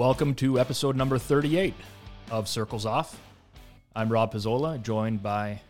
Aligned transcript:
Welcome 0.00 0.34
to 0.36 0.58
episode 0.58 0.96
number 0.96 1.18
38 1.18 1.74
of 2.30 2.48
Circles 2.48 2.86
Off. 2.86 3.20
I'm 3.94 4.08
Rob 4.10 4.32
Pizzola, 4.32 4.80
joined 4.80 5.22
by 5.22 5.60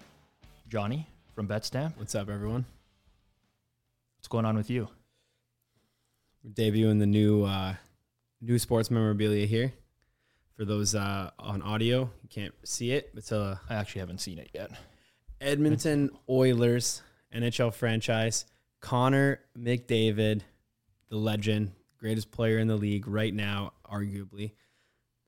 Johnny 0.68 1.08
from 1.34 1.48
Betstamp. 1.48 1.96
What's 1.96 2.14
up, 2.14 2.30
everyone? 2.30 2.64
What's 4.16 4.28
going 4.28 4.44
on 4.44 4.56
with 4.56 4.70
you? 4.70 4.86
We're 6.44 6.52
debuting 6.52 7.00
the 7.00 7.08
new 7.08 7.42
uh, 7.42 7.74
new 8.40 8.60
sports 8.60 8.88
memorabilia 8.88 9.46
here. 9.46 9.72
For 10.56 10.64
those 10.64 10.94
uh, 10.94 11.32
on 11.40 11.60
audio, 11.62 12.08
you 12.22 12.28
can't 12.28 12.54
see 12.62 12.92
it. 12.92 13.10
It's 13.16 13.32
a 13.32 13.60
I 13.68 13.74
actually 13.74 13.98
haven't 13.98 14.20
seen 14.20 14.38
it 14.38 14.50
yet. 14.54 14.70
Edmonton 15.40 16.08
Oilers 16.28 17.02
NHL 17.34 17.74
franchise. 17.74 18.44
Connor 18.78 19.40
McDavid, 19.58 20.42
the 21.08 21.16
legend, 21.16 21.72
greatest 21.98 22.30
player 22.30 22.58
in 22.60 22.68
the 22.68 22.76
league 22.76 23.08
right 23.08 23.34
now, 23.34 23.72
arguably, 23.92 24.52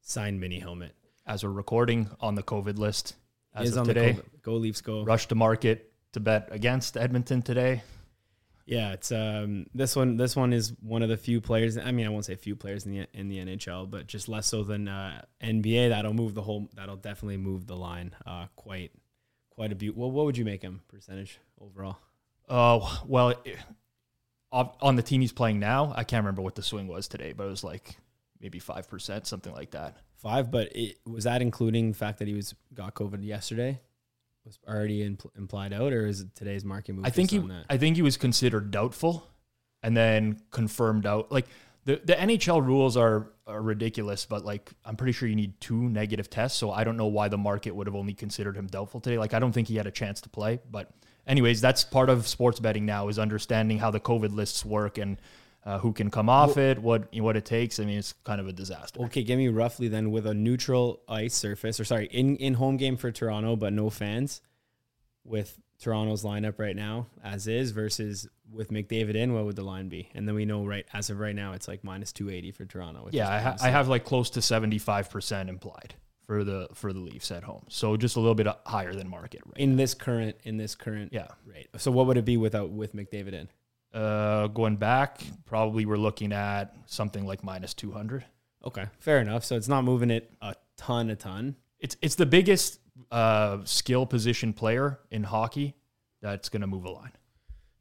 signed 0.01 0.41
mini 0.41 0.59
helmet. 0.59 0.95
As 1.27 1.45
we're 1.45 1.51
recording 1.51 2.11
on 2.21 2.35
the 2.35 2.43
COVID 2.43 2.79
list 2.79 3.15
as 3.55 3.69
is 3.71 3.77
of 3.77 3.81
on 3.83 3.87
today, 3.87 4.13
the 4.13 4.23
COVID. 4.23 4.43
Go 4.43 4.55
Leafs, 4.55 4.81
go! 4.81 5.05
rush 5.05 5.27
to 5.29 5.35
market 5.35 5.93
to 6.13 6.21
bet 6.21 6.49
against 6.51 6.97
Edmonton 6.97 7.43
today. 7.43 7.83
Yeah, 8.65 8.93
it's 8.93 9.11
um 9.11 9.67
this 9.75 9.97
one. 9.97 10.17
This 10.17 10.37
one 10.37 10.53
is 10.53 10.73
one 10.81 11.03
of 11.03 11.09
the 11.09 11.17
few 11.17 11.41
players. 11.41 11.77
I 11.77 11.91
mean, 11.91 12.07
I 12.07 12.09
won't 12.11 12.25
say 12.25 12.35
few 12.37 12.57
players 12.57 12.87
in 12.87 12.93
the 12.93 13.07
in 13.13 13.29
the 13.29 13.39
NHL, 13.39 13.91
but 13.91 14.07
just 14.07 14.29
less 14.29 14.47
so 14.47 14.63
than 14.63 14.89
uh, 14.89 15.23
NBA. 15.43 15.89
That'll 15.91 16.15
move 16.15 16.35
the 16.35 16.43
whole. 16.43 16.69
That'll 16.75 16.97
definitely 16.97 17.39
move 17.39 17.67
the 17.67 17.77
line. 17.77 18.15
Uh, 18.25 18.47
quite, 18.55 18.93
quite 19.51 19.73
a 19.73 19.75
bit. 19.75 19.97
Well, 19.97 20.11
what 20.11 20.27
would 20.27 20.39
you 20.39 20.45
make 20.45 20.63
him 20.63 20.81
percentage 20.89 21.39
overall? 21.61 21.99
Oh, 22.49 23.03
well, 23.07 23.31
it- 23.45 23.59
on 24.53 24.97
the 24.97 25.03
team 25.03 25.23
he's 25.23 25.33
playing 25.33 25.59
now, 25.59 25.95
I 25.97 26.05
can't 26.05 26.23
remember 26.23 26.43
what 26.43 26.57
the 26.57 26.63
swing 26.63 26.87
was 26.87 27.09
today, 27.09 27.33
but 27.33 27.45
it 27.45 27.51
was 27.51 27.65
like 27.65 27.97
maybe 28.43 28.61
5%, 28.61 29.27
something 29.27 29.53
like 29.53 29.71
that. 29.71 29.97
Five, 30.17 30.51
but 30.51 30.75
it 30.75 30.99
was 31.07 31.25
that 31.25 31.43
including 31.43 31.93
the 31.93 31.97
fact 31.97 32.19
that 32.19 32.29
he 32.29 32.35
was 32.35 32.55
got 32.75 32.95
COVID 32.95 33.25
yesterday. 33.25 33.81
Was 34.45 34.59
already 34.67 35.09
impl- 35.09 35.31
implied 35.37 35.73
out, 35.73 35.93
or 35.93 36.05
is 36.07 36.21
it 36.21 36.35
today's 36.35 36.65
market 36.65 36.95
move? 36.95 37.05
I 37.05 37.11
think 37.11 37.31
he, 37.31 37.39
that? 37.39 37.65
I 37.71 37.77
think 37.77 37.95
he 37.95 38.03
was 38.03 38.17
considered 38.17 38.73
doubtful, 38.73 39.29
and 39.85 39.97
then 39.97 40.41
confirmed 40.51 41.07
out. 41.07 41.31
Like 41.31 41.47
the 41.85 42.01
the 42.05 42.15
NHL 42.15 42.65
rules 42.65 42.97
are, 42.97 43.31
are 43.47 43.63
ridiculous, 43.63 44.27
but 44.27 44.45
like 44.45 44.73
I'm 44.85 44.97
pretty 44.97 45.13
sure 45.13 45.29
you 45.29 45.37
need 45.37 45.61
two 45.61 45.89
negative 45.89 46.29
tests. 46.29 46.59
So 46.59 46.73
I 46.73 46.83
don't 46.83 46.97
know 46.97 47.07
why 47.07 47.29
the 47.29 47.39
market 47.39 47.75
would 47.75 47.87
have 47.87 47.95
only 47.95 48.15
considered 48.15 48.57
him 48.57 48.67
doubtful 48.67 49.01
today. 49.01 49.19
Like 49.19 49.33
I 49.33 49.39
don't 49.39 49.53
think 49.53 49.69
he 49.69 49.77
had 49.77 49.87
a 49.87 49.93
chance 49.93 50.21
to 50.23 50.29
play. 50.29 50.59
But 50.69 50.91
anyways, 51.27 51.61
that's 51.61 51.85
part 51.85 52.11
of 52.11 52.27
sports 52.27 52.59
betting 52.59 52.85
now 52.85 53.07
is 53.09 53.21
understanding 53.21 53.79
how 53.79 53.93
the 53.93 54.01
COVID 54.01 54.35
lists 54.35 54.65
work 54.65 54.99
and. 54.99 55.19
Uh, 55.65 55.79
who 55.79 55.93
can 55.93 56.11
come 56.11 56.29
off 56.29 56.57
it? 56.57 56.81
What 56.81 57.15
what 57.15 57.37
it 57.37 57.45
takes? 57.45 57.79
I 57.79 57.85
mean, 57.85 57.99
it's 57.99 58.15
kind 58.25 58.41
of 58.41 58.49
a 58.49 58.53
disaster. 58.53 59.01
Okay, 59.03 59.23
give 59.23 59.39
me 59.39 59.47
roughly 59.49 59.87
then 59.87 60.11
with 60.11 60.27
a 60.27 60.35
neutral 60.35 61.03
ice 61.09 61.35
surface, 61.35 61.79
or 61.79 61.85
sorry, 61.85 62.07
in 62.07 62.37
in 62.37 62.55
home 62.55 62.77
game 62.77 62.97
for 62.97 63.13
Toronto, 63.13 63.55
but 63.55 63.73
no 63.73 63.89
fans. 63.89 64.41
With 65.25 65.61
Toronto's 65.81 66.25
lineup 66.25 66.59
right 66.59 66.75
now, 66.75 67.07
as 67.23 67.47
is, 67.47 67.71
versus 67.71 68.27
with 68.53 68.71
McDavid 68.73 69.15
in, 69.15 69.35
what 69.35 69.45
would 69.45 69.55
the 69.55 69.63
line 69.63 69.89
be? 69.89 70.09
And 70.15 70.27
then 70.27 70.35
we 70.35 70.45
know 70.45 70.65
right 70.67 70.85
as 70.93 71.11
of 71.11 71.21
right 71.21 71.35
now, 71.35 71.53
it's 71.53 71.69
like 71.69 71.85
minus 71.85 72.13
two 72.13 72.29
eighty 72.29 72.51
for 72.51 72.65
Toronto. 72.65 73.05
which 73.05 73.15
Yeah, 73.15 73.31
I, 73.31 73.39
ha- 73.39 73.57
I 73.63 73.69
have 73.71 73.87
like 73.87 74.05
close 74.05 74.31
to 74.31 74.43
seventy 74.43 74.79
five 74.79 75.11
percent 75.11 75.49
implied 75.49 75.95
for 76.27 76.43
the 76.43 76.69
for 76.75 76.93
the 76.93 76.99
Leafs 76.99 77.31
at 77.31 77.45
home. 77.45 77.67
So 77.69 77.97
just 77.97 78.17
a 78.17 78.21
little 78.21 78.35
bit 78.35 78.49
higher 78.67 78.95
than 78.95 79.09
market 79.09 79.43
right. 79.47 79.57
in 79.59 79.77
this 79.77 79.95
current 79.95 80.35
in 80.43 80.57
this 80.57 80.75
current 80.75 81.13
Yeah. 81.13 81.29
rate. 81.47 81.69
So 81.77 81.93
what 81.93 82.07
would 82.07 82.17
it 82.17 82.25
be 82.25 82.37
without 82.37 82.71
with 82.71 82.97
McDavid 82.97 83.33
in? 83.35 83.49
Uh, 83.93 84.47
going 84.49 84.77
back, 84.77 85.21
probably 85.45 85.85
we're 85.85 85.97
looking 85.97 86.33
at 86.33 86.75
something 86.87 87.27
like 87.27 87.45
minus 87.45 87.75
200. 87.75 88.25
Okay, 88.65 88.87
fair 88.99 89.19
enough. 89.19 89.45
So 89.45 89.57
it's 89.57 89.69
not 89.69 89.85
moving 89.85 90.11
it 90.11 90.33
a 90.41 90.55
ton, 90.77 91.11
a 91.11 91.17
ton. 91.17 91.57
It's 91.79 91.97
it's 92.01 92.15
the 92.15 92.27
biggest 92.27 92.79
uh, 93.11 93.59
skill 93.65 94.07
position 94.07 94.53
player 94.53 95.01
in 95.11 95.25
hockey 95.25 95.75
that's 96.21 96.49
going 96.49 96.61
to 96.61 96.67
move 96.67 96.85
a 96.85 96.91
line. 96.91 97.13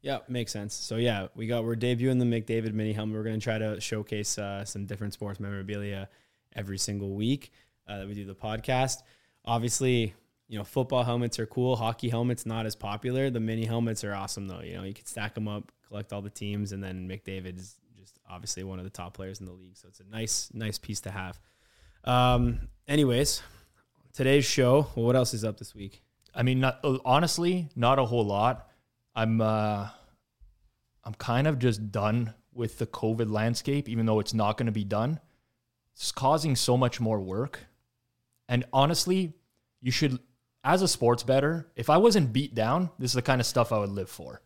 Yeah, 0.02 0.18
makes 0.28 0.50
sense. 0.50 0.74
So 0.74 0.96
yeah, 0.96 1.28
we 1.36 1.46
got 1.46 1.64
we're 1.64 1.76
debuting 1.76 2.18
the 2.18 2.24
McDavid 2.24 2.74
mini 2.74 2.92
helmet. 2.92 3.16
We're 3.16 3.22
gonna 3.22 3.38
try 3.38 3.58
to 3.58 3.80
showcase 3.80 4.36
uh, 4.36 4.64
some 4.64 4.84
different 4.84 5.12
sports 5.12 5.38
memorabilia 5.38 6.08
every 6.56 6.76
single 6.76 7.14
week 7.14 7.52
uh, 7.88 7.98
that 7.98 8.08
we 8.08 8.14
do 8.14 8.24
the 8.24 8.34
podcast. 8.34 9.02
Obviously, 9.44 10.12
you 10.48 10.58
know, 10.58 10.64
football 10.64 11.04
helmets 11.04 11.38
are 11.38 11.46
cool. 11.46 11.76
Hockey 11.76 12.08
helmets 12.08 12.44
not 12.44 12.66
as 12.66 12.74
popular. 12.74 13.30
The 13.30 13.38
mini 13.38 13.64
helmets 13.64 14.02
are 14.02 14.12
awesome 14.12 14.48
though. 14.48 14.60
You 14.60 14.74
know, 14.74 14.82
you 14.82 14.92
can 14.92 15.06
stack 15.06 15.34
them 15.34 15.46
up, 15.46 15.70
collect 15.92 16.12
all 16.14 16.22
the 16.22 16.30
teams, 16.30 16.72
and 16.72 16.82
then 16.82 17.06
McDavid 17.06 17.58
is 17.58 17.76
just 18.00 18.18
obviously 18.28 18.64
one 18.64 18.78
of 18.78 18.84
the 18.84 18.90
top 18.90 19.12
players 19.12 19.40
in 19.40 19.46
the 19.46 19.52
league. 19.52 19.76
So 19.76 19.88
it's 19.88 20.00
a 20.00 20.04
nice, 20.10 20.48
nice 20.54 20.78
piece 20.78 21.00
to 21.02 21.10
have. 21.10 21.38
Um, 22.04 22.68
anyways, 22.88 23.42
today's 24.14 24.46
show. 24.46 24.86
Well, 24.96 25.04
what 25.04 25.16
else 25.16 25.34
is 25.34 25.44
up 25.44 25.58
this 25.58 25.74
week? 25.74 26.02
I 26.34 26.42
mean, 26.44 26.60
not, 26.60 26.80
uh, 26.82 26.96
honestly, 27.04 27.68
not 27.76 27.98
a 27.98 28.06
whole 28.06 28.24
lot. 28.24 28.70
I'm 29.14 29.42
uh, 29.42 29.88
I'm 31.04 31.14
kind 31.18 31.46
of 31.46 31.58
just 31.58 31.92
done 31.92 32.32
with 32.54 32.78
the 32.78 32.86
COVID 32.86 33.30
landscape, 33.30 33.86
even 33.86 34.06
though 34.06 34.18
it's 34.18 34.32
not 34.32 34.56
going 34.56 34.66
to 34.66 34.72
be 34.72 34.84
done. 34.84 35.20
It's 35.94 36.10
causing 36.10 36.56
so 36.56 36.78
much 36.78 37.00
more 37.00 37.20
work, 37.20 37.60
and 38.48 38.64
honestly, 38.72 39.34
you 39.82 39.92
should, 39.92 40.18
as 40.64 40.80
a 40.80 40.88
sports 40.88 41.22
bettor, 41.22 41.70
if 41.76 41.90
I 41.90 41.98
wasn't 41.98 42.32
beat 42.32 42.54
down, 42.54 42.88
this 42.98 43.10
is 43.10 43.14
the 43.14 43.20
kind 43.20 43.42
of 43.42 43.46
stuff 43.46 43.72
I 43.72 43.78
would 43.78 43.90
live 43.90 44.08
for. 44.08 44.40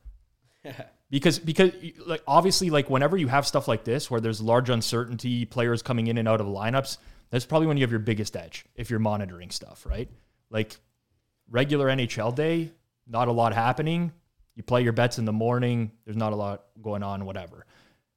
because 1.11 1.39
because 1.39 1.72
like 2.06 2.22
obviously 2.27 2.71
like 2.71 2.91
whenever 2.91 3.17
you 3.17 3.28
have 3.28 3.47
stuff 3.47 3.69
like 3.69 3.84
this 3.84 4.11
where 4.11 4.21
there's 4.21 4.41
large 4.41 4.71
uncertainty 4.71 5.44
players 5.44 5.83
coming 5.83 6.06
in 6.09 6.19
and 6.19 6.28
out 6.28 6.41
of 6.41 6.47
lineups 6.47 6.99
that's 7.31 7.44
probably 7.44 7.67
when 7.67 7.77
you 7.77 7.83
have 7.83 7.91
your 7.91 8.00
biggest 8.00 8.37
edge 8.37 8.65
if 8.75 8.91
you're 8.91 8.99
monitoring 8.99 9.50
stuff 9.50 9.87
right? 9.89 10.09
Like 10.50 10.77
regular 11.50 11.87
nhl 11.89 12.34
day 12.34 12.72
not 13.06 13.28
a 13.28 13.33
lot 13.33 13.55
happening. 13.55 14.12
You 14.56 14.62
play 14.62 14.83
your 14.83 14.93
bets 14.93 15.19
in 15.19 15.25
the 15.25 15.33
morning 15.33 15.93
there's 16.05 16.17
not 16.17 16.33
a 16.33 16.37
lot 16.37 16.65
going 16.83 17.03
on 17.03 17.25
whatever. 17.25 17.67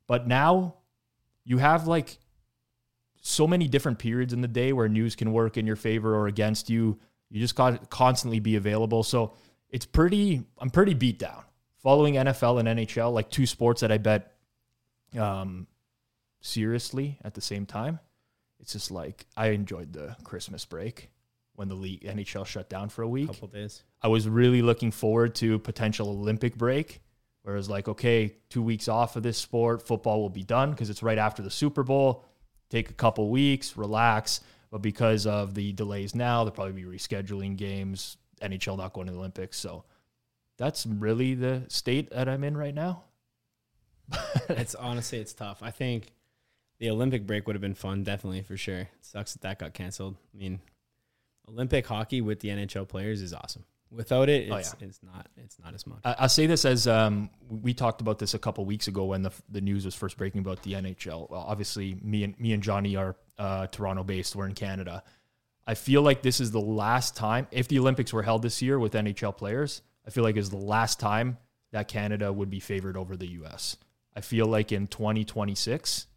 But 0.07 0.27
now 0.27 0.75
you 1.43 1.59
have 1.59 1.87
like 1.87 2.17
so 3.21 3.45
many 3.45 3.67
different 3.67 3.99
periods 3.99 4.33
in 4.33 4.41
the 4.41 4.47
day 4.47 4.73
where 4.73 4.87
news 4.87 5.15
can 5.15 5.33
work 5.33 5.57
in 5.57 5.67
your 5.67 5.75
favor 5.75 6.15
or 6.15 6.27
against 6.27 6.69
you. 6.69 6.97
You 7.29 7.39
just 7.39 7.53
got 7.55 7.79
to 7.79 7.87
constantly 7.87 8.39
be 8.39 8.55
available. 8.55 9.03
So 9.03 9.33
it's 9.69 9.85
pretty 9.85 10.43
i'm 10.57 10.69
pretty 10.69 10.93
beat 10.93 11.19
down 11.19 11.43
following 11.81 12.15
NFL 12.15 12.59
and 12.59 12.79
NHL, 12.79 13.13
like 13.13 13.29
two 13.29 13.45
sports 13.45 13.81
that 13.81 13.91
I 13.91 13.97
bet 13.97 14.33
um, 15.17 15.67
seriously 16.41 17.17
at 17.23 17.33
the 17.33 17.41
same 17.41 17.65
time. 17.65 17.99
It's 18.59 18.73
just 18.73 18.91
like 18.91 19.25
I 19.37 19.47
enjoyed 19.47 19.93
the 19.93 20.15
Christmas 20.23 20.65
break 20.65 21.09
when 21.55 21.69
the 21.69 21.75
league 21.75 22.03
NHL 22.03 22.45
shut 22.45 22.69
down 22.69 22.89
for 22.89 23.01
a 23.01 23.07
week. 23.07 23.27
Couple 23.27 23.47
days. 23.47 23.83
I 24.01 24.07
was 24.07 24.27
really 24.27 24.61
looking 24.61 24.91
forward 24.91 25.35
to 25.35 25.59
potential 25.59 26.09
Olympic 26.09 26.57
break, 26.57 27.01
where 27.43 27.55
it's 27.55 27.69
like, 27.69 27.87
okay, 27.87 28.35
two 28.49 28.61
weeks 28.61 28.87
off 28.87 29.15
of 29.15 29.23
this 29.23 29.37
sport, 29.37 29.85
football 29.85 30.21
will 30.21 30.29
be 30.29 30.43
done 30.43 30.71
because 30.71 30.89
it's 30.89 31.03
right 31.03 31.17
after 31.17 31.41
the 31.41 31.51
Super 31.51 31.83
Bowl. 31.83 32.25
Take 32.69 32.89
a 32.89 32.93
couple 32.93 33.29
weeks, 33.29 33.77
relax. 33.77 34.41
But 34.71 34.81
because 34.81 35.25
of 35.25 35.55
the 35.55 35.73
delays 35.73 36.13
now, 36.13 36.43
they'll 36.43 36.51
probably 36.51 36.81
be 36.81 36.83
rescheduling 36.83 37.57
games. 37.57 38.17
NHL 38.41 38.77
not 38.77 38.93
going 38.93 39.07
to 39.07 39.13
the 39.13 39.19
Olympics, 39.19 39.57
so 39.57 39.83
that's 40.59 40.85
really 40.85 41.33
the 41.33 41.63
state 41.69 42.11
that 42.11 42.29
I'm 42.29 42.43
in 42.43 42.55
right 42.55 42.75
now. 42.75 43.03
it's 44.49 44.75
honestly 44.75 45.19
it's 45.19 45.33
tough. 45.33 45.63
I 45.63 45.71
think 45.71 46.11
the 46.79 46.89
Olympic 46.89 47.25
break 47.25 47.47
would 47.47 47.55
have 47.55 47.61
been 47.61 47.73
fun, 47.75 48.03
definitely 48.03 48.41
for 48.41 48.57
sure. 48.57 48.79
It 48.81 48.89
sucks 49.01 49.33
that 49.33 49.41
that 49.41 49.59
got 49.59 49.73
canceled. 49.73 50.17
I 50.33 50.37
mean, 50.37 50.59
Olympic 51.47 51.87
hockey 51.87 52.21
with 52.21 52.41
the 52.41 52.49
NHL 52.49 52.87
players 52.87 53.21
is 53.21 53.33
awesome. 53.33 53.63
Without 53.91 54.29
it, 54.29 54.51
Oh, 54.51 54.57
it's, 54.57 54.75
yeah. 54.79 54.87
it's 54.87 54.99
not 55.01 55.27
it's 55.37 55.57
not 55.59 55.73
as 55.73 55.87
much. 55.87 55.99
I, 56.03 56.15
I'll 56.19 56.29
say 56.29 56.45
this 56.45 56.63
as 56.65 56.87
um, 56.87 57.29
we 57.49 57.73
talked 57.73 58.01
about 58.01 58.19
this 58.19 58.33
a 58.35 58.39
couple 58.39 58.63
weeks 58.65 58.87
ago 58.87 59.05
when 59.05 59.23
the 59.23 59.31
the 59.49 59.61
news 59.61 59.85
was 59.85 59.95
first 59.95 60.17
breaking 60.17 60.41
about 60.41 60.61
the 60.61 60.73
NHL. 60.73 61.29
Well, 61.29 61.43
obviously, 61.47 61.97
me 62.03 62.23
and 62.23 62.39
me 62.39 62.53
and 62.53 62.61
Johnny 62.61 62.95
are 62.95 63.15
uh, 63.39 63.67
Toronto 63.67 64.03
based. 64.03 64.35
We're 64.35 64.45
in 64.47 64.53
Canada. 64.53 65.03
I 65.65 65.75
feel 65.75 66.01
like 66.01 66.21
this 66.23 66.39
is 66.39 66.51
the 66.51 66.61
last 66.61 67.15
time, 67.15 67.47
if 67.51 67.67
the 67.67 67.77
Olympics 67.79 68.11
were 68.11 68.23
held 68.23 68.41
this 68.41 68.59
year 68.61 68.79
with 68.79 68.93
NHL 68.93 69.37
players, 69.37 69.81
I 70.09 70.11
feel 70.11 70.23
like 70.23 70.37
is 70.37 70.49
the 70.49 70.57
last 70.57 70.99
time 70.99 71.37
that 71.71 71.87
Canada 71.87 72.33
would 72.33 72.49
be 72.49 72.59
favored 72.59 72.97
over 72.97 73.15
the 73.15 73.27
U.S. 73.27 73.77
I 74.15 74.21
feel 74.21 74.47
like 74.47 74.71
in 74.71 74.87
2026, 74.87 76.07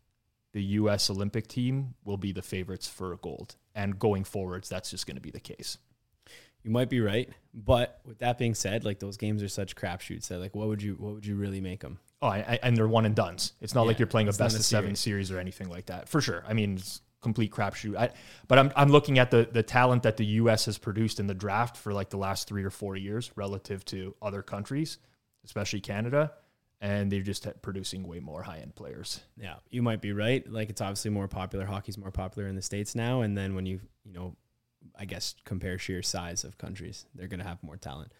the 0.54 0.62
U.S. 0.62 1.10
Olympic 1.10 1.46
team 1.46 1.92
will 2.02 2.16
be 2.16 2.32
the 2.32 2.40
favorites 2.40 2.88
for 2.88 3.14
gold, 3.16 3.56
and 3.74 3.98
going 3.98 4.24
forwards, 4.24 4.70
that's 4.70 4.88
just 4.90 5.06
going 5.06 5.16
to 5.16 5.20
be 5.20 5.30
the 5.30 5.40
case. 5.40 5.76
You 6.62 6.70
might 6.70 6.88
be 6.88 7.00
right, 7.02 7.28
but 7.52 8.00
with 8.06 8.20
that 8.20 8.38
being 8.38 8.54
said, 8.54 8.82
like 8.82 8.98
those 8.98 9.18
games 9.18 9.42
are 9.42 9.48
such 9.48 9.76
crapshoots 9.76 10.28
that 10.28 10.38
like 10.38 10.54
what 10.54 10.68
would 10.68 10.80
you 10.82 10.94
what 10.94 11.12
would 11.12 11.26
you 11.26 11.36
really 11.36 11.60
make 11.60 11.80
them? 11.80 11.98
Oh, 12.22 12.28
I, 12.28 12.38
I- 12.38 12.60
and 12.62 12.74
they're 12.74 12.88
one 12.88 13.04
and 13.04 13.14
duns. 13.14 13.52
It's 13.60 13.74
not 13.74 13.86
like 13.86 13.98
you're 13.98 14.06
playing 14.06 14.28
a 14.28 14.32
best 14.32 14.54
a 14.56 14.60
of 14.60 14.64
seven 14.64 14.96
series. 14.96 15.28
series 15.28 15.30
or 15.32 15.38
anything 15.38 15.68
like 15.68 15.86
that. 15.86 16.08
For 16.08 16.22
sure. 16.22 16.44
I 16.48 16.54
mean, 16.54 16.76
it's 16.76 17.02
complete 17.22 17.50
crapshoot. 17.52 17.96
I, 17.96 18.10
but 18.48 18.58
I'm 18.58 18.72
I'm 18.76 18.90
looking 18.90 19.18
at 19.18 19.30
the 19.30 19.48
the 19.50 19.62
talent 19.62 20.02
that 20.02 20.16
the 20.18 20.26
U.S. 20.42 20.66
has 20.66 20.76
produced 20.78 21.20
in 21.20 21.26
the 21.26 21.34
draft 21.34 21.76
for 21.76 21.92
like 21.92 22.10
the 22.10 22.18
last 22.18 22.48
three 22.48 22.64
or 22.64 22.70
four 22.70 22.96
years 22.96 23.30
relative 23.36 23.84
to 23.86 24.14
other 24.20 24.42
countries, 24.42 24.98
especially 25.44 25.80
Canada. 25.80 26.32
and 26.80 27.12
they're 27.12 27.22
just 27.22 27.46
producing 27.62 28.02
way 28.08 28.18
more 28.18 28.42
high 28.42 28.58
end 28.58 28.74
players. 28.74 29.20
Yeah, 29.36 29.54
you 29.70 29.82
might 29.82 30.00
be 30.00 30.12
right. 30.12 30.46
Like 30.50 30.68
it's 30.68 30.80
obviously 30.80 31.12
more 31.12 31.28
popular. 31.28 31.64
Hockey's 31.64 31.96
more 31.96 32.10
popular 32.10 32.48
in 32.48 32.56
the 32.56 32.62
states 32.62 32.94
now, 32.94 33.22
and 33.22 33.38
then 33.38 33.54
when 33.54 33.66
you 33.66 33.80
you 34.04 34.12
know, 34.12 34.34
I 34.98 35.04
guess 35.04 35.36
compare 35.44 35.78
sheer 35.78 36.02
size 36.02 36.42
of 36.44 36.58
countries, 36.58 37.06
they're 37.14 37.28
gonna 37.28 37.44
have 37.44 37.62
more 37.62 37.76
talent. 37.76 38.10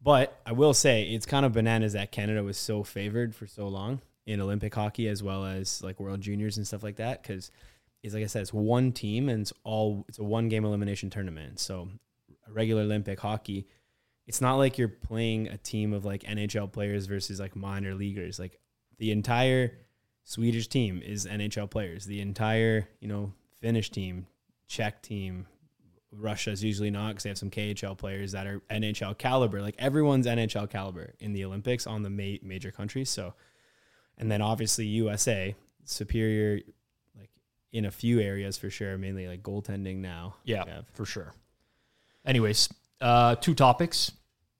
But 0.00 0.40
I 0.46 0.52
will 0.52 0.74
say 0.74 1.04
it's 1.04 1.26
kind 1.26 1.44
of 1.46 1.52
bananas 1.52 1.92
that 1.94 2.10
Canada 2.12 2.42
was 2.42 2.56
so 2.56 2.82
favored 2.84 3.34
for 3.34 3.46
so 3.46 3.68
long 3.68 4.00
in 4.26 4.40
Olympic 4.40 4.74
hockey 4.74 5.08
as 5.08 5.20
well 5.22 5.44
as 5.44 5.82
like 5.82 5.98
World 6.00 6.20
Juniors 6.20 6.56
and 6.56 6.66
stuff 6.66 6.82
like 6.84 6.96
that 6.96 7.22
because 7.22 7.50
it's 8.02 8.14
like 8.14 8.24
I 8.24 8.26
said, 8.26 8.42
it's 8.42 8.52
one 8.52 8.92
team 8.92 9.28
and 9.28 9.42
it's 9.42 9.52
all 9.64 10.04
it's 10.08 10.18
a 10.18 10.24
one 10.24 10.48
game 10.48 10.64
elimination 10.64 11.10
tournament. 11.10 11.60
So 11.60 11.88
regular 12.48 12.82
Olympic 12.82 13.20
hockey, 13.20 13.68
it's 14.26 14.40
not 14.40 14.56
like 14.56 14.78
you're 14.78 14.88
playing 14.88 15.48
a 15.48 15.56
team 15.56 15.92
of 15.92 16.04
like 16.04 16.22
NHL 16.22 16.72
players 16.72 17.06
versus 17.06 17.38
like 17.38 17.54
minor 17.54 17.94
leaguers. 17.94 18.38
Like 18.38 18.58
the 18.98 19.12
entire 19.12 19.78
Swedish 20.24 20.68
team 20.68 21.00
is 21.04 21.26
NHL 21.26 21.70
players. 21.70 22.04
The 22.04 22.20
entire 22.20 22.88
you 23.00 23.08
know 23.08 23.32
Finnish 23.60 23.90
team, 23.90 24.26
Czech 24.66 25.02
team, 25.02 25.46
Russia's 26.12 26.62
usually 26.62 26.90
not 26.90 27.08
because 27.08 27.22
they 27.22 27.30
have 27.30 27.38
some 27.38 27.50
KHL 27.50 27.96
players 27.96 28.32
that 28.32 28.46
are 28.46 28.60
NHL 28.70 29.16
caliber. 29.16 29.62
Like 29.62 29.76
everyone's 29.78 30.26
NHL 30.26 30.68
caliber 30.68 31.14
in 31.20 31.32
the 31.32 31.44
Olympics 31.44 31.86
on 31.86 32.02
the 32.02 32.10
ma- 32.10 32.38
major 32.42 32.70
countries. 32.70 33.08
So, 33.08 33.34
and 34.18 34.30
then 34.30 34.42
obviously 34.42 34.86
USA 34.86 35.54
superior, 35.84 36.60
in 37.72 37.86
a 37.86 37.90
few 37.90 38.20
areas 38.20 38.58
for 38.58 38.70
sure, 38.70 38.98
mainly 38.98 39.26
like 39.26 39.42
goaltending 39.42 39.96
now. 39.96 40.36
Yeah, 40.44 40.82
for 40.92 41.04
sure. 41.04 41.32
Anyways, 42.24 42.68
uh, 43.00 43.34
two 43.36 43.54
topics 43.54 44.12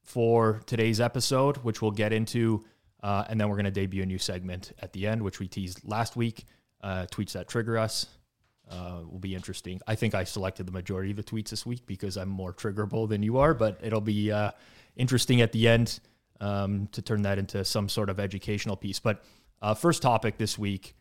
for 0.03 0.63
today's 0.67 1.01
episode, 1.01 1.59
which 1.59 1.81
we'll 1.81 1.91
get 1.91 2.13
into, 2.13 2.65
uh, 3.03 3.25
and 3.29 3.41
then 3.41 3.49
we're 3.49 3.57
going 3.57 3.65
to 3.67 3.71
debut 3.71 4.03
a 4.03 4.07
new 4.07 4.19
segment 4.19 4.73
at 4.81 4.93
the 4.93 5.07
end, 5.07 5.23
which 5.23 5.39
we 5.39 5.47
teased 5.47 5.81
last 5.85 6.17
week. 6.17 6.45
Uh, 6.83 7.07
tweets 7.13 7.33
that 7.33 7.47
trigger 7.47 7.79
us 7.79 8.07
uh, 8.69 9.01
will 9.09 9.21
be 9.21 9.37
interesting. 9.37 9.81
I 9.87 9.95
think 9.95 10.15
I 10.15 10.25
selected 10.25 10.67
the 10.67 10.73
majority 10.73 11.11
of 11.11 11.17
the 11.17 11.23
tweets 11.23 11.51
this 11.51 11.65
week 11.65 11.87
because 11.87 12.17
I'm 12.17 12.29
more 12.29 12.53
triggerable 12.53 13.09
than 13.09 13.23
you 13.23 13.39
are, 13.39 13.55
but 13.55 13.79
it'll 13.83 14.01
be 14.01 14.33
uh, 14.33 14.51
interesting 14.97 15.41
at 15.41 15.53
the 15.53 15.69
end 15.69 16.01
um, 16.41 16.89
to 16.93 17.03
turn 17.03 17.23
that 17.23 17.39
into 17.39 17.65
some 17.65 17.89
sort 17.89 18.11
of 18.11 18.19
educational 18.19 18.77
piece. 18.77 18.99
But 18.99 19.23
uh, 19.61 19.75
first 19.75 20.03
topic 20.03 20.39
this 20.39 20.59
week, 20.59 20.95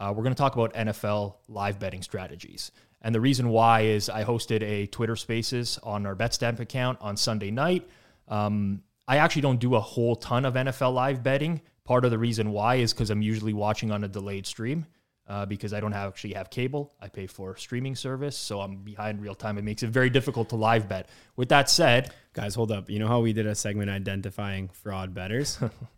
uh, 0.00 0.12
we're 0.14 0.22
going 0.22 0.34
to 0.34 0.38
talk 0.38 0.54
about 0.54 0.74
NFL 0.74 1.36
live 1.48 1.78
betting 1.78 2.02
strategies. 2.02 2.70
And 3.02 3.14
the 3.14 3.20
reason 3.20 3.48
why 3.48 3.82
is 3.82 4.08
I 4.08 4.24
hosted 4.24 4.62
a 4.62 4.86
Twitter 4.86 5.16
Spaces 5.16 5.78
on 5.82 6.06
our 6.06 6.16
BetStamp 6.16 6.60
account 6.60 6.98
on 7.00 7.16
Sunday 7.16 7.50
night. 7.50 7.88
Um, 8.26 8.82
I 9.06 9.18
actually 9.18 9.42
don't 9.42 9.60
do 9.60 9.74
a 9.76 9.80
whole 9.80 10.16
ton 10.16 10.44
of 10.44 10.54
NFL 10.54 10.94
live 10.94 11.22
betting. 11.22 11.60
Part 11.84 12.04
of 12.04 12.10
the 12.10 12.18
reason 12.18 12.52
why 12.52 12.76
is 12.76 12.92
because 12.92 13.10
I'm 13.10 13.22
usually 13.22 13.52
watching 13.52 13.90
on 13.90 14.04
a 14.04 14.08
delayed 14.08 14.46
stream. 14.46 14.86
Uh, 15.26 15.44
because 15.44 15.74
I 15.74 15.80
don't 15.80 15.92
have, 15.92 16.08
actually 16.08 16.32
have 16.32 16.48
cable. 16.48 16.94
I 17.02 17.08
pay 17.08 17.26
for 17.26 17.54
streaming 17.58 17.94
service, 17.94 18.34
so 18.34 18.62
I'm 18.62 18.78
behind 18.78 19.20
real 19.20 19.34
time. 19.34 19.58
It 19.58 19.62
makes 19.62 19.82
it 19.82 19.90
very 19.90 20.08
difficult 20.08 20.48
to 20.48 20.56
live 20.56 20.88
bet. 20.88 21.10
With 21.36 21.50
that 21.50 21.68
said, 21.68 22.14
guys, 22.32 22.54
hold 22.54 22.72
up. 22.72 22.88
You 22.88 22.98
know 22.98 23.08
how 23.08 23.20
we 23.20 23.34
did 23.34 23.46
a 23.46 23.54
segment 23.54 23.90
identifying 23.90 24.68
fraud 24.68 25.12
bettors? 25.12 25.58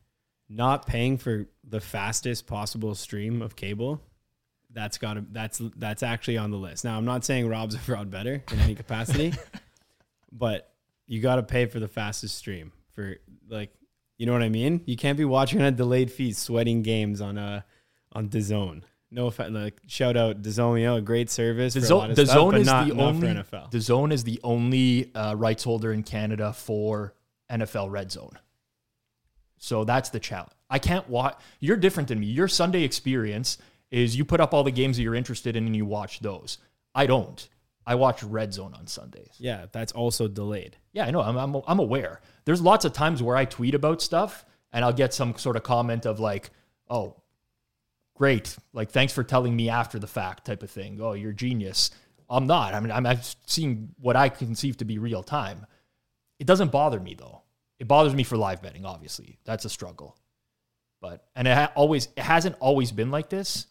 Not 0.52 0.87
paying 0.87 1.17
for 1.17 1.47
the 1.62 1.81
fastest 1.81 2.47
possible 2.47 2.94
stream 2.94 3.41
of 3.41 3.55
cable 3.55 4.02
that's 4.73 4.99
got 4.99 5.14
to 5.14 5.25
that's 5.31 5.61
that's 5.76 6.02
actually 6.02 6.38
on 6.38 6.50
the 6.50 6.56
list. 6.56 6.85
Now, 6.85 6.97
I'm 6.97 7.05
not 7.05 7.25
saying 7.25 7.49
Rob's 7.49 7.75
a 7.76 7.79
fraud 7.79 8.11
bettor 8.11 8.43
in 8.52 8.58
any 8.61 8.75
capacity, 8.75 9.32
but 10.32 10.73
you 11.06 11.20
got 11.20 11.37
to 11.37 11.43
pay 11.43 11.67
for 11.67 11.81
the 11.81 11.88
fastest 11.88 12.37
stream 12.37 12.73
for 12.93 13.17
like 13.49 13.73
you 14.19 14.26
know 14.26 14.32
what 14.32 14.43
I 14.43 14.49
mean. 14.49 14.82
You 14.87 14.97
can't 14.97 15.17
be 15.17 15.25
watching 15.25 15.61
on 15.61 15.67
a 15.67 15.73
delayed 15.73 16.12
feed, 16.12 16.37
sweating 16.37 16.82
games 16.82 17.20
on 17.20 17.38
a 17.38 17.64
on 18.12 18.29
the 18.29 18.41
zone 18.41 18.85
No 19.11 19.29
offense, 19.29 19.53
like 19.55 19.81
shout 19.87 20.17
out 20.17 20.43
DAZN, 20.43 20.81
you 20.81 20.87
know, 20.87 21.00
great 21.00 21.31
service. 21.31 21.75
The, 21.75 21.81
zone, 21.81 22.14
stuff, 22.14 22.55
is 22.55 22.67
not, 22.67 22.88
the 22.88 23.00
only 23.00 23.29
NFL. 23.29 23.70
DAZN 23.70 24.12
is 24.12 24.25
the 24.25 24.41
only 24.43 25.14
uh, 25.14 25.35
rights 25.35 25.64
holder 25.64 25.93
in 25.93 26.03
Canada 26.03 26.53
for 26.53 27.14
NFL 27.50 27.91
Red 27.91 28.12
Zone. 28.12 28.38
So 29.61 29.85
that's 29.85 30.09
the 30.09 30.19
challenge. 30.19 30.53
I 30.71 30.79
can't 30.79 31.09
watch. 31.09 31.39
You're 31.61 31.77
different 31.77 32.09
than 32.09 32.19
me. 32.19 32.27
Your 32.27 32.49
Sunday 32.49 32.83
experience 32.83 33.59
is 33.91 34.17
you 34.17 34.25
put 34.25 34.41
up 34.41 34.55
all 34.55 34.65
the 34.65 34.71
games 34.71 34.97
that 34.97 35.03
you're 35.03 35.15
interested 35.15 35.55
in 35.55 35.67
and 35.67 35.77
you 35.77 35.85
watch 35.85 36.21
those. 36.21 36.59
I 36.95 37.07
don't. 37.07 37.47
I 37.87 37.95
watch 37.95 38.23
Red 38.23 38.55
Zone 38.55 38.75
on 38.75 38.87
Sundays. 38.87 39.35
Yeah, 39.39 39.67
that's 39.71 39.93
also 39.93 40.29
delayed. 40.29 40.77
Yeah, 40.93 41.07
I 41.07 41.11
know. 41.11 41.21
I'm, 41.21 41.37
I'm, 41.37 41.62
I'm 41.67 41.79
aware. 41.79 42.21
There's 42.47 42.62
lots 42.62 42.85
of 42.85 42.95
times 42.95 43.23
where 43.23 43.37
I 43.37 43.45
tweet 43.45 43.75
about 43.75 44.01
stuff 44.01 44.47
and 44.73 44.83
I'll 44.83 44.93
get 44.95 45.12
some 45.12 45.37
sort 45.37 45.57
of 45.57 45.63
comment 45.63 46.06
of 46.06 46.21
like, 46.21 46.51
oh, 46.89 47.17
great. 48.15 48.56
Like, 48.73 48.91
thanks 48.91 49.13
for 49.13 49.23
telling 49.23 49.55
me 49.55 49.69
after 49.69 49.99
the 49.99 50.06
fact 50.06 50.47
type 50.47 50.63
of 50.63 50.71
thing. 50.71 51.01
Oh, 51.03 51.13
you're 51.13 51.33
genius. 51.33 51.91
I'm 52.31 52.47
not. 52.47 52.73
I 52.73 52.81
mean, 52.81 52.93
I'm, 52.93 53.05
I'm 53.05 53.19
seeing 53.47 53.91
what 53.99 54.17
I 54.17 54.31
conceive 54.31 54.79
to 54.79 54.85
be 54.87 54.99
real 54.99 55.23
time. 55.23 55.67
It 56.39 56.47
doesn't 56.47 56.73
bother 56.73 57.01
me 57.01 57.15
though. 57.15 57.43
It 57.81 57.88
bothers 57.88 58.15
me 58.15 58.23
for 58.23 58.37
live 58.37 58.62
betting, 58.62 58.85
obviously. 58.85 59.38
That's 59.44 59.65
a 59.65 59.71
struggle. 59.71 60.17
But, 61.00 61.25
and 61.35 61.49
it 61.49 61.55
ha- 61.55 61.73
always, 61.75 62.09
it 62.17 62.23
hasn't 62.23 62.56
always 62.61 62.93
been 62.93 63.11
like 63.11 63.31
this. 63.31 63.67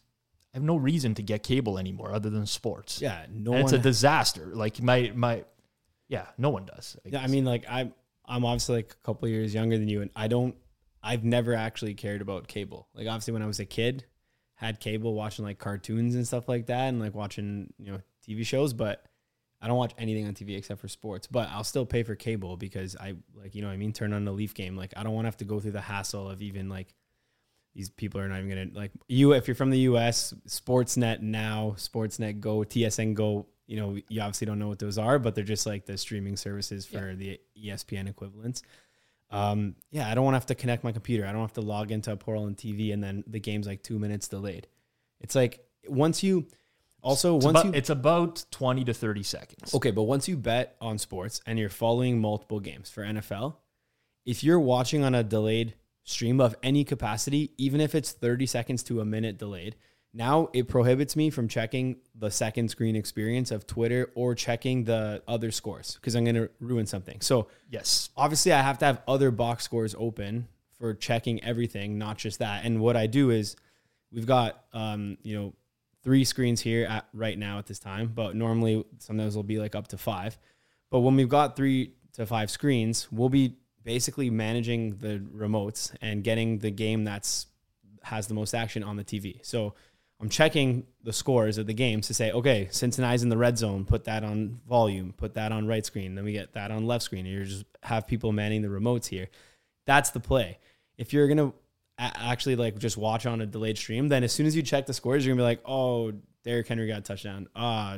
I 0.54 0.58
have 0.58 0.64
no 0.64 0.76
reason 0.76 1.14
to 1.16 1.22
get 1.22 1.44
cable 1.44 1.78
anymore 1.78 2.12
other 2.12 2.30
than 2.30 2.46
sports. 2.48 3.02
Yeah, 3.02 3.26
no 3.32 3.54
and 3.54 3.62
it's 3.62 3.72
a 3.72 3.78
disaster. 3.78 4.50
Like 4.52 4.82
my 4.82 5.12
my 5.14 5.44
yeah, 6.08 6.26
no 6.40 6.50
one 6.50 6.66
does. 6.66 6.98
I 7.06 7.10
yeah, 7.10 7.22
I 7.22 7.28
mean 7.28 7.46
like 7.46 7.66
I'm 7.70 7.94
I'm 8.26 8.44
obviously 8.44 8.78
like 8.78 8.94
a 9.00 9.06
couple 9.06 9.28
years 9.28 9.54
younger 9.54 9.78
than 9.78 9.88
you 9.88 10.02
and 10.02 10.10
I 10.16 10.28
don't 10.28 10.56
I've 11.04 11.24
never 11.24 11.54
actually 11.54 11.94
cared 11.94 12.22
about 12.22 12.48
cable. 12.48 12.88
Like 12.96 13.08
obviously 13.08 13.34
when 13.34 13.44
I 13.44 13.46
was 13.46 13.60
a 13.60 13.66
kid, 13.66 14.06
had 14.56 14.80
cable 14.80 15.14
watching 15.14 15.46
like 15.46 15.60
cartoons 15.60 16.16
and 16.16 16.26
stuff 16.28 16.50
like 16.50 16.66
that 16.66 16.90
and 16.90 17.00
like 17.00 17.14
watching, 17.14 17.72
you 17.78 17.92
know, 17.92 18.00
TV 18.28 18.46
shows, 18.46 18.74
but 18.74 19.06
I 19.62 19.68
don't 19.68 19.78
watch 19.78 19.94
anything 19.98 20.26
on 20.28 20.34
TV 20.34 20.58
except 20.58 20.80
for 20.80 20.88
sports, 20.88 21.28
but 21.28 21.50
I'll 21.50 21.66
still 21.66 21.86
pay 21.86 22.04
for 22.04 22.16
cable 22.16 22.56
because 22.56 22.96
I 22.96 23.16
like, 23.36 23.56
you 23.56 23.62
know 23.62 23.70
I 23.70 23.78
mean? 23.78 23.92
Turn 23.92 24.14
on 24.14 24.24
the 24.24 24.32
Leaf 24.32 24.54
game. 24.54 24.78
Like 24.78 24.94
I 24.96 25.04
don't 25.04 25.14
want 25.14 25.26
to 25.26 25.28
have 25.28 25.38
to 25.38 25.46
go 25.46 25.60
through 25.60 25.72
the 25.72 25.82
hassle 25.82 26.30
of 26.30 26.42
even 26.42 26.70
like 26.70 26.94
these 27.76 27.90
people 27.90 28.20
are 28.22 28.28
not 28.28 28.40
even 28.40 28.50
gonna 28.50 28.80
like 28.80 28.92
you 29.08 29.34
if 29.34 29.48
you're 29.48 29.56
from 29.56 29.70
the 29.70 29.80
US, 29.80 30.34
Sportsnet 30.48 31.22
now, 31.22 31.76
Sportsnet 31.78 32.40
Go, 32.40 32.60
TSN 32.60 33.14
Go, 33.14 33.48
you 33.68 33.78
know, 33.78 33.98
you 34.08 34.22
obviously 34.22 34.48
don't 34.48 34.60
know 34.60 34.70
what 34.70 34.80
those 34.80 34.98
are, 34.98 35.20
but 35.20 35.36
they're 35.36 35.44
just 35.44 35.66
like 35.66 35.86
the 35.86 35.98
streaming 35.98 36.38
services 36.38 36.86
for 36.86 37.12
yeah. 37.12 37.16
the 37.16 37.42
ESPN 37.66 38.10
equivalents. 38.10 38.64
Um, 39.30 39.76
yeah, 39.92 40.10
I 40.10 40.16
don't 40.16 40.24
want 40.24 40.34
to 40.34 40.40
have 40.40 40.48
to 40.48 40.56
connect 40.56 40.84
my 40.84 40.92
computer. 40.92 41.26
I 41.26 41.32
don't 41.32 41.42
have 41.42 41.54
to 41.54 41.62
log 41.62 41.92
into 41.92 42.12
a 42.12 42.18
portal 42.18 42.46
on 42.46 42.56
TV 42.56 42.94
and 42.94 43.04
then 43.04 43.24
the 43.28 43.40
game's 43.40 43.68
like 43.68 43.84
two 43.84 44.00
minutes 44.00 44.28
delayed. 44.28 44.68
It's 45.20 45.36
like 45.36 45.60
once 45.88 46.24
you 46.24 46.48
also 47.02 47.38
it's 47.38 47.46
once 47.46 47.60
about, 47.60 47.66
you 47.66 47.72
it's 47.78 47.90
about 47.90 48.46
20 48.52 48.86
to 48.86 48.94
30 48.94 49.24
seconds. 49.24 49.74
Okay, 49.74 49.92
but 49.92 50.04
once 50.04 50.28
you 50.28 50.38
bet 50.38 50.76
on 50.82 50.98
sports 50.98 51.42
and 51.46 51.58
you're 51.58 51.70
following 51.70 52.20
multiple 52.20 52.60
games 52.60 52.90
for 52.90 53.04
NFL, 53.04 53.56
if 54.26 54.44
you're 54.44 54.60
watching 54.60 55.04
on 55.04 55.16
a 55.16 55.24
delayed 55.24 55.74
stream 56.10 56.42
of 56.42 56.56
any 56.64 56.84
capacity, 56.84 57.52
even 57.58 57.80
if 57.80 57.94
it's 57.94 58.12
30 58.12 58.46
seconds 58.46 58.84
to 58.84 59.00
a 59.00 59.06
minute 59.06 59.38
delayed. 59.38 59.76
Now 60.12 60.50
it 60.54 60.68
prohibits 60.68 61.16
me 61.16 61.30
from 61.30 61.48
checking 61.48 61.98
the 62.16 62.32
second 62.32 62.70
screen 62.70 62.96
experience 62.96 63.52
of 63.52 63.68
Twitter 63.68 64.12
or 64.16 64.34
checking 64.34 64.86
the 64.86 65.22
other 65.28 65.52
scores 65.52 65.96
because 65.96 66.16
I'm 66.16 66.24
going 66.24 66.36
to 66.36 66.50
ruin 66.60 66.88
something. 66.88 67.22
So, 67.22 67.48
yes, 67.70 68.10
obviously, 68.18 68.52
I 68.52 68.62
have 68.62 68.80
to 68.80 68.86
have 68.86 69.04
other 69.08 69.30
box 69.30 69.64
scores 69.64 69.94
open 70.00 70.48
for 70.80 70.96
checking 70.96 71.44
everything, 71.44 72.00
not 72.00 72.18
just 72.18 72.40
that. 72.40 72.66
And 72.66 72.80
what 72.80 72.98
I 72.98 73.06
do 73.06 73.30
is 73.30 73.56
we've 74.12 74.26
got, 74.26 74.64
um, 74.74 75.18
you 75.22 75.36
know, 75.36 75.54
three 76.04 76.24
screens 76.24 76.62
here 76.62 76.86
at 76.86 77.08
right 77.14 77.38
now 77.38 77.60
at 77.60 77.68
this 77.68 77.80
time, 77.80 78.12
but 78.14 78.36
normally 78.36 78.86
sometimes 79.00 79.36
will 79.36 79.44
be 79.44 79.60
like 79.60 79.76
up 79.76 79.88
to 79.90 79.98
five. 79.98 80.38
But 80.90 81.00
when 81.02 81.16
we've 81.16 81.30
got 81.30 81.56
three 81.56 81.94
to 82.14 82.26
five 82.26 82.50
screens, 82.50 83.08
we'll 83.12 83.30
be 83.30 83.58
basically 83.84 84.30
managing 84.30 84.98
the 84.98 85.20
remotes 85.36 85.94
and 86.02 86.24
getting 86.24 86.60
the 86.60 86.72
game 86.72 87.04
that's 87.04 87.48
has 88.04 88.28
the 88.28 88.34
most 88.34 88.54
action 88.54 88.84
on 88.84 88.96
the 88.96 89.04
TV. 89.04 89.40
So 89.46 89.74
I'm 90.22 90.30
checking 90.30 90.86
the 91.04 91.14
scores 91.14 91.58
of 91.58 91.68
the 91.68 91.74
games 91.74 92.08
to 92.08 92.14
say, 92.14 92.32
okay, 92.32 92.68
Cincinnati's 92.72 93.24
in 93.24 93.30
the 93.30 93.38
red 93.38 93.58
zone, 93.58 93.86
put 93.86 94.06
that 94.06 94.24
on 94.24 94.60
volume, 94.68 95.14
put 95.16 95.34
that 95.36 95.52
on 95.52 95.68
right 95.68 95.86
screen, 95.86 96.16
then 96.16 96.26
we 96.26 96.34
get 96.34 96.54
that 96.54 96.72
on 96.72 96.86
left 96.86 97.04
screen. 97.04 97.26
You 97.26 97.46
just 97.46 97.66
have 97.84 98.08
people 98.08 98.32
manning 98.32 98.62
the 98.62 98.68
remotes 98.68 99.08
here. 99.08 99.30
That's 99.86 100.10
the 100.10 100.20
play. 100.20 100.60
If 100.98 101.14
you're 101.14 101.28
gonna 101.28 101.54
actually 102.00 102.56
like 102.56 102.78
just 102.80 102.98
watch 102.98 103.26
on 103.26 103.42
a 103.42 103.46
delayed 103.46 103.78
stream, 103.78 104.08
then 104.08 104.24
as 104.24 104.32
soon 104.32 104.46
as 104.46 104.56
you 104.56 104.64
check 104.64 104.86
the 104.86 104.94
scores, 104.94 105.26
you're 105.26 105.36
gonna 105.36 105.44
be 105.44 105.50
like, 105.50 105.62
oh, 105.66 106.14
Derrick 106.44 106.68
Henry 106.68 106.88
got 106.88 107.00
a 107.00 107.02
touchdown. 107.02 107.48
Ah, 107.56 107.98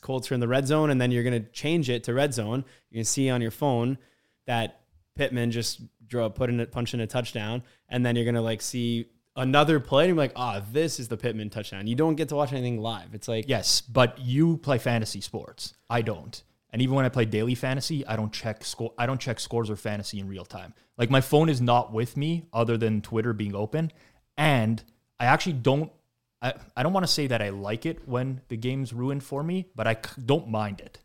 Colts 0.00 0.30
are 0.30 0.34
in 0.34 0.40
the 0.40 0.48
red 0.48 0.66
zone, 0.66 0.90
and 0.90 1.00
then 1.00 1.10
you're 1.10 1.24
gonna 1.24 1.40
change 1.40 1.88
it 1.88 2.04
to 2.04 2.14
red 2.14 2.34
zone. 2.34 2.64
You 2.90 2.98
can 2.98 3.04
see 3.04 3.30
on 3.30 3.40
your 3.40 3.50
phone 3.50 3.98
that 4.46 4.80
Pittman 5.16 5.50
just 5.50 5.80
draw 6.06 6.28
put 6.28 6.50
in 6.50 6.60
a 6.60 6.66
punch 6.66 6.94
in 6.94 7.00
a 7.00 7.06
touchdown, 7.06 7.62
and 7.88 8.04
then 8.04 8.16
you're 8.16 8.24
gonna 8.24 8.42
like 8.42 8.60
see 8.60 9.06
another 9.36 9.80
play 9.80 10.04
and 10.04 10.10
you're 10.10 10.16
like, 10.16 10.32
ah, 10.36 10.58
oh, 10.58 10.66
this 10.72 11.00
is 11.00 11.08
the 11.08 11.16
Pittman 11.16 11.50
touchdown. 11.50 11.86
You 11.86 11.94
don't 11.94 12.16
get 12.16 12.28
to 12.30 12.36
watch 12.36 12.52
anything 12.52 12.80
live. 12.80 13.14
It's 13.14 13.28
like 13.28 13.48
yes, 13.48 13.80
but 13.80 14.18
you 14.18 14.56
play 14.58 14.78
fantasy 14.78 15.20
sports. 15.20 15.74
I 15.88 16.02
don't. 16.02 16.42
And 16.72 16.80
even 16.80 16.94
when 16.94 17.04
I 17.04 17.10
play 17.10 17.26
daily 17.26 17.54
fantasy, 17.54 18.06
I 18.06 18.16
don't 18.16 18.32
check 18.32 18.64
score. 18.64 18.92
I 18.98 19.06
don't 19.06 19.20
check 19.20 19.38
scores 19.38 19.68
or 19.68 19.76
fantasy 19.76 20.18
in 20.18 20.28
real 20.28 20.44
time. 20.44 20.72
Like 20.96 21.10
my 21.10 21.20
phone 21.20 21.48
is 21.48 21.60
not 21.60 21.92
with 21.92 22.16
me, 22.16 22.46
other 22.52 22.78
than 22.78 23.02
Twitter 23.02 23.32
being 23.32 23.54
open. 23.54 23.92
And 24.36 24.82
I 25.20 25.26
actually 25.26 25.54
don't. 25.54 25.92
I, 26.40 26.54
I 26.76 26.82
don't 26.82 26.92
want 26.92 27.04
to 27.04 27.12
say 27.12 27.26
that 27.28 27.42
I 27.42 27.50
like 27.50 27.86
it 27.86 28.08
when 28.08 28.40
the 28.48 28.56
game's 28.56 28.92
ruined 28.92 29.22
for 29.22 29.42
me, 29.42 29.68
but 29.76 29.86
I 29.86 29.94
c- 29.94 30.22
don't 30.24 30.48
mind 30.48 30.80
it. 30.80 30.98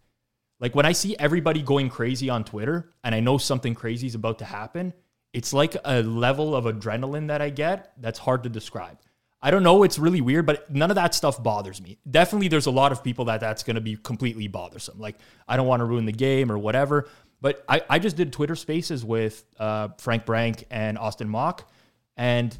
Like 0.60 0.74
when 0.74 0.86
I 0.86 0.94
see 0.94 1.16
everybody 1.20 1.62
going 1.62 1.90
crazy 1.90 2.30
on 2.30 2.44
Twitter 2.44 2.94
and 3.04 3.14
I 3.14 3.20
know 3.20 3.38
something 3.38 3.76
crazy 3.76 4.08
is 4.08 4.16
about 4.16 4.40
to 4.40 4.46
happen, 4.46 4.94
it's 5.34 5.54
like 5.54 5.76
a 5.86 6.02
level 6.02 6.56
of 6.56 6.66
adrenaline 6.66 7.28
that 7.28 7.42
I 7.42 7.52
get 7.52 7.94
that's 8.02 8.18
hard 8.18 8.44
to 8.44 8.50
describe. 8.50 8.98
I 9.42 9.52
don't 9.52 9.64
know, 9.64 9.84
it's 9.84 10.00
really 10.00 10.22
weird, 10.22 10.46
but 10.46 10.72
none 10.74 10.90
of 10.90 10.96
that 10.96 11.14
stuff 11.14 11.42
bothers 11.42 11.82
me. 11.82 12.00
Definitely 12.10 12.48
there's 12.48 12.66
a 12.66 12.72
lot 12.72 12.92
of 12.92 13.04
people 13.04 13.26
that 13.26 13.40
that's 13.40 13.64
going 13.64 13.76
to 13.76 13.82
be 13.82 13.96
completely 13.96 14.48
bothersome. 14.48 15.00
Like 15.00 15.18
I 15.48 15.58
don't 15.58 15.68
want 15.68 15.82
to 15.82 15.86
ruin 15.86 16.06
the 16.06 16.12
game 16.12 16.52
or 16.52 16.58
whatever, 16.58 17.08
but 17.40 17.64
I, 17.70 17.82
I 17.90 18.00
just 18.00 18.16
did 18.16 18.34
Twitter 18.34 18.56
spaces 18.56 19.06
with 19.06 19.46
uh, 19.60 19.90
Frank 20.00 20.26
Brank 20.26 20.66
and 20.72 20.98
Austin 20.98 21.30
Mock 21.30 21.70
and 22.16 22.58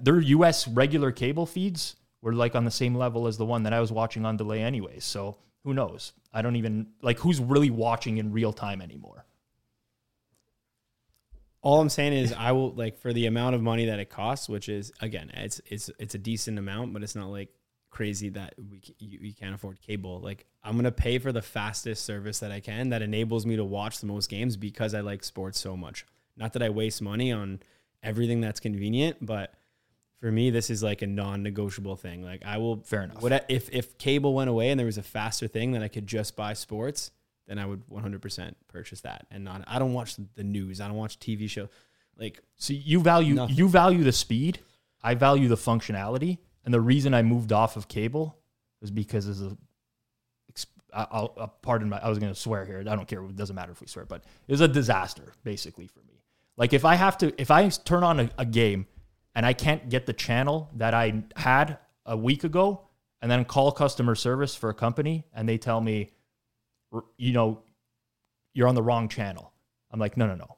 their 0.00 0.20
US 0.20 0.66
regular 0.66 1.12
cable 1.12 1.46
feeds 1.46 1.96
were 2.22 2.32
like 2.32 2.54
on 2.54 2.64
the 2.64 2.70
same 2.70 2.94
level 2.94 3.26
as 3.26 3.36
the 3.36 3.44
one 3.44 3.64
that 3.64 3.72
I 3.72 3.80
was 3.80 3.92
watching 3.92 4.24
on 4.24 4.36
delay 4.36 4.62
anyways. 4.62 5.04
So 5.04 5.36
who 5.64 5.74
knows? 5.74 6.12
I 6.32 6.42
don't 6.42 6.56
even 6.56 6.88
like 7.02 7.18
who's 7.18 7.40
really 7.40 7.70
watching 7.70 8.18
in 8.18 8.32
real 8.32 8.52
time 8.52 8.80
anymore. 8.80 9.26
All 11.62 11.80
I'm 11.80 11.88
saying 11.88 12.12
is 12.12 12.32
I 12.32 12.52
will 12.52 12.72
like 12.72 12.98
for 12.98 13.12
the 13.12 13.26
amount 13.26 13.54
of 13.54 13.62
money 13.62 13.86
that 13.86 14.00
it 14.00 14.10
costs, 14.10 14.48
which 14.48 14.68
is 14.68 14.92
again, 15.00 15.30
it's 15.34 15.60
it's 15.66 15.90
it's 15.98 16.14
a 16.14 16.18
decent 16.18 16.58
amount, 16.58 16.92
but 16.92 17.02
it's 17.02 17.14
not 17.14 17.28
like 17.28 17.50
crazy 17.90 18.30
that 18.30 18.54
we 18.70 18.82
you, 18.98 19.32
can't 19.34 19.54
afford 19.54 19.80
cable. 19.80 20.18
Like 20.20 20.46
I'm 20.64 20.76
gonna 20.76 20.90
pay 20.90 21.18
for 21.18 21.30
the 21.30 21.42
fastest 21.42 22.04
service 22.04 22.40
that 22.40 22.50
I 22.50 22.60
can 22.60 22.88
that 22.88 23.02
enables 23.02 23.46
me 23.46 23.56
to 23.56 23.64
watch 23.64 24.00
the 24.00 24.06
most 24.06 24.28
games 24.28 24.56
because 24.56 24.92
I 24.94 25.00
like 25.00 25.22
sports 25.22 25.60
so 25.60 25.76
much. 25.76 26.04
Not 26.36 26.54
that 26.54 26.62
I 26.62 26.70
waste 26.70 27.00
money 27.00 27.30
on 27.30 27.60
everything 28.02 28.40
that's 28.40 28.58
convenient, 28.58 29.18
but 29.20 29.54
for 30.22 30.30
me, 30.30 30.50
this 30.50 30.70
is 30.70 30.82
like 30.82 31.02
a 31.02 31.06
non-negotiable 31.06 31.96
thing. 31.96 32.22
Like 32.22 32.44
I 32.44 32.56
will, 32.58 32.80
fair 32.82 33.02
enough. 33.02 33.22
What 33.22 33.44
if 33.48 33.68
if 33.70 33.98
cable 33.98 34.34
went 34.34 34.50
away 34.50 34.70
and 34.70 34.78
there 34.78 34.86
was 34.86 34.98
a 34.98 35.02
faster 35.02 35.46
thing 35.46 35.72
that 35.72 35.82
I 35.82 35.88
could 35.88 36.06
just 36.06 36.34
buy 36.36 36.54
sports? 36.54 37.10
Then 37.46 37.58
I 37.58 37.66
would 37.66 37.86
100% 37.88 38.54
purchase 38.68 39.00
that 39.02 39.26
and 39.30 39.44
not 39.44 39.64
I 39.66 39.78
don't 39.78 39.92
watch 39.92 40.16
the 40.34 40.44
news. 40.44 40.80
I 40.80 40.88
don't 40.88 40.96
watch 40.96 41.18
TV 41.18 41.48
show. 41.48 41.68
Like 42.18 42.40
so 42.56 42.72
you 42.72 43.00
value 43.00 43.34
nothing. 43.34 43.56
you 43.56 43.68
value 43.68 44.04
the 44.04 44.12
speed. 44.12 44.60
I 45.02 45.14
value 45.14 45.48
the 45.48 45.56
functionality. 45.56 46.38
And 46.64 46.72
the 46.72 46.80
reason 46.80 47.12
I 47.12 47.22
moved 47.22 47.52
off 47.52 47.76
of 47.76 47.88
cable 47.88 48.38
was 48.80 48.90
because 48.90 49.26
as 49.28 49.42
a 49.42 49.56
I'll, 50.94 51.34
I'll 51.38 51.54
pardon 51.62 51.88
my 51.88 51.98
I 51.98 52.08
was 52.08 52.18
going 52.18 52.32
to 52.32 52.38
swear 52.38 52.66
here. 52.66 52.80
I 52.80 52.82
don't 52.82 53.08
care. 53.08 53.22
It 53.24 53.36
doesn't 53.36 53.56
matter 53.56 53.72
if 53.72 53.80
we 53.80 53.86
swear, 53.86 54.04
but 54.04 54.24
it 54.46 54.52
was 54.52 54.60
a 54.60 54.68
disaster 54.68 55.32
basically 55.42 55.86
for 55.86 56.00
me. 56.00 56.22
Like 56.56 56.72
if 56.72 56.84
I 56.84 56.96
have 56.96 57.16
to 57.18 57.32
if 57.40 57.50
I 57.50 57.68
turn 57.68 58.04
on 58.04 58.20
a, 58.20 58.30
a 58.38 58.44
game 58.44 58.86
and 59.34 59.46
I 59.46 59.54
can't 59.54 59.88
get 59.88 60.06
the 60.06 60.12
channel 60.12 60.70
that 60.76 60.92
I 60.94 61.24
had 61.36 61.78
a 62.04 62.16
week 62.16 62.44
ago 62.44 62.88
and 63.22 63.30
then 63.30 63.44
call 63.44 63.72
customer 63.72 64.14
service 64.14 64.54
for 64.54 64.68
a 64.68 64.74
company 64.74 65.24
and 65.32 65.48
they 65.48 65.56
tell 65.56 65.80
me 65.80 66.10
you 67.16 67.32
know, 67.32 67.62
you're 68.54 68.68
on 68.68 68.74
the 68.74 68.82
wrong 68.82 69.08
channel. 69.08 69.52
I'm 69.90 70.00
like, 70.00 70.16
no, 70.16 70.26
no, 70.26 70.34
no. 70.34 70.56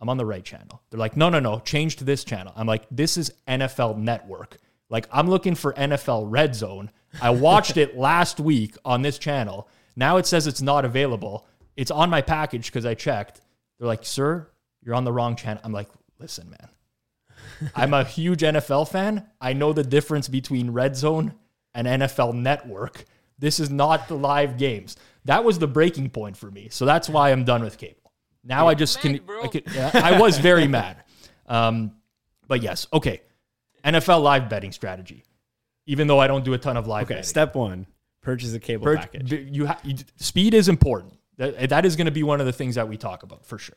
I'm 0.00 0.08
on 0.08 0.18
the 0.18 0.26
right 0.26 0.44
channel. 0.44 0.82
They're 0.90 1.00
like, 1.00 1.16
no, 1.16 1.28
no, 1.28 1.40
no, 1.40 1.60
change 1.60 1.96
to 1.96 2.04
this 2.04 2.24
channel. 2.24 2.52
I'm 2.56 2.66
like, 2.66 2.86
this 2.90 3.16
is 3.16 3.32
NFL 3.48 3.96
Network. 3.96 4.58
Like, 4.90 5.08
I'm 5.10 5.28
looking 5.28 5.54
for 5.54 5.72
NFL 5.72 6.26
Red 6.28 6.54
Zone. 6.54 6.90
I 7.20 7.30
watched 7.30 7.76
it 7.76 7.96
last 7.98 8.38
week 8.38 8.76
on 8.84 9.02
this 9.02 9.18
channel. 9.18 9.68
Now 9.96 10.18
it 10.18 10.26
says 10.26 10.46
it's 10.46 10.62
not 10.62 10.84
available. 10.84 11.46
It's 11.76 11.90
on 11.90 12.10
my 12.10 12.20
package 12.20 12.66
because 12.66 12.84
I 12.84 12.94
checked. 12.94 13.40
They're 13.78 13.88
like, 13.88 14.04
sir, 14.04 14.48
you're 14.82 14.94
on 14.94 15.04
the 15.04 15.12
wrong 15.12 15.34
channel. 15.34 15.62
I'm 15.64 15.72
like, 15.72 15.88
listen, 16.18 16.50
man. 16.50 17.70
I'm 17.74 17.94
a 17.94 18.04
huge 18.04 18.40
NFL 18.40 18.88
fan. 18.88 19.26
I 19.40 19.54
know 19.54 19.72
the 19.72 19.82
difference 19.82 20.28
between 20.28 20.70
Red 20.70 20.96
Zone 20.96 21.34
and 21.74 21.86
NFL 21.86 22.34
Network. 22.34 23.04
This 23.38 23.60
is 23.60 23.70
not 23.70 24.08
the 24.08 24.16
live 24.16 24.56
games. 24.56 24.96
That 25.24 25.44
was 25.44 25.58
the 25.58 25.66
breaking 25.66 26.10
point 26.10 26.36
for 26.36 26.50
me. 26.50 26.68
So 26.70 26.84
that's 26.84 27.08
why 27.08 27.32
I'm 27.32 27.44
done 27.44 27.62
with 27.62 27.78
cable. 27.78 28.12
Now 28.44 28.62
You're 28.62 28.70
I 28.70 28.74
just 28.74 29.04
mad, 29.04 29.26
can. 29.26 29.40
I, 29.42 29.46
can 29.48 29.62
yeah, 29.74 29.90
I 29.94 30.20
was 30.20 30.38
very 30.38 30.68
mad. 30.68 31.02
Um, 31.46 31.92
but 32.46 32.62
yes, 32.62 32.86
okay. 32.92 33.22
NFL 33.84 34.22
live 34.22 34.48
betting 34.48 34.72
strategy. 34.72 35.24
Even 35.86 36.06
though 36.06 36.18
I 36.18 36.26
don't 36.26 36.44
do 36.44 36.54
a 36.54 36.58
ton 36.58 36.76
of 36.76 36.86
live. 36.86 37.04
Okay, 37.04 37.14
betting. 37.14 37.24
step 37.24 37.54
one: 37.54 37.86
purchase 38.22 38.54
a 38.54 38.60
cable 38.60 38.84
Pur- 38.84 38.96
package. 38.96 39.32
You, 39.32 39.66
ha- 39.66 39.80
you 39.84 39.96
speed 40.16 40.54
is 40.54 40.68
important. 40.68 41.14
That, 41.38 41.68
that 41.70 41.84
is 41.84 41.96
going 41.96 42.06
to 42.06 42.12
be 42.12 42.22
one 42.22 42.40
of 42.40 42.46
the 42.46 42.52
things 42.52 42.76
that 42.76 42.88
we 42.88 42.96
talk 42.96 43.22
about 43.22 43.44
for 43.44 43.58
sure. 43.58 43.76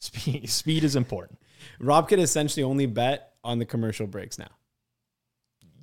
Speed, 0.00 0.48
speed 0.50 0.84
is 0.84 0.96
important. 0.96 1.38
Rob 1.80 2.08
could 2.08 2.18
essentially 2.18 2.62
only 2.62 2.86
bet 2.86 3.34
on 3.42 3.58
the 3.58 3.64
commercial 3.64 4.06
breaks 4.06 4.38
now. 4.38 4.50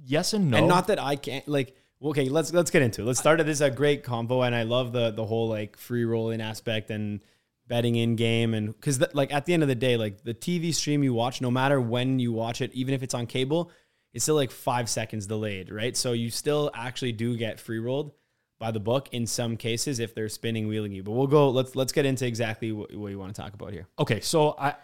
Yes 0.04 0.34
and 0.34 0.52
no. 0.52 0.58
And 0.58 0.68
not 0.68 0.88
that 0.88 1.00
I 1.00 1.16
can't 1.16 1.48
like 1.48 1.75
okay, 2.04 2.30
let's 2.30 2.54
let's 2.54 2.72
get 2.72 2.82
into 2.82 3.02
it. 3.02 3.06
Let's 3.06 3.20
start 3.20 3.40
it. 3.40 3.46
This 3.46 3.62
a 3.62 3.70
great 3.70 4.04
convo, 4.04 4.46
and 4.46 4.56
I 4.56 4.64
love 4.64 4.92
the 4.92 5.12
the 5.12 5.25
whole 5.25 5.50
like 5.50 5.78
free 5.78 6.06
rolling 6.06 6.42
aspect 6.42 6.90
and 6.90 7.22
betting 7.68 7.96
in 7.96 8.16
game, 8.16 8.54
and 8.54 8.68
because 8.68 9.02
like 9.14 9.34
at 9.34 9.46
the 9.46 9.54
end 9.54 9.64
of 9.64 9.70
the 9.70 9.75
day, 9.75 9.98
like 9.98 10.24
the 10.24 10.34
TV 10.34 10.74
stream 10.74 11.04
you 11.04 11.14
watch, 11.14 11.42
no 11.42 11.52
matter 11.52 11.80
when 11.80 12.20
you 12.20 12.32
watch 12.32 12.62
it, 12.62 12.74
even 12.74 12.94
if 12.94 13.04
it's 13.04 13.14
on 13.14 13.28
cable, 13.28 13.72
it's 14.14 14.24
still 14.24 14.36
like 14.36 14.52
five 14.52 14.90
seconds 14.90 15.28
delayed, 15.28 15.72
right? 15.72 15.96
So 15.96 16.14
you 16.14 16.30
still 16.30 16.72
actually 16.74 17.12
do 17.12 17.36
get 17.36 17.60
free 17.60 17.80
rolled 17.80 18.12
by 18.60 18.72
the 18.72 18.80
book 18.80 19.10
in 19.12 19.28
some 19.28 19.58
cases 19.58 20.00
if 20.00 20.16
they're 20.16 20.30
spinning 20.30 20.68
wheeling 20.68 20.92
you. 20.92 21.04
But 21.04 21.12
we'll 21.12 21.28
go. 21.28 21.50
Let's 21.50 21.75
let's 21.75 21.92
get 21.92 22.06
into 22.06 22.25
exactly 22.25 22.72
what, 22.72 22.94
what 22.96 23.12
you 23.12 23.20
want 23.20 23.36
to 23.36 23.42
talk 23.42 23.54
about 23.54 23.74
here. 23.74 23.88
Okay, 24.00 24.22
so 24.22 24.56
I 24.58 24.75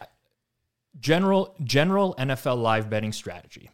general 1.00 1.56
general 1.64 2.16
NFL 2.18 2.62
live 2.62 2.90
betting 2.90 3.14
strategy 3.14 3.70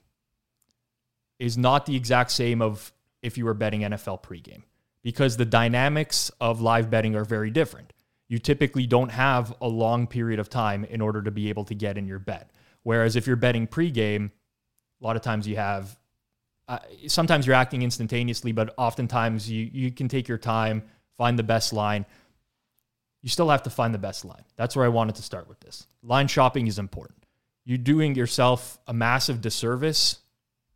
is 1.40 1.58
not 1.58 1.86
the 1.86 1.96
exact 1.96 2.32
same 2.32 2.62
of 2.62 2.92
if 3.28 3.38
you 3.38 3.46
were 3.46 3.54
betting 3.54 3.82
NFL 3.82 4.24
pregame 4.24 4.64
because 5.08 5.38
the 5.38 5.46
dynamics 5.46 6.32
of 6.42 6.60
live 6.60 6.90
betting 6.90 7.16
are 7.16 7.24
very 7.24 7.50
different. 7.50 7.94
You 8.28 8.40
typically 8.40 8.86
don't 8.86 9.08
have 9.08 9.56
a 9.62 9.68
long 9.70 10.06
period 10.06 10.38
of 10.38 10.50
time 10.50 10.84
in 10.84 11.00
order 11.00 11.22
to 11.22 11.32
be 11.32 11.48
able 11.48 11.64
to 11.64 11.74
get 11.74 11.98
in 11.98 12.08
your 12.08 12.20
bet. 12.20 12.52
Whereas 12.84 13.16
if 13.16 13.26
you're 13.26 13.38
betting 13.38 13.68
pregame, 13.68 14.32
a 15.02 15.06
lot 15.06 15.16
of 15.16 15.22
times 15.22 15.48
you 15.48 15.56
have, 15.56 15.98
uh, 16.68 16.80
sometimes 17.08 17.48
you're 17.48 17.56
acting 17.56 17.84
instantaneously, 17.84 18.52
but 18.52 18.74
oftentimes 18.78 19.50
you, 19.50 19.70
you 19.72 19.92
can 19.92 20.10
take 20.10 20.28
your 20.28 20.38
time, 20.38 20.84
find 21.18 21.40
the 21.40 21.44
best 21.44 21.72
line. 21.72 22.06
You 23.22 23.30
still 23.30 23.50
have 23.50 23.64
to 23.64 23.70
find 23.70 23.94
the 23.94 24.00
best 24.00 24.26
line. 24.26 24.44
That's 24.58 24.76
where 24.76 24.84
I 24.86 24.90
wanted 24.90 25.16
to 25.16 25.22
start 25.22 25.48
with 25.48 25.62
this. 25.62 25.88
Line 26.04 26.28
shopping 26.28 26.68
is 26.68 26.80
important. 26.80 27.26
You're 27.64 27.78
doing 27.78 28.16
yourself 28.16 28.78
a 28.88 28.94
massive 28.94 29.40
disservice 29.40 30.20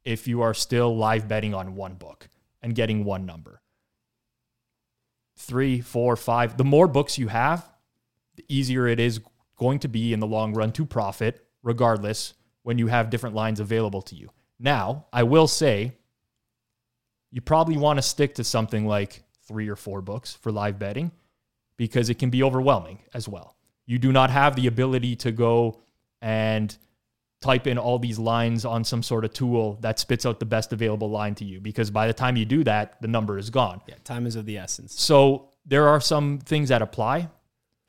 if 0.06 0.26
you 0.26 0.42
are 0.42 0.54
still 0.54 0.96
live 0.96 1.28
betting 1.28 1.54
on 1.54 1.76
one 1.76 1.96
book 1.96 2.30
and 2.62 2.76
getting 2.76 3.04
one 3.04 3.26
number. 3.26 3.62
Three, 5.38 5.82
four, 5.82 6.16
five. 6.16 6.58
The 6.58 6.64
more 6.64 6.88
books 6.88 7.18
you 7.18 7.28
have, 7.28 7.68
the 8.36 8.46
easier 8.48 8.88
it 8.88 9.00
is 9.00 9.22
going 9.58 9.80
to 9.80 9.88
be 9.88 10.14
in 10.14 10.20
the 10.20 10.28
long 10.28 10.54
run 10.54 10.72
to 10.74 10.86
profit, 10.86 11.46
regardless, 11.64 12.34
when 12.64 12.78
you 12.78 12.88
have 12.88 13.10
different 13.10 13.36
lines 13.36 13.60
available 13.60 14.02
to 14.04 14.16
you. 14.16 14.30
Now, 14.60 15.08
I 15.12 15.24
will 15.24 15.48
say, 15.48 15.94
you 17.32 17.42
probably 17.42 17.78
want 17.78 17.98
to 17.98 18.04
stick 18.04 18.36
to 18.36 18.44
something 18.44 18.86
like 18.86 19.24
three 19.48 19.70
or 19.70 19.76
four 19.76 20.02
books 20.02 20.34
for 20.34 20.52
live 20.52 20.78
betting 20.78 21.12
because 21.78 22.10
it 22.10 22.20
can 22.20 22.30
be 22.30 22.44
overwhelming 22.44 23.00
as 23.14 23.28
well. 23.28 23.56
You 23.86 23.98
do 23.98 24.12
not 24.12 24.30
have 24.30 24.56
the 24.56 24.68
ability 24.68 25.16
to 25.18 25.32
go 25.32 25.82
and 26.22 26.78
type 27.42 27.66
in 27.66 27.78
all 27.78 27.98
these 27.98 28.20
lines 28.20 28.66
on 28.66 28.84
some 28.84 29.02
sort 29.02 29.26
of 29.26 29.34
tool 29.34 29.78
that 29.82 30.00
spits 30.00 30.26
out 30.26 30.40
the 30.40 30.46
best 30.46 30.72
available 30.72 31.10
line 31.10 31.34
to 31.36 31.44
you 31.44 31.60
because 31.60 31.90
by 31.90 32.06
the 32.08 32.14
time 32.14 32.38
you 32.38 32.46
do 32.46 32.64
that, 32.64 33.02
the 33.02 33.08
number 33.08 33.38
is 33.38 33.50
gone. 33.50 33.82
Yeah, 33.88 33.96
time 34.04 34.28
is 34.28 34.36
of 34.36 34.46
the 34.46 34.58
essence. 34.58 35.00
So 35.00 35.50
there 35.66 35.88
are 35.88 36.00
some 36.00 36.38
things 36.38 36.70
that 36.70 36.82
apply 36.82 37.30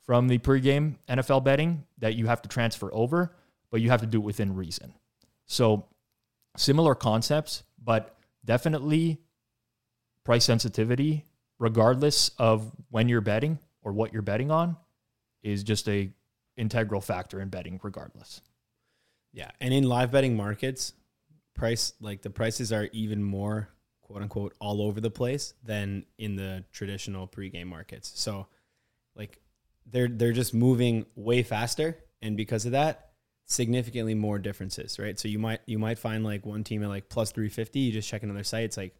from 0.05 0.27
the 0.27 0.39
pregame 0.39 0.95
NFL 1.07 1.43
betting 1.43 1.83
that 1.99 2.15
you 2.15 2.25
have 2.25 2.41
to 2.41 2.49
transfer 2.49 2.93
over, 2.93 3.35
but 3.69 3.79
you 3.79 3.89
have 3.89 4.01
to 4.01 4.07
do 4.07 4.17
it 4.17 4.23
within 4.23 4.55
reason. 4.55 4.93
So 5.45 5.85
similar 6.57 6.95
concepts, 6.95 7.63
but 7.81 8.17
definitely 8.43 9.19
price 10.23 10.45
sensitivity, 10.45 11.25
regardless 11.59 12.29
of 12.39 12.71
when 12.89 13.07
you're 13.07 13.21
betting 13.21 13.59
or 13.83 13.93
what 13.93 14.13
you're 14.13 14.21
betting 14.23 14.49
on, 14.49 14.77
is 15.43 15.63
just 15.63 15.87
a 15.89 16.09
integral 16.57 17.01
factor 17.01 17.39
in 17.39 17.49
betting 17.49 17.79
regardless. 17.83 18.41
Yeah, 19.33 19.49
and 19.59 19.73
in 19.73 19.83
live 19.83 20.11
betting 20.11 20.37
markets, 20.37 20.93
price 21.55 21.93
like 21.99 22.21
the 22.21 22.29
prices 22.29 22.71
are 22.71 22.87
even 22.93 23.23
more 23.23 23.69
quote 24.01 24.21
unquote 24.21 24.53
all 24.59 24.81
over 24.81 25.01
the 25.01 25.09
place 25.09 25.53
than 25.63 26.05
in 26.17 26.35
the 26.35 26.63
traditional 26.71 27.27
pregame 27.27 27.67
markets. 27.67 28.11
So 28.15 28.47
like 29.15 29.39
they're 29.85 30.07
they're 30.07 30.33
just 30.33 30.53
moving 30.53 31.05
way 31.15 31.43
faster 31.43 31.97
and 32.21 32.37
because 32.37 32.65
of 32.65 32.73
that 32.73 33.09
significantly 33.45 34.15
more 34.15 34.39
differences, 34.39 34.99
right? 34.99 35.19
So 35.19 35.27
you 35.27 35.39
might 35.39 35.61
you 35.65 35.79
might 35.79 35.99
find 35.99 36.23
like 36.23 36.45
one 36.45 36.63
team 36.63 36.83
at 36.83 36.89
like 36.89 37.09
plus 37.09 37.31
350, 37.31 37.79
you 37.79 37.91
just 37.91 38.09
check 38.09 38.23
another 38.23 38.43
site 38.43 38.65
it's 38.65 38.77
like 38.77 38.95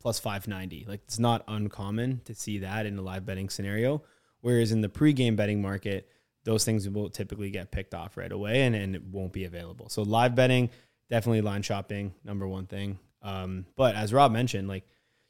plus 0.00 0.18
590. 0.18 0.86
Like 0.88 1.00
it's 1.04 1.18
not 1.18 1.44
uncommon 1.48 2.20
to 2.24 2.34
see 2.34 2.58
that 2.58 2.86
in 2.86 2.98
a 2.98 3.02
live 3.02 3.24
betting 3.24 3.48
scenario. 3.48 4.02
Whereas 4.40 4.72
in 4.72 4.80
the 4.80 4.88
pregame 4.88 5.36
betting 5.36 5.60
market, 5.60 6.08
those 6.50 6.64
things 6.64 6.88
will 6.88 7.08
typically 7.08 7.48
get 7.48 7.70
picked 7.70 7.94
off 7.94 8.16
right 8.16 8.32
away 8.32 8.62
and, 8.62 8.74
and 8.74 8.96
it 8.96 9.04
won't 9.04 9.32
be 9.32 9.44
available. 9.44 9.88
So 9.88 10.02
live 10.02 10.34
betting, 10.34 10.68
definitely 11.08 11.42
line 11.42 11.62
shopping, 11.62 12.12
number 12.24 12.44
one 12.44 12.66
thing. 12.66 12.98
Um, 13.22 13.66
but 13.76 13.94
as 13.94 14.12
Rob 14.12 14.32
mentioned, 14.32 14.66
like 14.66 14.82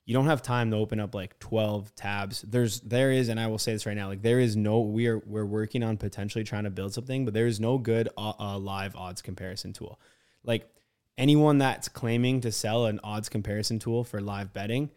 you 0.06 0.14
don't 0.14 0.28
have 0.28 0.40
time 0.40 0.70
to 0.70 0.78
open 0.78 0.98
up 0.98 1.14
like 1.14 1.38
12 1.38 1.94
tabs. 1.94 2.40
There's 2.48 2.80
there 2.80 3.12
is, 3.12 3.28
and 3.28 3.38
I 3.38 3.48
will 3.48 3.58
say 3.58 3.74
this 3.74 3.84
right 3.84 3.94
now, 3.94 4.08
like 4.08 4.22
there 4.22 4.40
is 4.40 4.56
no 4.56 4.80
we 4.80 5.08
are 5.08 5.18
we're 5.18 5.44
working 5.44 5.82
on 5.82 5.98
potentially 5.98 6.42
trying 6.42 6.64
to 6.64 6.70
build 6.70 6.94
something, 6.94 7.26
but 7.26 7.34
there 7.34 7.46
is 7.46 7.60
no 7.60 7.76
good 7.76 8.08
uh, 8.16 8.32
uh, 8.40 8.56
live 8.56 8.96
odds 8.96 9.20
comparison 9.20 9.74
tool. 9.74 10.00
Like 10.42 10.70
anyone 11.18 11.58
that's 11.58 11.90
claiming 11.90 12.40
to 12.40 12.50
sell 12.50 12.86
an 12.86 12.98
odds 13.04 13.28
comparison 13.28 13.78
tool 13.78 14.04
for 14.04 14.22
live 14.22 14.54
betting 14.54 14.90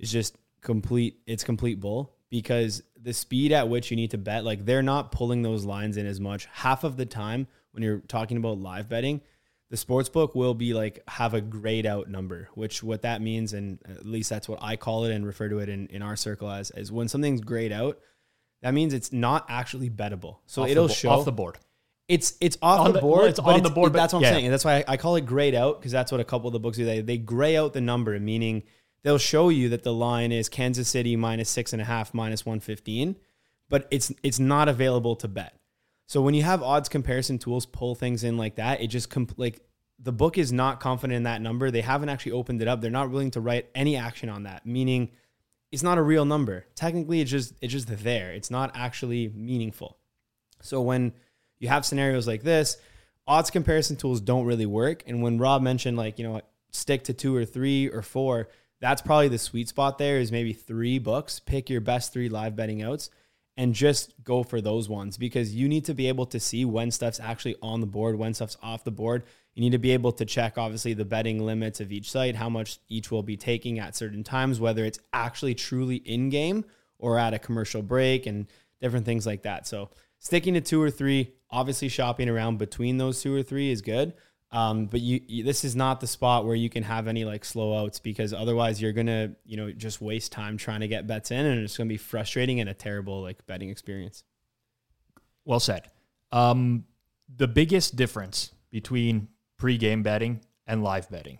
is 0.00 0.10
just 0.10 0.36
complete 0.60 1.20
it's 1.28 1.44
complete 1.44 1.78
bull 1.78 2.17
because 2.30 2.82
the 3.00 3.12
speed 3.12 3.52
at 3.52 3.68
which 3.68 3.90
you 3.90 3.96
need 3.96 4.10
to 4.10 4.18
bet 4.18 4.44
like 4.44 4.64
they're 4.64 4.82
not 4.82 5.12
pulling 5.12 5.42
those 5.42 5.64
lines 5.64 5.96
in 5.96 6.06
as 6.06 6.20
much 6.20 6.46
half 6.52 6.84
of 6.84 6.96
the 6.96 7.06
time 7.06 7.46
when 7.72 7.82
you're 7.82 8.00
talking 8.00 8.36
about 8.36 8.58
live 8.58 8.88
betting 8.88 9.20
the 9.70 9.76
sports 9.76 10.08
book 10.08 10.34
will 10.34 10.54
be 10.54 10.74
like 10.74 11.02
have 11.08 11.34
a 11.34 11.40
grayed 11.40 11.86
out 11.86 12.08
number 12.08 12.48
which 12.54 12.82
what 12.82 13.02
that 13.02 13.20
means 13.22 13.52
and 13.52 13.78
at 13.88 14.04
least 14.06 14.28
that's 14.30 14.48
what 14.48 14.58
i 14.62 14.76
call 14.76 15.04
it 15.04 15.12
and 15.14 15.24
refer 15.26 15.48
to 15.48 15.58
it 15.58 15.68
in, 15.68 15.86
in 15.88 16.02
our 16.02 16.16
circle 16.16 16.50
as 16.50 16.70
is 16.72 16.90
when 16.92 17.08
something's 17.08 17.40
grayed 17.40 17.72
out 17.72 17.98
that 18.62 18.74
means 18.74 18.92
it's 18.92 19.12
not 19.12 19.46
actually 19.48 19.88
bettable 19.88 20.38
so 20.46 20.62
Off 20.62 20.68
it'll 20.68 20.88
bo- 20.88 20.92
show 20.94 21.10
off 21.10 21.24
the 21.24 21.32
board. 21.32 21.58
it's 22.08 22.34
it's 22.40 22.58
off 22.60 22.80
On 22.80 22.86
the 22.88 22.92
the- 22.94 23.00
board. 23.00 23.26
it's 23.30 23.38
but 23.40 23.54
on 23.54 23.62
the 23.62 23.70
board, 23.70 23.92
but- 23.92 23.98
that's 24.00 24.12
what 24.12 24.18
I'm 24.18 24.24
yeah. 24.24 24.32
saying. 24.32 24.44
And 24.46 24.52
that's 24.52 24.64
why 24.64 24.78
I, 24.78 24.84
I 24.88 24.96
call 24.96 25.14
it 25.16 25.26
grayed 25.26 25.54
out 25.54 25.78
because 25.78 25.92
that's 25.92 26.10
what 26.10 26.20
a 26.20 26.24
couple 26.24 26.48
of 26.48 26.52
the 26.54 26.58
books 26.58 26.76
do. 26.76 26.84
They 26.84 27.00
they 27.00 27.18
gray 27.18 27.56
out 27.56 27.72
the 27.74 27.80
number, 27.80 28.18
meaning 28.18 28.64
they'll 29.02 29.18
show 29.18 29.48
you 29.48 29.68
that 29.70 29.82
the 29.82 29.92
line 29.92 30.32
is 30.32 30.48
Kansas 30.48 30.88
City 30.88 31.16
minus 31.16 31.48
six 31.48 31.72
and 31.72 31.82
a 31.82 31.84
half, 31.84 32.14
minus 32.14 32.44
one 32.44 32.60
fifteen, 32.60 33.16
but 33.68 33.86
it's 33.90 34.12
it's 34.22 34.38
not 34.38 34.68
available 34.68 35.16
to 35.16 35.28
bet. 35.28 35.54
So 36.06 36.22
when 36.22 36.34
you 36.34 36.42
have 36.42 36.62
odds 36.62 36.88
comparison 36.88 37.38
tools 37.38 37.66
pull 37.66 37.94
things 37.94 38.24
in 38.24 38.36
like 38.36 38.56
that, 38.56 38.80
it 38.80 38.86
just 38.86 39.10
comp- 39.10 39.38
like 39.38 39.60
the 39.98 40.12
book 40.12 40.38
is 40.38 40.52
not 40.52 40.80
confident 40.80 41.16
in 41.16 41.22
that 41.24 41.42
number. 41.42 41.70
They 41.70 41.80
haven't 41.80 42.08
actually 42.08 42.32
opened 42.32 42.62
it 42.62 42.68
up. 42.68 42.80
They're 42.80 42.90
not 42.90 43.10
willing 43.10 43.32
to 43.32 43.40
write 43.40 43.68
any 43.74 43.96
action 43.96 44.28
on 44.28 44.44
that, 44.44 44.64
meaning 44.64 45.10
it's 45.70 45.82
not 45.82 45.98
a 45.98 46.02
real 46.02 46.24
number. 46.24 46.64
Technically, 46.74 47.20
it's 47.20 47.30
just 47.30 47.54
it's 47.60 47.72
just 47.72 47.88
there. 48.02 48.32
It's 48.32 48.50
not 48.50 48.70
actually 48.74 49.28
meaningful. 49.28 49.98
So 50.62 50.80
when 50.80 51.12
you 51.58 51.68
have 51.68 51.84
scenarios 51.84 52.26
like 52.26 52.42
this, 52.42 52.78
odds 53.26 53.50
comparison 53.50 53.96
tools 53.96 54.20
don't 54.20 54.46
really 54.46 54.66
work. 54.66 55.02
And 55.06 55.22
when 55.22 55.38
Rob 55.38 55.60
mentioned 55.62 55.96
like, 55.96 56.18
you 56.18 56.26
know, 56.26 56.40
stick 56.70 57.04
to 57.04 57.12
two 57.12 57.36
or 57.36 57.44
three 57.44 57.88
or 57.88 58.02
four, 58.02 58.48
that's 58.80 59.02
probably 59.02 59.28
the 59.28 59.38
sweet 59.38 59.68
spot 59.68 59.98
there 59.98 60.18
is 60.18 60.30
maybe 60.30 60.52
three 60.52 60.98
books. 60.98 61.40
Pick 61.40 61.68
your 61.68 61.80
best 61.80 62.12
three 62.12 62.28
live 62.28 62.54
betting 62.54 62.82
outs 62.82 63.10
and 63.56 63.74
just 63.74 64.14
go 64.22 64.44
for 64.44 64.60
those 64.60 64.88
ones 64.88 65.16
because 65.16 65.54
you 65.54 65.68
need 65.68 65.84
to 65.84 65.94
be 65.94 66.06
able 66.06 66.26
to 66.26 66.38
see 66.38 66.64
when 66.64 66.92
stuff's 66.92 67.18
actually 67.18 67.56
on 67.60 67.80
the 67.80 67.86
board, 67.86 68.16
when 68.16 68.32
stuff's 68.32 68.56
off 68.62 68.84
the 68.84 68.92
board. 68.92 69.24
You 69.54 69.62
need 69.62 69.72
to 69.72 69.78
be 69.78 69.90
able 69.90 70.12
to 70.12 70.24
check 70.24 70.56
obviously 70.56 70.94
the 70.94 71.04
betting 71.04 71.44
limits 71.44 71.80
of 71.80 71.90
each 71.90 72.08
site, 72.08 72.36
how 72.36 72.48
much 72.48 72.78
each 72.88 73.10
will 73.10 73.24
be 73.24 73.36
taking 73.36 73.80
at 73.80 73.96
certain 73.96 74.22
times, 74.22 74.60
whether 74.60 74.84
it's 74.84 75.00
actually 75.12 75.56
truly 75.56 75.96
in 75.96 76.28
game 76.28 76.64
or 77.00 77.18
at 77.18 77.34
a 77.34 77.38
commercial 77.40 77.82
break 77.82 78.26
and 78.26 78.46
different 78.80 79.04
things 79.04 79.26
like 79.26 79.42
that. 79.42 79.66
So 79.66 79.90
sticking 80.20 80.54
to 80.54 80.60
two 80.60 80.80
or 80.80 80.90
three, 80.90 81.32
obviously 81.50 81.88
shopping 81.88 82.28
around 82.28 82.58
between 82.58 82.98
those 82.98 83.20
two 83.20 83.34
or 83.34 83.42
three 83.42 83.72
is 83.72 83.82
good. 83.82 84.14
Um, 84.50 84.86
but 84.86 85.00
you, 85.00 85.20
you, 85.26 85.44
this 85.44 85.62
is 85.62 85.76
not 85.76 86.00
the 86.00 86.06
spot 86.06 86.46
where 86.46 86.56
you 86.56 86.70
can 86.70 86.82
have 86.82 87.06
any 87.06 87.24
like 87.24 87.44
slow 87.44 87.76
outs 87.76 87.98
because 87.98 88.32
otherwise 88.32 88.80
you're 88.80 88.92
gonna, 88.92 89.32
you 89.44 89.56
know, 89.56 89.70
just 89.72 90.00
waste 90.00 90.32
time 90.32 90.56
trying 90.56 90.80
to 90.80 90.88
get 90.88 91.06
bets 91.06 91.30
in, 91.30 91.44
and 91.44 91.62
it's 91.62 91.76
gonna 91.76 91.88
be 91.88 91.98
frustrating 91.98 92.60
and 92.60 92.68
a 92.68 92.74
terrible 92.74 93.20
like 93.22 93.46
betting 93.46 93.68
experience. 93.68 94.24
Well 95.44 95.60
said. 95.60 95.88
Um, 96.32 96.84
the 97.36 97.48
biggest 97.48 97.96
difference 97.96 98.52
between 98.70 99.28
pre-game 99.58 100.02
betting 100.02 100.40
and 100.66 100.82
live 100.82 101.10
betting, 101.10 101.38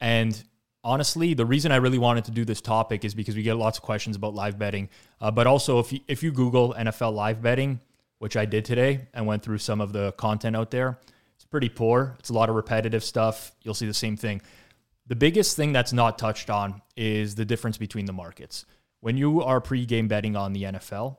and 0.00 0.42
honestly, 0.84 1.34
the 1.34 1.46
reason 1.46 1.70
I 1.70 1.76
really 1.76 1.98
wanted 1.98 2.24
to 2.24 2.32
do 2.32 2.44
this 2.44 2.60
topic 2.60 3.04
is 3.04 3.14
because 3.14 3.36
we 3.36 3.42
get 3.42 3.56
lots 3.56 3.78
of 3.78 3.84
questions 3.84 4.16
about 4.16 4.34
live 4.34 4.58
betting. 4.58 4.88
Uh, 5.20 5.30
but 5.30 5.46
also, 5.46 5.78
if 5.78 5.92
you, 5.92 6.00
if 6.08 6.22
you 6.22 6.32
Google 6.32 6.74
NFL 6.74 7.14
live 7.14 7.40
betting, 7.40 7.80
which 8.18 8.36
I 8.36 8.44
did 8.46 8.64
today, 8.64 9.06
and 9.14 9.26
went 9.26 9.42
through 9.42 9.58
some 9.58 9.80
of 9.80 9.92
the 9.92 10.12
content 10.12 10.56
out 10.56 10.70
there, 10.70 10.98
pretty 11.52 11.68
poor. 11.68 12.16
It's 12.18 12.30
a 12.30 12.32
lot 12.32 12.48
of 12.48 12.56
repetitive 12.56 13.04
stuff. 13.04 13.52
You'll 13.62 13.74
see 13.74 13.86
the 13.86 13.94
same 13.94 14.16
thing. 14.16 14.40
The 15.06 15.14
biggest 15.14 15.54
thing 15.54 15.72
that's 15.72 15.92
not 15.92 16.18
touched 16.18 16.48
on 16.48 16.80
is 16.96 17.34
the 17.34 17.44
difference 17.44 17.76
between 17.76 18.06
the 18.06 18.12
markets. 18.12 18.64
When 19.00 19.18
you 19.18 19.42
are 19.42 19.60
pre-game 19.60 20.08
betting 20.08 20.34
on 20.34 20.54
the 20.54 20.62
NFL, 20.64 21.18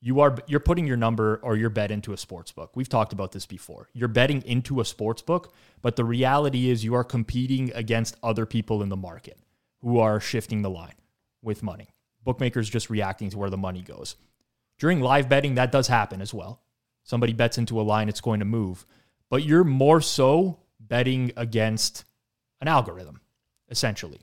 you 0.00 0.20
are 0.20 0.36
you're 0.46 0.60
putting 0.60 0.86
your 0.86 0.96
number 0.96 1.40
or 1.42 1.56
your 1.56 1.68
bet 1.68 1.90
into 1.90 2.12
a 2.12 2.16
sports 2.16 2.52
book. 2.52 2.74
We've 2.74 2.88
talked 2.88 3.12
about 3.12 3.32
this 3.32 3.44
before. 3.44 3.88
You're 3.92 4.08
betting 4.08 4.42
into 4.42 4.80
a 4.80 4.84
sports 4.84 5.20
book, 5.20 5.52
but 5.82 5.96
the 5.96 6.04
reality 6.04 6.70
is 6.70 6.82
you 6.82 6.94
are 6.94 7.04
competing 7.04 7.70
against 7.74 8.16
other 8.22 8.46
people 8.46 8.82
in 8.82 8.88
the 8.88 8.96
market 8.96 9.38
who 9.82 9.98
are 9.98 10.20
shifting 10.20 10.62
the 10.62 10.70
line 10.70 10.94
with 11.42 11.62
money. 11.62 11.88
Bookmakers 12.24 12.70
just 12.70 12.88
reacting 12.88 13.28
to 13.30 13.38
where 13.38 13.50
the 13.50 13.56
money 13.58 13.82
goes. 13.82 14.16
During 14.78 15.00
live 15.00 15.28
betting, 15.28 15.56
that 15.56 15.72
does 15.72 15.88
happen 15.88 16.22
as 16.22 16.32
well. 16.32 16.62
Somebody 17.04 17.34
bets 17.34 17.58
into 17.58 17.80
a 17.80 17.82
line, 17.82 18.08
it's 18.08 18.20
going 18.20 18.40
to 18.40 18.46
move. 18.46 18.86
But 19.30 19.44
you're 19.44 19.64
more 19.64 20.00
so 20.00 20.60
betting 20.80 21.32
against 21.36 22.04
an 22.60 22.68
algorithm, 22.68 23.20
essentially. 23.68 24.20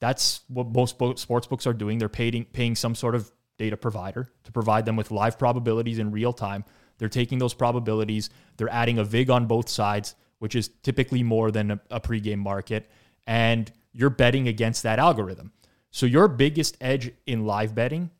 That's 0.00 0.40
what 0.48 0.68
most 0.68 0.96
sports 1.18 1.46
books 1.46 1.66
are 1.66 1.72
doing. 1.72 1.98
They're 1.98 2.08
paying, 2.08 2.44
paying 2.46 2.74
some 2.74 2.94
sort 2.94 3.14
of 3.14 3.30
data 3.58 3.76
provider 3.76 4.30
to 4.44 4.52
provide 4.52 4.86
them 4.86 4.96
with 4.96 5.10
live 5.10 5.38
probabilities 5.38 5.98
in 5.98 6.10
real 6.10 6.32
time. 6.32 6.64
They're 6.98 7.08
taking 7.08 7.38
those 7.38 7.54
probabilities, 7.54 8.30
they're 8.56 8.72
adding 8.72 8.98
a 8.98 9.04
VIG 9.04 9.30
on 9.30 9.46
both 9.46 9.68
sides, 9.68 10.14
which 10.38 10.54
is 10.54 10.68
typically 10.82 11.22
more 11.22 11.50
than 11.50 11.70
a, 11.72 11.80
a 11.90 12.00
pregame 12.00 12.38
market, 12.38 12.90
and 13.26 13.70
you're 13.92 14.10
betting 14.10 14.48
against 14.48 14.82
that 14.82 14.98
algorithm. 14.98 15.52
So, 15.90 16.06
your 16.06 16.28
biggest 16.28 16.76
edge 16.80 17.10
in 17.26 17.46
live 17.46 17.74
betting 17.74 18.10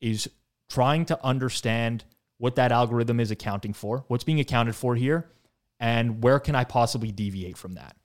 is 0.00 0.28
trying 0.68 1.04
to 1.06 1.24
understand 1.24 2.04
what 2.38 2.54
that 2.56 2.72
algorithm 2.72 3.20
is 3.20 3.30
accounting 3.30 3.72
for, 3.72 4.04
what's 4.08 4.24
being 4.24 4.40
accounted 4.40 4.74
for 4.74 4.94
here, 4.94 5.28
and 5.80 6.22
where 6.22 6.38
can 6.38 6.54
I 6.54 6.64
possibly 6.64 7.10
deviate 7.10 7.56
from 7.56 7.72
that. 7.74 7.96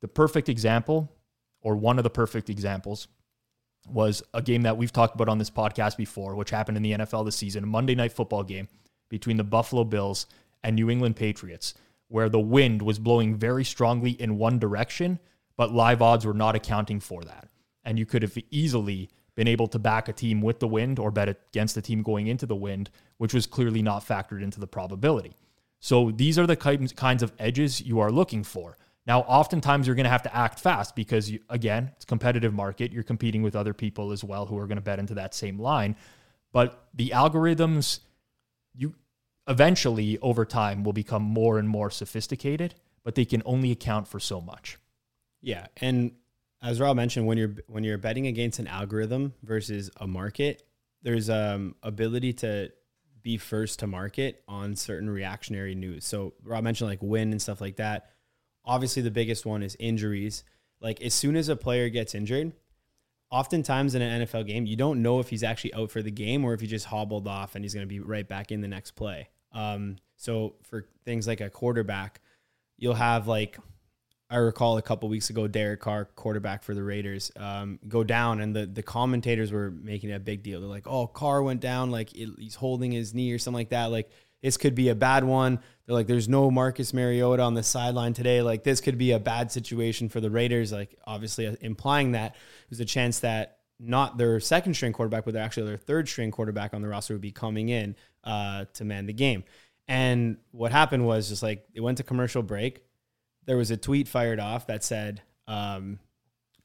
The 0.00 0.08
perfect 0.08 0.48
example, 0.48 1.12
or 1.60 1.76
one 1.76 1.98
of 1.98 2.04
the 2.04 2.10
perfect 2.10 2.48
examples, 2.48 3.06
was 3.86 4.22
a 4.34 4.42
game 4.42 4.62
that 4.62 4.76
we've 4.76 4.92
talked 4.92 5.14
about 5.14 5.28
on 5.28 5.38
this 5.38 5.50
podcast 5.50 5.96
before, 5.96 6.34
which 6.34 6.50
happened 6.50 6.76
in 6.76 6.82
the 6.82 6.92
NFL 6.92 7.24
this 7.24 7.36
season, 7.36 7.64
a 7.64 7.66
Monday 7.66 7.94
night 7.94 8.12
football 8.12 8.42
game 8.42 8.68
between 9.08 9.36
the 9.36 9.44
Buffalo 9.44 9.84
Bills 9.84 10.26
and 10.62 10.74
New 10.74 10.90
England 10.90 11.16
Patriots, 11.16 11.74
where 12.08 12.28
the 12.28 12.40
wind 12.40 12.82
was 12.82 12.98
blowing 12.98 13.36
very 13.36 13.64
strongly 13.64 14.12
in 14.12 14.38
one 14.38 14.58
direction, 14.58 15.18
but 15.56 15.72
live 15.72 16.02
odds 16.02 16.24
were 16.24 16.34
not 16.34 16.54
accounting 16.54 17.00
for 17.00 17.22
that. 17.24 17.48
And 17.84 17.98
you 17.98 18.06
could 18.06 18.22
have 18.22 18.36
easily 18.50 19.10
been 19.34 19.48
able 19.48 19.68
to 19.68 19.78
back 19.78 20.08
a 20.08 20.12
team 20.12 20.42
with 20.42 20.60
the 20.60 20.68
wind 20.68 20.98
or 20.98 21.10
bet 21.10 21.28
against 21.28 21.74
the 21.74 21.82
team 21.82 22.02
going 22.02 22.26
into 22.26 22.46
the 22.46 22.56
wind, 22.56 22.90
which 23.18 23.34
was 23.34 23.46
clearly 23.46 23.82
not 23.82 24.06
factored 24.06 24.42
into 24.42 24.60
the 24.60 24.66
probability. 24.66 25.36
So 25.80 26.10
these 26.10 26.38
are 26.38 26.46
the 26.46 26.56
kinds 26.56 27.22
of 27.22 27.32
edges 27.38 27.80
you 27.80 28.00
are 28.00 28.10
looking 28.10 28.42
for. 28.42 28.76
Now, 29.06 29.20
oftentimes 29.20 29.86
you're 29.86 29.96
going 29.96 30.04
to 30.04 30.10
have 30.10 30.24
to 30.24 30.36
act 30.36 30.60
fast 30.60 30.94
because, 30.94 31.30
you, 31.30 31.40
again, 31.48 31.92
it's 31.96 32.04
competitive 32.04 32.52
market. 32.52 32.92
You're 32.92 33.02
competing 33.02 33.42
with 33.42 33.56
other 33.56 33.72
people 33.72 34.12
as 34.12 34.22
well 34.22 34.44
who 34.44 34.58
are 34.58 34.66
going 34.66 34.76
to 34.76 34.82
bet 34.82 34.98
into 34.98 35.14
that 35.14 35.34
same 35.34 35.58
line. 35.58 35.96
But 36.52 36.88
the 36.92 37.10
algorithms, 37.10 38.00
you 38.74 38.94
eventually 39.46 40.18
over 40.18 40.44
time 40.44 40.84
will 40.84 40.92
become 40.92 41.22
more 41.22 41.58
and 41.58 41.68
more 41.68 41.90
sophisticated, 41.90 42.74
but 43.02 43.14
they 43.14 43.24
can 43.24 43.42
only 43.46 43.70
account 43.70 44.08
for 44.08 44.20
so 44.20 44.40
much. 44.40 44.76
Yeah, 45.40 45.68
and 45.78 46.12
as 46.62 46.80
Rob 46.80 46.96
mentioned, 46.96 47.26
when 47.26 47.38
you're 47.38 47.54
when 47.66 47.84
you're 47.84 47.98
betting 47.98 48.26
against 48.26 48.58
an 48.58 48.66
algorithm 48.66 49.32
versus 49.42 49.90
a 49.96 50.06
market, 50.06 50.64
there's 51.02 51.30
um 51.30 51.76
ability 51.82 52.32
to 52.34 52.70
be 53.22 53.36
first 53.36 53.80
to 53.80 53.86
market 53.86 54.42
on 54.48 54.76
certain 54.76 55.10
reactionary 55.10 55.74
news. 55.74 56.04
So 56.04 56.34
Rob 56.42 56.64
mentioned 56.64 56.90
like 56.90 57.02
win 57.02 57.32
and 57.32 57.40
stuff 57.40 57.60
like 57.60 57.76
that. 57.76 58.10
Obviously, 58.64 59.02
the 59.02 59.10
biggest 59.10 59.46
one 59.46 59.62
is 59.62 59.76
injuries. 59.78 60.44
Like 60.80 61.00
as 61.02 61.14
soon 61.14 61.36
as 61.36 61.48
a 61.48 61.56
player 61.56 61.88
gets 61.88 62.14
injured, 62.14 62.52
oftentimes 63.30 63.94
in 63.94 64.02
an 64.02 64.26
NFL 64.26 64.46
game, 64.46 64.66
you 64.66 64.76
don't 64.76 65.02
know 65.02 65.20
if 65.20 65.28
he's 65.28 65.42
actually 65.42 65.74
out 65.74 65.90
for 65.90 66.02
the 66.02 66.10
game 66.10 66.44
or 66.44 66.54
if 66.54 66.60
he 66.60 66.66
just 66.66 66.86
hobbled 66.86 67.26
off 67.26 67.54
and 67.54 67.64
he's 67.64 67.74
going 67.74 67.86
to 67.86 67.88
be 67.88 68.00
right 68.00 68.28
back 68.28 68.52
in 68.52 68.60
the 68.60 68.68
next 68.68 68.92
play. 68.92 69.28
Um, 69.52 69.96
so 70.16 70.54
for 70.62 70.86
things 71.04 71.26
like 71.26 71.40
a 71.40 71.50
quarterback, 71.50 72.20
you'll 72.76 72.94
have 72.94 73.26
like 73.26 73.58
I 74.30 74.36
recall 74.36 74.76
a 74.76 74.82
couple 74.82 75.08
weeks 75.08 75.30
ago, 75.30 75.46
Derek 75.46 75.80
Carr, 75.80 76.04
quarterback 76.04 76.62
for 76.62 76.74
the 76.74 76.82
Raiders, 76.82 77.32
um, 77.36 77.78
go 77.88 78.04
down, 78.04 78.40
and 78.40 78.54
the 78.54 78.66
the 78.66 78.82
commentators 78.82 79.52
were 79.52 79.70
making 79.70 80.12
a 80.12 80.18
big 80.18 80.42
deal. 80.42 80.60
They're 80.60 80.68
like, 80.68 80.86
"Oh, 80.86 81.06
Carr 81.06 81.42
went 81.42 81.60
down, 81.60 81.90
like 81.90 82.14
it, 82.14 82.28
he's 82.38 82.54
holding 82.54 82.92
his 82.92 83.14
knee 83.14 83.32
or 83.32 83.38
something 83.38 83.58
like 83.58 83.70
that." 83.70 83.86
Like 83.86 84.10
this 84.42 84.56
could 84.56 84.74
be 84.74 84.88
a 84.88 84.94
bad 84.94 85.24
one. 85.24 85.58
They're 85.86 85.94
like, 85.94 86.06
there's 86.06 86.28
no 86.28 86.50
Marcus 86.50 86.94
Mariota 86.94 87.42
on 87.42 87.54
the 87.54 87.62
sideline 87.62 88.12
today. 88.12 88.42
Like, 88.42 88.62
this 88.62 88.80
could 88.80 88.98
be 88.98 89.12
a 89.12 89.18
bad 89.18 89.50
situation 89.50 90.08
for 90.08 90.20
the 90.20 90.30
Raiders. 90.30 90.70
Like, 90.70 90.96
obviously, 91.06 91.46
uh, 91.46 91.56
implying 91.60 92.12
that 92.12 92.36
there's 92.68 92.80
a 92.80 92.84
chance 92.84 93.20
that 93.20 93.58
not 93.80 94.18
their 94.18 94.38
second 94.40 94.74
string 94.74 94.92
quarterback, 94.92 95.24
but 95.24 95.34
they're 95.34 95.42
actually 95.42 95.66
their 95.66 95.76
third 95.76 96.08
string 96.08 96.30
quarterback 96.30 96.74
on 96.74 96.82
the 96.82 96.88
roster 96.88 97.14
would 97.14 97.20
be 97.20 97.32
coming 97.32 97.68
in 97.68 97.96
uh, 98.24 98.64
to 98.74 98.84
man 98.84 99.06
the 99.06 99.12
game. 99.12 99.44
And 99.86 100.36
what 100.50 100.72
happened 100.72 101.06
was 101.06 101.28
just 101.28 101.42
like 101.42 101.64
it 101.74 101.80
went 101.80 101.98
to 101.98 102.04
commercial 102.04 102.42
break. 102.42 102.82
There 103.48 103.56
was 103.56 103.72
a 103.72 103.76
tweet 103.76 104.06
fired 104.06 104.38
off 104.38 104.68
that 104.68 104.84
said, 104.84 105.22
um, 105.48 105.98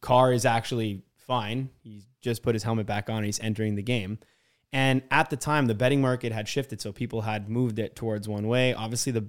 Carr 0.02 0.34
is 0.34 0.46
actually 0.46 1.02
fine. 1.16 1.70
He's 1.82 2.06
just 2.22 2.44
put 2.44 2.54
his 2.54 2.64
helmet 2.64 2.86
back 2.86 3.10
on. 3.10 3.24
He's 3.24 3.40
entering 3.40 3.76
the 3.76 3.82
game. 3.82 4.20
And 4.74 5.02
at 5.10 5.30
the 5.30 5.38
time, 5.38 5.68
the 5.68 5.76
betting 5.76 6.02
market 6.02 6.32
had 6.32 6.48
shifted, 6.48 6.82
so 6.82 6.92
people 6.92 7.22
had 7.22 7.48
moved 7.50 7.80
it 7.80 7.96
towards 7.96 8.28
one 8.28 8.48
way. 8.48 8.74
Obviously, 8.74 9.12
the 9.12 9.26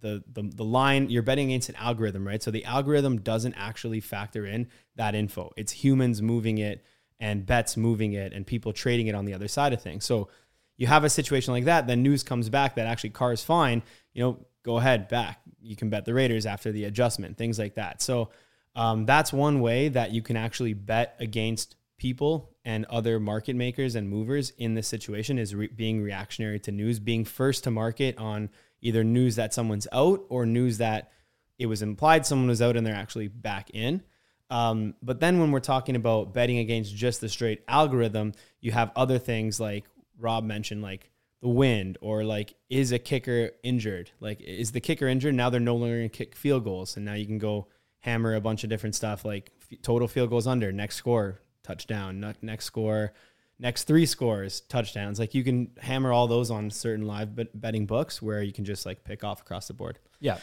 the 0.00 0.24
the, 0.32 0.42
the 0.54 0.64
line 0.64 1.10
you're 1.10 1.22
betting 1.22 1.50
against 1.50 1.68
an 1.68 1.76
algorithm, 1.76 2.26
right? 2.26 2.42
So 2.42 2.50
the 2.50 2.64
algorithm 2.64 3.20
doesn't 3.20 3.54
actually 3.54 4.00
factor 4.00 4.46
in 4.46 4.68
that 4.96 5.14
info. 5.14 5.52
It's 5.56 5.72
humans 5.72 6.22
moving 6.22 6.58
it 6.58 6.84
and 7.20 7.44
bets 7.44 7.76
moving 7.76 8.12
it 8.12 8.32
and 8.32 8.46
people 8.46 8.72
trading 8.72 9.08
it 9.08 9.14
on 9.14 9.24
the 9.24 9.34
other 9.34 9.48
side 9.48 9.72
of 9.72 9.82
things. 9.82 10.04
So 10.04 10.28
you 10.76 10.86
have 10.86 11.04
a 11.04 11.10
situation 11.10 11.52
like 11.52 11.64
that, 11.64 11.86
then 11.86 12.02
news 12.02 12.22
comes 12.22 12.48
back 12.48 12.76
that 12.76 12.86
actually 12.86 13.10
Carr 13.10 13.32
is 13.32 13.44
fine. 13.44 13.82
You 14.12 14.22
know, 14.22 14.46
go 14.62 14.78
ahead 14.78 15.08
back. 15.08 15.40
You 15.64 15.76
can 15.76 15.90
bet 15.90 16.04
the 16.04 16.14
Raiders 16.14 16.46
after 16.46 16.72
the 16.72 16.84
adjustment, 16.84 17.36
things 17.36 17.58
like 17.58 17.74
that. 17.74 18.02
So 18.02 18.30
um, 18.76 19.06
that's 19.06 19.32
one 19.32 19.60
way 19.60 19.88
that 19.88 20.12
you 20.12 20.22
can 20.22 20.36
actually 20.36 20.74
bet 20.74 21.16
against 21.18 21.76
people 21.96 22.50
and 22.64 22.84
other 22.86 23.20
market 23.20 23.56
makers 23.56 23.94
and 23.94 24.08
movers 24.08 24.50
in 24.58 24.74
this 24.74 24.88
situation 24.88 25.38
is 25.38 25.54
re- 25.54 25.68
being 25.68 26.02
reactionary 26.02 26.58
to 26.60 26.72
news, 26.72 26.98
being 26.98 27.24
first 27.24 27.64
to 27.64 27.70
market 27.70 28.18
on 28.18 28.50
either 28.80 29.04
news 29.04 29.36
that 29.36 29.54
someone's 29.54 29.86
out 29.92 30.24
or 30.28 30.44
news 30.44 30.78
that 30.78 31.10
it 31.58 31.66
was 31.66 31.82
implied 31.82 32.26
someone 32.26 32.48
was 32.48 32.60
out 32.60 32.76
and 32.76 32.86
they're 32.86 32.94
actually 32.94 33.28
back 33.28 33.70
in. 33.70 34.02
Um, 34.50 34.94
but 35.02 35.20
then 35.20 35.40
when 35.40 35.52
we're 35.52 35.60
talking 35.60 35.96
about 35.96 36.34
betting 36.34 36.58
against 36.58 36.94
just 36.94 37.20
the 37.20 37.28
straight 37.28 37.62
algorithm, 37.68 38.32
you 38.60 38.72
have 38.72 38.90
other 38.96 39.18
things 39.18 39.58
like 39.58 39.84
Rob 40.18 40.44
mentioned, 40.44 40.82
like 40.82 41.10
the 41.44 41.50
wind 41.50 41.98
or 42.00 42.24
like 42.24 42.54
is 42.70 42.90
a 42.90 42.98
kicker 42.98 43.50
injured? 43.62 44.10
Like 44.18 44.40
is 44.40 44.72
the 44.72 44.80
kicker 44.80 45.06
injured? 45.06 45.34
Now 45.34 45.50
they're 45.50 45.60
no 45.60 45.76
longer 45.76 45.98
going 45.98 46.08
to 46.08 46.16
kick 46.16 46.34
field 46.34 46.64
goals, 46.64 46.96
and 46.96 47.04
now 47.04 47.12
you 47.12 47.26
can 47.26 47.36
go 47.36 47.68
hammer 48.00 48.34
a 48.34 48.40
bunch 48.40 48.64
of 48.64 48.70
different 48.70 48.94
stuff 48.94 49.26
like 49.26 49.50
total 49.82 50.08
field 50.08 50.30
goals 50.30 50.46
under, 50.46 50.72
next 50.72 50.96
score, 50.96 51.42
touchdown, 51.62 52.34
next 52.40 52.64
score, 52.64 53.12
next 53.58 53.84
three 53.84 54.06
scores, 54.06 54.62
touchdowns. 54.62 55.18
Like 55.18 55.34
you 55.34 55.44
can 55.44 55.70
hammer 55.78 56.14
all 56.14 56.26
those 56.26 56.50
on 56.50 56.70
certain 56.70 57.06
live 57.06 57.38
betting 57.54 57.84
books 57.84 58.22
where 58.22 58.42
you 58.42 58.52
can 58.54 58.64
just 58.64 58.86
like 58.86 59.04
pick 59.04 59.22
off 59.22 59.42
across 59.42 59.68
the 59.68 59.74
board. 59.74 59.98
Yeah. 60.20 60.38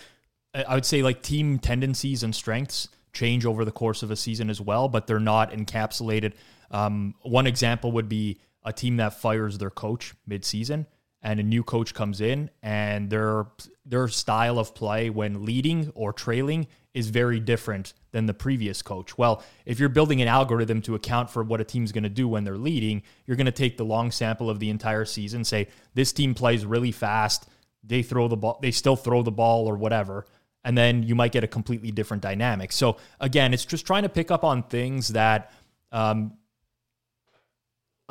I 0.54 0.76
would 0.76 0.86
say 0.86 1.02
like 1.02 1.24
team 1.24 1.58
tendencies 1.58 2.22
and 2.22 2.36
strengths 2.36 2.90
change 3.12 3.44
over 3.44 3.66
the 3.66 3.72
course 3.72 4.04
of 4.04 4.12
a 4.12 4.16
season 4.16 4.52
as 4.52 4.62
well, 4.62 4.88
but 4.88 5.08
they're 5.08 5.20
not 5.20 5.52
encapsulated. 5.52 6.34
Um, 6.70 7.16
one 7.24 7.48
example 7.48 7.92
would 7.94 8.08
be 8.08 8.40
a 8.64 8.74
team 8.74 8.98
that 8.98 9.14
fires 9.14 9.58
their 9.58 9.70
coach 9.70 10.14
mid-season 10.28 10.86
and 11.24 11.40
a 11.40 11.44
new 11.44 11.64
coach 11.64 11.94
comes 11.94 12.22
in 12.22 12.50
and 12.64 13.10
their 13.10 13.46
their 13.86 14.08
style 14.08 14.60
of 14.60 14.74
play 14.74 15.10
when 15.10 15.46
leading 15.46 15.92
or 15.96 16.14
trailing 16.14 16.68
is 16.94 17.10
very 17.10 17.40
different 17.40 17.94
than 18.12 18.26
the 18.26 18.34
previous 18.34 18.82
coach. 18.82 19.18
Well, 19.18 19.44
if 19.66 19.80
you're 19.80 19.90
building 19.90 20.22
an 20.22 20.28
algorithm 20.28 20.82
to 20.84 20.96
account 20.96 21.30
for 21.30 21.44
what 21.44 21.62
a 21.62 21.64
team's 21.64 21.92
going 21.92 22.04
to 22.04 22.10
do 22.10 22.28
when 22.28 22.44
they're 22.44 22.58
leading, 22.58 23.04
you're 23.26 23.38
going 23.38 23.46
to 23.46 23.52
take 23.52 23.78
the 23.78 23.86
long 23.86 24.12
sample 24.12 24.50
of 24.50 24.60
the 24.60 24.70
entire 24.70 25.06
season, 25.06 25.44
say 25.44 25.68
this 25.94 26.12
team 26.12 26.34
plays 26.34 26.66
really 26.66 26.92
fast, 26.92 27.48
they 27.84 28.04
throw 28.04 28.28
the 28.28 28.36
ball, 28.36 28.60
they 28.62 28.72
still 28.72 28.96
throw 28.96 29.24
the 29.24 29.32
ball 29.32 29.68
or 29.68 29.78
whatever, 29.78 30.26
and 30.64 30.78
then 30.78 31.04
you 31.04 31.16
might 31.16 31.32
get 31.32 31.44
a 31.44 31.48
completely 31.48 31.92
different 31.92 32.22
dynamic. 32.22 32.72
So 32.72 32.98
again, 33.20 33.54
it's 33.54 33.66
just 33.66 33.86
trying 33.86 34.04
to 34.04 34.10
pick 34.10 34.32
up 34.32 34.44
on 34.44 34.64
things 34.64 35.10
that 35.10 35.52
um, 35.92 36.34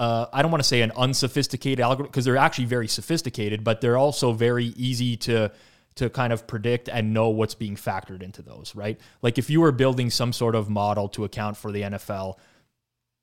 uh, 0.00 0.26
I 0.32 0.40
don't 0.40 0.50
want 0.50 0.62
to 0.62 0.68
say 0.68 0.80
an 0.80 0.92
unsophisticated 0.96 1.80
algorithm 1.80 2.10
because 2.10 2.24
they're 2.24 2.38
actually 2.38 2.64
very 2.64 2.88
sophisticated, 2.88 3.62
but 3.62 3.82
they're 3.82 3.98
also 3.98 4.32
very 4.32 4.66
easy 4.76 5.14
to 5.18 5.52
to 5.96 6.08
kind 6.08 6.32
of 6.32 6.46
predict 6.46 6.88
and 6.88 7.12
know 7.12 7.28
what's 7.28 7.54
being 7.54 7.76
factored 7.76 8.22
into 8.22 8.40
those, 8.40 8.74
right? 8.74 8.98
Like 9.20 9.36
if 9.36 9.50
you 9.50 9.60
were 9.60 9.72
building 9.72 10.08
some 10.08 10.32
sort 10.32 10.54
of 10.54 10.70
model 10.70 11.08
to 11.10 11.24
account 11.24 11.58
for 11.58 11.70
the 11.70 11.82
NFL, 11.82 12.38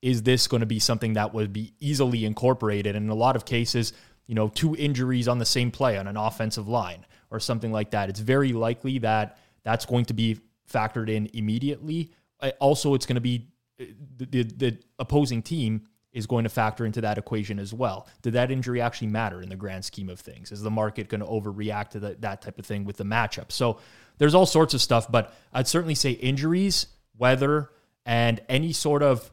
is 0.04 0.22
this 0.22 0.48
going 0.48 0.60
to 0.60 0.68
be 0.68 0.78
something 0.78 1.14
that 1.14 1.34
would 1.34 1.52
be 1.52 1.74
easily 1.80 2.26
incorporated? 2.26 2.96
And 2.96 3.06
in 3.06 3.10
a 3.10 3.16
lot 3.16 3.36
of 3.36 3.46
cases, 3.46 3.94
you 4.28 4.36
know, 4.36 4.50
two 4.50 4.76
injuries 4.76 5.28
on 5.28 5.40
the 5.40 5.46
same 5.46 5.72
play 5.72 5.98
on 5.98 6.08
an 6.08 6.18
offensive 6.18 6.68
line 6.68 7.06
or 7.32 7.40
something 7.40 7.72
like 7.72 7.92
that. 7.92 8.10
It's 8.10 8.20
very 8.20 8.54
likely 8.54 9.00
that 9.00 9.40
that's 9.64 9.86
going 9.86 10.06
to 10.06 10.14
be 10.14 10.40
factored 10.72 11.10
in 11.10 11.28
immediately. 11.34 12.12
Also, 12.60 12.94
it's 12.94 13.08
going 13.08 13.16
to 13.16 13.22
be 13.22 13.48
uh, 13.82 13.86
the, 14.18 14.26
the, 14.26 14.44
the 14.44 14.78
opposing 15.00 15.42
team 15.42 15.88
is 16.18 16.26
going 16.26 16.44
to 16.44 16.50
factor 16.50 16.84
into 16.84 17.00
that 17.00 17.20
equation 17.20 17.60
as 17.60 17.76
well. 17.76 18.08
Did 18.24 18.34
that 18.34 18.50
injury 18.50 18.82
actually 18.82 19.10
matter 19.10 19.40
in 19.40 19.50
the 19.50 19.56
grand 19.56 19.86
scheme 19.86 20.10
of 20.10 20.20
things? 20.20 20.52
Is 20.52 20.62
the 20.62 20.72
market 20.72 21.10
going 21.10 21.22
to 21.22 21.28
overreact 21.28 21.90
to 21.90 22.00
the, 22.00 22.18
that 22.22 22.42
type 22.42 22.58
of 22.58 22.66
thing 22.66 22.86
with 22.86 22.98
the 22.98 23.04
matchup? 23.04 23.52
So 23.52 23.78
there's 24.18 24.34
all 24.34 24.48
sorts 24.48 24.74
of 24.74 24.82
stuff, 24.82 25.12
but 25.12 25.32
I'd 25.54 25.68
certainly 25.68 25.94
say 25.94 26.12
injuries, 26.12 26.88
weather, 27.16 27.70
and 28.04 28.42
any 28.50 28.74
sort 28.74 29.04
of 29.04 29.32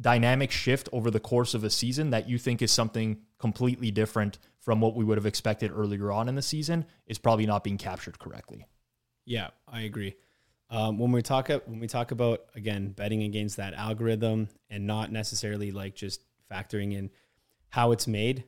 dynamic 0.00 0.52
shift 0.52 0.88
over 0.92 1.10
the 1.10 1.18
course 1.18 1.54
of 1.54 1.64
a 1.64 1.70
season 1.70 2.10
that 2.10 2.28
you 2.28 2.38
think 2.38 2.62
is 2.62 2.70
something 2.70 3.18
completely 3.38 3.90
different 3.90 4.38
from 4.60 4.80
what 4.80 4.94
we 4.94 5.04
would 5.04 5.18
have 5.18 5.26
expected 5.26 5.72
earlier 5.74 6.12
on 6.12 6.28
in 6.28 6.36
the 6.36 6.42
season 6.42 6.84
is 7.06 7.18
probably 7.18 7.46
not 7.46 7.64
being 7.64 7.78
captured 7.78 8.20
correctly. 8.20 8.68
Yeah, 9.24 9.48
I 9.66 9.80
agree. 9.80 10.14
Um, 10.72 10.98
when 10.98 11.12
we 11.12 11.20
talk 11.20 11.48
when 11.48 11.80
we 11.80 11.86
talk 11.86 12.12
about 12.12 12.46
again 12.54 12.92
betting 12.92 13.22
against 13.24 13.58
that 13.58 13.74
algorithm 13.74 14.48
and 14.70 14.86
not 14.86 15.12
necessarily 15.12 15.70
like 15.70 15.94
just 15.94 16.24
factoring 16.50 16.94
in 16.94 17.10
how 17.68 17.92
it's 17.92 18.06
made, 18.06 18.44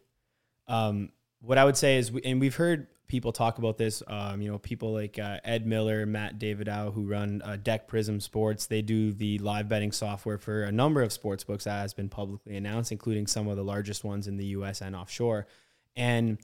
um, 0.67 1.11
what 1.41 1.59
I 1.59 1.65
would 1.67 1.77
say 1.77 1.99
is, 1.99 2.11
and 2.25 2.41
we've 2.41 2.57
heard 2.57 2.87
people 3.09 3.31
talk 3.31 3.59
about 3.59 3.77
this. 3.77 4.03
Um, 4.07 4.41
you 4.41 4.51
know, 4.51 4.59
people 4.59 4.95
like 4.95 5.19
uh, 5.19 5.39
Ed 5.45 5.67
Miller, 5.67 6.07
Matt 6.07 6.39
Davidow, 6.39 6.95
who 6.95 7.07
run 7.07 7.43
uh, 7.45 7.59
DeckPrism 7.63 8.23
Sports. 8.23 8.67
They 8.67 8.81
do 8.81 9.13
the 9.13 9.39
live 9.41 9.69
betting 9.69 9.93
software 9.93 10.39
for 10.39 10.65
a 10.65 10.73
number 10.73 11.03
of 11.03 11.13
sports 11.13 11.45
books 11.45 11.65
that 11.65 11.83
has 11.83 11.93
been 11.93 12.09
publicly 12.09 12.57
announced, 12.57 12.91
including 12.91 13.27
some 13.27 13.49
of 13.49 13.57
the 13.57 13.65
largest 13.65 14.03
ones 14.03 14.27
in 14.27 14.39
the 14.39 14.47
U.S. 14.47 14.81
and 14.81 14.97
offshore. 14.97 15.47
And 15.95 16.39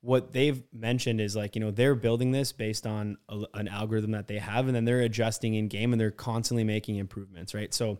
what 0.00 0.32
they've 0.32 0.62
mentioned 0.72 1.20
is 1.20 1.34
like 1.34 1.56
you 1.56 1.60
know 1.60 1.70
they're 1.70 1.94
building 1.94 2.30
this 2.30 2.52
based 2.52 2.86
on 2.86 3.16
a, 3.28 3.42
an 3.54 3.68
algorithm 3.68 4.12
that 4.12 4.28
they 4.28 4.38
have 4.38 4.66
and 4.66 4.74
then 4.74 4.84
they're 4.84 5.00
adjusting 5.00 5.54
in 5.54 5.68
game 5.68 5.92
and 5.92 6.00
they're 6.00 6.10
constantly 6.10 6.64
making 6.64 6.96
improvements 6.96 7.54
right? 7.54 7.74
So 7.74 7.92
at 7.92 7.98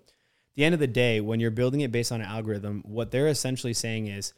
the 0.54 0.64
end 0.64 0.74
of 0.74 0.80
the 0.80 0.86
day 0.86 1.20
when 1.20 1.40
you're 1.40 1.50
building 1.50 1.80
it 1.80 1.92
based 1.92 2.12
on 2.12 2.20
an 2.20 2.28
algorithm 2.28 2.82
what 2.86 3.10
they're 3.10 3.28
essentially 3.28 3.74
saying 3.74 4.06
is 4.06 4.32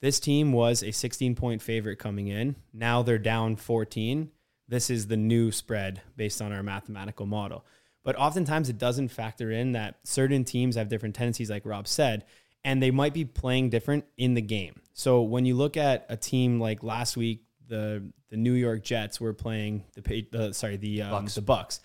this 0.00 0.20
team 0.20 0.52
was 0.52 0.82
a 0.82 0.90
16 0.90 1.34
point 1.34 1.62
favorite 1.62 1.98
coming 1.98 2.28
in. 2.28 2.56
Now 2.72 3.02
they're 3.02 3.18
down 3.18 3.56
14 3.56 4.30
this 4.66 4.90
is 4.90 5.06
the 5.06 5.16
new 5.16 5.52
spread 5.52 6.00
based 6.16 6.40
on 6.40 6.50
our 6.50 6.62
mathematical 6.62 7.26
model. 7.26 7.66
But 8.02 8.16
oftentimes 8.16 8.68
it 8.68 8.78
doesn't 8.78 9.08
factor 9.08 9.50
in 9.50 9.72
that 9.72 9.96
certain 10.04 10.44
teams 10.44 10.76
have 10.76 10.88
different 10.88 11.14
tendencies 11.14 11.50
like 11.50 11.64
rob 11.64 11.86
said 11.86 12.24
and 12.64 12.82
they 12.82 12.90
might 12.90 13.14
be 13.14 13.24
playing 13.24 13.70
different 13.70 14.04
in 14.16 14.34
the 14.34 14.42
game. 14.42 14.80
So 14.94 15.22
when 15.22 15.44
you 15.44 15.56
look 15.56 15.76
at 15.76 16.06
a 16.08 16.16
team 16.16 16.60
like 16.60 16.82
last 16.82 17.16
week, 17.16 17.42
the 17.66 18.10
the 18.30 18.36
New 18.36 18.52
York 18.52 18.82
Jets 18.82 19.20
were 19.20 19.34
playing 19.34 19.84
the 19.94 20.26
uh, 20.32 20.52
sorry 20.52 20.76
the 20.76 21.02
um, 21.02 21.26
Bucs. 21.26 21.34
the 21.34 21.42
Bucs, 21.42 21.80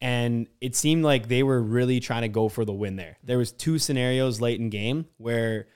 and 0.00 0.48
it 0.60 0.74
seemed 0.74 1.04
like 1.04 1.28
they 1.28 1.42
were 1.42 1.62
really 1.62 2.00
trying 2.00 2.22
to 2.22 2.28
go 2.28 2.48
for 2.48 2.64
the 2.64 2.72
win 2.72 2.96
there. 2.96 3.18
There 3.22 3.38
was 3.38 3.52
two 3.52 3.78
scenarios 3.78 4.40
late 4.40 4.58
in 4.58 4.70
game 4.70 5.06
where 5.18 5.66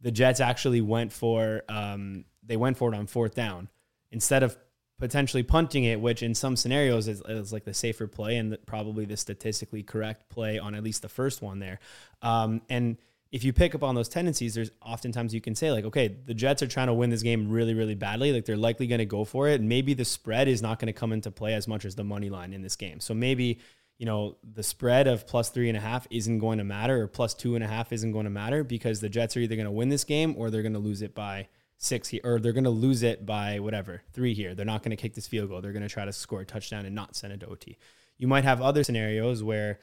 the 0.00 0.10
Jets 0.10 0.38
actually 0.38 0.82
went 0.82 1.12
for 1.12 1.62
um, 1.68 2.26
they 2.42 2.58
went 2.58 2.76
for 2.76 2.92
it 2.92 2.96
on 2.96 3.06
fourth 3.06 3.34
down 3.34 3.70
instead 4.10 4.42
of 4.42 4.56
potentially 4.98 5.42
punting 5.42 5.84
it, 5.84 5.98
which 6.00 6.22
in 6.22 6.34
some 6.34 6.56
scenarios 6.56 7.08
is, 7.08 7.20
is 7.26 7.52
like 7.52 7.64
the 7.64 7.74
safer 7.74 8.06
play 8.06 8.36
and 8.36 8.52
the, 8.52 8.58
probably 8.58 9.04
the 9.04 9.16
statistically 9.16 9.82
correct 9.82 10.28
play 10.28 10.58
on 10.58 10.74
at 10.74 10.84
least 10.84 11.02
the 11.02 11.08
first 11.08 11.40
one 11.40 11.58
there, 11.58 11.78
um, 12.20 12.60
and 12.68 12.98
if 13.34 13.42
you 13.42 13.52
pick 13.52 13.74
up 13.74 13.82
on 13.82 13.96
those 13.96 14.08
tendencies, 14.08 14.54
there's 14.54 14.70
oftentimes 14.80 15.34
you 15.34 15.40
can 15.40 15.56
say 15.56 15.72
like, 15.72 15.84
okay, 15.84 16.06
the 16.06 16.34
Jets 16.34 16.62
are 16.62 16.68
trying 16.68 16.86
to 16.86 16.94
win 16.94 17.10
this 17.10 17.24
game 17.24 17.50
really, 17.50 17.74
really 17.74 17.96
badly. 17.96 18.32
Like 18.32 18.44
they're 18.44 18.56
likely 18.56 18.86
going 18.86 19.00
to 19.00 19.06
go 19.06 19.24
for 19.24 19.48
it. 19.48 19.58
And 19.58 19.68
maybe 19.68 19.92
the 19.92 20.04
spread 20.04 20.46
is 20.46 20.62
not 20.62 20.78
going 20.78 20.86
to 20.86 20.92
come 20.92 21.12
into 21.12 21.32
play 21.32 21.54
as 21.54 21.66
much 21.66 21.84
as 21.84 21.96
the 21.96 22.04
money 22.04 22.30
line 22.30 22.52
in 22.52 22.62
this 22.62 22.76
game. 22.76 23.00
So 23.00 23.12
maybe, 23.12 23.58
you 23.98 24.06
know, 24.06 24.36
the 24.44 24.62
spread 24.62 25.08
of 25.08 25.26
plus 25.26 25.48
three 25.48 25.68
and 25.68 25.76
a 25.76 25.80
half 25.80 26.06
isn't 26.12 26.38
going 26.38 26.58
to 26.58 26.64
matter 26.64 27.02
or 27.02 27.08
plus 27.08 27.34
two 27.34 27.56
and 27.56 27.64
a 27.64 27.66
half 27.66 27.92
isn't 27.92 28.12
going 28.12 28.22
to 28.22 28.30
matter 28.30 28.62
because 28.62 29.00
the 29.00 29.08
Jets 29.08 29.36
are 29.36 29.40
either 29.40 29.56
going 29.56 29.66
to 29.66 29.72
win 29.72 29.88
this 29.88 30.04
game 30.04 30.36
or 30.38 30.48
they're 30.48 30.62
going 30.62 30.72
to 30.72 30.78
lose 30.78 31.02
it 31.02 31.12
by 31.12 31.48
six 31.76 32.06
here, 32.06 32.20
or 32.22 32.38
they're 32.38 32.52
going 32.52 32.62
to 32.62 32.70
lose 32.70 33.02
it 33.02 33.26
by 33.26 33.58
whatever, 33.58 34.02
three 34.12 34.32
here. 34.32 34.54
They're 34.54 34.64
not 34.64 34.84
going 34.84 34.96
to 34.96 34.96
kick 34.96 35.14
this 35.14 35.26
field 35.26 35.48
goal. 35.48 35.60
They're 35.60 35.72
going 35.72 35.82
to 35.82 35.88
try 35.88 36.04
to 36.04 36.12
score 36.12 36.42
a 36.42 36.46
touchdown 36.46 36.86
and 36.86 36.94
not 36.94 37.16
send 37.16 37.32
it 37.32 37.40
to 37.40 37.48
OT. 37.48 37.78
You 38.16 38.28
might 38.28 38.44
have 38.44 38.62
other 38.62 38.84
scenarios 38.84 39.42
where 39.42 39.80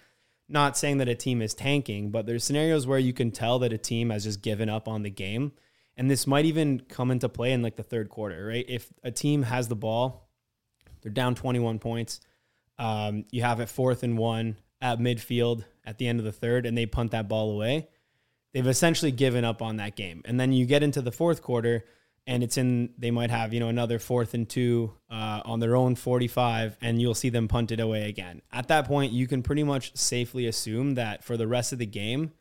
not 0.51 0.77
saying 0.77 0.97
that 0.97 1.07
a 1.09 1.15
team 1.15 1.41
is 1.41 1.53
tanking, 1.53 2.11
but 2.11 2.25
there's 2.25 2.43
scenarios 2.43 2.85
where 2.85 2.99
you 2.99 3.13
can 3.13 3.31
tell 3.31 3.59
that 3.59 3.73
a 3.73 3.77
team 3.77 4.09
has 4.09 4.23
just 4.23 4.41
given 4.41 4.69
up 4.69 4.87
on 4.87 5.03
the 5.03 5.09
game 5.09 5.53
And 5.97 6.09
this 6.09 6.25
might 6.25 6.45
even 6.45 6.79
come 6.81 7.11
into 7.11 7.29
play 7.29 7.51
in 7.51 7.61
like 7.61 7.75
the 7.75 7.83
third 7.83 8.09
quarter, 8.09 8.47
right? 8.47 8.65
If 8.67 8.91
a 9.03 9.11
team 9.11 9.43
has 9.43 9.67
the 9.67 9.75
ball, 9.75 10.29
they're 11.01 11.11
down 11.11 11.35
21 11.35 11.79
points. 11.79 12.21
Um, 12.79 13.25
you 13.31 13.41
have 13.43 13.59
it 13.59 13.69
fourth 13.69 14.03
and 14.03 14.17
one 14.17 14.57
at 14.81 14.99
midfield 14.99 15.65
at 15.85 15.97
the 15.97 16.07
end 16.07 16.19
of 16.19 16.25
the 16.25 16.31
third, 16.31 16.65
and 16.65 16.77
they 16.77 16.85
punt 16.85 17.11
that 17.11 17.27
ball 17.27 17.51
away. 17.51 17.89
They've 18.53 18.65
essentially 18.67 19.11
given 19.11 19.45
up 19.45 19.61
on 19.61 19.77
that 19.77 19.95
game. 19.95 20.21
And 20.25 20.39
then 20.39 20.51
you 20.51 20.65
get 20.65 20.83
into 20.83 21.01
the 21.01 21.11
fourth 21.11 21.41
quarter, 21.41 21.85
and 22.27 22.43
it's 22.43 22.57
in, 22.57 22.93
they 22.97 23.11
might 23.11 23.31
have, 23.31 23.53
you 23.53 23.59
know, 23.59 23.67
another 23.67 23.99
fourth 23.99 24.33
and 24.33 24.47
two 24.47 24.93
uh, 25.09 25.41
on 25.43 25.59
their 25.59 25.75
own 25.75 25.95
45, 25.95 26.77
and 26.81 27.01
you'll 27.01 27.15
see 27.15 27.29
them 27.29 27.47
punt 27.47 27.71
it 27.71 27.79
away 27.79 28.07
again. 28.07 28.41
At 28.51 28.67
that 28.67 28.85
point, 28.85 29.11
you 29.11 29.27
can 29.27 29.41
pretty 29.41 29.63
much 29.63 29.95
safely 29.97 30.45
assume 30.45 30.95
that 30.95 31.23
for 31.23 31.35
the 31.35 31.47
rest 31.47 31.73
of 31.73 31.79
the 31.79 31.85
game, 31.85 32.31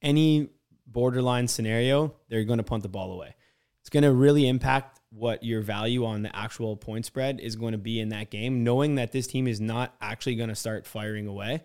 any 0.00 0.48
borderline 0.86 1.48
scenario, 1.48 2.14
they're 2.28 2.44
going 2.44 2.58
to 2.58 2.64
punt 2.64 2.82
the 2.82 2.88
ball 2.88 3.12
away. 3.12 3.34
It's 3.82 3.90
going 3.90 4.04
to 4.04 4.12
really 4.12 4.48
impact 4.48 5.00
what 5.10 5.42
your 5.42 5.60
value 5.60 6.04
on 6.04 6.22
the 6.22 6.34
actual 6.34 6.76
point 6.76 7.06
spread 7.06 7.40
is 7.40 7.56
going 7.56 7.72
to 7.72 7.78
be 7.78 8.00
in 8.00 8.10
that 8.10 8.30
game, 8.30 8.64
knowing 8.64 8.96
that 8.96 9.12
this 9.12 9.26
team 9.26 9.46
is 9.46 9.60
not 9.60 9.94
actually 10.00 10.36
going 10.36 10.50
to 10.50 10.54
start 10.54 10.86
firing 10.86 11.26
away. 11.26 11.62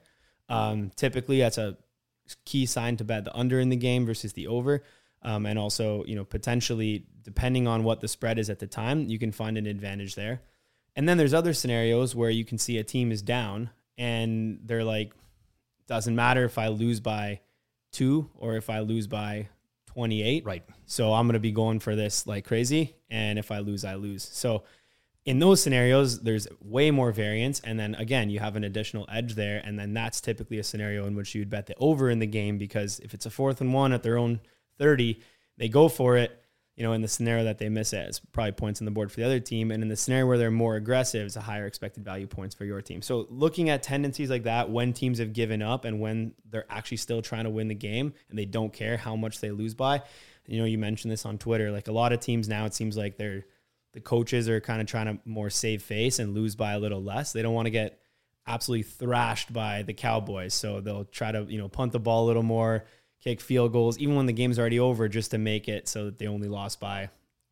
Um, 0.50 0.92
typically, 0.96 1.40
that's 1.40 1.58
a 1.58 1.78
key 2.46 2.66
sign 2.66 2.98
to 2.98 3.04
bet 3.04 3.26
the 3.26 3.36
under 3.36 3.60
in 3.60 3.70
the 3.70 3.76
game 3.76 4.06
versus 4.06 4.34
the 4.34 4.48
over. 4.48 4.84
Um, 5.24 5.46
and 5.46 5.58
also, 5.58 6.04
you 6.06 6.16
know, 6.16 6.26
potentially 6.26 7.06
depending 7.24 7.68
on 7.68 7.84
what 7.84 8.02
the 8.02 8.08
spread 8.08 8.38
is 8.38 8.50
at 8.50 8.60
the 8.60 8.68
time, 8.68 9.08
you 9.08 9.18
can 9.18 9.32
find 9.32 9.58
an 9.58 9.66
advantage 9.66 10.16
there. 10.16 10.42
And 10.96 11.08
then 11.08 11.18
there's 11.18 11.34
other 11.34 11.54
scenarios 11.54 12.16
where 12.16 12.30
you 12.30 12.46
can 12.46 12.58
see 12.58 12.78
a 12.78 12.84
team 12.84 13.12
is 13.12 13.22
down 13.22 13.70
and 13.98 14.60
they're 14.64 14.84
like, 14.84 15.14
doesn't 15.88 16.16
matter 16.16 16.44
if 16.44 16.58
I 16.58 16.68
lose 16.68 17.00
by 17.00 17.42
two 17.92 18.30
or 18.38 18.58
if 18.58 18.70
I 18.70 18.80
lose 18.80 19.08
by 19.08 19.48
28. 19.88 20.46
Right. 20.46 20.64
So 20.86 21.14
I'm 21.14 21.26
going 21.26 21.34
to 21.34 21.40
be 21.40 21.52
going 21.52 21.80
for 21.80 21.96
this 21.96 22.28
like 22.28 22.46
crazy. 22.46 22.96
And 23.10 23.40
if 23.40 23.52
I 23.52 23.60
lose, 23.60 23.86
I 23.86 23.96
lose. 23.96 24.28
So 24.32 24.64
in 25.26 25.40
those 25.40 25.62
scenarios, 25.62 26.22
there's 26.22 26.48
way 26.62 26.92
more 26.92 27.12
variance. 27.12 27.60
And 27.62 27.80
then 27.80 27.96
again, 27.96 28.30
you 28.30 28.40
have 28.40 28.56
an 28.56 28.64
additional 28.64 29.08
edge 29.12 29.36
there. 29.36 29.62
And 29.64 29.80
then 29.80 29.94
that's 29.94 30.20
typically 30.20 30.60
a 30.60 30.64
scenario 30.64 31.06
in 31.06 31.16
which 31.16 31.34
you'd 31.34 31.50
bet 31.50 31.68
the 31.68 31.76
over 31.78 32.10
in 32.10 32.20
the 32.20 32.28
game 32.28 32.58
because 32.58 33.00
if 33.00 33.14
it's 33.14 33.26
a 33.26 33.30
fourth 33.30 33.62
and 33.62 33.74
one 33.74 33.94
at 33.94 34.04
their 34.04 34.18
own 34.18 34.42
30, 34.78 35.20
they 35.58 35.70
go 35.70 35.88
for 35.88 36.18
it. 36.18 36.40
You 36.76 36.82
know, 36.82 36.94
in 36.94 37.04
the 37.04 37.08
scenario 37.08 37.44
that 37.44 37.60
they 37.60 37.70
miss 37.70 37.94
it, 37.94 38.08
it's 38.08 38.20
probably 38.20 38.54
points 38.54 38.82
on 38.82 38.86
the 38.86 38.92
board 38.92 39.12
for 39.12 39.20
the 39.20 39.26
other 39.28 39.40
team. 39.40 39.70
And 39.70 39.84
in 39.84 39.90
the 39.90 39.96
scenario 39.96 40.26
where 40.26 40.40
they're 40.40 40.50
more 40.50 40.76
aggressive, 40.76 41.28
it's 41.28 41.36
a 41.36 41.42
higher 41.42 41.68
expected 41.68 42.04
value 42.04 42.26
points 42.26 42.56
for 42.56 42.66
your 42.66 42.82
team. 42.82 43.04
So 43.04 43.28
looking 43.30 43.70
at 43.70 43.84
tendencies 43.84 44.32
like 44.32 44.44
that 44.44 44.72
when 44.72 44.92
teams 44.92 45.20
have 45.20 45.34
given 45.34 45.62
up 45.62 45.86
and 45.86 46.00
when 46.00 46.34
they're 46.50 46.66
actually 46.72 46.98
still 46.98 47.22
trying 47.22 47.44
to 47.44 47.52
win 47.52 47.68
the 47.68 47.76
game 47.76 48.14
and 48.30 48.40
they 48.40 48.46
don't 48.46 48.74
care 48.74 48.98
how 48.98 49.16
much 49.16 49.40
they 49.40 49.52
lose 49.52 49.76
by. 49.76 50.02
You 50.48 50.60
know, 50.60 50.66
you 50.66 50.80
mentioned 50.80 51.12
this 51.12 51.28
on 51.28 51.38
Twitter. 51.38 51.72
Like 51.72 51.88
a 51.90 51.92
lot 51.92 52.12
of 52.12 52.20
teams 52.20 52.50
now, 52.50 52.66
it 52.66 52.74
seems 52.74 52.98
like 52.98 53.18
they're 53.18 53.46
the 53.94 54.02
coaches 54.02 54.50
are 54.50 54.60
kind 54.60 54.82
of 54.82 54.88
trying 54.88 55.06
to 55.06 55.20
more 55.24 55.50
save 55.50 55.84
face 55.84 56.20
and 56.20 56.34
lose 56.34 56.56
by 56.56 56.74
a 56.74 56.80
little 56.80 57.02
less. 57.02 57.32
They 57.32 57.42
don't 57.42 57.54
want 57.54 57.68
to 57.68 57.72
get 57.72 58.00
absolutely 58.46 58.84
thrashed 58.84 59.54
by 59.54 59.84
the 59.84 59.94
Cowboys. 59.94 60.54
So 60.54 60.82
they'll 60.82 61.06
try 61.06 61.32
to, 61.32 61.44
you 61.44 61.60
know, 61.60 61.70
punt 61.70 61.92
the 61.92 62.00
ball 62.00 62.26
a 62.26 62.28
little 62.28 62.44
more 62.44 62.86
kick 63.24 63.40
field 63.40 63.72
goals, 63.72 63.98
even 63.98 64.16
when 64.16 64.26
the 64.26 64.34
game's 64.34 64.60
already 64.60 64.80
over, 64.80 65.08
just 65.08 65.32
to 65.32 65.38
make 65.38 65.68
it 65.68 65.88
so 65.88 66.06
that 66.06 66.20
they 66.20 66.28
only 66.28 66.50
lost 66.50 66.80
by 66.80 67.10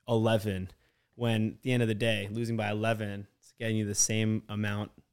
11. 0.08 0.70
When 1.16 1.50
at 1.50 1.62
the 1.62 1.72
end 1.72 1.82
of 1.82 1.88
the 1.88 1.96
day, 1.96 2.28
losing 2.32 2.58
by 2.58 2.70
11 2.70 3.28
is 3.42 3.54
getting 3.58 3.78
you 3.78 3.86
the 3.86 3.96
same 3.96 4.44
amount 4.50 4.92
of 4.98 5.04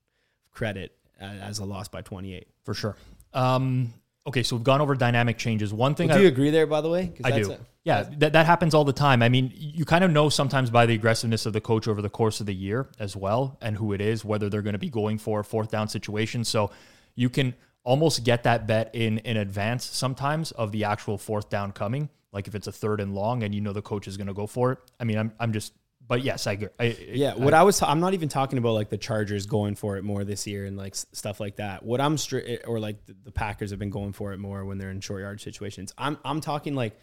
credit 0.52 0.96
as 1.20 1.58
a 1.58 1.64
loss 1.64 1.88
by 1.88 2.02
28. 2.02 2.46
For 2.64 2.74
sure. 2.74 2.96
Um, 3.34 3.92
okay, 4.26 4.42
so 4.42 4.56
we've 4.56 4.64
gone 4.64 4.80
over 4.80 4.94
dynamic 4.94 5.38
changes. 5.38 5.72
One 5.72 5.94
thing 5.94 6.08
do 6.08 6.14
I, 6.14 6.18
you 6.18 6.28
agree 6.28 6.50
there, 6.50 6.66
by 6.66 6.80
the 6.80 6.88
way? 6.88 7.12
I 7.22 7.30
do. 7.30 7.52
A, 7.52 7.58
yeah, 7.84 8.08
that, 8.18 8.32
that 8.32 8.46
happens 8.46 8.74
all 8.74 8.84
the 8.84 8.92
time. 8.92 9.22
I 9.22 9.28
mean, 9.28 9.52
you 9.54 9.84
kind 9.84 10.04
of 10.04 10.10
know 10.10 10.28
sometimes 10.28 10.70
by 10.70 10.86
the 10.86 10.94
aggressiveness 10.94 11.46
of 11.46 11.52
the 11.52 11.60
coach 11.60 11.88
over 11.88 12.02
the 12.02 12.10
course 12.10 12.40
of 12.40 12.46
the 12.46 12.54
year 12.54 12.88
as 12.98 13.16
well, 13.16 13.58
and 13.60 13.76
who 13.76 13.92
it 13.92 14.00
is, 14.00 14.24
whether 14.24 14.48
they're 14.48 14.62
going 14.62 14.74
to 14.74 14.78
be 14.78 14.90
going 14.90 15.18
for 15.18 15.40
a 15.40 15.44
fourth 15.44 15.70
down 15.70 15.88
situation. 15.88 16.44
So 16.44 16.70
you 17.14 17.28
can 17.28 17.54
almost 17.88 18.22
get 18.22 18.42
that 18.42 18.66
bet 18.66 18.90
in 18.94 19.16
in 19.18 19.38
advance 19.38 19.83
sometimes 19.83 20.53
of 20.53 20.72
the 20.72 20.85
actual 20.85 21.16
fourth 21.16 21.48
down 21.48 21.72
coming. 21.72 22.11
Like 22.33 22.46
if 22.46 22.55
it's 22.55 22.66
a 22.66 22.72
third 22.72 23.01
and 23.01 23.14
long 23.14 23.42
and 23.42 23.55
you 23.55 23.62
know 23.62 23.72
the 23.72 23.81
coach 23.81 24.07
is 24.07 24.18
going 24.18 24.27
to 24.27 24.35
go 24.35 24.46
for 24.46 24.72
it. 24.72 24.79
I 25.01 25.05
mean, 25.05 25.16
I'm 25.16 25.33
I'm 25.40 25.55
just 25.55 25.72
but 26.07 26.22
yes, 26.22 26.46
I 26.46 26.53
agree. 26.53 26.68
I, 26.79 26.96
yeah, 27.12 27.35
what 27.35 27.55
I, 27.55 27.61
I, 27.61 27.62
was 27.62 27.83
I'm 27.83 28.01
not 28.01 28.12
even 28.12 28.29
talking 28.29 28.59
about 28.59 28.72
like 28.72 28.90
the 28.90 28.98
Chargers 28.98 29.46
going 29.46 29.74
for 29.74 29.96
it 29.96 30.05
more 30.05 30.22
this 30.24 30.46
year 30.46 30.66
and 30.66 30.77
like 30.77 30.94
stuff 30.96 31.40
like 31.40 31.57
that. 31.57 31.83
What 31.83 32.01
I'm 32.01 32.18
straight 32.18 32.46
eh, 32.46 32.66
or 32.66 32.79
like 32.79 33.05
the, 33.07 33.14
the, 33.24 33.33
Packers 33.33 33.70
have 33.70 33.79
been 33.79 33.90
going 33.90 34.12
for 34.12 34.33
it 34.33 34.38
more 34.38 34.64
when 34.66 34.77
they're 34.77 34.90
in 34.90 35.01
short 35.01 35.22
yard 35.22 35.40
situations. 35.40 35.94
I'm 35.96 36.18
I'm 36.27 36.42
talking 36.42 36.74
like 36.74 36.98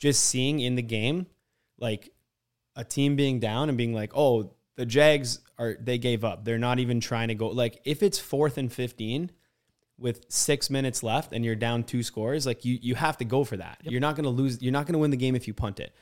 just 0.00 0.24
seeing 0.24 0.60
in 0.60 0.76
the 0.76 0.82
game 0.82 1.26
like 1.78 2.10
a 2.74 2.84
team 2.84 3.16
being 3.16 3.38
down 3.38 3.68
and 3.68 3.76
being 3.76 3.92
like, 3.92 4.12
"Oh, 4.14 4.54
the 4.76 4.86
Jags 4.86 5.40
are 5.58 5.76
they 5.78 5.98
gave 5.98 6.24
up. 6.24 6.44
They're 6.46 6.58
not 6.58 6.78
even 6.78 7.00
trying 7.00 7.28
to 7.28 7.34
go 7.34 7.48
like 7.48 7.80
if 7.84 8.02
it's 8.02 8.18
4th 8.18 8.56
and 8.56 8.72
15, 8.72 9.30
with 9.98 10.26
six 10.28 10.68
minutes 10.68 11.02
left 11.02 11.32
and 11.32 11.44
you're 11.44 11.54
down 11.54 11.82
two 11.84 12.02
scores, 12.02 12.46
like 12.46 12.64
you 12.64 12.78
you 12.82 12.94
have 12.94 13.16
to 13.18 13.24
go 13.24 13.44
for 13.44 13.56
that. 13.56 13.78
Yep. 13.82 13.92
You're 13.92 14.00
not 14.00 14.16
going 14.16 14.24
to 14.24 14.30
lose. 14.30 14.60
You're 14.60 14.72
not 14.72 14.86
going 14.86 14.94
to 14.94 14.98
win 14.98 15.10
the 15.10 15.16
game 15.16 15.34
if 15.34 15.46
you 15.46 15.54
punt 15.54 15.80
it. 15.80 15.94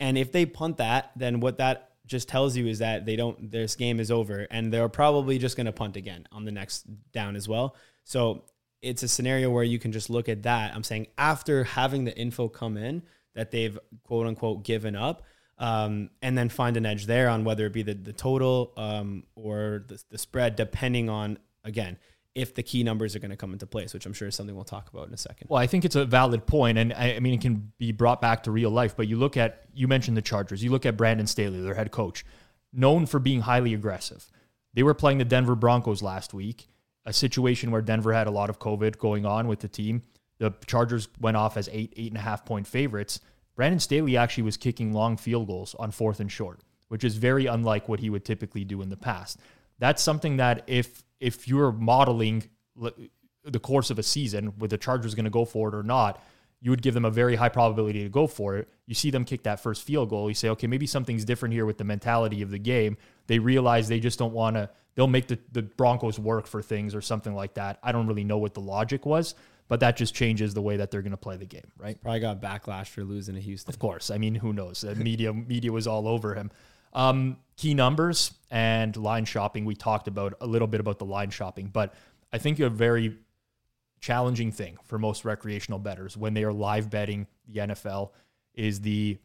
And 0.00 0.16
if 0.16 0.32
they 0.32 0.46
punt 0.46 0.78
that, 0.78 1.12
then 1.16 1.40
what 1.40 1.58
that 1.58 1.90
just 2.06 2.28
tells 2.28 2.56
you 2.56 2.66
is 2.66 2.78
that 2.78 3.06
they 3.06 3.16
don't. 3.16 3.50
This 3.50 3.76
game 3.76 4.00
is 4.00 4.10
over, 4.10 4.46
and 4.50 4.72
they're 4.72 4.88
probably 4.88 5.38
just 5.38 5.56
going 5.56 5.66
to 5.66 5.72
punt 5.72 5.96
again 5.96 6.26
on 6.32 6.44
the 6.44 6.52
next 6.52 6.86
down 7.12 7.36
as 7.36 7.48
well. 7.48 7.76
So 8.04 8.44
it's 8.80 9.02
a 9.02 9.08
scenario 9.08 9.50
where 9.50 9.62
you 9.62 9.78
can 9.78 9.92
just 9.92 10.10
look 10.10 10.28
at 10.28 10.42
that. 10.42 10.74
I'm 10.74 10.82
saying 10.82 11.06
after 11.18 11.64
having 11.64 12.04
the 12.04 12.16
info 12.16 12.48
come 12.48 12.76
in 12.76 13.02
that 13.34 13.50
they've 13.50 13.78
quote 14.04 14.26
unquote 14.26 14.64
given 14.64 14.96
up. 14.96 15.24
Um, 15.58 16.10
and 16.22 16.36
then 16.36 16.48
find 16.48 16.76
an 16.76 16.84
edge 16.84 17.06
there 17.06 17.28
on 17.28 17.44
whether 17.44 17.66
it 17.66 17.72
be 17.72 17.82
the, 17.82 17.94
the 17.94 18.12
total 18.12 18.72
um, 18.76 19.22
or 19.36 19.84
the, 19.86 20.02
the 20.10 20.18
spread, 20.18 20.56
depending 20.56 21.08
on, 21.08 21.38
again, 21.62 21.98
if 22.34 22.54
the 22.54 22.62
key 22.62 22.82
numbers 22.82 23.14
are 23.14 23.18
going 23.18 23.30
to 23.30 23.36
come 23.36 23.52
into 23.52 23.66
place, 23.66 23.92
which 23.92 24.06
I'm 24.06 24.12
sure 24.12 24.28
is 24.28 24.34
something 24.34 24.54
we'll 24.54 24.64
talk 24.64 24.88
about 24.90 25.06
in 25.06 25.14
a 25.14 25.18
second. 25.18 25.48
Well, 25.50 25.60
I 25.60 25.66
think 25.66 25.84
it's 25.84 25.96
a 25.96 26.06
valid 26.06 26.46
point, 26.46 26.78
and 26.78 26.92
I, 26.92 27.16
I, 27.16 27.20
mean 27.20 27.34
it 27.34 27.40
can 27.40 27.72
be 27.78 27.92
brought 27.92 28.20
back 28.20 28.44
to 28.44 28.50
real 28.50 28.70
life. 28.70 28.96
But 28.96 29.08
you 29.08 29.16
look 29.16 29.36
at 29.36 29.64
you 29.74 29.86
mentioned 29.86 30.16
the 30.16 30.22
Chargers. 30.22 30.64
You 30.64 30.70
look 30.70 30.86
at 30.86 30.96
Brandon 30.96 31.26
Staley, 31.26 31.60
their 31.60 31.74
head 31.74 31.90
coach, 31.90 32.24
known 32.72 33.06
for 33.06 33.18
being 33.18 33.42
highly 33.42 33.74
aggressive. 33.74 34.30
They 34.74 34.82
were 34.82 34.94
playing 34.94 35.18
the 35.18 35.24
Denver 35.24 35.54
Broncos 35.54 36.02
last 36.02 36.32
week, 36.32 36.68
a 37.04 37.12
situation 37.12 37.70
where 37.70 37.82
Denver 37.82 38.14
had 38.14 38.26
a 38.26 38.30
lot 38.30 38.48
of 38.48 38.58
COVID 38.58 38.98
going 38.98 39.26
on 39.26 39.46
with 39.46 39.60
the 39.60 39.68
team. 39.68 40.02
The 40.38 40.54
Chargers 40.66 41.08
went 41.20 41.36
off 41.36 41.56
as 41.56 41.68
eight 41.70 41.92
eight 41.96 42.10
and 42.10 42.18
a 42.18 42.22
half 42.22 42.46
point 42.46 42.66
favorites. 42.66 43.20
Brandon 43.54 43.80
Staley 43.80 44.16
actually 44.16 44.44
was 44.44 44.56
kicking 44.56 44.94
long 44.94 45.18
field 45.18 45.48
goals 45.48 45.74
on 45.78 45.90
fourth 45.90 46.18
and 46.20 46.32
short, 46.32 46.60
which 46.88 47.04
is 47.04 47.16
very 47.16 47.44
unlike 47.44 47.88
what 47.88 48.00
he 48.00 48.08
would 48.08 48.24
typically 48.24 48.64
do 48.64 48.80
in 48.80 48.88
the 48.88 48.96
past. 48.96 49.38
That's 49.78 50.02
something 50.02 50.38
that 50.38 50.64
if 50.66 51.02
if 51.22 51.46
you're 51.46 51.70
modeling 51.72 52.50
the 52.76 53.60
course 53.60 53.90
of 53.90 53.98
a 53.98 54.02
season, 54.02 54.52
with 54.58 54.70
the 54.70 54.78
Chargers 54.78 55.14
going 55.14 55.24
to 55.24 55.30
go 55.30 55.44
for 55.44 55.68
it 55.68 55.74
or 55.74 55.84
not, 55.84 56.22
you 56.60 56.70
would 56.70 56.82
give 56.82 56.94
them 56.94 57.04
a 57.04 57.10
very 57.10 57.36
high 57.36 57.48
probability 57.48 58.02
to 58.02 58.08
go 58.08 58.26
for 58.26 58.56
it. 58.56 58.68
You 58.86 58.94
see 58.94 59.10
them 59.10 59.24
kick 59.24 59.44
that 59.44 59.60
first 59.60 59.82
field 59.82 60.10
goal. 60.10 60.28
You 60.28 60.34
say, 60.34 60.48
okay, 60.50 60.66
maybe 60.66 60.86
something's 60.86 61.24
different 61.24 61.54
here 61.54 61.64
with 61.64 61.78
the 61.78 61.84
mentality 61.84 62.42
of 62.42 62.50
the 62.50 62.58
game. 62.58 62.96
They 63.28 63.38
realize 63.38 63.88
they 63.88 64.00
just 64.00 64.18
don't 64.18 64.32
want 64.32 64.56
to, 64.56 64.68
they'll 64.94 65.06
make 65.06 65.28
the, 65.28 65.38
the 65.52 65.62
Broncos 65.62 66.18
work 66.18 66.46
for 66.46 66.60
things 66.60 66.94
or 66.94 67.00
something 67.00 67.34
like 67.34 67.54
that. 67.54 67.78
I 67.82 67.92
don't 67.92 68.06
really 68.06 68.24
know 68.24 68.38
what 68.38 68.54
the 68.54 68.60
logic 68.60 69.06
was, 69.06 69.34
but 69.68 69.80
that 69.80 69.96
just 69.96 70.14
changes 70.14 70.54
the 70.54 70.62
way 70.62 70.76
that 70.76 70.90
they're 70.90 71.02
going 71.02 71.12
to 71.12 71.16
play 71.16 71.36
the 71.36 71.46
game, 71.46 71.70
right? 71.78 72.00
Probably 72.00 72.20
got 72.20 72.40
backlash 72.40 72.88
for 72.88 73.04
losing 73.04 73.36
to 73.36 73.40
Houston. 73.40 73.72
Of 73.72 73.78
course. 73.78 74.10
I 74.10 74.18
mean, 74.18 74.34
who 74.34 74.52
knows? 74.52 74.82
The 74.82 74.94
media, 74.96 75.32
media 75.32 75.72
was 75.72 75.86
all 75.86 76.06
over 76.08 76.34
him. 76.34 76.50
Um, 76.92 77.38
key 77.56 77.74
numbers 77.74 78.32
and 78.50 78.96
line 78.96 79.24
shopping. 79.24 79.64
We 79.64 79.74
talked 79.74 80.08
about 80.08 80.34
a 80.40 80.46
little 80.46 80.68
bit 80.68 80.80
about 80.80 80.98
the 80.98 81.04
line 81.04 81.30
shopping, 81.30 81.68
but 81.72 81.94
I 82.32 82.38
think 82.38 82.58
a 82.60 82.68
very 82.68 83.16
challenging 84.00 84.50
thing 84.50 84.76
for 84.84 84.98
most 84.98 85.24
recreational 85.24 85.78
bettors 85.78 86.16
when 86.16 86.34
they 86.34 86.44
are 86.44 86.52
live 86.52 86.90
betting 86.90 87.26
the 87.46 87.60
NFL 87.60 88.10
is 88.54 88.80
the 88.80 89.18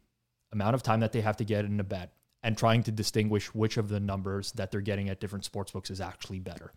amount 0.51 0.75
of 0.75 0.83
time 0.83 0.99
that 1.01 1.11
they 1.11 1.21
have 1.21 1.37
to 1.37 1.43
get 1.43 1.65
in 1.65 1.79
a 1.79 1.83
bet 1.83 2.13
and 2.43 2.57
trying 2.57 2.83
to 2.83 2.91
distinguish 2.91 3.47
which 3.53 3.77
of 3.77 3.89
the 3.89 3.99
numbers 3.99 4.51
that 4.53 4.71
they're 4.71 4.81
getting 4.81 5.09
at 5.09 5.19
different 5.19 5.43
sports 5.43 5.71
books 5.71 5.89
is 5.89 5.99
actually 5.99 6.39
better. 6.39 6.71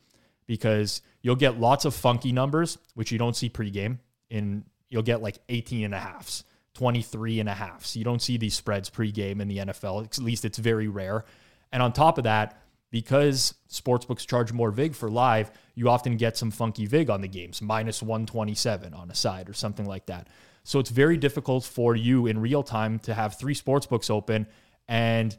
Because 0.47 1.03
you'll 1.23 1.37
get 1.37 1.61
lots 1.61 1.85
of 1.85 1.95
funky 1.95 2.33
numbers, 2.33 2.79
which 2.95 3.13
you 3.13 3.19
don't 3.19 3.37
see 3.37 3.49
pregame. 3.49 3.99
In 4.31 4.65
you'll 4.89 5.03
get 5.03 5.23
like 5.23 5.39
18 5.49 5.85
and 5.85 5.95
a 5.95 5.99
halves 5.99 6.45
23 6.75 7.41
and 7.41 7.49
a 7.49 7.55
half. 7.55 7.85
So 7.85 7.99
you 7.99 8.05
don't 8.05 8.23
see 8.23 8.37
these 8.37 8.55
spreads 8.55 8.91
pregame 8.91 9.41
in 9.41 9.49
the 9.49 9.59
NFL. 9.59 10.05
At 10.05 10.19
least 10.19 10.45
it's 10.45 10.59
very 10.59 10.89
rare. 10.89 11.25
And 11.73 11.83
on 11.83 11.93
top 11.93 12.19
of 12.19 12.25
that, 12.25 12.61
because 12.91 13.55
sportsbooks 13.69 14.27
charge 14.27 14.53
more 14.53 14.71
VIG 14.71 14.95
for 14.95 15.11
live, 15.11 15.53
you 15.75 15.89
often 15.89 16.17
get 16.17 16.37
some 16.37 16.51
funky 16.51 16.87
VIG 16.87 17.09
on 17.11 17.21
the 17.21 17.29
games, 17.29 17.63
minus 17.63 18.03
127 18.03 18.95
on 18.95 19.11
a 19.11 19.15
side 19.15 19.49
or 19.49 19.53
something 19.53 19.87
like 19.87 20.07
that. 20.07 20.29
So 20.65 20.79
it's 20.79 20.91
very 20.91 21.17
difficult 21.17 21.65
for 21.65 21.95
you 21.95 22.27
in 22.27 22.39
real 22.39 22.63
time 22.63 22.99
to 23.01 23.15
have 23.15 23.39
three 23.39 23.55
sportsbooks 23.55 24.11
open 24.11 24.47
and 24.89 25.37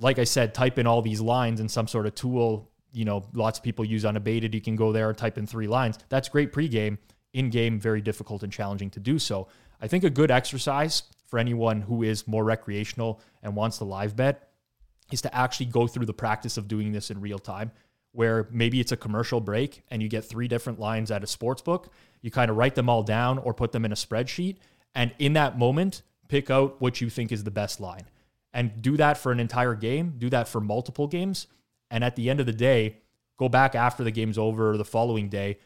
like 0.00 0.18
I 0.18 0.24
said, 0.24 0.54
type 0.54 0.78
in 0.78 0.86
all 0.86 1.02
these 1.02 1.20
lines 1.20 1.60
in 1.60 1.68
some 1.68 1.88
sort 1.88 2.06
of 2.06 2.14
tool. 2.14 2.70
You 2.92 3.04
know, 3.04 3.24
lots 3.34 3.58
of 3.58 3.64
people 3.64 3.84
use 3.84 4.04
unabated. 4.04 4.54
You 4.54 4.60
can 4.60 4.76
go 4.76 4.92
there 4.92 5.08
and 5.08 5.18
type 5.18 5.38
in 5.38 5.46
three 5.46 5.66
lines. 5.66 5.98
That's 6.08 6.28
great 6.28 6.52
pregame. 6.52 6.98
In 7.34 7.50
game, 7.50 7.78
very 7.78 8.00
difficult 8.00 8.42
and 8.42 8.52
challenging 8.52 8.90
to 8.90 9.00
do 9.00 9.18
so. 9.18 9.48
I 9.80 9.88
think 9.88 10.04
a 10.04 10.10
good 10.10 10.30
exercise 10.30 11.02
for 11.26 11.38
anyone 11.38 11.82
who 11.82 12.02
is 12.02 12.26
more 12.26 12.44
recreational 12.44 13.20
and 13.42 13.54
wants 13.54 13.78
to 13.78 13.84
live 13.84 14.16
bet 14.16 14.50
is 15.12 15.22
to 15.22 15.34
actually 15.34 15.66
go 15.66 15.86
through 15.86 16.06
the 16.06 16.14
practice 16.14 16.56
of 16.56 16.68
doing 16.68 16.92
this 16.92 17.10
in 17.10 17.20
real 17.20 17.38
time 17.38 17.70
where 18.12 18.48
maybe 18.50 18.80
it's 18.80 18.92
a 18.92 18.96
commercial 18.96 19.40
break 19.40 19.82
and 19.90 20.02
you 20.02 20.08
get 20.08 20.24
three 20.24 20.48
different 20.48 20.80
lines 20.80 21.10
at 21.10 21.22
a 21.22 21.26
sports 21.26 21.62
book. 21.62 21.92
You 22.22 22.30
kind 22.30 22.50
of 22.50 22.56
write 22.56 22.74
them 22.74 22.88
all 22.88 23.02
down 23.02 23.38
or 23.38 23.54
put 23.54 23.72
them 23.72 23.84
in 23.84 23.92
a 23.92 23.96
spreadsheet 23.96 24.56
and 24.94 25.12
in 25.18 25.34
that 25.34 25.58
moment 25.58 26.02
pick 26.28 26.50
out 26.50 26.80
what 26.80 27.00
you 27.00 27.10
think 27.10 27.32
is 27.32 27.44
the 27.44 27.50
best 27.50 27.80
line. 27.80 28.06
And 28.52 28.82
do 28.82 28.96
that 28.96 29.18
for 29.18 29.30
an 29.30 29.40
entire 29.40 29.74
game 29.74 30.14
do 30.18 30.30
that 30.30 30.48
for 30.48 30.60
multiple 30.60 31.06
games 31.06 31.46
and 31.90 32.02
at 32.02 32.16
the 32.16 32.28
end 32.28 32.40
of 32.40 32.46
the 32.46 32.52
day 32.52 32.96
go 33.36 33.48
back 33.48 33.74
after 33.74 34.02
the 34.02 34.10
game's 34.10 34.38
over 34.38 34.76
the 34.76 34.84
following 34.84 35.28
day 35.28 35.58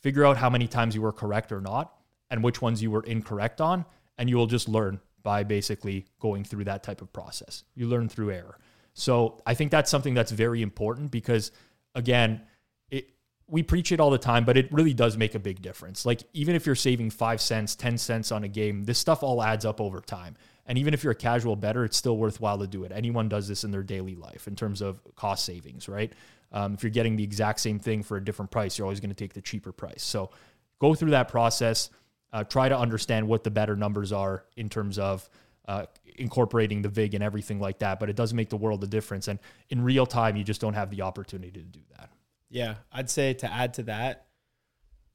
figure 0.00 0.24
out 0.24 0.36
how 0.36 0.48
many 0.48 0.66
times 0.68 0.94
you 0.94 1.02
were 1.02 1.12
correct 1.12 1.52
or 1.52 1.60
not 1.60 1.97
and 2.30 2.42
which 2.42 2.60
ones 2.62 2.82
you 2.82 2.90
were 2.90 3.02
incorrect 3.02 3.60
on 3.60 3.84
and 4.18 4.28
you 4.28 4.36
will 4.36 4.46
just 4.46 4.68
learn 4.68 5.00
by 5.22 5.42
basically 5.42 6.06
going 6.20 6.44
through 6.44 6.64
that 6.64 6.82
type 6.82 7.02
of 7.02 7.12
process. 7.12 7.64
You 7.74 7.86
learn 7.86 8.08
through 8.08 8.32
error. 8.32 8.58
So 8.94 9.40
I 9.46 9.54
think 9.54 9.70
that's 9.70 9.90
something 9.90 10.14
that's 10.14 10.32
very 10.32 10.62
important 10.62 11.10
because 11.10 11.52
again, 11.94 12.42
it 12.90 13.10
we 13.46 13.62
preach 13.62 13.92
it 13.92 14.00
all 14.00 14.10
the 14.10 14.18
time, 14.18 14.44
but 14.44 14.56
it 14.56 14.72
really 14.72 14.94
does 14.94 15.16
make 15.16 15.34
a 15.34 15.38
big 15.38 15.62
difference. 15.62 16.04
Like 16.04 16.22
even 16.32 16.54
if 16.54 16.66
you're 16.66 16.74
saving 16.74 17.10
5 17.10 17.40
cents, 17.40 17.74
10 17.76 17.98
cents 17.98 18.32
on 18.32 18.44
a 18.44 18.48
game, 18.48 18.84
this 18.84 18.98
stuff 18.98 19.22
all 19.22 19.42
adds 19.42 19.64
up 19.64 19.80
over 19.80 20.00
time. 20.00 20.36
And 20.66 20.76
even 20.76 20.92
if 20.92 21.02
you're 21.02 21.12
a 21.12 21.16
casual 21.16 21.56
bettor, 21.56 21.84
it's 21.84 21.96
still 21.96 22.18
worthwhile 22.18 22.58
to 22.58 22.66
do 22.66 22.84
it. 22.84 22.92
Anyone 22.94 23.28
does 23.28 23.48
this 23.48 23.64
in 23.64 23.70
their 23.70 23.82
daily 23.82 24.14
life 24.14 24.46
in 24.46 24.54
terms 24.54 24.82
of 24.82 25.00
cost 25.14 25.46
savings, 25.46 25.88
right? 25.88 26.12
Um, 26.52 26.74
if 26.74 26.82
you're 26.82 26.90
getting 26.90 27.16
the 27.16 27.24
exact 27.24 27.60
same 27.60 27.78
thing 27.78 28.02
for 28.02 28.16
a 28.16 28.24
different 28.24 28.50
price, 28.50 28.76
you're 28.76 28.84
always 28.84 29.00
going 29.00 29.10
to 29.10 29.16
take 29.16 29.32
the 29.32 29.40
cheaper 29.40 29.72
price. 29.72 30.02
So 30.02 30.30
go 30.78 30.94
through 30.94 31.10
that 31.10 31.28
process 31.28 31.88
uh, 32.32 32.44
try 32.44 32.68
to 32.68 32.78
understand 32.78 33.26
what 33.26 33.44
the 33.44 33.50
better 33.50 33.76
numbers 33.76 34.12
are 34.12 34.44
in 34.56 34.68
terms 34.68 34.98
of 34.98 35.28
uh, 35.66 35.86
incorporating 36.16 36.82
the 36.82 36.88
VIG 36.88 37.14
and 37.14 37.24
everything 37.24 37.60
like 37.60 37.78
that. 37.78 38.00
But 38.00 38.10
it 38.10 38.16
does 38.16 38.34
make 38.34 38.48
the 38.48 38.56
world 38.56 38.82
a 38.84 38.86
difference. 38.86 39.28
And 39.28 39.38
in 39.70 39.82
real 39.82 40.06
time, 40.06 40.36
you 40.36 40.44
just 40.44 40.60
don't 40.60 40.74
have 40.74 40.90
the 40.90 41.02
opportunity 41.02 41.52
to 41.52 41.60
do 41.60 41.80
that. 41.96 42.10
Yeah, 42.50 42.76
I'd 42.92 43.10
say 43.10 43.34
to 43.34 43.52
add 43.52 43.74
to 43.74 43.82
that, 43.84 44.26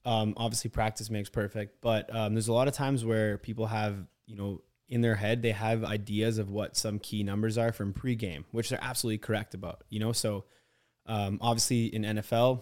um, 0.05 0.33
obviously 0.37 0.69
practice 0.69 1.09
makes 1.09 1.29
perfect, 1.29 1.81
but 1.81 2.13
um, 2.13 2.33
there's 2.33 2.49
a 2.49 2.53
lot 2.53 2.67
of 2.67 2.73
times 2.73 3.05
where 3.05 3.37
people 3.37 3.67
have, 3.67 3.95
you 4.25 4.35
know, 4.35 4.61
in 4.89 5.01
their 5.01 5.15
head 5.15 5.41
they 5.41 5.51
have 5.51 5.83
ideas 5.83 6.37
of 6.37 6.51
what 6.51 6.75
some 6.75 6.99
key 6.99 7.23
numbers 7.23 7.57
are 7.57 7.71
from 7.71 7.93
pregame, 7.93 8.43
which 8.51 8.69
they're 8.69 8.83
absolutely 8.83 9.17
correct 9.17 9.53
about. 9.53 9.83
You 9.89 9.99
know, 9.99 10.11
so 10.11 10.43
um, 11.05 11.39
obviously 11.41 11.85
in 11.85 12.03
NFL, 12.03 12.61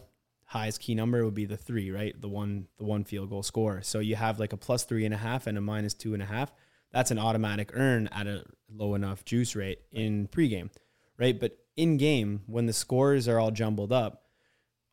highest 0.51 0.81
key 0.81 0.93
number 0.93 1.23
would 1.23 1.33
be 1.33 1.45
the 1.45 1.55
three, 1.55 1.91
right? 1.91 2.19
The 2.19 2.27
one, 2.27 2.67
the 2.77 2.83
one 2.83 3.05
field 3.05 3.29
goal 3.29 3.41
score. 3.41 3.81
So 3.83 3.99
you 3.99 4.17
have 4.17 4.37
like 4.37 4.51
a 4.51 4.57
plus 4.57 4.83
three 4.83 5.05
and 5.05 5.13
a 5.13 5.17
half 5.17 5.47
and 5.47 5.57
a 5.57 5.61
minus 5.61 5.93
two 5.93 6.13
and 6.13 6.21
a 6.21 6.25
half. 6.25 6.51
That's 6.91 7.09
an 7.09 7.17
automatic 7.17 7.71
earn 7.73 8.07
at 8.07 8.27
a 8.27 8.43
low 8.69 8.95
enough 8.95 9.23
juice 9.23 9.55
rate 9.55 9.79
in 9.93 10.27
pregame, 10.27 10.69
right? 11.17 11.39
But 11.39 11.57
in 11.77 11.95
game, 11.95 12.41
when 12.47 12.65
the 12.65 12.73
scores 12.73 13.29
are 13.29 13.39
all 13.39 13.51
jumbled 13.51 13.93
up, 13.93 14.25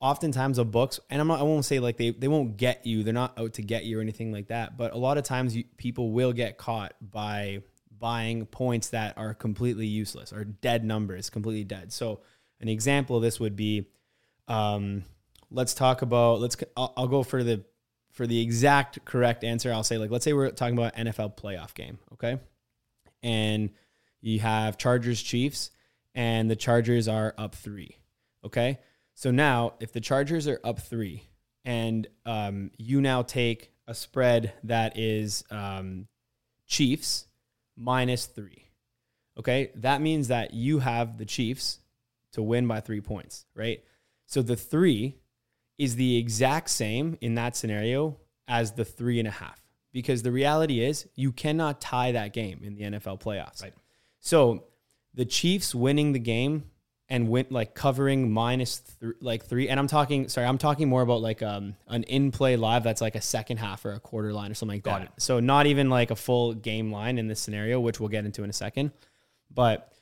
oftentimes 0.00 0.58
the 0.58 0.64
books, 0.64 1.00
and 1.10 1.20
I'm 1.20 1.26
not, 1.26 1.40
I 1.40 1.42
won't 1.42 1.64
say 1.64 1.80
like 1.80 1.96
they, 1.96 2.10
they 2.10 2.28
won't 2.28 2.56
get 2.56 2.86
you, 2.86 3.02
they're 3.02 3.12
not 3.12 3.36
out 3.36 3.54
to 3.54 3.62
get 3.62 3.84
you 3.84 3.98
or 3.98 4.00
anything 4.00 4.30
like 4.30 4.46
that. 4.46 4.76
But 4.76 4.92
a 4.92 4.96
lot 4.96 5.18
of 5.18 5.24
times 5.24 5.56
you, 5.56 5.64
people 5.76 6.12
will 6.12 6.32
get 6.32 6.56
caught 6.56 6.94
by 7.00 7.62
buying 7.98 8.46
points 8.46 8.90
that 8.90 9.18
are 9.18 9.34
completely 9.34 9.88
useless 9.88 10.32
or 10.32 10.44
dead 10.44 10.84
numbers, 10.84 11.30
completely 11.30 11.64
dead. 11.64 11.92
So 11.92 12.20
an 12.60 12.68
example 12.68 13.16
of 13.16 13.22
this 13.22 13.40
would 13.40 13.56
be, 13.56 13.88
um, 14.46 15.02
let's 15.50 15.74
talk 15.74 16.02
about 16.02 16.40
let's 16.40 16.56
I'll, 16.76 16.92
I'll, 16.96 17.08
go 17.08 17.22
for 17.22 17.42
the 17.42 17.64
for 18.10 18.26
the 18.26 18.40
exact 18.40 19.04
correct 19.04 19.44
answer. 19.44 19.72
I'll 19.72 19.84
say 19.84 19.98
like 19.98 20.10
let's 20.10 20.24
say 20.24 20.32
we're 20.32 20.50
talking 20.50 20.76
about 20.76 20.94
nfl 20.96 21.36
playoff 21.36 21.74
game 21.74 21.98
okay? 22.14 22.38
And 23.22 23.70
you 24.20 24.40
have 24.40 24.78
chargers 24.78 25.22
chiefs 25.22 25.70
and 26.14 26.50
the 26.50 26.56
chargers 26.56 27.08
are 27.08 27.34
up 27.38 27.54
three 27.54 27.96
okay? 28.44 28.78
So 29.14 29.30
now 29.30 29.74
if 29.80 29.92
the 29.92 30.00
chargers 30.00 30.46
are 30.46 30.60
up 30.62 30.80
three 30.80 31.24
and 31.64 32.06
um, 32.24 32.70
you 32.78 33.00
now 33.00 33.22
take 33.22 33.72
a 33.86 33.94
spread 33.94 34.52
that 34.64 34.98
is 34.98 35.44
um, 35.50 36.06
chiefs 36.66 37.26
minus 37.76 38.26
three 38.26 38.66
okay? 39.38 39.70
That 39.76 40.00
means 40.00 40.28
that 40.28 40.54
you 40.54 40.80
have 40.80 41.18
the 41.18 41.24
chiefs 41.24 41.78
to 42.32 42.42
win 42.42 42.66
by 42.66 42.80
three 42.80 43.00
points 43.00 43.46
right? 43.54 43.82
So 44.26 44.42
the 44.42 44.56
three 44.56 45.16
is 45.78 45.96
the 45.96 46.16
exact 46.16 46.70
same 46.70 47.16
in 47.20 47.36
that 47.36 47.56
scenario 47.56 48.16
as 48.46 48.72
the 48.72 48.84
three 48.84 49.18
and 49.18 49.28
a 49.28 49.32
half. 49.32 49.62
Because 49.92 50.22
the 50.22 50.32
reality 50.32 50.84
is, 50.84 51.08
you 51.14 51.32
cannot 51.32 51.80
tie 51.80 52.12
that 52.12 52.32
game 52.32 52.60
in 52.62 52.74
the 52.74 52.82
NFL 52.82 53.20
playoffs. 53.22 53.62
Right. 53.62 53.72
So 54.20 54.64
the 55.14 55.24
Chiefs 55.24 55.74
winning 55.74 56.12
the 56.12 56.18
game 56.18 56.64
and 57.08 57.28
went 57.28 57.50
like 57.50 57.74
covering 57.74 58.30
minus 58.30 58.80
th- 59.00 59.14
like 59.20 59.44
three. 59.44 59.68
And 59.68 59.80
I'm 59.80 59.86
talking, 59.86 60.28
sorry, 60.28 60.46
I'm 60.46 60.58
talking 60.58 60.88
more 60.88 61.00
about 61.00 61.22
like 61.22 61.42
um, 61.42 61.74
an 61.86 62.02
in 62.04 62.30
play 62.30 62.56
live 62.56 62.82
that's 62.82 63.00
like 63.00 63.14
a 63.14 63.20
second 63.20 63.56
half 63.56 63.84
or 63.84 63.92
a 63.92 64.00
quarter 64.00 64.32
line 64.32 64.50
or 64.50 64.54
something 64.54 64.76
like 64.76 64.84
Got 64.84 65.00
that. 65.00 65.06
It. 65.16 65.22
So 65.22 65.40
not 65.40 65.66
even 65.66 65.88
like 65.88 66.10
a 66.10 66.16
full 66.16 66.52
game 66.52 66.92
line 66.92 67.16
in 67.16 67.26
this 67.28 67.40
scenario, 67.40 67.80
which 67.80 67.98
we'll 67.98 68.10
get 68.10 68.26
into 68.26 68.44
in 68.44 68.50
a 68.50 68.54
second. 68.54 68.92
But 69.50 69.92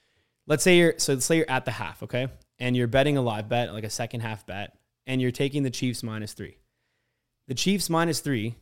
let's 0.46 0.64
say 0.64 0.78
you're 0.78 0.94
so 0.98 1.14
let's 1.14 1.26
say 1.26 1.36
you're 1.36 1.50
at 1.50 1.64
the 1.64 1.70
half, 1.70 2.02
okay, 2.02 2.28
and 2.58 2.76
you're 2.76 2.88
betting 2.88 3.16
a 3.16 3.22
live 3.22 3.48
bet, 3.48 3.72
like 3.72 3.84
a 3.84 3.90
second 3.90 4.20
half 4.20 4.44
bet, 4.44 4.75
and 5.06 5.20
you're 5.20 5.30
taking 5.30 5.62
the 5.62 5.70
Chiefs 5.70 6.02
minus 6.02 6.32
three. 6.32 6.56
The 7.48 7.54
Chiefs 7.54 7.88
minus 7.88 8.20
three, 8.20 8.56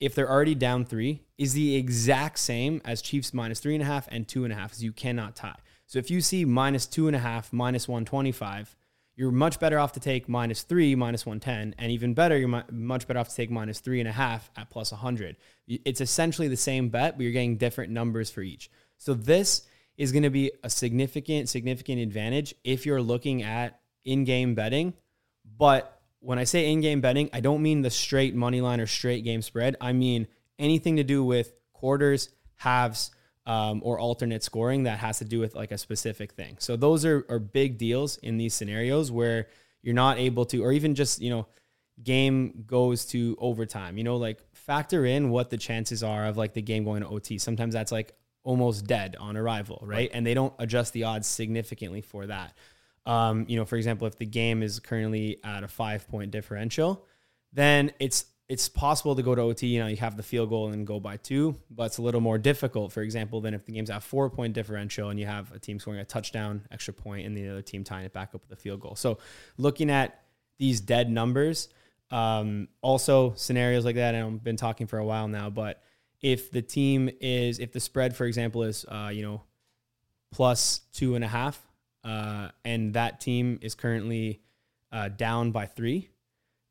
if 0.00 0.14
they're 0.14 0.30
already 0.30 0.54
down 0.54 0.84
three, 0.84 1.22
is 1.36 1.54
the 1.54 1.74
exact 1.74 2.38
same 2.38 2.80
as 2.84 3.02
Chiefs 3.02 3.34
minus 3.34 3.60
three 3.60 3.74
and 3.74 3.82
a 3.82 3.86
half 3.86 4.06
and 4.10 4.26
two 4.26 4.44
and 4.44 4.52
a 4.52 4.56
half, 4.56 4.72
as 4.72 4.82
you 4.82 4.92
cannot 4.92 5.34
tie. 5.34 5.56
So 5.86 5.98
if 5.98 6.10
you 6.10 6.20
see 6.20 6.44
minus 6.44 6.86
two 6.86 7.06
and 7.06 7.16
a 7.16 7.18
half, 7.18 7.52
minus 7.52 7.88
125, 7.88 8.76
you're 9.16 9.32
much 9.32 9.58
better 9.58 9.80
off 9.80 9.92
to 9.92 10.00
take 10.00 10.28
minus 10.28 10.62
three, 10.62 10.94
minus 10.94 11.26
110, 11.26 11.74
and 11.76 11.90
even 11.90 12.14
better, 12.14 12.38
you're 12.38 12.62
much 12.70 13.08
better 13.08 13.18
off 13.18 13.30
to 13.30 13.34
take 13.34 13.50
minus 13.50 13.80
three 13.80 13.98
and 13.98 14.08
a 14.08 14.12
half 14.12 14.48
at 14.56 14.70
plus 14.70 14.92
100. 14.92 15.36
It's 15.66 16.00
essentially 16.00 16.46
the 16.46 16.56
same 16.56 16.88
bet, 16.88 17.16
but 17.16 17.24
you're 17.24 17.32
getting 17.32 17.56
different 17.56 17.90
numbers 17.90 18.30
for 18.30 18.42
each. 18.42 18.70
So 18.96 19.14
this 19.14 19.62
is 19.96 20.12
going 20.12 20.22
to 20.22 20.30
be 20.30 20.52
a 20.62 20.70
significant, 20.70 21.48
significant 21.48 22.00
advantage 22.00 22.54
if 22.62 22.86
you're 22.86 23.02
looking 23.02 23.42
at 23.42 23.80
in 24.04 24.24
game 24.24 24.54
betting 24.54 24.94
but 25.58 26.00
when 26.20 26.38
I 26.38 26.44
say 26.44 26.72
in 26.72 26.80
game 26.80 27.00
betting, 27.00 27.28
I 27.32 27.40
don't 27.40 27.62
mean 27.62 27.82
the 27.82 27.90
straight 27.90 28.34
money 28.34 28.60
line 28.60 28.80
or 28.80 28.86
straight 28.86 29.24
game 29.24 29.42
spread. 29.42 29.76
I 29.80 29.92
mean 29.92 30.26
anything 30.58 30.96
to 30.96 31.04
do 31.04 31.22
with 31.24 31.52
quarters, 31.72 32.30
halves, 32.56 33.10
um, 33.46 33.80
or 33.82 33.98
alternate 33.98 34.44
scoring 34.44 34.82
that 34.82 34.98
has 34.98 35.18
to 35.18 35.24
do 35.24 35.40
with 35.40 35.54
like 35.54 35.72
a 35.72 35.78
specific 35.78 36.32
thing. 36.32 36.56
So 36.58 36.76
those 36.76 37.04
are, 37.04 37.24
are 37.28 37.38
big 37.38 37.78
deals 37.78 38.18
in 38.18 38.36
these 38.36 38.52
scenarios 38.52 39.10
where 39.10 39.48
you're 39.82 39.94
not 39.94 40.18
able 40.18 40.44
to, 40.46 40.62
or 40.62 40.72
even 40.72 40.94
just, 40.94 41.20
you 41.20 41.30
know, 41.30 41.46
game 42.02 42.64
goes 42.66 43.06
to 43.06 43.36
overtime, 43.40 43.96
you 43.96 44.04
know, 44.04 44.16
like 44.16 44.40
factor 44.52 45.06
in 45.06 45.30
what 45.30 45.50
the 45.50 45.56
chances 45.56 46.02
are 46.02 46.26
of 46.26 46.36
like 46.36 46.52
the 46.52 46.62
game 46.62 46.84
going 46.84 47.02
to 47.02 47.08
OT. 47.08 47.38
Sometimes 47.38 47.72
that's 47.72 47.90
like 47.90 48.12
almost 48.44 48.86
dead 48.86 49.16
on 49.18 49.36
arrival, 49.36 49.78
right? 49.82 49.96
right. 49.96 50.10
And 50.12 50.26
they 50.26 50.34
don't 50.34 50.52
adjust 50.58 50.92
the 50.92 51.04
odds 51.04 51.26
significantly 51.26 52.02
for 52.02 52.26
that. 52.26 52.54
Um, 53.08 53.46
you 53.48 53.56
know, 53.56 53.64
for 53.64 53.76
example, 53.76 54.06
if 54.06 54.18
the 54.18 54.26
game 54.26 54.62
is 54.62 54.78
currently 54.80 55.38
at 55.42 55.64
a 55.64 55.68
five 55.68 56.06
point 56.08 56.30
differential, 56.30 57.06
then 57.52 57.90
it's 57.98 58.26
it's 58.48 58.68
possible 58.68 59.16
to 59.16 59.22
go 59.22 59.34
to 59.34 59.42
OT. 59.42 59.66
You 59.66 59.80
know, 59.80 59.86
you 59.86 59.96
have 59.96 60.16
the 60.16 60.22
field 60.22 60.50
goal 60.50 60.68
and 60.68 60.86
go 60.86 61.00
by 61.00 61.16
two, 61.16 61.56
but 61.70 61.84
it's 61.84 61.98
a 61.98 62.02
little 62.02 62.20
more 62.20 62.38
difficult, 62.38 62.92
for 62.92 63.02
example, 63.02 63.40
than 63.40 63.54
if 63.54 63.64
the 63.64 63.72
game's 63.72 63.90
at 63.90 64.02
four 64.02 64.28
point 64.28 64.52
differential 64.52 65.08
and 65.08 65.18
you 65.18 65.24
have 65.24 65.50
a 65.52 65.58
team 65.58 65.80
scoring 65.80 66.00
a 66.00 66.04
touchdown, 66.04 66.62
extra 66.70 66.92
point, 66.92 67.26
and 67.26 67.34
the 67.34 67.48
other 67.48 67.62
team 67.62 67.82
tying 67.82 68.04
it 68.04 68.12
back 68.12 68.34
up 68.34 68.42
with 68.42 68.52
a 68.58 68.60
field 68.60 68.80
goal. 68.80 68.94
So 68.94 69.18
looking 69.56 69.90
at 69.90 70.22
these 70.58 70.80
dead 70.80 71.10
numbers, 71.10 71.68
um, 72.10 72.68
also 72.82 73.32
scenarios 73.36 73.86
like 73.86 73.96
that, 73.96 74.14
and 74.14 74.24
I've 74.24 74.44
been 74.44 74.56
talking 74.56 74.86
for 74.86 74.98
a 74.98 75.04
while 75.04 75.28
now, 75.28 75.48
but 75.48 75.82
if 76.20 76.50
the 76.50 76.62
team 76.62 77.08
is, 77.20 77.58
if 77.58 77.72
the 77.72 77.80
spread, 77.80 78.16
for 78.16 78.26
example, 78.26 78.64
is, 78.64 78.84
uh, 78.86 79.10
you 79.12 79.22
know, 79.22 79.42
plus 80.30 80.80
two 80.92 81.14
and 81.14 81.24
a 81.24 81.28
half, 81.28 81.67
uh, 82.04 82.48
and 82.64 82.94
that 82.94 83.20
team 83.20 83.58
is 83.62 83.74
currently 83.74 84.40
uh, 84.92 85.08
down 85.08 85.50
by 85.50 85.66
three, 85.66 86.10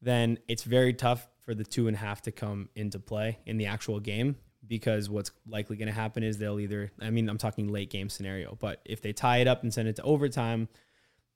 then 0.02 0.38
it's 0.48 0.64
very 0.64 0.94
tough 0.94 1.28
for 1.42 1.54
the 1.54 1.64
two 1.64 1.88
and 1.88 1.96
a 1.96 2.00
half 2.00 2.22
to 2.24 2.32
come 2.32 2.70
into 2.76 3.00
play 3.00 3.40
in 3.46 3.58
the 3.58 3.66
actual 3.66 4.00
game 4.00 4.36
because 4.68 5.10
what's 5.10 5.32
likely 5.48 5.78
going 5.78 5.88
to 5.88 5.94
happen 5.94 6.24
is 6.24 6.38
they'll 6.38 6.60
either, 6.60 6.92
I 7.00 7.10
mean, 7.10 7.30
I'm 7.30 7.38
talking 7.38 7.70
late 7.70 7.90
game 7.90 8.10
scenario, 8.10 8.58
but 8.60 8.82
if 8.86 9.02
they 9.02 9.14
tie 9.14 9.38
it 9.38 9.48
up 9.48 9.64
and 9.64 9.74
send 9.74 9.88
it 9.88 9.96
to 9.98 10.04
overtime, 10.04 10.68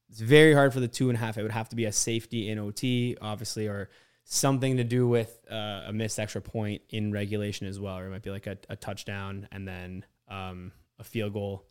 it's 0.10 0.20
very 0.20 0.54
hard 0.54 0.74
for 0.74 0.82
the 0.82 0.88
two 0.88 1.10
and 1.10 1.18
a 1.18 1.20
half. 1.20 1.38
It 1.38 1.44
would 1.44 1.52
have 1.52 1.70
to 1.70 1.76
be 1.76 1.86
a 1.86 1.92
safety 1.92 2.50
in 2.50 2.60
OT, 2.60 3.16
obviously, 3.22 3.68
or 3.68 3.90
something 4.26 4.78
to 4.78 4.84
do 4.84 5.08
with 5.08 5.40
uh, 5.50 5.84
a 5.88 5.94
missed 5.94 6.20
extra 6.20 6.42
point 6.42 6.82
in 6.90 7.12
regulation 7.12 7.68
as 7.68 7.80
well, 7.80 7.98
or 7.98 8.08
it 8.08 8.10
might 8.10 8.24
be 8.24 8.30
like 8.30 8.48
a, 8.48 8.58
a 8.70 8.76
touchdown 8.76 9.48
and 9.52 9.66
then 9.68 10.06
um, 10.28 10.74
a 11.00 11.04
field 11.04 11.34
goal 11.34 11.66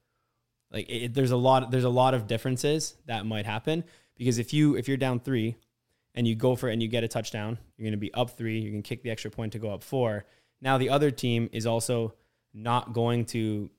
like 0.73 0.87
it, 0.89 1.15
there's 1.15 1.31
a 1.31 1.37
lot 1.37 1.71
there's 1.71 1.85
a 1.85 1.91
lot 1.91 2.15
of 2.15 2.27
differences 2.27 2.95
that 3.07 3.27
might 3.27 3.47
happen 3.47 3.85
because 4.17 4.39
if 4.39 4.53
you 4.53 4.77
if 4.77 4.89
you're 4.89 4.97
down 4.97 5.21
three 5.21 5.57
and 6.15 6.27
you 6.27 6.35
go 6.35 6.57
for 6.57 6.69
it 6.69 6.73
and 6.73 6.83
you 6.83 6.89
get 6.89 7.05
a 7.05 7.09
touchdown, 7.09 7.59
you're 7.77 7.85
going 7.85 7.93
to 7.93 7.99
be 7.99 8.13
up 8.15 8.31
three. 8.37 8.59
You 8.59 8.71
can 8.71 8.83
kick 8.83 9.03
the 9.03 9.11
extra 9.11 9.31
point 9.31 9.53
to 9.53 9.59
go 9.59 9.71
up 9.71 9.83
four. 9.83 10.25
Now 10.61 10.79
the 10.79 10.91
other 10.91 11.11
team 11.11 11.49
is 11.53 11.67
also 11.67 12.15
not 12.53 12.93
going 12.93 13.25
to 13.27 13.71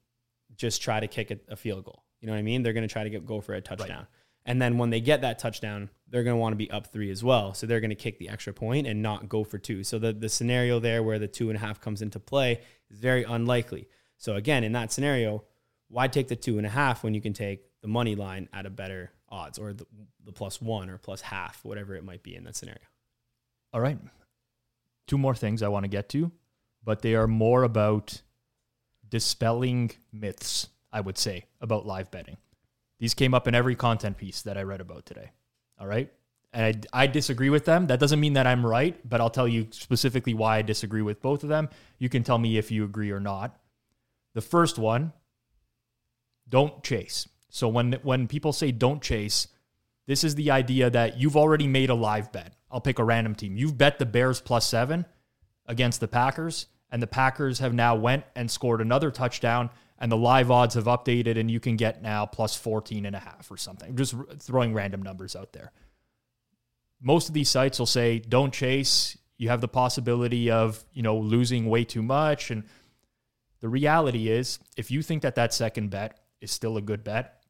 just 0.56 0.82
try 0.82 1.00
to 1.00 1.08
kick 1.08 1.32
a, 1.32 1.40
a 1.50 1.56
field 1.56 1.84
goal. 1.86 2.04
You 2.20 2.28
know 2.28 2.34
what 2.34 2.40
I 2.40 2.44
mean? 2.44 2.64
They're 2.64 2.74
going 2.74 2.88
to 2.88 2.92
try 2.92 3.04
to 3.04 3.10
get, 3.10 3.26
go 3.26 3.42
for 3.42 3.54
a 3.54 3.62
touchdown. 3.62 4.00
Right. 4.00 4.08
And 4.46 4.62
then 4.62 4.78
when 4.78 4.90
they 4.90 5.02
get 5.02 5.22
that 5.22 5.40
touchdown, 5.40 5.90
they're 6.08 6.24
going 6.24 6.36
to 6.36 6.40
want 6.40 6.54
to 6.54 6.58
be 6.58 6.70
up 6.72 6.88
three 6.88 7.12
as 7.12 7.24
well. 7.24 7.54
So 7.54 7.68
they're 7.68 7.80
going 7.80 7.90
to 7.90 7.96
kick 7.96 8.18
the 8.18 8.30
extra 8.30 8.54
point 8.54 8.88
and 8.88 9.02
not 9.02 9.30
go 9.30 9.44
for 9.44 9.58
two. 9.58 9.84
So 9.84 10.00
the, 10.00 10.14
the 10.14 10.30
scenario 10.30 10.80
there 10.80 11.04
where 11.04 11.20
the 11.20 11.28
two 11.28 11.50
and 11.50 11.58
a 11.58 11.60
half 11.60 11.80
comes 11.80 12.02
into 12.02 12.20
play 12.20 12.62
is 12.90 12.98
very 12.98 13.24
unlikely. 13.24 13.88
So 14.18 14.36
again, 14.36 14.64
in 14.64 14.72
that 14.74 14.92
scenario, 14.92 15.44
why 15.92 16.08
take 16.08 16.28
the 16.30 16.36
two 16.36 16.58
and 16.58 16.66
a 16.66 16.70
half 16.70 17.04
when 17.04 17.14
you 17.14 17.22
can 17.22 17.34
take 17.34 17.66
the 17.82 17.88
money 17.88 18.16
line 18.16 18.48
at 18.54 18.66
a 18.66 18.70
better 18.70 19.12
odds 19.30 19.60
or 19.60 19.74
the, 19.74 19.86
the 20.26 20.32
plus 20.32 20.62
one 20.62 20.90
or 20.90 20.98
plus 20.98 21.22
half, 21.22 21.64
whatever 21.64 21.96
it 21.96 22.04
might 22.04 22.24
be 22.24 22.36
in 22.36 22.44
that 22.46 22.56
scenario? 22.56 22.82
All 23.74 23.82
right. 23.82 24.00
Two 25.08 25.18
more 25.18 25.36
things 25.36 25.62
I 25.62 25.68
want 25.68 25.84
to 25.84 25.90
get 25.90 26.10
to, 26.10 26.32
but 26.84 27.02
they 27.02 27.16
are 27.16 27.28
more 27.28 27.64
about 27.64 28.22
dispelling 29.10 29.92
myths, 30.14 30.70
I 30.92 31.02
would 31.02 31.18
say, 31.18 31.46
about 31.60 31.86
live 31.86 32.10
betting. 32.10 32.38
These 33.00 33.14
came 33.14 33.34
up 33.34 33.48
in 33.48 33.56
every 33.56 33.76
content 33.76 34.18
piece 34.18 34.42
that 34.44 34.58
I 34.58 34.64
read 34.64 34.80
about 34.80 35.06
today. 35.06 35.32
All 35.80 35.88
right. 35.88 36.12
And 36.54 36.86
I, 36.94 37.04
I, 37.04 37.08
disagree 37.08 37.50
with 37.50 37.64
them. 37.64 37.88
That 37.88 38.00
doesn't 38.00 38.20
mean 38.20 38.34
that 38.34 38.46
I'm 38.46 38.66
right, 38.66 38.98
but 39.10 39.22
I'll 39.22 39.30
tell 39.30 39.48
you 39.48 39.68
specifically 39.72 40.34
why 40.34 40.58
I 40.58 40.62
disagree 40.62 41.02
with 41.02 41.22
both 41.22 41.44
of 41.44 41.50
them. 41.50 41.70
You 41.98 42.10
can 42.10 42.24
tell 42.24 42.38
me 42.38 42.58
if 42.58 42.72
you 42.72 42.84
agree 42.84 43.10
or 43.12 43.22
not. 43.22 43.58
The 44.34 44.42
first 44.42 44.78
one, 44.78 45.14
don't 46.52 46.84
chase. 46.84 47.28
So 47.50 47.68
when 47.68 47.94
when 48.04 48.28
people 48.28 48.54
say 48.54 48.72
don't 48.72 49.02
chase, 49.02 49.48
this 50.06 50.24
is 50.24 50.36
the 50.36 50.52
idea 50.52 50.90
that 50.90 51.20
you've 51.20 51.38
already 51.38 51.68
made 51.68 51.90
a 51.90 51.96
live 51.96 52.32
bet. 52.32 52.54
I'll 52.70 52.82
pick 52.82 53.00
a 53.00 53.04
random 53.04 53.34
team. 53.34 53.58
You've 53.58 53.78
bet 53.78 53.98
the 53.98 54.06
Bears 54.06 54.40
plus 54.40 54.68
7 54.68 55.06
against 55.66 56.00
the 56.00 56.08
Packers 56.08 56.68
and 56.92 57.02
the 57.02 57.08
Packers 57.08 57.60
have 57.60 57.74
now 57.74 57.96
went 57.96 58.24
and 58.36 58.52
scored 58.52 58.82
another 58.82 59.12
touchdown 59.12 59.70
and 59.98 60.12
the 60.12 60.18
live 60.18 60.52
odds 60.52 60.76
have 60.76 60.86
updated 60.86 61.40
and 61.40 61.50
you 61.50 61.60
can 61.60 61.76
get 61.76 62.02
now 62.02 62.26
plus 62.26 62.56
14 62.56 63.06
and 63.06 63.16
a 63.16 63.20
half 63.20 63.50
or 63.52 63.58
something. 63.58 63.96
just 63.96 64.16
throwing 64.40 64.74
random 64.74 65.02
numbers 65.02 65.36
out 65.36 65.54
there. 65.54 65.72
Most 67.02 67.28
of 67.28 67.34
these 67.34 67.50
sites 67.50 67.80
will 67.80 67.86
say 67.86 68.20
don't 68.20 68.54
chase. 68.54 69.18
You 69.38 69.50
have 69.50 69.62
the 69.62 69.68
possibility 69.68 70.52
of, 70.52 70.84
you 70.94 71.02
know, 71.02 71.18
losing 71.18 71.70
way 71.70 71.84
too 71.84 72.02
much 72.02 72.52
and 72.52 72.64
the 73.60 73.70
reality 73.70 74.28
is 74.28 74.60
if 74.76 74.90
you 74.90 75.02
think 75.02 75.22
that 75.22 75.36
that 75.36 75.54
second 75.54 75.90
bet 75.90 76.20
is 76.42 76.52
still 76.52 76.78
a 76.78 76.82
good 76.82 77.04
bet, 77.04 77.44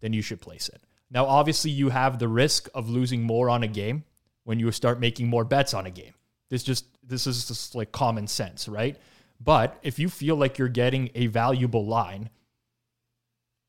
then 0.00 0.12
you 0.12 0.22
should 0.22 0.40
place 0.40 0.68
it. 0.68 0.82
Now 1.10 1.26
obviously 1.26 1.70
you 1.70 1.88
have 1.90 2.18
the 2.18 2.28
risk 2.28 2.68
of 2.74 2.88
losing 2.88 3.22
more 3.22 3.48
on 3.48 3.62
a 3.62 3.68
game 3.68 4.04
when 4.44 4.58
you 4.60 4.70
start 4.72 5.00
making 5.00 5.28
more 5.28 5.44
bets 5.44 5.72
on 5.74 5.86
a 5.86 5.90
game. 5.90 6.14
This 6.50 6.62
just 6.62 6.86
this 7.02 7.26
is 7.26 7.46
just 7.46 7.74
like 7.74 7.92
common 7.92 8.26
sense, 8.26 8.68
right? 8.68 8.96
But 9.40 9.78
if 9.82 9.98
you 9.98 10.08
feel 10.08 10.36
like 10.36 10.58
you're 10.58 10.68
getting 10.68 11.10
a 11.14 11.26
valuable 11.26 11.86
line, 11.86 12.30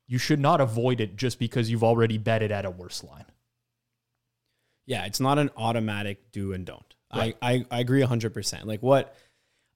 you 0.06 0.18
should 0.18 0.40
not 0.40 0.60
avoid 0.60 1.00
it 1.00 1.16
just 1.16 1.38
because 1.38 1.70
you've 1.70 1.84
already 1.84 2.18
bet 2.18 2.42
it 2.42 2.50
at 2.50 2.64
a 2.64 2.70
worse 2.70 3.04
line. 3.04 3.26
Yeah, 4.86 5.04
it's 5.04 5.20
not 5.20 5.38
an 5.38 5.50
automatic 5.56 6.32
do 6.32 6.54
and 6.54 6.64
don't. 6.64 6.94
Right. 7.14 7.36
I, 7.42 7.52
I, 7.52 7.66
I 7.70 7.80
agree 7.80 8.00
100%. 8.00 8.64
Like 8.64 8.82
what 8.82 9.14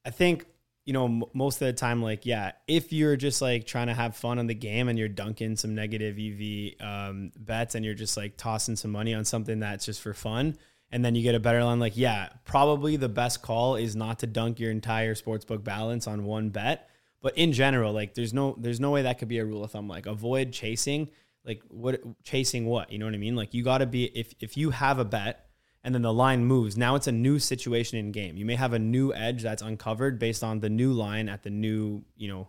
I 0.05 0.11
think, 0.11 0.47
you 0.85 0.93
know, 0.93 1.05
m- 1.05 1.25
most 1.33 1.61
of 1.63 1.67
the 1.67 1.73
time, 1.73 2.03
like, 2.03 2.27
yeah, 2.27 2.53
if 2.67 2.93
you're 2.93 3.17
just 3.17 3.41
like 3.41 3.67
trying 3.67 3.87
to 3.87 3.95
have 3.95 4.17
fun 4.17 4.39
on 4.39 4.47
the 4.47 4.55
game 4.55 4.89
and 4.89 4.99
you're 4.99 5.09
dunking 5.09 5.57
some 5.57 5.75
negative 5.75 6.19
EV 6.19 6.87
um, 6.87 7.33
bets 7.39 7.75
and 7.75 7.85
you're 7.85 7.95
just 7.95 8.17
like 8.17 8.37
tossing 8.37 8.77
some 8.77 8.91
money 8.91 9.15
on 9.15 9.25
something 9.25 9.61
that's 9.61 9.85
just 9.87 10.01
for 10.01 10.15
fun, 10.15 10.57
and 10.91 11.05
then 11.05 11.15
you 11.15 11.23
get 11.23 11.35
a 11.35 11.41
better 11.41 11.63
line. 11.63 11.79
Like, 11.79 11.97
yeah, 11.97 12.29
probably 12.45 12.97
the 12.97 13.09
best 13.09 13.43
call 13.43 13.77
is 13.77 13.95
not 13.95 14.19
to 14.21 14.27
dunk 14.27 14.59
your 14.59 14.71
entire 14.71 15.15
sportsbook 15.15 15.63
balance 15.65 16.07
on 16.07 16.25
one 16.25 16.51
bet. 16.51 16.89
But 17.23 17.39
in 17.39 17.53
general, 17.53 17.93
like, 17.93 18.15
there's 18.15 18.35
no 18.35 18.57
there's 18.59 18.81
no 18.81 18.91
way 18.91 19.03
that 19.03 19.19
could 19.19 19.29
be 19.29 19.39
a 19.39 19.45
rule 19.45 19.63
of 19.63 19.71
thumb. 19.71 19.89
Like, 19.89 20.07
avoid 20.07 20.53
chasing. 20.53 21.11
Like, 21.45 21.63
what 21.69 22.01
chasing 22.25 22.67
what? 22.67 22.93
You 22.93 22.99
know 22.99 23.07
what 23.07 23.15
I 23.15 23.19
mean? 23.19 23.37
Like, 23.37 23.55
you 23.55 23.63
got 23.63 23.79
to 23.79 23.87
be 23.87 24.05
if 24.07 24.35
if 24.41 24.57
you 24.57 24.71
have 24.71 24.99
a 24.99 25.05
bet 25.05 25.47
and 25.85 25.95
then 25.95 26.03
the 26.03 26.13
line 26.13 26.45
moves. 26.45 26.77
Now 26.77 26.95
it's 26.95 27.07
a 27.07 27.13
new 27.13 27.39
situation 27.39 27.99
in 27.99 28.13
game. 28.13 28.37
You 28.37 28.45
may 28.45 28.55
have 28.55 28.73
a 28.73 28.79
new 28.79 29.13
edge 29.13 29.43
that's 29.43 29.63
uncovered 29.63 30.19
based 30.19 30.45
on 30.45 30.61
the 30.61 30.71
new 30.71 30.93
line 30.93 31.29
at 31.29 31.43
the 31.43 31.51
new 31.51 32.05
you 32.17 32.29
know 32.29 32.49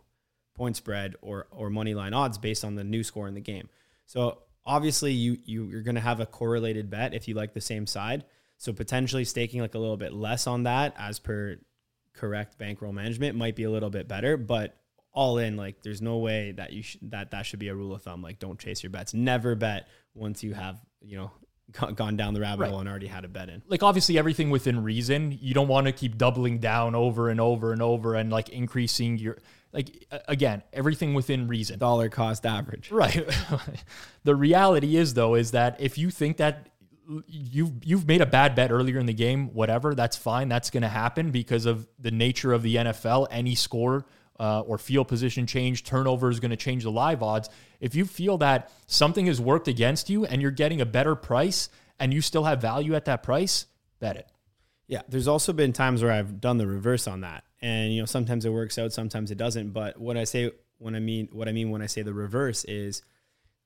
point 0.56 0.76
spread 0.76 1.16
or 1.22 1.48
or 1.52 1.70
money 1.70 1.94
line 1.94 2.14
odds 2.14 2.38
based 2.38 2.64
on 2.64 2.76
the 2.76 2.84
new 2.84 3.04
score 3.04 3.28
in 3.28 3.34
the 3.34 3.42
game. 3.42 3.70
So 4.06 4.40
obviously 4.66 5.14
you, 5.14 5.38
you 5.46 5.66
you're 5.66 5.82
going 5.82 5.96
to 5.96 6.02
have 6.02 6.20
a 6.20 6.26
correlated 6.26 6.90
bet 6.90 7.14
if 7.14 7.28
you 7.28 7.36
like 7.36 7.54
the 7.54 7.62
same 7.62 7.88
side. 7.88 8.24
So 8.58 8.72
potentially 8.72 9.26
staking 9.26 9.62
like 9.62 9.76
a 9.76 9.80
little 9.80 9.98
bit 9.98 10.14
less 10.14 10.48
on 10.48 10.64
that 10.64 10.94
as 10.98 11.20
per 11.20 11.58
correct 12.14 12.58
bankroll 12.58 12.94
management 12.94 13.36
might 13.36 13.56
be 13.56 13.64
a 13.64 13.72
little 13.72 13.90
bit 13.90 14.08
better, 14.08 14.38
but 14.38 14.78
all 15.12 15.38
in 15.38 15.58
like 15.58 15.82
there's 15.84 16.02
no 16.02 16.18
way 16.18 16.52
that 16.54 16.74
you 16.74 16.82
sh- 16.82 16.98
that 17.02 17.32
that 17.32 17.46
should 17.46 17.60
be 17.60 17.68
a 17.68 17.76
rule 17.76 17.94
of 17.94 18.02
thumb 18.02 18.22
like 18.22 18.40
don't 18.40 18.60
chase 18.60 18.82
your 18.82 18.90
bets. 18.90 19.14
Never 19.14 19.56
bet 19.56 19.88
once 20.14 20.44
you 20.44 20.54
have, 20.54 20.80
you 21.02 21.18
know, 21.18 21.32
gone 21.96 22.16
down 22.16 22.34
the 22.34 22.42
rabbit 22.42 22.62
right. 22.62 22.70
hole 22.70 22.80
and 22.80 22.90
already 22.90 23.08
had 23.08 23.26
a 23.26 23.28
bet 23.28 23.50
in. 23.50 23.62
Like 23.68 23.84
obviously 23.84 24.18
everything 24.18 24.50
within 24.50 24.84
reason. 24.84 25.38
You 25.42 25.54
don't 25.54 25.68
want 25.68 25.88
to 25.88 25.94
keep 25.94 26.18
doubling 26.18 26.60
down 26.60 26.96
over 26.96 27.30
and 27.30 27.40
over 27.40 27.72
and 27.72 27.82
over 27.82 28.16
and 28.16 28.32
like 28.32 28.50
increasing 28.50 29.18
your 29.18 29.38
like 29.72 30.08
again, 30.28 30.62
everything 30.72 31.14
within 31.14 31.48
reason. 31.48 31.80
Dollar 31.80 32.10
cost 32.10 32.46
average. 32.46 32.92
Right. 32.92 33.28
the 34.24 34.36
reality 34.36 34.98
is 34.98 35.16
though 35.16 35.36
is 35.36 35.52
that 35.52 35.80
if 35.80 35.98
you 35.98 36.12
think 36.12 36.38
that 36.38 36.70
you've 37.28 37.72
you've 37.84 38.08
made 38.08 38.22
a 38.22 38.26
bad 38.26 38.56
bet 38.56 38.72
earlier 38.72 39.00
in 39.00 39.06
the 39.06 39.14
game, 39.14 39.54
whatever, 39.54 39.96
that's 39.96 40.18
fine. 40.18 40.50
That's 40.50 40.70
going 40.70 40.84
to 40.84 40.90
happen 40.90 41.32
because 41.32 41.66
of 41.66 41.88
the 42.00 42.12
nature 42.12 42.54
of 42.54 42.62
the 42.62 42.76
NFL. 42.76 43.28
Any 43.32 43.56
score 43.56 44.06
uh, 44.40 44.62
or 44.62 44.78
field 44.78 45.08
position 45.08 45.48
change, 45.48 45.84
turnover 45.84 46.30
is 46.30 46.40
going 46.40 46.52
to 46.52 46.58
change 46.58 46.84
the 46.84 46.92
live 46.92 47.24
odds. 47.24 47.50
If 47.84 47.96
you 47.96 48.06
feel 48.06 48.38
that 48.38 48.72
something 48.88 49.26
has 49.26 49.42
worked 49.42 49.68
against 49.68 50.10
you 50.10 50.24
and 50.26 50.42
you're 50.42 50.52
getting 50.52 50.80
a 50.80 50.86
better 50.86 51.16
price 51.16 51.68
and 52.00 52.14
you 52.14 52.22
still 52.22 52.46
have 52.46 52.62
value 52.62 52.96
at 52.96 53.04
that 53.06 53.24
price, 53.24 53.66
bet 54.00 54.16
it. 54.16 54.26
Yeah, 54.88 55.02
there's 55.10 55.28
also 55.28 55.52
been 55.52 55.74
times 55.74 56.02
where 56.02 56.14
I've 56.14 56.40
done 56.40 56.58
the 56.58 56.66
reverse 56.66 57.10
on 57.10 57.22
that. 57.22 57.44
And 57.62 57.94
you 57.94 58.00
know 58.00 58.06
sometimes 58.06 58.46
it 58.46 58.54
works 58.54 58.78
out 58.78 58.94
sometimes 58.94 59.32
it 59.32 59.38
doesn't. 59.38 59.72
But 59.72 60.00
what 60.00 60.16
i 60.16 60.24
say 60.24 60.52
when 60.78 60.96
i 60.96 61.00
mean 61.00 61.28
what 61.34 61.50
i 61.50 61.52
mean 61.52 61.72
when 61.72 61.82
i 61.82 61.86
say 61.86 62.04
the 62.04 62.14
reverse 62.14 62.64
is 62.66 63.02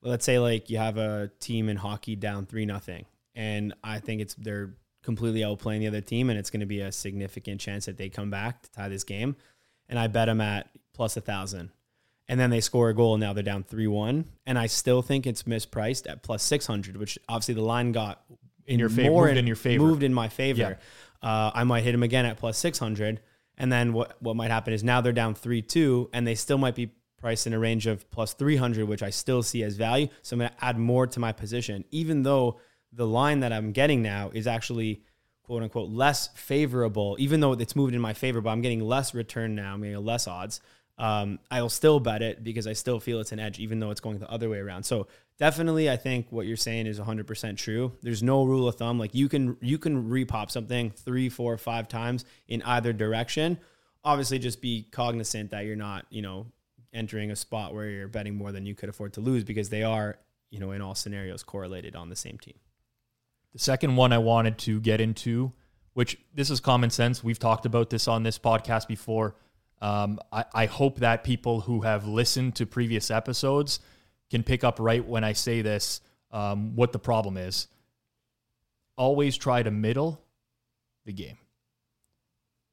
let's 0.02 0.24
say 0.24 0.40
like 0.40 0.68
you 0.68 0.78
have 0.78 0.98
a 0.98 1.30
team 1.38 1.68
in 1.68 1.76
hockey 1.76 2.16
down 2.16 2.46
three 2.46 2.66
nothing 2.66 3.04
and 3.34 3.74
i 3.82 3.98
think 3.98 4.20
it's 4.20 4.34
they're 4.34 4.74
completely 5.02 5.40
outplaying 5.40 5.80
the 5.80 5.88
other 5.88 6.00
team 6.00 6.28
and 6.28 6.38
it's 6.38 6.50
going 6.50 6.60
to 6.60 6.66
be 6.66 6.80
a 6.80 6.90
significant 6.90 7.60
chance 7.60 7.86
that 7.86 7.96
they 7.96 8.08
come 8.08 8.30
back 8.30 8.62
to 8.62 8.70
tie 8.72 8.88
this 8.88 9.04
game. 9.04 9.36
And 9.88 9.96
i 9.96 10.08
bet 10.08 10.26
them 10.26 10.40
at 10.40 10.68
plus 10.92 11.16
a 11.16 11.20
thousand 11.20 11.70
and 12.28 12.38
then 12.38 12.50
they 12.50 12.60
score 12.60 12.90
a 12.90 12.94
goal 12.94 13.14
and 13.14 13.20
now 13.22 13.32
they're 13.32 13.42
down 13.42 13.64
3-1 13.64 14.24
and 14.46 14.58
i 14.58 14.66
still 14.66 15.02
think 15.02 15.26
it's 15.26 15.44
mispriced 15.44 16.10
at 16.10 16.22
plus 16.22 16.42
600 16.42 16.96
which 16.96 17.18
obviously 17.28 17.54
the 17.54 17.62
line 17.62 17.92
got 17.92 18.22
in 18.66 18.78
your 18.78 18.90
favor 18.90 19.10
moved 19.10 19.30
in, 19.30 19.38
in 19.38 19.46
your 19.46 19.56
favor 19.56 19.84
moved 19.84 20.02
in 20.02 20.12
my 20.12 20.28
favor 20.28 20.78
yeah. 21.22 21.28
uh, 21.28 21.50
i 21.54 21.64
might 21.64 21.82
hit 21.82 21.94
him 21.94 22.02
again 22.02 22.26
at 22.26 22.36
plus 22.36 22.58
600 22.58 23.20
and 23.58 23.70
then 23.70 23.92
what 23.92 24.16
what 24.22 24.36
might 24.36 24.50
happen 24.50 24.72
is 24.72 24.82
now 24.82 25.00
they're 25.00 25.12
down 25.12 25.34
three 25.34 25.60
two, 25.60 26.08
and 26.12 26.26
they 26.26 26.34
still 26.34 26.58
might 26.58 26.76
be 26.76 26.92
priced 27.18 27.46
in 27.46 27.52
a 27.52 27.58
range 27.58 27.86
of 27.86 28.08
plus 28.10 28.32
three 28.32 28.56
hundred, 28.56 28.88
which 28.88 29.02
I 29.02 29.10
still 29.10 29.42
see 29.42 29.62
as 29.64 29.76
value. 29.76 30.08
So 30.22 30.34
I'm 30.34 30.38
going 30.38 30.50
to 30.50 30.64
add 30.64 30.78
more 30.78 31.06
to 31.08 31.20
my 31.20 31.32
position, 31.32 31.84
even 31.90 32.22
though 32.22 32.60
the 32.92 33.06
line 33.06 33.40
that 33.40 33.52
I'm 33.52 33.72
getting 33.72 34.00
now 34.00 34.30
is 34.32 34.46
actually 34.46 35.02
quote 35.42 35.62
unquote 35.62 35.90
less 35.90 36.28
favorable, 36.28 37.16
even 37.18 37.40
though 37.40 37.52
it's 37.52 37.76
moved 37.76 37.94
in 37.94 38.00
my 38.00 38.14
favor, 38.14 38.40
but 38.40 38.50
I'm 38.50 38.62
getting 38.62 38.80
less 38.80 39.12
return 39.12 39.54
now, 39.54 39.74
I'm 39.74 39.82
getting 39.82 40.04
less 40.04 40.28
odds. 40.28 40.60
Um, 40.98 41.38
I'll 41.50 41.68
still 41.68 42.00
bet 42.00 42.22
it 42.22 42.42
because 42.42 42.66
I 42.66 42.72
still 42.72 42.98
feel 42.98 43.20
it's 43.20 43.30
an 43.30 43.38
edge, 43.38 43.60
even 43.60 43.78
though 43.78 43.90
it's 43.90 44.00
going 44.00 44.18
the 44.18 44.30
other 44.30 44.48
way 44.48 44.58
around. 44.58 44.82
So 44.82 45.06
definitely, 45.38 45.88
I 45.88 45.96
think 45.96 46.26
what 46.30 46.46
you're 46.46 46.56
saying 46.56 46.86
is 46.86 46.98
100% 46.98 47.56
true. 47.56 47.92
There's 48.02 48.22
no 48.22 48.44
rule 48.44 48.66
of 48.66 48.74
thumb. 48.74 48.98
Like 48.98 49.14
you 49.14 49.28
can 49.28 49.56
you 49.60 49.78
can 49.78 50.08
repop 50.08 50.50
something 50.50 50.90
three, 50.90 51.28
four, 51.28 51.56
five 51.56 51.86
times 51.86 52.24
in 52.48 52.62
either 52.62 52.92
direction. 52.92 53.58
Obviously, 54.04 54.38
just 54.40 54.60
be 54.60 54.88
cognizant 54.90 55.50
that 55.52 55.64
you're 55.64 55.76
not, 55.76 56.06
you 56.10 56.22
know, 56.22 56.46
entering 56.92 57.30
a 57.30 57.36
spot 57.36 57.74
where 57.74 57.88
you're 57.88 58.08
betting 58.08 58.34
more 58.34 58.50
than 58.50 58.66
you 58.66 58.74
could 58.74 58.88
afford 58.88 59.12
to 59.12 59.20
lose 59.20 59.44
because 59.44 59.68
they 59.68 59.84
are, 59.84 60.18
you 60.50 60.58
know, 60.58 60.72
in 60.72 60.80
all 60.80 60.96
scenarios 60.96 61.44
correlated 61.44 61.94
on 61.94 62.08
the 62.08 62.16
same 62.16 62.38
team. 62.38 62.54
The 63.52 63.60
second 63.60 63.94
one 63.94 64.12
I 64.12 64.18
wanted 64.18 64.58
to 64.58 64.80
get 64.80 65.00
into, 65.00 65.52
which 65.92 66.18
this 66.34 66.50
is 66.50 66.58
common 66.58 66.90
sense. 66.90 67.22
We've 67.22 67.38
talked 67.38 67.66
about 67.66 67.90
this 67.90 68.08
on 68.08 68.24
this 68.24 68.38
podcast 68.38 68.88
before 68.88 69.36
um, 69.80 70.18
I, 70.32 70.44
I 70.54 70.66
hope 70.66 70.98
that 70.98 71.24
people 71.24 71.60
who 71.60 71.82
have 71.82 72.06
listened 72.06 72.56
to 72.56 72.66
previous 72.66 73.10
episodes 73.10 73.80
can 74.30 74.42
pick 74.42 74.64
up 74.64 74.78
right 74.80 75.06
when 75.06 75.24
I 75.24 75.32
say 75.32 75.62
this 75.62 76.00
um, 76.30 76.74
what 76.74 76.92
the 76.92 76.98
problem 76.98 77.36
is. 77.36 77.68
Always 78.96 79.36
try 79.36 79.62
to 79.62 79.70
middle 79.70 80.20
the 81.04 81.12
game. 81.12 81.38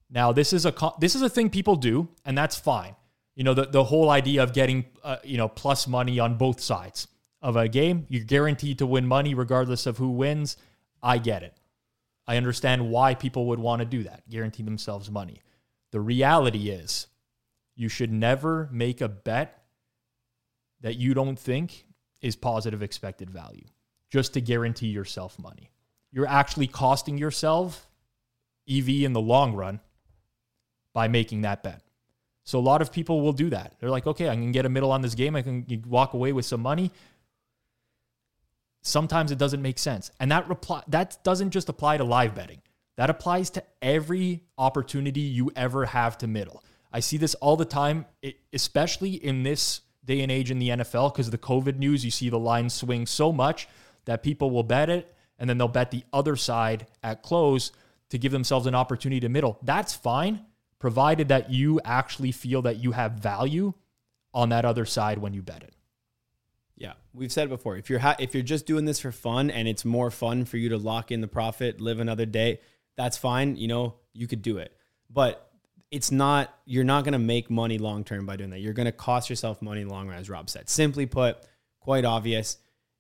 Now, 0.10 0.32
this 0.32 0.54
is 0.54 0.66
a 0.66 0.74
this 1.00 1.16
is 1.16 1.22
a 1.22 1.30
thing 1.30 1.50
people 1.50 1.76
do, 1.76 2.10
and 2.26 2.38
that's 2.38 2.56
fine. 2.56 2.96
You 3.36 3.44
know, 3.44 3.54
the, 3.54 3.66
the 3.66 3.84
whole 3.84 4.10
idea 4.10 4.44
of 4.44 4.54
getting 4.54 4.86
uh, 5.04 5.18
you 5.24 5.38
know 5.38 5.48
plus 5.48 5.88
money 5.88 6.20
on 6.20 6.38
both 6.38 6.60
sides 6.60 7.08
of 7.42 7.56
a 7.56 7.68
game, 7.68 8.06
you're 8.10 8.24
guaranteed 8.24 8.80
to 8.80 8.86
win 8.86 9.06
money 9.06 9.34
regardless 9.34 9.86
of 9.86 9.98
who 9.98 10.10
wins. 10.10 10.58
I 11.02 11.18
get 11.18 11.44
it. 11.44 11.54
I 12.28 12.38
understand 12.38 12.90
why 12.90 13.14
people 13.14 13.48
would 13.48 13.60
want 13.60 13.82
to 13.82 13.86
do 13.86 14.04
that, 14.04 14.28
guarantee 14.30 14.64
themselves 14.64 15.12
money. 15.12 15.42
The 15.96 16.02
reality 16.02 16.72
is, 16.72 17.08
You 17.74 17.88
should 17.88 18.12
never 18.12 18.68
make 18.70 19.00
a 19.00 19.08
bet 19.08 19.64
that 20.82 20.98
you 20.98 21.14
don't 21.14 21.40
think 21.40 21.86
is 22.22 22.36
positive 22.36 22.84
expected 22.84 23.30
value 23.30 23.64
just 24.10 24.34
to 24.34 24.42
guarantee 24.42 24.88
yourself 24.88 25.40
money. 25.40 25.72
You're 26.12 26.28
actually 26.28 26.68
costing 26.68 27.18
yourself 27.18 27.88
EV 28.70 28.90
in 28.90 29.14
the 29.14 29.22
long 29.22 29.54
run 29.54 29.80
by 30.92 31.08
making 31.08 31.44
that 31.44 31.64
bet. 31.64 31.82
So 32.44 32.60
a 32.60 32.68
lot 32.72 32.82
of 32.82 32.92
people 32.92 33.22
will 33.22 33.32
do 33.32 33.50
that. 33.52 33.76
They're 33.80 33.90
like, 33.90 34.06
okay, 34.06 34.28
I 34.28 34.36
can 34.36 34.52
get 34.52 34.66
a 34.66 34.70
middle 34.70 34.92
on 34.92 35.02
this 35.02 35.16
game. 35.16 35.34
I 35.34 35.44
can 35.44 35.66
walk 35.88 36.14
away 36.14 36.34
with 36.34 36.46
some 36.46 36.62
money. 36.62 36.92
Sometimes 38.82 39.32
it 39.32 39.38
doesn't 39.38 39.62
make 39.62 39.80
sense. 39.80 40.12
And 40.20 40.30
that 40.32 40.50
reply 40.50 40.84
that 40.90 41.24
doesn't 41.24 41.52
just 41.52 41.70
apply 41.70 41.96
to 41.96 42.04
live 42.04 42.36
betting. 42.36 42.62
That 42.98 43.10
applies 43.10 43.50
to 43.52 43.64
every 43.82 44.44
opportunity 44.58 45.22
you 45.22 45.52
ever 45.56 45.86
have 45.86 46.18
to 46.20 46.28
middle. 46.28 46.64
I 46.92 47.02
see 47.02 47.18
this 47.18 47.36
all 47.36 47.58
the 47.58 47.66
time, 47.66 48.06
especially 48.54 49.14
in 49.14 49.44
this 49.44 49.82
day 50.06 50.22
and 50.22 50.32
age 50.32 50.52
in 50.52 50.60
the 50.60 50.70
NFL 50.70 51.14
because 51.14 51.30
the 51.30 51.38
COVID 51.38 51.78
news, 51.78 52.06
you 52.06 52.12
see 52.12 52.30
the 52.30 52.40
line 52.40 52.70
swing 52.70 53.06
so 53.06 53.32
much 53.32 53.68
that 54.06 54.24
people 54.24 54.52
will 54.52 54.64
bet 54.64 54.90
it 54.90 55.14
and 55.38 55.50
then 55.50 55.58
they'll 55.58 55.68
bet 55.68 55.92
the 55.92 56.04
other 56.14 56.36
side 56.36 56.88
at 57.04 57.22
close 57.22 57.72
to 58.10 58.18
give 58.18 58.32
themselves 58.32 58.68
an 58.68 58.76
opportunity 58.76 59.20
to 59.20 59.30
middle. 59.30 59.60
That's 59.62 59.94
fine, 59.94 60.46
provided 60.80 61.30
that 61.30 61.50
you 61.50 61.82
actually 61.84 62.32
feel 62.32 62.62
that 62.62 62.78
you 62.78 62.92
have 62.94 63.14
value 63.14 63.74
on 64.34 64.50
that 64.50 64.64
other 64.64 64.86
side 64.86 65.18
when 65.18 65.34
you 65.34 65.42
bet 65.42 65.64
it. 65.64 65.74
Yeah, 66.78 66.94
we've 67.14 67.32
said 67.32 67.46
it 67.46 67.50
before. 67.50 67.78
If 67.78 67.90
you're 67.90 68.00
ha- 68.00 68.18
if 68.20 68.34
you're 68.34 68.44
just 68.44 68.66
doing 68.66 68.86
this 68.86 69.00
for 69.00 69.12
fun 69.12 69.50
and 69.50 69.68
it's 69.68 69.86
more 69.86 70.12
fun 70.12 70.44
for 70.46 70.58
you 70.58 70.70
to 70.70 70.78
lock 70.78 71.10
in 71.10 71.22
the 71.22 71.28
profit, 71.28 71.80
live 71.80 72.00
another 72.00 72.26
day, 72.26 72.60
that's 72.98 73.18
fine. 73.18 73.56
You 73.56 73.68
know, 73.68 73.96
you 74.14 74.28
could 74.28 74.42
do 74.42 74.58
it. 74.58 74.76
But 75.10 75.50
it's 75.92 76.12
not 76.12 76.54
you're 76.66 76.84
not 76.84 77.04
going 77.04 77.14
to 77.14 77.20
make 77.20 77.50
money 77.50 77.78
long 77.78 78.04
term 78.04 78.26
by 78.26 78.36
doing 78.36 78.50
that. 78.50 78.60
You're 78.60 78.74
going 78.74 78.86
to 78.86 78.92
cost 78.92 79.30
yourself 79.30 79.62
money 79.62 79.82
in 79.82 79.88
the 79.88 79.94
long 79.94 80.08
run, 80.08 80.18
as 80.18 80.30
Rob 80.30 80.50
said. 80.50 80.70
Simply 80.70 81.06
put, 81.06 81.38
quite 81.80 82.06
obvious. 82.06 82.58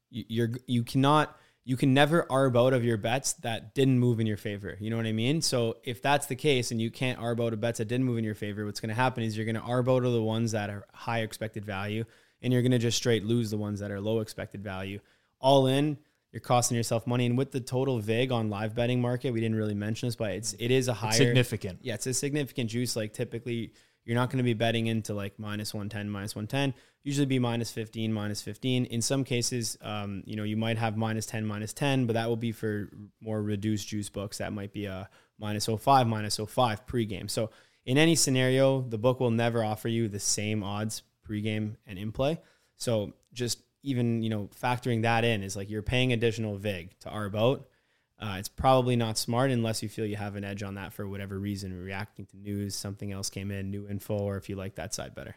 You, 0.10 0.24
you're 0.28 0.50
you 0.68 0.84
cannot 0.84 1.36
you 1.66 1.76
can 1.76 1.96
never 1.96 2.24
arb 2.30 2.56
out 2.56 2.74
of 2.74 2.86
your 2.86 2.98
bets 2.98 3.34
that 3.34 3.74
didn't 3.74 3.98
move 3.98 4.20
in 4.20 4.28
your 4.28 4.38
favor. 4.38 4.78
You 4.80 4.92
know 4.92 4.98
what 4.98 5.08
I 5.08 5.12
mean? 5.12 5.42
So 5.42 5.78
if 5.84 6.00
that's 6.00 6.28
the 6.28 6.36
case 6.36 6.70
and 6.70 6.80
you 6.80 6.92
can't 6.92 7.20
arb 7.20 7.44
out 7.44 7.54
of 7.54 7.60
bets 7.60 7.80
that 7.80 7.88
didn't 7.88 8.06
move 8.06 8.20
in 8.20 8.24
your 8.24 8.36
favor, 8.36 8.66
what's 8.66 8.80
going 8.80 8.90
to 8.90 8.96
happen 8.96 9.24
is 9.24 9.36
you're 9.36 9.48
going 9.48 9.56
to 9.56 9.62
arb 9.62 9.90
out 9.90 10.06
of 10.06 10.14
the 10.14 10.22
ones 10.22 10.52
that 10.52 10.70
are 10.70 10.86
high 10.94 11.22
expected 11.22 11.66
value 11.66 12.06
and 12.44 12.54
you're 12.54 12.62
going 12.62 12.72
to 12.72 12.78
just 12.78 12.98
straight 12.98 13.26
lose 13.26 13.50
the 13.50 13.58
ones 13.58 13.80
that 13.80 13.90
are 13.90 14.00
low 14.00 14.20
expected 14.20 14.64
value. 14.64 15.00
All 15.40 15.66
in, 15.66 15.98
you're 16.36 16.42
costing 16.42 16.76
yourself 16.76 17.08
money. 17.08 17.26
And 17.26 17.38
with 17.38 17.54
the 17.54 17.62
total 17.62 17.98
vig 18.00 18.30
on 18.30 18.50
live 18.50 18.76
betting 18.76 19.00
market, 19.00 19.32
we 19.32 19.40
didn't 19.40 19.56
really 19.56 19.74
mention 19.74 20.08
this, 20.08 20.18
but 20.18 20.32
it's 20.32 20.52
it 20.60 20.70
is 20.70 20.90
a 20.90 20.94
higher 20.94 21.14
significant. 21.14 21.80
Yeah, 21.82 21.94
it's 21.94 22.08
a 22.08 22.14
significant 22.14 22.70
juice. 22.70 22.98
Like 22.98 23.14
typically 23.14 23.72
you're 24.04 24.16
not 24.16 24.32
going 24.32 24.40
to 24.40 24.44
be 24.44 24.54
betting 24.54 24.88
into 24.88 25.14
like 25.14 25.40
minus 25.40 25.74
110, 25.74 26.10
minus 26.10 26.36
110. 26.36 26.74
Usually 27.04 27.26
be 27.26 27.40
minus 27.40 27.72
15, 27.72 28.12
minus 28.12 28.42
15. 28.42 28.84
In 28.84 29.02
some 29.02 29.24
cases, 29.24 29.78
um, 29.82 30.24
you 30.26 30.36
know, 30.36 30.44
you 30.44 30.58
might 30.58 30.78
have 30.78 30.98
minus 30.98 31.26
10, 31.26 31.46
minus 31.46 31.72
10, 31.72 32.06
but 32.06 32.14
that 32.14 32.28
will 32.28 32.36
be 32.36 32.52
for 32.52 32.90
more 33.22 33.42
reduced 33.42 33.88
juice 33.88 34.10
books. 34.10 34.40
That 34.40 34.52
might 34.52 34.74
be 34.74 34.88
a 34.88 35.10
minus 35.40 35.68
05, 35.68 36.06
minus 36.06 36.36
05 36.36 36.86
pregame. 36.86 37.30
So 37.30 37.50
in 37.86 37.98
any 37.98 38.16
scenario, 38.16 38.82
the 38.82 38.98
book 38.98 39.22
will 39.22 39.32
never 39.32 39.64
offer 39.64 39.88
you 39.88 40.10
the 40.10 40.20
same 40.20 40.64
odds 40.64 41.02
pregame 41.26 41.78
and 41.88 41.98
in 41.98 42.12
play. 42.12 42.42
So 42.76 43.14
just 43.32 43.60
even, 43.86 44.22
you 44.22 44.30
know, 44.30 44.50
factoring 44.62 45.04
that 45.04 45.24
in 45.24 45.44
is 45.44 45.56
like 45.56 45.70
you're 45.70 45.82
paying 45.82 46.14
additional 46.14 46.58
VIG 46.58 47.00
to 47.02 47.10
our 47.10 47.30
boat 47.30 47.70
uh, 48.18 48.36
it's 48.40 48.48
probably 48.48 48.96
not 48.96 49.18
smart 49.18 49.52
unless 49.52 49.84
you 49.84 49.90
feel 49.90 50.06
you 50.06 50.16
have 50.16 50.36
an 50.36 50.44
edge 50.44 50.64
on 50.64 50.76
that 50.76 50.94
for 50.94 51.08
whatever 51.08 51.38
reason, 51.38 51.78
reacting 51.78 52.26
to 52.28 52.38
news, 52.38 52.74
something 52.76 53.12
else 53.12 53.30
came 53.30 53.52
in, 53.52 53.70
new 53.70 53.88
info, 53.90 54.18
or 54.18 54.38
if 54.38 54.48
you 54.48 54.56
like 54.56 54.76
that 54.76 54.94
side 54.94 55.14
better. 55.14 55.36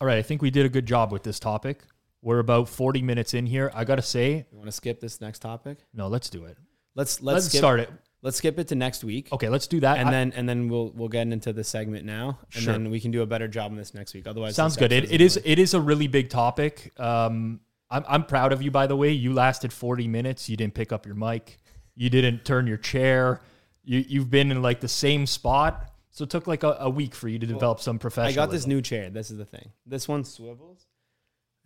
All 0.00 0.06
right, 0.06 0.16
I 0.16 0.22
think 0.22 0.40
we 0.40 0.50
did 0.50 0.64
a 0.64 0.70
good 0.70 0.86
job 0.86 1.12
with 1.12 1.22
this 1.22 1.38
topic. 1.38 1.82
We're 2.22 2.38
about 2.38 2.68
40 2.68 3.02
minutes 3.02 3.34
in 3.34 3.46
here. 3.46 3.70
I 3.74 3.84
got 3.84 3.96
to 3.96 4.02
say, 4.02 4.46
you 4.50 4.56
want 4.56 4.68
to 4.68 4.72
skip 4.72 5.00
this 5.00 5.20
next 5.20 5.40
topic? 5.40 5.78
No, 5.92 6.08
let's 6.08 6.30
do 6.30 6.44
it. 6.44 6.56
Let's 6.94 7.20
let's, 7.20 7.34
let's 7.34 7.46
skip, 7.46 7.58
start 7.58 7.80
it. 7.80 7.90
Let's 8.22 8.36
skip 8.36 8.56
it 8.60 8.68
to 8.68 8.76
next 8.76 9.02
week. 9.02 9.28
Okay, 9.32 9.48
let's 9.48 9.66
do 9.66 9.80
that. 9.80 9.98
And 9.98 10.08
I, 10.08 10.12
then 10.12 10.32
and 10.36 10.48
then 10.48 10.68
we'll 10.68 10.92
we'll 10.94 11.08
get 11.08 11.26
into 11.26 11.52
the 11.52 11.64
segment 11.64 12.06
now, 12.06 12.38
and 12.54 12.62
sure. 12.62 12.72
then 12.72 12.88
we 12.88 13.00
can 13.00 13.10
do 13.10 13.22
a 13.22 13.26
better 13.26 13.48
job 13.48 13.72
on 13.72 13.76
this 13.76 13.94
next 13.94 14.14
week. 14.14 14.28
Otherwise, 14.28 14.54
sounds 14.54 14.76
good. 14.76 14.92
It, 14.92 15.10
it 15.10 15.20
is 15.20 15.40
it 15.44 15.58
is 15.58 15.74
a 15.74 15.80
really 15.80 16.06
big 16.06 16.30
topic. 16.30 16.92
Um, 17.00 17.60
I'm 17.90 18.04
I'm 18.06 18.24
proud 18.24 18.52
of 18.52 18.62
you, 18.62 18.70
by 18.70 18.86
the 18.86 18.96
way. 18.96 19.10
You 19.10 19.32
lasted 19.32 19.72
40 19.72 20.06
minutes. 20.06 20.48
You 20.48 20.56
didn't 20.56 20.74
pick 20.74 20.92
up 20.92 21.04
your 21.04 21.16
mic. 21.16 21.58
You 21.96 22.10
didn't 22.10 22.44
turn 22.44 22.68
your 22.68 22.76
chair. 22.76 23.40
You 23.82 24.04
you've 24.06 24.30
been 24.30 24.52
in 24.52 24.62
like 24.62 24.80
the 24.80 24.88
same 24.88 25.26
spot. 25.26 25.88
So 26.12 26.24
it 26.24 26.30
took 26.30 26.46
like 26.46 26.62
a, 26.62 26.76
a 26.78 26.90
week 26.90 27.14
for 27.14 27.26
you 27.26 27.38
to 27.38 27.46
develop 27.46 27.78
well, 27.78 27.82
some 27.82 27.98
professionalism. 27.98 28.40
I 28.40 28.46
got 28.46 28.52
this 28.52 28.66
new 28.66 28.82
chair. 28.82 29.10
This 29.10 29.30
is 29.30 29.38
the 29.38 29.46
thing. 29.46 29.70
This 29.86 30.06
one 30.06 30.24
swivels. 30.24 30.86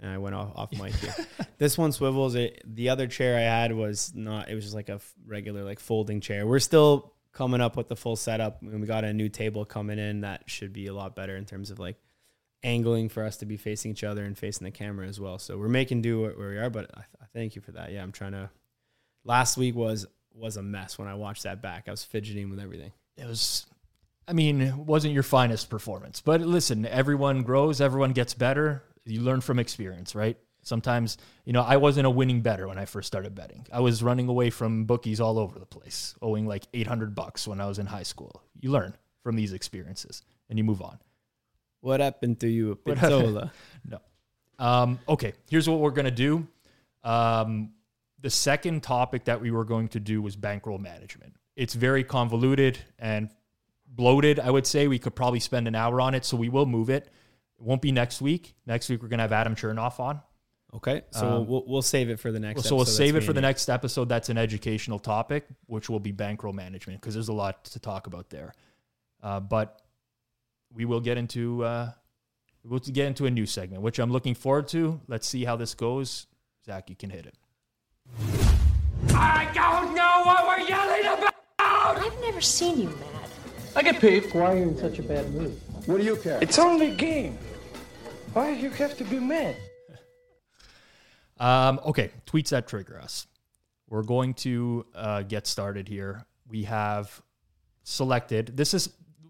And 0.00 0.10
I 0.10 0.18
went 0.18 0.34
off, 0.34 0.52
off 0.54 0.72
mic 0.72 0.94
here. 0.94 1.14
this 1.58 1.78
one 1.78 1.92
swivels. 1.92 2.34
It, 2.34 2.62
the 2.66 2.90
other 2.90 3.06
chair 3.06 3.36
I 3.36 3.42
had 3.42 3.72
was 3.72 4.12
not, 4.14 4.48
it 4.50 4.54
was 4.54 4.64
just 4.64 4.74
like 4.74 4.88
a 4.88 5.00
regular, 5.26 5.64
like 5.64 5.80
folding 5.80 6.20
chair. 6.20 6.46
We're 6.46 6.58
still 6.58 7.14
coming 7.32 7.60
up 7.60 7.76
with 7.76 7.88
the 7.88 7.96
full 7.96 8.16
setup. 8.16 8.60
And 8.62 8.80
we 8.80 8.86
got 8.86 9.04
a 9.04 9.12
new 9.12 9.28
table 9.28 9.64
coming 9.64 9.98
in 9.98 10.20
that 10.20 10.44
should 10.46 10.72
be 10.72 10.86
a 10.86 10.92
lot 10.92 11.16
better 11.16 11.36
in 11.36 11.46
terms 11.46 11.70
of 11.70 11.78
like 11.78 11.96
angling 12.62 13.08
for 13.08 13.24
us 13.24 13.38
to 13.38 13.46
be 13.46 13.56
facing 13.56 13.92
each 13.92 14.04
other 14.04 14.24
and 14.24 14.36
facing 14.36 14.64
the 14.64 14.70
camera 14.70 15.06
as 15.06 15.20
well. 15.20 15.38
So 15.38 15.56
we're 15.56 15.68
making 15.68 16.02
do 16.02 16.22
where 16.22 16.50
we 16.50 16.58
are, 16.58 16.70
but 16.70 16.90
I, 16.94 17.00
I 17.00 17.26
thank 17.32 17.54
you 17.54 17.62
for 17.62 17.72
that. 17.72 17.92
Yeah, 17.92 18.02
I'm 18.02 18.12
trying 18.12 18.32
to. 18.32 18.50
Last 19.24 19.56
week 19.56 19.74
was 19.74 20.06
was 20.34 20.56
a 20.56 20.62
mess 20.62 20.98
when 20.98 21.08
I 21.08 21.14
watched 21.14 21.44
that 21.44 21.62
back. 21.62 21.84
I 21.88 21.90
was 21.90 22.04
fidgeting 22.04 22.50
with 22.50 22.60
everything. 22.60 22.92
It 23.16 23.26
was, 23.26 23.66
I 24.28 24.32
mean, 24.32 24.84
wasn't 24.84 25.14
your 25.14 25.22
finest 25.22 25.70
performance. 25.70 26.20
But 26.20 26.42
listen, 26.42 26.84
everyone 26.86 27.42
grows, 27.42 27.80
everyone 27.80 28.12
gets 28.12 28.34
better. 28.34 28.82
You 29.06 29.22
learn 29.22 29.40
from 29.40 29.58
experience, 29.58 30.14
right? 30.14 30.36
Sometimes, 30.62 31.16
you 31.44 31.52
know, 31.52 31.62
I 31.62 31.76
wasn't 31.76 32.06
a 32.06 32.10
winning 32.10 32.40
bettor 32.40 32.66
when 32.66 32.76
I 32.76 32.86
first 32.86 33.06
started 33.06 33.34
betting. 33.34 33.66
I 33.72 33.80
was 33.80 34.02
running 34.02 34.28
away 34.28 34.50
from 34.50 34.84
bookies 34.84 35.20
all 35.20 35.38
over 35.38 35.58
the 35.60 35.66
place, 35.66 36.16
owing 36.20 36.46
like 36.46 36.64
800 36.74 37.14
bucks 37.14 37.46
when 37.46 37.60
I 37.60 37.66
was 37.66 37.78
in 37.78 37.86
high 37.86 38.02
school. 38.02 38.42
You 38.60 38.70
learn 38.70 38.96
from 39.22 39.36
these 39.36 39.52
experiences 39.52 40.22
and 40.50 40.58
you 40.58 40.64
move 40.64 40.82
on. 40.82 40.98
What 41.80 42.00
happened 42.00 42.40
to 42.40 42.48
you, 42.48 42.78
Pizzola? 42.84 43.52
no. 43.88 44.00
Um, 44.58 44.98
okay, 45.08 45.34
here's 45.48 45.68
what 45.68 45.78
we're 45.78 45.90
going 45.90 46.06
to 46.06 46.10
do. 46.10 46.48
Um, 47.04 47.70
the 48.20 48.30
second 48.30 48.82
topic 48.82 49.26
that 49.26 49.40
we 49.40 49.52
were 49.52 49.64
going 49.64 49.88
to 49.88 50.00
do 50.00 50.20
was 50.20 50.34
bankroll 50.34 50.78
management. 50.78 51.34
It's 51.54 51.74
very 51.74 52.02
convoluted 52.02 52.78
and 52.98 53.30
bloated, 53.86 54.40
I 54.40 54.50
would 54.50 54.66
say. 54.66 54.88
We 54.88 54.98
could 54.98 55.14
probably 55.14 55.40
spend 55.40 55.68
an 55.68 55.74
hour 55.74 56.00
on 56.00 56.14
it, 56.14 56.24
so 56.24 56.36
we 56.36 56.48
will 56.48 56.66
move 56.66 56.90
it. 56.90 57.08
It 57.58 57.64
won't 57.64 57.82
be 57.82 57.92
next 57.92 58.20
week. 58.20 58.54
Next 58.66 58.88
week, 58.88 59.02
we're 59.02 59.08
going 59.08 59.18
to 59.18 59.22
have 59.22 59.32
Adam 59.32 59.54
Chernoff 59.54 59.98
on. 60.00 60.20
Okay. 60.74 61.02
So 61.10 61.26
um, 61.26 61.46
we'll, 61.46 61.64
we'll 61.66 61.82
save 61.82 62.10
it 62.10 62.20
for 62.20 62.30
the 62.30 62.40
next 62.40 62.58
episode. 62.58 62.68
So 62.68 62.76
we'll 62.76 62.84
save 62.84 63.16
it 63.16 63.22
for 63.22 63.32
the 63.32 63.40
next 63.40 63.68
episode. 63.68 64.08
That's 64.08 64.28
an 64.28 64.36
educational 64.36 64.98
topic, 64.98 65.46
which 65.66 65.88
will 65.88 66.00
be 66.00 66.12
bankroll 66.12 66.52
management, 66.52 67.00
because 67.00 67.14
there's 67.14 67.28
a 67.28 67.32
lot 67.32 67.64
to 67.66 67.78
talk 67.78 68.06
about 68.06 68.28
there. 68.30 68.52
Uh, 69.22 69.40
but 69.40 69.80
we 70.72 70.84
will 70.84 71.00
get 71.00 71.16
into. 71.16 71.64
Uh, 71.64 71.92
we'll 72.62 72.80
get 72.80 73.06
into 73.06 73.26
a 73.26 73.30
new 73.30 73.46
segment, 73.46 73.82
which 73.82 73.98
I'm 73.98 74.12
looking 74.12 74.34
forward 74.34 74.68
to. 74.68 75.00
Let's 75.08 75.26
see 75.26 75.44
how 75.44 75.56
this 75.56 75.74
goes. 75.74 76.26
Zach, 76.66 76.90
you 76.90 76.96
can 76.96 77.10
hit 77.10 77.26
it. 77.26 77.36
I 79.14 79.48
don't 79.54 79.94
know 79.94 80.22
what 80.24 80.46
we're 80.46 80.68
yelling 80.68 81.06
about! 81.06 81.34
I've 81.58 82.20
never 82.20 82.40
seen 82.40 82.80
you 82.80 82.88
mad. 82.88 83.30
I 83.74 83.82
get 83.82 84.00
paid. 84.00 84.32
Why 84.34 84.52
are 84.52 84.56
you 84.56 84.62
in 84.64 84.76
such 84.76 84.98
a 84.98 85.02
bad 85.02 85.32
mood? 85.32 85.58
What 85.84 85.98
do 85.98 86.04
you 86.04 86.16
care? 86.16 86.38
It's 86.42 86.58
only 86.58 86.92
a 86.92 86.94
game. 86.94 87.38
Why 88.32 88.54
do 88.54 88.60
you 88.60 88.70
have 88.70 88.96
to 88.98 89.04
be 89.04 89.18
mad? 89.18 89.56
Um, 91.38 91.80
okay, 91.84 92.12
tweets 92.24 92.48
that 92.48 92.66
trigger 92.66 92.98
us. 92.98 93.26
We're 93.90 94.02
going 94.02 94.32
to 94.34 94.86
uh, 94.94 95.20
get 95.20 95.46
started 95.46 95.86
here. 95.86 96.24
We 96.48 96.64
have 96.64 97.20
selected. 97.82 98.56
This 98.56 98.72
is. 98.72 98.88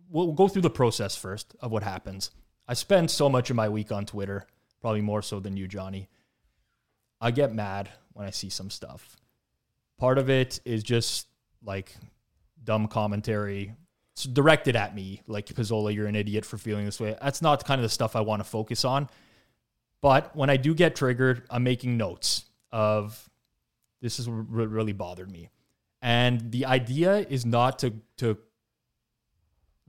We'll 0.09 0.31
go 0.31 0.47
through 0.47 0.63
the 0.63 0.71
process 0.71 1.17
first 1.17 1.57
of 1.61 1.73
what 1.73 1.83
happens. 1.83 2.31
I 2.69 2.75
spend 2.75 3.11
so 3.11 3.29
much 3.29 3.51
of 3.51 3.57
my 3.57 3.69
week 3.69 3.91
on 3.91 4.07
Twitter, 4.07 4.47
probably 4.81 5.01
more 5.01 5.21
so 5.21 5.41
than 5.41 5.57
you, 5.57 5.67
Johnny. 5.67 6.09
I 7.21 7.33
get 7.33 7.53
mad 7.53 7.91
when 8.13 8.27
I 8.27 8.31
see 8.31 8.51
some 8.51 8.71
stuff. 8.71 9.17
Part 9.99 10.19
of 10.19 10.31
it 10.31 10.61
is 10.65 10.83
just 10.83 11.27
like 11.63 11.97
dumb 12.63 12.89
commentary. 12.89 13.75
Directed 14.25 14.77
at 14.77 14.95
me, 14.95 15.23
like 15.27 15.47
Pizzola, 15.47 15.95
you're 15.95 16.07
an 16.07 16.17
idiot 16.17 16.45
for 16.45 16.57
feeling 16.57 16.85
this 16.85 16.99
way. 16.99 17.17
That's 17.21 17.43
not 17.43 17.65
kind 17.65 17.79
of 17.79 17.83
the 17.83 17.91
stuff 17.91 18.17
I 18.17 18.21
want 18.21 18.41
to 18.41 18.49
focus 18.49 18.85
on. 18.85 19.09
But 20.01 20.35
when 20.35 20.51
I 20.51 20.57
do 20.57 20.75
get 20.75 20.97
triggered, 20.97 21.43
I'm 21.51 21.63
making 21.63 21.97
notes 21.97 22.45
of 22.71 23.29
this 24.01 24.19
is 24.19 24.29
what 24.29 24.71
really 24.71 24.93
bothered 24.93 25.31
me. 25.31 25.51
And 26.01 26.51
the 26.51 26.67
idea 26.67 27.19
is 27.19 27.45
not 27.45 27.79
to 27.81 27.95
to 28.19 28.39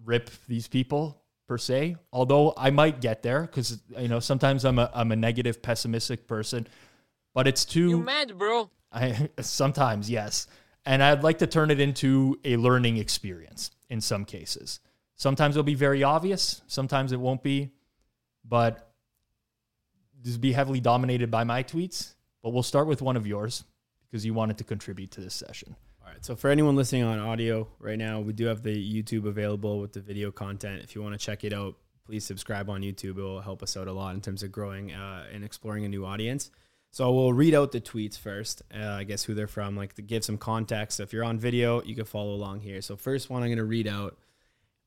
rip 0.04 0.30
these 0.48 0.68
people 0.68 1.22
per 1.48 1.58
se, 1.58 1.96
although 2.12 2.54
I 2.58 2.70
might 2.70 3.02
get 3.02 3.24
there 3.24 3.42
because 3.42 3.80
you 3.98 4.08
know 4.08 4.20
sometimes 4.20 4.66
I'm 4.66 4.80
a 4.80 4.90
I'm 4.94 5.12
a 5.12 5.16
negative, 5.16 5.62
pessimistic 5.62 6.28
person 6.28 6.68
but 7.38 7.48
it's 7.48 7.66
too. 7.66 7.90
You 7.90 8.00
mad, 8.00 8.36
bro? 8.36 8.68
I 8.92 9.30
sometimes 9.42 10.10
yes, 10.10 10.48
and 10.88 11.04
I'd 11.04 11.22
like 11.22 11.38
to 11.38 11.46
turn 11.46 11.70
it 11.70 11.80
into 11.80 12.40
a 12.44 12.58
learning 12.58 12.98
experience 12.98 13.70
in 13.90 14.02
some 14.02 14.26
cases. 14.26 14.80
Sometimes 15.16 15.56
it'll 15.56 15.64
be 15.64 15.76
very 15.76 16.04
obvious, 16.04 16.62
sometimes 16.68 17.12
it 17.12 17.20
won't 17.20 17.44
be, 17.44 17.72
but 18.46 18.92
this 20.22 20.38
be 20.38 20.52
heavily 20.52 20.80
dominated 20.80 21.32
by 21.32 21.44
my 21.44 21.64
tweets. 21.64 22.14
But 22.44 22.52
we'll 22.52 22.64
start 22.64 22.88
with 22.88 23.02
one 23.02 23.18
of 23.18 23.26
yours 23.26 23.64
because 24.10 24.26
you 24.26 24.34
wanted 24.34 24.58
to 24.60 24.64
contribute 24.64 25.12
to 25.12 25.22
this 25.22 25.34
session. 25.34 25.76
All 26.02 26.12
right. 26.12 26.24
So 26.24 26.36
for 26.36 26.50
anyone 26.50 26.76
listening 26.76 27.04
on 27.04 27.20
audio 27.20 27.68
right 27.80 27.98
now, 27.98 28.22
we 28.22 28.34
do 28.34 28.46
have 28.46 28.64
the 28.64 28.76
YouTube 28.76 29.28
available 29.28 29.80
with 29.80 29.94
the 29.94 30.00
video 30.00 30.32
content. 30.32 30.82
If 30.84 30.96
you 30.96 31.02
want 31.02 31.20
to 31.20 31.24
check 31.24 31.44
it 31.44 31.52
out, 31.54 31.76
please 32.06 32.24
subscribe 32.24 32.70
on 32.70 32.82
YouTube. 32.82 33.18
It 33.18 33.22
will 33.22 33.42
help 33.42 33.62
us 33.62 33.76
out 33.76 33.88
a 33.88 33.92
lot 33.92 34.16
in 34.16 34.22
terms 34.22 34.44
of 34.44 34.52
growing 34.52 34.94
uh, 34.94 35.26
and 35.34 35.44
exploring 35.44 35.84
a 35.84 35.90
new 35.90 36.06
audience. 36.06 36.52
So 36.98 37.12
we'll 37.12 37.32
read 37.32 37.54
out 37.54 37.72
the 37.72 37.80
tweets 37.80 38.18
first. 38.18 38.64
Uh, 38.76 38.88
I 38.88 39.04
guess 39.04 39.24
who 39.24 39.36
they're 39.36 39.46
from, 39.46 39.78
like 39.78 39.94
to 39.94 40.02
give 40.02 40.26
some 40.26 40.40
context. 40.40 40.98
So 40.98 41.04
if 41.04 41.14
you're 41.14 41.24
on 41.24 41.38
video, 41.38 41.84
you 41.84 41.94
can 41.94 42.06
follow 42.06 42.34
along 42.34 42.62
here. 42.62 42.82
So 42.82 42.96
first 42.96 43.30
one 43.30 43.44
I'm 43.44 43.50
going 43.50 43.60
to 43.60 43.66
read 43.66 43.88
out. 43.88 44.18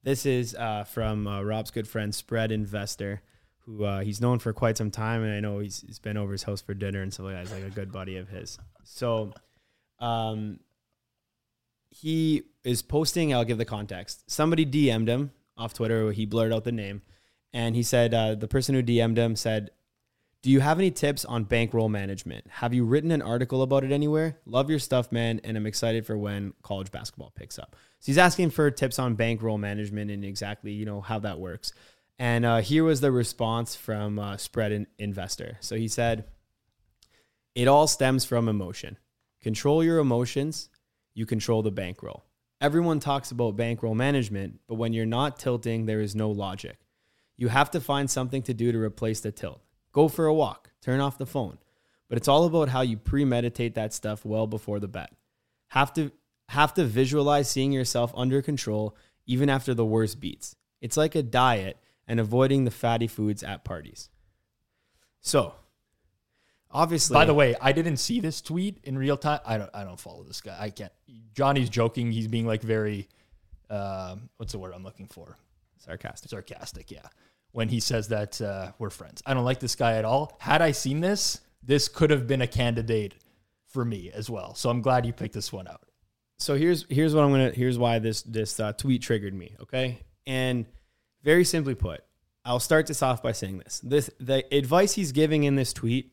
This 0.03 0.27
is 0.27 0.57
uh, 0.57 0.83
from 0.83 1.29
uh, 1.29 1.41
Rob's 1.43 1.71
good 1.71 1.87
friend 1.87 2.13
Spread 2.13 2.51
Investor, 2.51 3.23
who 3.59 3.85
uh, 3.85 4.01
he's 4.01 4.21
known 4.21 4.41
for 4.41 4.53
quite 4.53 4.77
some 4.77 4.91
time, 4.91 5.23
and 5.23 5.33
I 5.33 5.39
know 5.39 5.61
he's, 5.61 5.83
he's 5.87 6.01
been 6.01 6.17
over 6.17 6.33
his 6.33 6.43
house 6.43 6.61
for 6.61 6.75
dinner 6.75 7.01
and 7.01 7.15
stuff 7.15 7.27
like 7.27 7.37
that. 7.37 7.43
He's 7.43 7.53
like 7.53 7.71
a 7.71 7.77
good 7.77 7.93
buddy 7.93 8.17
of 8.17 8.29
his. 8.29 8.59
So, 8.83 9.33
um, 10.01 10.59
he 11.91 12.43
is 12.65 12.83
posting. 12.83 13.33
I'll 13.33 13.45
give 13.45 13.59
the 13.59 13.65
context. 13.65 14.29
Somebody 14.29 14.67
DM'd 14.67 15.09
him 15.09 15.31
off 15.57 15.75
Twitter. 15.75 16.11
He 16.11 16.27
blurred 16.27 16.53
out 16.53 16.65
the 16.65 16.73
name, 16.73 17.03
and 17.53 17.77
he 17.77 17.85
said 17.85 18.13
uh, 18.13 18.35
the 18.35 18.49
person 18.49 18.75
who 18.75 18.83
DM'd 18.83 19.17
him 19.17 19.37
said, 19.37 19.71
"Do 20.43 20.51
you 20.51 20.61
have 20.61 20.79
any 20.79 20.91
tips 20.91 21.25
on 21.25 21.45
bankroll 21.45 21.89
management? 21.89 22.47
Have 22.49 22.73
you 22.75 22.85
written 22.85 23.11
an 23.11 23.23
article 23.23 23.63
about 23.63 23.85
it 23.85 23.93
anywhere? 23.93 24.39
Love 24.47 24.71
your 24.71 24.79
stuff, 24.79 25.13
man, 25.13 25.41
and 25.45 25.57
I'm 25.57 25.67
excited 25.67 26.07
for 26.07 26.17
when 26.17 26.55
college 26.63 26.91
basketball 26.91 27.33
picks 27.35 27.59
up." 27.59 27.77
So 28.01 28.07
he's 28.07 28.19
asking 28.19 28.51
for 28.51 28.71
tips 28.71 28.99
on 28.99 29.15
bankroll 29.15 29.59
management 29.59 30.11
and 30.11 30.25
exactly 30.25 30.73
you 30.73 30.85
know 30.85 31.01
how 31.01 31.19
that 31.21 31.39
works. 31.39 31.73
And 32.19 32.45
uh, 32.45 32.59
here 32.59 32.85
was 32.85 33.01
the 33.01 33.13
response 33.13 33.77
from 33.77 34.19
uh, 34.19 34.37
Spread 34.37 34.87
Investor. 34.99 35.59
So 35.61 35.77
he 35.77 35.89
said, 35.89 36.25
"It 37.55 37.69
all 37.69 37.87
stems 37.87 38.25
from 38.25 38.49
emotion. 38.49 38.99
Control 39.41 39.83
your 39.83 39.99
emotions." 39.99 40.71
you 41.15 41.27
control 41.27 41.63
the 41.63 41.71
bankroll. 41.71 42.25
Everyone 42.61 43.01
talks 43.01 43.31
about 43.31 43.57
bankroll 43.57 43.95
management, 43.95 44.61
but 44.67 44.75
when 44.77 44.93
you're 44.93 45.07
not 45.07 45.39
tilting, 45.39 45.87
there 45.87 46.01
is 46.01 46.15
no 46.15 46.31
logic. 46.31 46.79
You 47.37 47.49
have 47.49 47.71
to 47.73 47.81
find 47.81 48.11
something 48.11 48.43
to 48.43 48.55
do 48.55 48.71
to 48.71 48.79
replace 48.79 49.21
the 49.21 49.33
tilt. 49.33 49.63
Go 49.93 50.09
for 50.09 50.27
a 50.27 50.35
walk, 50.35 50.71
turn 50.81 51.01
off 51.01 51.19
the 51.19 51.27
phone. 51.27 51.59
But 52.09 52.19
it's 52.19 52.29
all 52.29 52.45
about 52.45 52.69
how 52.69 52.81
you 52.81 52.97
premeditate 52.97 53.75
that 53.75 53.93
stuff 53.93 54.25
well 54.25 54.47
before 54.47 54.81
the 54.81 54.89
bet. 54.89 55.13
Have 55.69 55.93
to 55.95 56.11
have 56.49 56.75
to 56.75 56.85
visualize 56.85 57.49
seeing 57.49 57.71
yourself 57.71 58.13
under 58.17 58.43
control 58.43 58.97
even 59.25 59.49
after 59.49 59.73
the 59.73 59.85
worst 59.85 60.21
beats. 60.21 60.57
It's 60.81 60.97
like 60.97 61.15
a 61.15 61.23
diet 61.23 61.77
and 62.09 62.19
avoiding 62.19 62.65
the 62.65 62.73
fatty 62.73 63.07
foods 63.07 63.45
at 63.45 63.65
parties. 63.65 64.09
So, 65.21 65.55
obviously 66.71 67.15
By 67.15 67.25
the 67.25 67.35
way, 67.35 67.55
I 67.61 67.71
didn't 67.71 67.99
see 67.99 68.19
this 68.19 68.41
tweet 68.41 68.79
in 68.83 68.99
real 68.99 69.17
time. 69.17 69.41
I 69.47 69.59
don't. 69.59 69.71
I 69.73 69.85
don't 69.85 70.01
follow 70.01 70.25
this 70.25 70.41
guy. 70.41 70.57
I 70.59 70.71
can't. 70.71 70.93
Johnny's 71.35 71.69
joking. 71.69 72.11
He's 72.13 72.29
being 72.29 72.47
like 72.47 72.63
very. 72.63 73.09
Um, 73.69 74.31
what's 74.37 74.53
the 74.53 74.59
word 74.59 74.73
I'm 74.75 74.83
looking 74.83 75.07
for? 75.07 75.37
sarcastic. 75.79 76.31
Sarcastic. 76.31 76.91
Yeah. 76.91 77.07
When 77.53 77.69
he 77.69 77.81
says 77.81 78.09
that 78.09 78.41
uh, 78.41 78.73
we're 78.79 78.91
friends, 78.91 79.23
I 79.27 79.35
don't 79.35 79.45
like 79.45 79.59
this 79.61 79.75
guy 79.75 79.95
at 79.95 80.05
all. 80.05 80.37
Had 80.39 80.63
I 80.63 80.71
seen 80.71 81.01
this, 81.01 81.41
this 81.63 81.89
could 81.89 82.11
have 82.11 82.27
been 82.27 82.43
a 82.43 82.47
candidate 82.47 83.15
for 83.67 83.85
me 83.85 84.11
as 84.13 84.29
well. 84.31 84.55
So 84.55 84.71
I'm 84.71 84.83
glad 84.83 85.07
you 85.07 85.13
picked 85.13 85.35
this 85.35 85.53
one 85.53 85.69
out. 85.69 85.83
so 86.39 86.57
here's 86.57 86.87
here's 86.89 87.15
what 87.15 87.23
I'm 87.25 87.31
gonna 87.31 87.51
here's 87.51 87.79
why 87.79 87.99
this 87.99 88.23
this 88.23 88.61
uh, 88.61 88.73
tweet 88.73 89.03
triggered 89.03 89.35
me. 89.35 89.57
Okay, 89.63 89.99
and 90.27 90.67
very 91.23 91.45
simply 91.45 91.75
put, 91.75 92.03
I'll 92.45 92.61
start 92.61 92.87
this 92.87 93.03
off 93.03 93.23
by 93.23 93.33
saying 93.33 93.59
this: 93.59 93.81
this 93.81 94.11
the 94.19 94.45
advice 94.55 94.95
he's 94.95 95.13
giving 95.13 95.45
in 95.45 95.57
this 95.57 95.73
tweet 95.73 96.13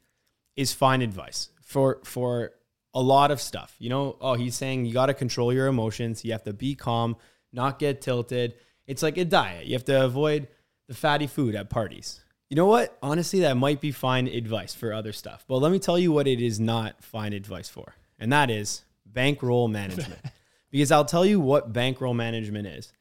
is 0.55 0.73
fine 0.73 1.01
advice 1.01 1.49
for 1.61 1.99
for 2.03 2.51
a 2.93 3.01
lot 3.01 3.31
of 3.31 3.39
stuff. 3.39 3.75
You 3.79 3.89
know, 3.89 4.17
oh, 4.19 4.33
he's 4.33 4.55
saying 4.55 4.85
you 4.85 4.93
got 4.93 5.05
to 5.05 5.13
control 5.13 5.53
your 5.53 5.67
emotions. 5.67 6.25
You 6.25 6.31
have 6.31 6.43
to 6.43 6.53
be 6.53 6.75
calm, 6.75 7.15
not 7.53 7.79
get 7.79 8.01
tilted. 8.01 8.55
It's 8.87 9.03
like 9.03 9.17
a 9.17 9.25
diet. 9.25 9.65
You 9.65 9.73
have 9.73 9.85
to 9.85 10.03
avoid 10.03 10.47
the 10.87 10.93
fatty 10.93 11.27
food 11.27 11.55
at 11.55 11.69
parties. 11.69 12.21
You 12.49 12.55
know 12.55 12.65
what? 12.65 12.97
Honestly, 13.01 13.41
that 13.41 13.57
might 13.57 13.81
be 13.81 13.91
fine 13.91 14.27
advice 14.27 14.73
for 14.73 14.93
other 14.93 15.11
stuff. 15.11 15.43
But 15.47 15.57
let 15.57 15.71
me 15.71 15.79
tell 15.79 15.99
you 15.99 16.11
what 16.11 16.27
it 16.27 16.39
is 16.39 16.59
not 16.59 17.03
fine 17.03 17.33
advice 17.33 17.67
for. 17.67 17.95
And 18.19 18.31
that 18.31 18.49
is 18.49 18.83
bankroll 19.05 19.67
management. 19.67 20.19
because 20.71 20.91
I'll 20.91 21.05
tell 21.05 21.25
you 21.25 21.39
what 21.39 21.73
bankroll 21.73 22.13
management 22.13 22.67
is. 22.67 22.93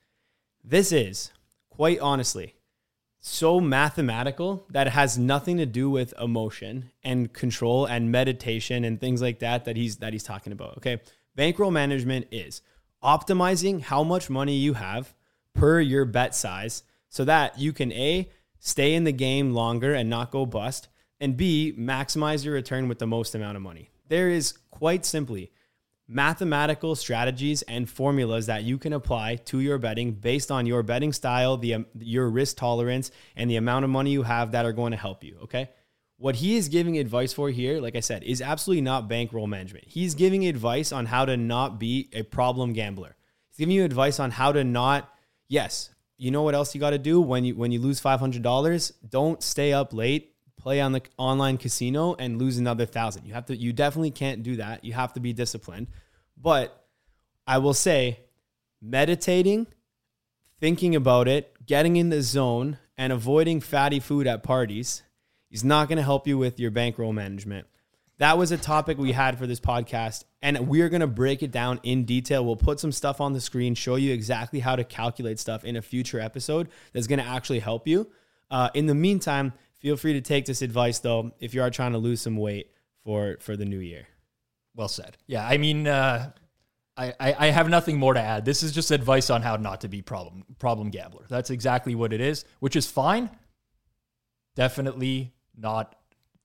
This 0.64 0.90
is, 0.90 1.30
quite 1.70 2.00
honestly, 2.00 2.54
so 3.20 3.60
mathematical 3.60 4.66
that 4.70 4.88
it 4.88 4.92
has 4.92 5.16
nothing 5.18 5.56
to 5.58 5.66
do 5.66 5.90
with 5.90 6.14
emotion 6.20 6.90
and 7.02 7.32
control 7.32 7.84
and 7.84 8.10
meditation 8.10 8.84
and 8.84 9.00
things 9.00 9.22
like 9.22 9.40
that 9.40 9.64
that 9.64 9.76
he's 9.76 9.98
that 9.98 10.12
he's 10.12 10.22
talking 10.22 10.52
about. 10.52 10.78
Okay. 10.78 11.00
Bankroll 11.34 11.70
management 11.70 12.26
is 12.30 12.62
optimizing 13.02 13.80
how 13.80 14.02
much 14.02 14.30
money 14.30 14.56
you 14.56 14.74
have 14.74 15.14
per 15.54 15.80
your 15.80 16.04
bet 16.04 16.34
size 16.34 16.82
so 17.08 17.24
that 17.24 17.58
you 17.58 17.72
can 17.72 17.92
A 17.92 18.28
stay 18.58 18.94
in 18.94 19.04
the 19.04 19.12
game 19.12 19.52
longer 19.52 19.94
and 19.94 20.10
not 20.10 20.30
go 20.30 20.46
bust 20.46 20.88
and 21.20 21.36
B 21.36 21.74
maximize 21.78 22.44
your 22.44 22.54
return 22.54 22.88
with 22.88 22.98
the 22.98 23.06
most 23.06 23.34
amount 23.34 23.56
of 23.56 23.62
money. 23.62 23.90
There 24.08 24.28
is 24.28 24.52
quite 24.70 25.04
simply 25.04 25.50
mathematical 26.08 26.94
strategies 26.94 27.62
and 27.62 27.88
formulas 27.88 28.46
that 28.46 28.62
you 28.62 28.78
can 28.78 28.92
apply 28.92 29.36
to 29.36 29.60
your 29.60 29.78
betting 29.78 30.12
based 30.12 30.50
on 30.50 30.66
your 30.66 30.82
betting 30.82 31.12
style, 31.12 31.56
the 31.56 31.74
um, 31.74 31.86
your 31.98 32.28
risk 32.28 32.56
tolerance, 32.56 33.10
and 33.34 33.50
the 33.50 33.56
amount 33.56 33.84
of 33.84 33.90
money 33.90 34.10
you 34.10 34.22
have 34.22 34.52
that 34.52 34.64
are 34.64 34.72
going 34.72 34.92
to 34.92 34.96
help 34.96 35.24
you. 35.24 35.36
Okay. 35.44 35.70
What 36.18 36.36
he 36.36 36.56
is 36.56 36.68
giving 36.68 36.96
advice 36.96 37.34
for 37.34 37.50
here, 37.50 37.78
like 37.80 37.94
I 37.94 38.00
said, 38.00 38.22
is 38.22 38.40
absolutely 38.40 38.80
not 38.80 39.06
bankroll 39.06 39.46
management. 39.46 39.84
He's 39.88 40.14
giving 40.14 40.46
advice 40.46 40.90
on 40.90 41.06
how 41.06 41.26
to 41.26 41.36
not 41.36 41.78
be 41.78 42.08
a 42.14 42.22
problem 42.22 42.72
gambler. 42.72 43.16
He's 43.50 43.58
giving 43.58 43.74
you 43.74 43.84
advice 43.84 44.18
on 44.18 44.30
how 44.30 44.52
to 44.52 44.64
not, 44.64 45.12
yes, 45.48 45.90
you 46.18 46.30
know 46.30 46.42
what 46.42 46.54
else 46.54 46.74
you 46.74 46.80
got 46.80 46.90
to 46.90 46.98
do 46.98 47.20
when 47.20 47.44
you 47.44 47.54
when 47.54 47.72
you 47.72 47.80
lose 47.80 48.00
five 48.00 48.20
hundred 48.20 48.42
dollars? 48.42 48.92
Don't 49.08 49.42
stay 49.42 49.72
up 49.72 49.92
late, 49.92 50.34
play 50.56 50.80
on 50.80 50.92
the 50.92 51.02
online 51.18 51.58
casino, 51.58 52.14
and 52.18 52.38
lose 52.38 52.58
another 52.58 52.86
thousand. 52.86 53.26
You 53.26 53.34
have 53.34 53.46
to. 53.46 53.56
You 53.56 53.72
definitely 53.72 54.10
can't 54.10 54.42
do 54.42 54.56
that. 54.56 54.84
You 54.84 54.94
have 54.94 55.12
to 55.14 55.20
be 55.20 55.32
disciplined. 55.32 55.88
But 56.36 56.86
I 57.46 57.58
will 57.58 57.74
say, 57.74 58.20
meditating, 58.80 59.66
thinking 60.60 60.96
about 60.96 61.28
it, 61.28 61.54
getting 61.66 61.96
in 61.96 62.08
the 62.08 62.22
zone, 62.22 62.78
and 62.96 63.12
avoiding 63.12 63.60
fatty 63.60 64.00
food 64.00 64.26
at 64.26 64.42
parties 64.42 65.02
is 65.50 65.64
not 65.64 65.88
going 65.88 65.96
to 65.96 66.02
help 66.02 66.26
you 66.26 66.38
with 66.38 66.58
your 66.58 66.70
bankroll 66.70 67.12
management. 67.12 67.66
That 68.18 68.38
was 68.38 68.50
a 68.50 68.56
topic 68.56 68.96
we 68.96 69.12
had 69.12 69.38
for 69.38 69.46
this 69.46 69.60
podcast, 69.60 70.24
and 70.40 70.68
we're 70.68 70.88
going 70.88 71.02
to 71.02 71.06
break 71.06 71.42
it 71.42 71.50
down 71.50 71.80
in 71.82 72.04
detail. 72.04 72.44
We'll 72.44 72.56
put 72.56 72.80
some 72.80 72.92
stuff 72.92 73.20
on 73.20 73.34
the 73.34 73.40
screen, 73.40 73.74
show 73.74 73.96
you 73.96 74.14
exactly 74.14 74.60
how 74.60 74.74
to 74.74 74.84
calculate 74.84 75.38
stuff 75.38 75.64
in 75.64 75.76
a 75.76 75.82
future 75.82 76.18
episode 76.18 76.68
that's 76.94 77.06
going 77.06 77.18
to 77.18 77.26
actually 77.26 77.58
help 77.58 77.86
you. 77.86 78.10
Uh, 78.50 78.70
in 78.72 78.86
the 78.86 78.94
meantime, 78.94 79.52
feel 79.74 79.98
free 79.98 80.14
to 80.14 80.22
take 80.22 80.46
this 80.46 80.62
advice 80.62 80.98
though 81.00 81.32
if 81.40 81.52
you 81.52 81.62
are 81.62 81.70
trying 81.70 81.92
to 81.92 81.98
lose 81.98 82.20
some 82.20 82.36
weight 82.36 82.70
for 83.04 83.36
for 83.40 83.56
the 83.56 83.64
new 83.64 83.78
year. 83.78 84.06
Well 84.74 84.88
said. 84.88 85.16
Yeah, 85.26 85.46
I 85.46 85.58
mean, 85.58 85.86
uh, 85.86 86.30
I, 86.96 87.12
I 87.20 87.34
I 87.38 87.46
have 87.50 87.68
nothing 87.68 87.98
more 87.98 88.14
to 88.14 88.20
add. 88.20 88.44
This 88.44 88.62
is 88.62 88.72
just 88.72 88.90
advice 88.90 89.28
on 89.28 89.42
how 89.42 89.56
not 89.56 89.82
to 89.82 89.88
be 89.88 90.00
problem 90.00 90.44
problem 90.58 90.90
gambler. 90.90 91.26
That's 91.28 91.50
exactly 91.50 91.94
what 91.94 92.12
it 92.12 92.20
is, 92.20 92.44
which 92.60 92.76
is 92.76 92.86
fine. 92.86 93.30
Definitely 94.54 95.34
not 95.56 95.94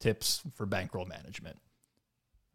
tips 0.02 0.42
for 0.56 0.66
bankroll 0.66 1.06
management. 1.06 1.58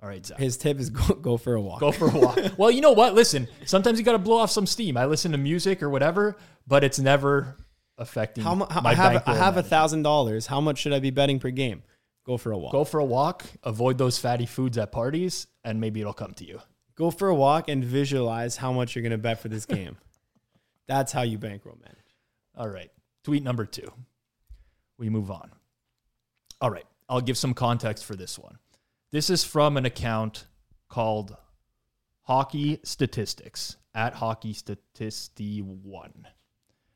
All 0.03 0.09
right, 0.09 0.25
Zach. 0.25 0.39
His 0.39 0.57
tip 0.59 0.79
is 0.79 0.91
go, 0.91 1.15
go 1.15 1.37
for 1.37 1.55
a 1.55 1.61
walk. 1.61 1.81
Go 1.81 1.91
for 1.91 2.09
a 2.09 2.19
walk. 2.19 2.39
well, 2.59 2.71
you 2.71 2.83
know 2.83 2.93
what? 2.93 3.15
Listen, 3.15 3.49
sometimes 3.65 3.99
you 3.99 4.05
got 4.05 4.13
to 4.13 4.19
blow 4.19 4.37
off 4.37 4.51
some 4.51 4.67
steam. 4.67 4.97
I 4.97 5.07
listen 5.07 5.33
to 5.33 5.39
music 5.39 5.83
or 5.83 5.89
whatever, 5.89 6.37
but 6.67 6.85
it's 6.85 6.99
never 6.99 7.57
affecting 7.97 8.45
How, 8.45 8.55
mu- 8.55 8.67
how 8.69 8.83
my 8.83 8.91
I 8.91 8.95
have 8.95 9.23
I 9.27 9.35
have 9.37 9.57
a 9.57 9.63
thousand 9.63 10.03
dollars. 10.03 10.47
How 10.47 10.61
much 10.61 10.79
should 10.79 10.93
I 10.93 11.01
be 11.01 11.11
betting 11.11 11.39
per 11.39 11.51
game? 11.51 11.83
Go 12.27 12.37
for 12.37 12.53
a 12.53 12.59
walk. 12.59 12.73
Go 12.73 12.85
for 12.85 13.01
a 13.01 13.05
walk. 13.05 13.47
Avoid 13.63 13.99
those 13.99 14.19
fatty 14.19 14.47
foods 14.47 14.77
at 14.77 14.93
parties, 14.93 15.47
and 15.65 15.81
maybe 15.81 16.01
it'll 16.01 16.13
come 16.13 16.35
to 16.35 16.45
you. 16.45 16.61
Go 16.97 17.11
for 17.11 17.29
a 17.29 17.35
walk 17.35 17.69
and 17.69 17.85
visualize 17.85 18.57
how 18.57 18.73
much 18.73 18.95
you're 18.95 19.03
going 19.03 19.13
to 19.13 19.19
bet 19.19 19.41
for 19.41 19.49
this 19.49 19.65
game. 19.65 19.97
That's 20.89 21.13
how 21.13 21.23
you 21.23 21.39
bankroll 21.39 21.79
manage. 21.83 21.99
All 22.57 22.69
right. 22.69 22.91
Tweet 23.25 23.43
number 23.43 23.65
two. 23.65 23.93
We 24.99 25.09
move 25.09 25.31
on. 25.31 25.51
All 26.61 26.71
right. 26.71 26.87
I'll 27.09 27.21
give 27.21 27.39
some 27.39 27.55
context 27.55 28.05
for 28.05 28.17
this 28.17 28.39
one. 28.39 28.59
This 29.13 29.31
is 29.31 29.45
from 29.45 29.77
an 29.77 29.87
account 29.87 30.47
called 30.89 31.37
Hockey 32.23 32.81
Statistics 32.83 33.77
at 33.95 34.15
Hockey 34.15 34.53
Statisty 34.53 35.63
One. 35.63 36.27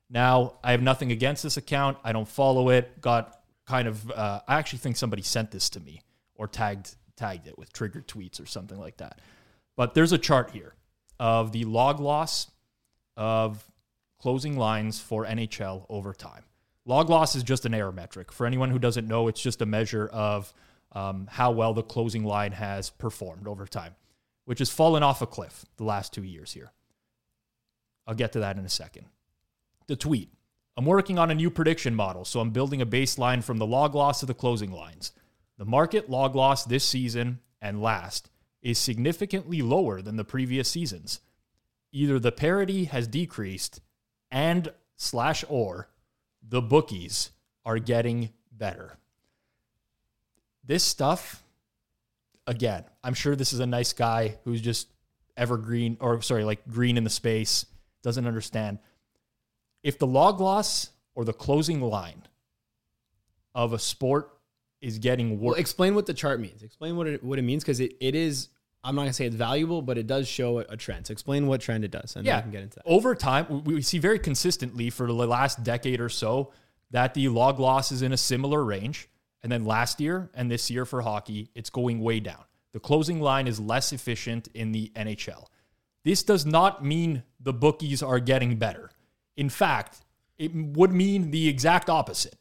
Now, 0.08 0.54
I 0.64 0.72
have 0.72 0.82
nothing 0.82 1.12
against 1.12 1.42
this 1.44 1.56
account. 1.56 1.98
I 2.02 2.12
don't 2.12 2.28
follow 2.28 2.68
it. 2.70 3.00
Got 3.00 3.40
kind 3.66 3.86
of. 3.86 4.10
Uh, 4.10 4.40
I 4.46 4.56
actually 4.56 4.80
think 4.80 4.96
somebody 4.96 5.22
sent 5.22 5.52
this 5.52 5.70
to 5.70 5.80
me 5.80 6.02
or 6.34 6.48
tagged 6.48 6.96
tagged 7.16 7.46
it 7.46 7.58
with 7.58 7.72
triggered 7.72 8.08
tweets 8.08 8.42
or 8.42 8.46
something 8.46 8.78
like 8.78 8.96
that. 8.96 9.20
But 9.76 9.94
there's 9.94 10.12
a 10.12 10.18
chart 10.18 10.50
here 10.50 10.74
of 11.20 11.52
the 11.52 11.64
log 11.64 12.00
loss 12.00 12.50
of 13.16 13.64
closing 14.18 14.56
lines 14.56 14.98
for 14.98 15.24
NHL 15.24 15.86
over 15.88 16.12
time. 16.12 16.44
Log 16.90 17.08
loss 17.08 17.36
is 17.36 17.44
just 17.44 17.66
an 17.66 17.72
error 17.72 17.92
metric. 17.92 18.32
For 18.32 18.46
anyone 18.46 18.68
who 18.70 18.80
doesn't 18.80 19.06
know, 19.06 19.28
it's 19.28 19.40
just 19.40 19.62
a 19.62 19.66
measure 19.66 20.08
of 20.08 20.52
um, 20.90 21.28
how 21.30 21.52
well 21.52 21.72
the 21.72 21.84
closing 21.84 22.24
line 22.24 22.50
has 22.50 22.90
performed 22.90 23.46
over 23.46 23.64
time, 23.64 23.94
which 24.44 24.58
has 24.58 24.70
fallen 24.70 25.04
off 25.04 25.22
a 25.22 25.26
cliff 25.28 25.64
the 25.76 25.84
last 25.84 26.12
two 26.12 26.24
years 26.24 26.50
here. 26.50 26.72
I'll 28.08 28.16
get 28.16 28.32
to 28.32 28.40
that 28.40 28.58
in 28.58 28.64
a 28.64 28.68
second. 28.68 29.06
The 29.86 29.94
tweet 29.94 30.32
I'm 30.76 30.84
working 30.84 31.16
on 31.16 31.30
a 31.30 31.34
new 31.36 31.48
prediction 31.48 31.94
model, 31.94 32.24
so 32.24 32.40
I'm 32.40 32.50
building 32.50 32.82
a 32.82 32.86
baseline 32.86 33.44
from 33.44 33.58
the 33.58 33.66
log 33.66 33.94
loss 33.94 34.18
to 34.18 34.26
the 34.26 34.34
closing 34.34 34.72
lines. 34.72 35.12
The 35.58 35.64
market 35.64 36.10
log 36.10 36.34
loss 36.34 36.64
this 36.64 36.82
season 36.82 37.38
and 37.62 37.80
last 37.80 38.30
is 38.62 38.78
significantly 38.78 39.62
lower 39.62 40.02
than 40.02 40.16
the 40.16 40.24
previous 40.24 40.68
seasons. 40.68 41.20
Either 41.92 42.18
the 42.18 42.32
parity 42.32 42.86
has 42.86 43.06
decreased 43.06 43.80
and 44.28 44.72
slash 44.96 45.44
or 45.48 45.89
the 46.50 46.60
bookies 46.60 47.30
are 47.64 47.78
getting 47.78 48.30
better. 48.52 48.98
This 50.64 50.84
stuff, 50.84 51.42
again, 52.46 52.84
I'm 53.02 53.14
sure 53.14 53.34
this 53.34 53.52
is 53.52 53.60
a 53.60 53.66
nice 53.66 53.92
guy 53.92 54.36
who's 54.44 54.60
just 54.60 54.88
evergreen 55.36 55.96
or 56.00 56.20
sorry, 56.22 56.44
like 56.44 56.66
green 56.68 56.96
in 56.98 57.04
the 57.04 57.10
space, 57.10 57.64
doesn't 58.02 58.26
understand. 58.26 58.78
If 59.82 59.98
the 59.98 60.06
log 60.06 60.40
loss 60.40 60.90
or 61.14 61.24
the 61.24 61.32
closing 61.32 61.80
line 61.80 62.22
of 63.54 63.72
a 63.72 63.78
sport 63.78 64.30
is 64.80 64.98
getting 64.98 65.40
worse. 65.40 65.52
Well, 65.52 65.60
explain 65.60 65.94
what 65.94 66.06
the 66.06 66.14
chart 66.14 66.40
means. 66.40 66.62
Explain 66.62 66.96
what 66.96 67.06
it 67.06 67.24
what 67.24 67.38
it 67.38 67.42
means 67.42 67.62
because 67.62 67.80
it, 67.80 67.94
it 68.00 68.14
is. 68.14 68.48
I'm 68.82 68.94
not 68.94 69.02
gonna 69.02 69.12
say 69.12 69.26
it's 69.26 69.36
valuable, 69.36 69.82
but 69.82 69.98
it 69.98 70.06
does 70.06 70.26
show 70.26 70.58
a, 70.58 70.76
trend. 70.76 71.06
So 71.06 71.12
explain 71.12 71.46
what 71.46 71.60
trend 71.60 71.84
it 71.84 71.90
does, 71.90 72.16
and 72.16 72.24
then 72.24 72.32
yeah, 72.32 72.38
we 72.38 72.42
can 72.42 72.50
get 72.50 72.62
into 72.62 72.76
that. 72.76 72.86
over 72.86 73.14
time, 73.14 73.64
we 73.64 73.82
see 73.82 73.98
very 73.98 74.18
consistently 74.18 74.90
for 74.90 75.06
the 75.06 75.12
last 75.12 75.62
decade 75.62 76.00
or 76.00 76.08
so 76.08 76.52
that 76.90 77.14
the 77.14 77.28
log 77.28 77.60
loss 77.60 77.92
is 77.92 78.02
in 78.02 78.12
a 78.12 78.16
similar 78.16 78.64
range. 78.64 79.08
And 79.42 79.50
then 79.50 79.64
last 79.64 80.00
year 80.00 80.30
and 80.34 80.50
this 80.50 80.70
year 80.70 80.84
for 80.84 81.00
hockey, 81.02 81.50
it's 81.54 81.70
going 81.70 82.00
way 82.00 82.20
down. 82.20 82.44
The 82.72 82.80
closing 82.80 83.20
line 83.20 83.46
is 83.46 83.58
less 83.58 83.92
efficient 83.92 84.48
in 84.54 84.72
the 84.72 84.92
NHL. 84.94 85.46
This 86.04 86.22
does 86.22 86.46
not 86.46 86.84
mean 86.84 87.22
the 87.38 87.52
bookies 87.52 88.02
are 88.02 88.20
getting 88.20 88.56
better. 88.56 88.90
In 89.36 89.48
fact, 89.48 90.00
it 90.38 90.54
would 90.54 90.92
mean 90.92 91.30
the 91.30 91.48
exact 91.48 91.90
opposite. 91.90 92.36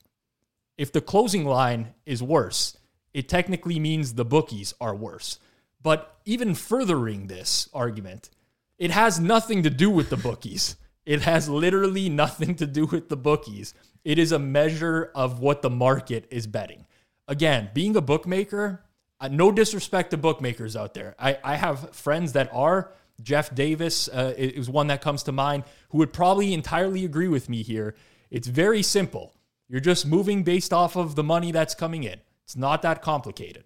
If 0.77 0.91
the 0.91 1.01
closing 1.01 1.45
line 1.45 1.93
is 2.05 2.23
worse, 2.23 2.77
it 3.13 3.27
technically 3.27 3.79
means 3.79 4.13
the 4.13 4.25
bookies 4.25 4.73
are 4.79 4.95
worse. 4.95 5.39
But 5.81 6.17
even 6.25 6.55
furthering 6.55 7.27
this 7.27 7.69
argument, 7.73 8.29
it 8.77 8.91
has 8.91 9.19
nothing 9.19 9.63
to 9.63 9.69
do 9.69 9.89
with 9.89 10.09
the 10.09 10.17
bookies. 10.17 10.75
It 11.05 11.21
has 11.21 11.49
literally 11.49 12.09
nothing 12.09 12.55
to 12.55 12.67
do 12.67 12.85
with 12.85 13.09
the 13.09 13.17
bookies. 13.17 13.73
It 14.03 14.19
is 14.19 14.31
a 14.31 14.39
measure 14.39 15.11
of 15.15 15.39
what 15.39 15.61
the 15.61 15.69
market 15.69 16.27
is 16.29 16.47
betting. 16.47 16.85
Again, 17.27 17.69
being 17.73 17.95
a 17.95 18.01
bookmaker, 18.01 18.83
uh, 19.19 19.27
no 19.27 19.51
disrespect 19.51 20.11
to 20.11 20.17
bookmakers 20.17 20.75
out 20.75 20.93
there. 20.93 21.15
I, 21.19 21.37
I 21.43 21.55
have 21.55 21.95
friends 21.95 22.33
that 22.33 22.49
are. 22.53 22.91
Jeff 23.21 23.53
Davis 23.53 24.07
uh, 24.07 24.33
is 24.37 24.69
one 24.69 24.87
that 24.87 25.01
comes 25.01 25.23
to 25.23 25.31
mind 25.33 25.65
who 25.89 25.97
would 25.97 26.13
probably 26.13 26.53
entirely 26.53 27.03
agree 27.03 27.27
with 27.27 27.49
me 27.49 27.63
here. 27.63 27.95
It's 28.31 28.47
very 28.47 28.81
simple. 28.81 29.33
You're 29.67 29.81
just 29.81 30.05
moving 30.05 30.43
based 30.43 30.71
off 30.71 30.95
of 30.95 31.15
the 31.15 31.23
money 31.23 31.51
that's 31.51 31.75
coming 31.75 32.03
in. 32.03 32.21
It's 32.45 32.55
not 32.55 32.81
that 32.83 33.01
complicated. 33.01 33.65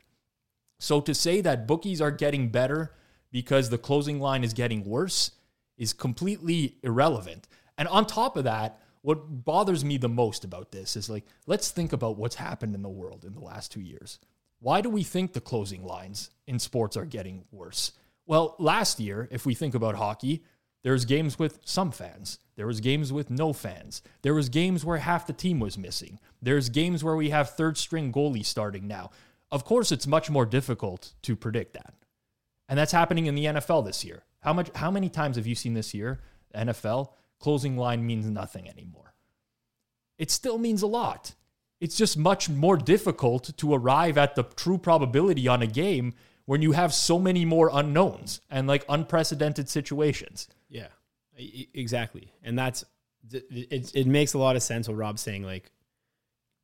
So 0.83 0.99
to 0.99 1.15
say 1.15 1.39
that 1.39 1.65
bookies 1.65 2.01
are 2.01 2.11
getting 2.11 2.49
better 2.49 2.91
because 3.31 3.69
the 3.69 3.77
closing 3.77 4.19
line 4.19 4.43
is 4.43 4.51
getting 4.51 4.83
worse 4.83 5.31
is 5.77 5.93
completely 5.93 6.75
irrelevant. 6.83 7.47
And 7.77 7.87
on 7.87 8.05
top 8.05 8.35
of 8.35 8.43
that, 8.43 8.81
what 9.01 9.45
bothers 9.45 9.85
me 9.85 9.95
the 9.95 10.09
most 10.09 10.43
about 10.43 10.73
this 10.73 10.97
is 10.97 11.09
like, 11.09 11.23
let's 11.47 11.71
think 11.71 11.93
about 11.93 12.17
what's 12.17 12.35
happened 12.35 12.75
in 12.75 12.81
the 12.81 12.89
world 12.89 13.23
in 13.23 13.33
the 13.33 13.39
last 13.39 13.71
two 13.71 13.79
years. 13.79 14.19
Why 14.59 14.81
do 14.81 14.89
we 14.89 15.03
think 15.03 15.31
the 15.31 15.39
closing 15.39 15.85
lines 15.85 16.31
in 16.47 16.59
sports 16.59 16.97
are 16.97 17.05
getting 17.05 17.45
worse? 17.49 17.93
Well, 18.25 18.57
last 18.59 18.99
year, 18.99 19.29
if 19.31 19.45
we 19.45 19.55
think 19.55 19.75
about 19.75 19.95
hockey, 19.95 20.43
there's 20.83 21.05
games 21.05 21.39
with 21.39 21.59
some 21.63 21.93
fans. 21.93 22.39
There 22.57 22.67
was 22.67 22.81
games 22.81 23.13
with 23.13 23.29
no 23.29 23.53
fans. 23.53 24.01
There 24.21 24.33
was 24.33 24.49
games 24.49 24.83
where 24.83 24.97
half 24.97 25.27
the 25.27 25.33
team 25.33 25.61
was 25.61 25.77
missing. 25.77 26.19
There's 26.41 26.67
games 26.67 27.05
where 27.05 27.15
we 27.15 27.29
have 27.29 27.51
third 27.51 27.77
string 27.77 28.11
goalies 28.11 28.47
starting 28.47 28.85
now. 28.85 29.11
Of 29.53 29.65
course, 29.65 29.91
it's 29.91 30.07
much 30.07 30.31
more 30.31 30.47
difficult 30.47 31.13
to 31.21 31.35
predict 31.35 31.75
that. 31.75 31.93
And 32.67 32.79
that's 32.79 32.91
happening 32.91 33.27
in 33.27 33.35
the 33.35 33.45
NFL 33.45 33.85
this 33.85 34.03
year. 34.03 34.23
How 34.39 34.51
much 34.51 34.71
how 34.73 34.89
many 34.89 35.09
times 35.09 35.35
have 35.35 35.45
you 35.45 35.53
seen 35.53 35.75
this 35.75 35.93
year, 35.93 36.21
NFL, 36.55 37.09
closing 37.39 37.77
line 37.77 38.03
means 38.03 38.25
nothing 38.25 38.67
anymore? 38.67 39.13
It 40.17 40.31
still 40.31 40.57
means 40.57 40.81
a 40.81 40.87
lot. 40.87 41.35
It's 41.79 41.95
just 41.95 42.17
much 42.17 42.49
more 42.49 42.77
difficult 42.77 43.55
to 43.55 43.73
arrive 43.75 44.17
at 44.17 44.33
the 44.33 44.41
true 44.41 44.79
probability 44.79 45.47
on 45.47 45.61
a 45.61 45.67
game 45.67 46.15
when 46.45 46.63
you 46.63 46.71
have 46.71 46.91
so 46.91 47.19
many 47.19 47.45
more 47.45 47.69
unknowns 47.71 48.41
and 48.49 48.67
like 48.67 48.83
unprecedented 48.89 49.69
situations. 49.69 50.47
Yeah, 50.67 50.87
exactly. 51.37 52.33
And 52.41 52.57
that's 52.57 52.85
it. 53.31 53.91
It 53.93 54.07
makes 54.07 54.33
a 54.33 54.39
lot 54.39 54.55
of 54.55 54.63
sense 54.63 54.87
what 54.87 54.97
Rob's 54.97 55.21
saying. 55.21 55.43
Like 55.43 55.71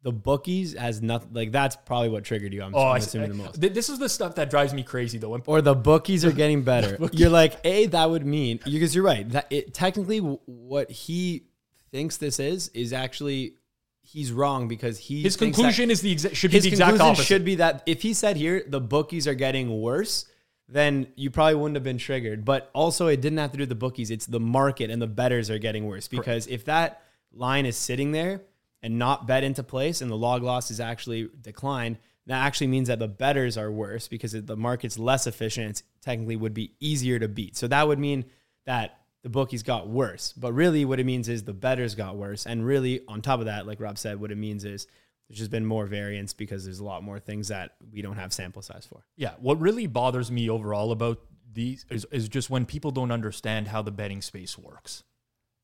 the 0.02 0.12
bookies 0.12 0.74
has 0.78 1.02
nothing. 1.02 1.30
Like 1.34 1.52
that's 1.52 1.76
probably 1.76 2.10
what 2.10 2.24
triggered 2.24 2.54
you. 2.54 2.64
I'm, 2.64 2.74
Oh, 2.74 2.80
I'm 2.88 2.95
I, 2.95 2.97
assuming 3.00 3.30
the 3.30 3.36
most. 3.36 3.60
th- 3.62 3.74
this 3.74 3.89
is 3.89 4.00
the 4.00 4.08
stuff 4.10 4.36
that 4.36 4.50
drives 4.50 4.74
me 4.74 4.84
crazy 4.84 5.18
though. 5.18 5.30
When- 5.30 5.41
Or 5.45 5.62
the 5.62 5.76
bookies 5.76 6.24
are 6.24 6.32
getting 6.32 6.62
better. 6.64 6.97
You're 7.12 7.30
like, 7.30 7.58
a 7.66 7.88
that 7.88 8.10
would 8.10 8.26
mean 8.26 8.60
because 8.64 8.95
you're 8.95 9.04
right. 9.04 9.28
That 9.30 9.47
it 9.50 9.74
technically 9.74 10.20
what 10.20 10.89
he 10.89 11.43
thinks 11.91 12.18
this 12.18 12.39
is 12.39 12.70
is 12.70 12.93
actually 12.93 13.56
he's 14.02 14.32
wrong 14.32 14.68
because 14.68 14.97
he 14.97 15.22
His 15.22 15.36
conclusion 15.36 15.91
is 15.91 16.02
the 16.02 16.16
exa- 16.16 16.34
should 16.36 16.52
be 16.52 16.56
his 16.58 16.64
the 16.64 16.70
exact 16.70 16.89
conclusion 16.91 17.12
opposite. 17.12 17.26
should 17.26 17.45
be 17.45 17.56
that 17.56 17.84
if 17.86 18.02
he 18.02 18.14
said 18.14 18.38
here 18.38 18.64
the 18.68 18.80
bookies 18.82 19.28
are 19.28 19.34
getting 19.36 19.82
worse, 19.82 20.26
then 20.70 21.08
you 21.16 21.30
probably 21.30 21.56
wouldn't 21.56 21.76
have 21.76 21.84
been 21.84 21.97
triggered. 21.97 22.45
But 22.45 22.70
also, 22.74 23.08
it 23.08 23.22
didn't 23.22 23.39
have 23.39 23.52
to 23.52 23.58
do 23.58 23.64
with 23.64 23.70
the 23.70 23.76
bookies; 23.76 24.12
it's 24.12 24.26
the 24.28 24.39
market 24.39 24.89
and 24.91 25.02
the 25.02 25.08
bettors 25.08 25.50
are 25.50 25.58
getting 25.60 25.86
worse 25.88 26.08
because 26.08 26.47
if 26.47 26.66
that 26.66 27.02
line 27.34 27.66
is 27.66 27.76
sitting 27.76 28.12
there 28.12 28.41
and 28.82 28.97
not 28.97 29.27
bet 29.27 29.43
into 29.43 29.63
place, 29.63 30.01
and 30.01 30.09
the 30.09 30.17
log 30.17 30.43
loss 30.43 30.71
is 30.71 30.80
actually 30.80 31.30
declined, 31.41 31.97
that 32.27 32.45
actually 32.45 32.67
means 32.67 32.88
that 32.88 32.99
the 32.99 33.07
bettors 33.07 33.57
are 33.57 33.71
worse 33.71 34.07
because 34.07 34.34
it- 34.34 34.47
the 34.47 34.55
market's 34.55 34.99
less 34.99 35.27
efficient. 35.27 35.69
It's 35.71 35.84
technically 36.01 36.36
would 36.36 36.53
be 36.53 36.73
easier 36.80 37.19
to 37.19 37.27
beat. 37.27 37.57
So 37.57 37.67
that 37.67 37.88
would 37.88 37.99
mean 37.99 38.25
that 38.65 38.99
the 39.23 39.30
bookies 39.30 39.63
got 39.63 39.89
worse. 39.89 40.32
But 40.34 40.53
really, 40.53 40.86
what 40.86 40.99
it 40.99 41.05
means 41.05 41.27
is 41.27 41.43
the 41.43 41.53
bettors 41.53 41.95
got 41.95 42.15
worse. 42.15 42.45
And 42.45 42.65
really, 42.65 43.01
on 43.07 43.21
top 43.21 43.39
of 43.39 43.47
that, 43.47 43.65
like 43.67 43.80
Rob 43.80 43.97
said, 43.97 44.21
what 44.21 44.32
it 44.32 44.38
means 44.38 44.63
is 44.63 44.88
there's 45.27 45.39
just 45.39 45.51
been 45.51 45.65
more 45.65 45.86
variance 45.86 46.34
because 46.34 46.63
there's 46.63 46.80
a 46.80 46.86
lot 46.86 47.03
more 47.03 47.19
things 47.19 47.49
that 47.49 47.75
we 47.91 48.01
don't 48.01 48.15
have 48.15 48.32
sample 48.32 48.61
size 48.61 48.86
for. 48.86 49.03
Yeah, 49.17 49.34
what 49.39 49.59
really 49.59 49.88
bothers 49.88 50.32
me 50.32 50.49
overall 50.49 50.91
about 50.91 51.19
these 51.51 51.86
is, 51.89 52.05
is 52.11 52.30
just 52.30 52.49
when 52.49 52.65
people 52.65 52.91
don't 52.91 53.11
understand 53.11 53.67
how 53.67 53.82
the 53.82 53.91
betting 53.91 54.21
space 54.21 54.57
works. 54.57 55.03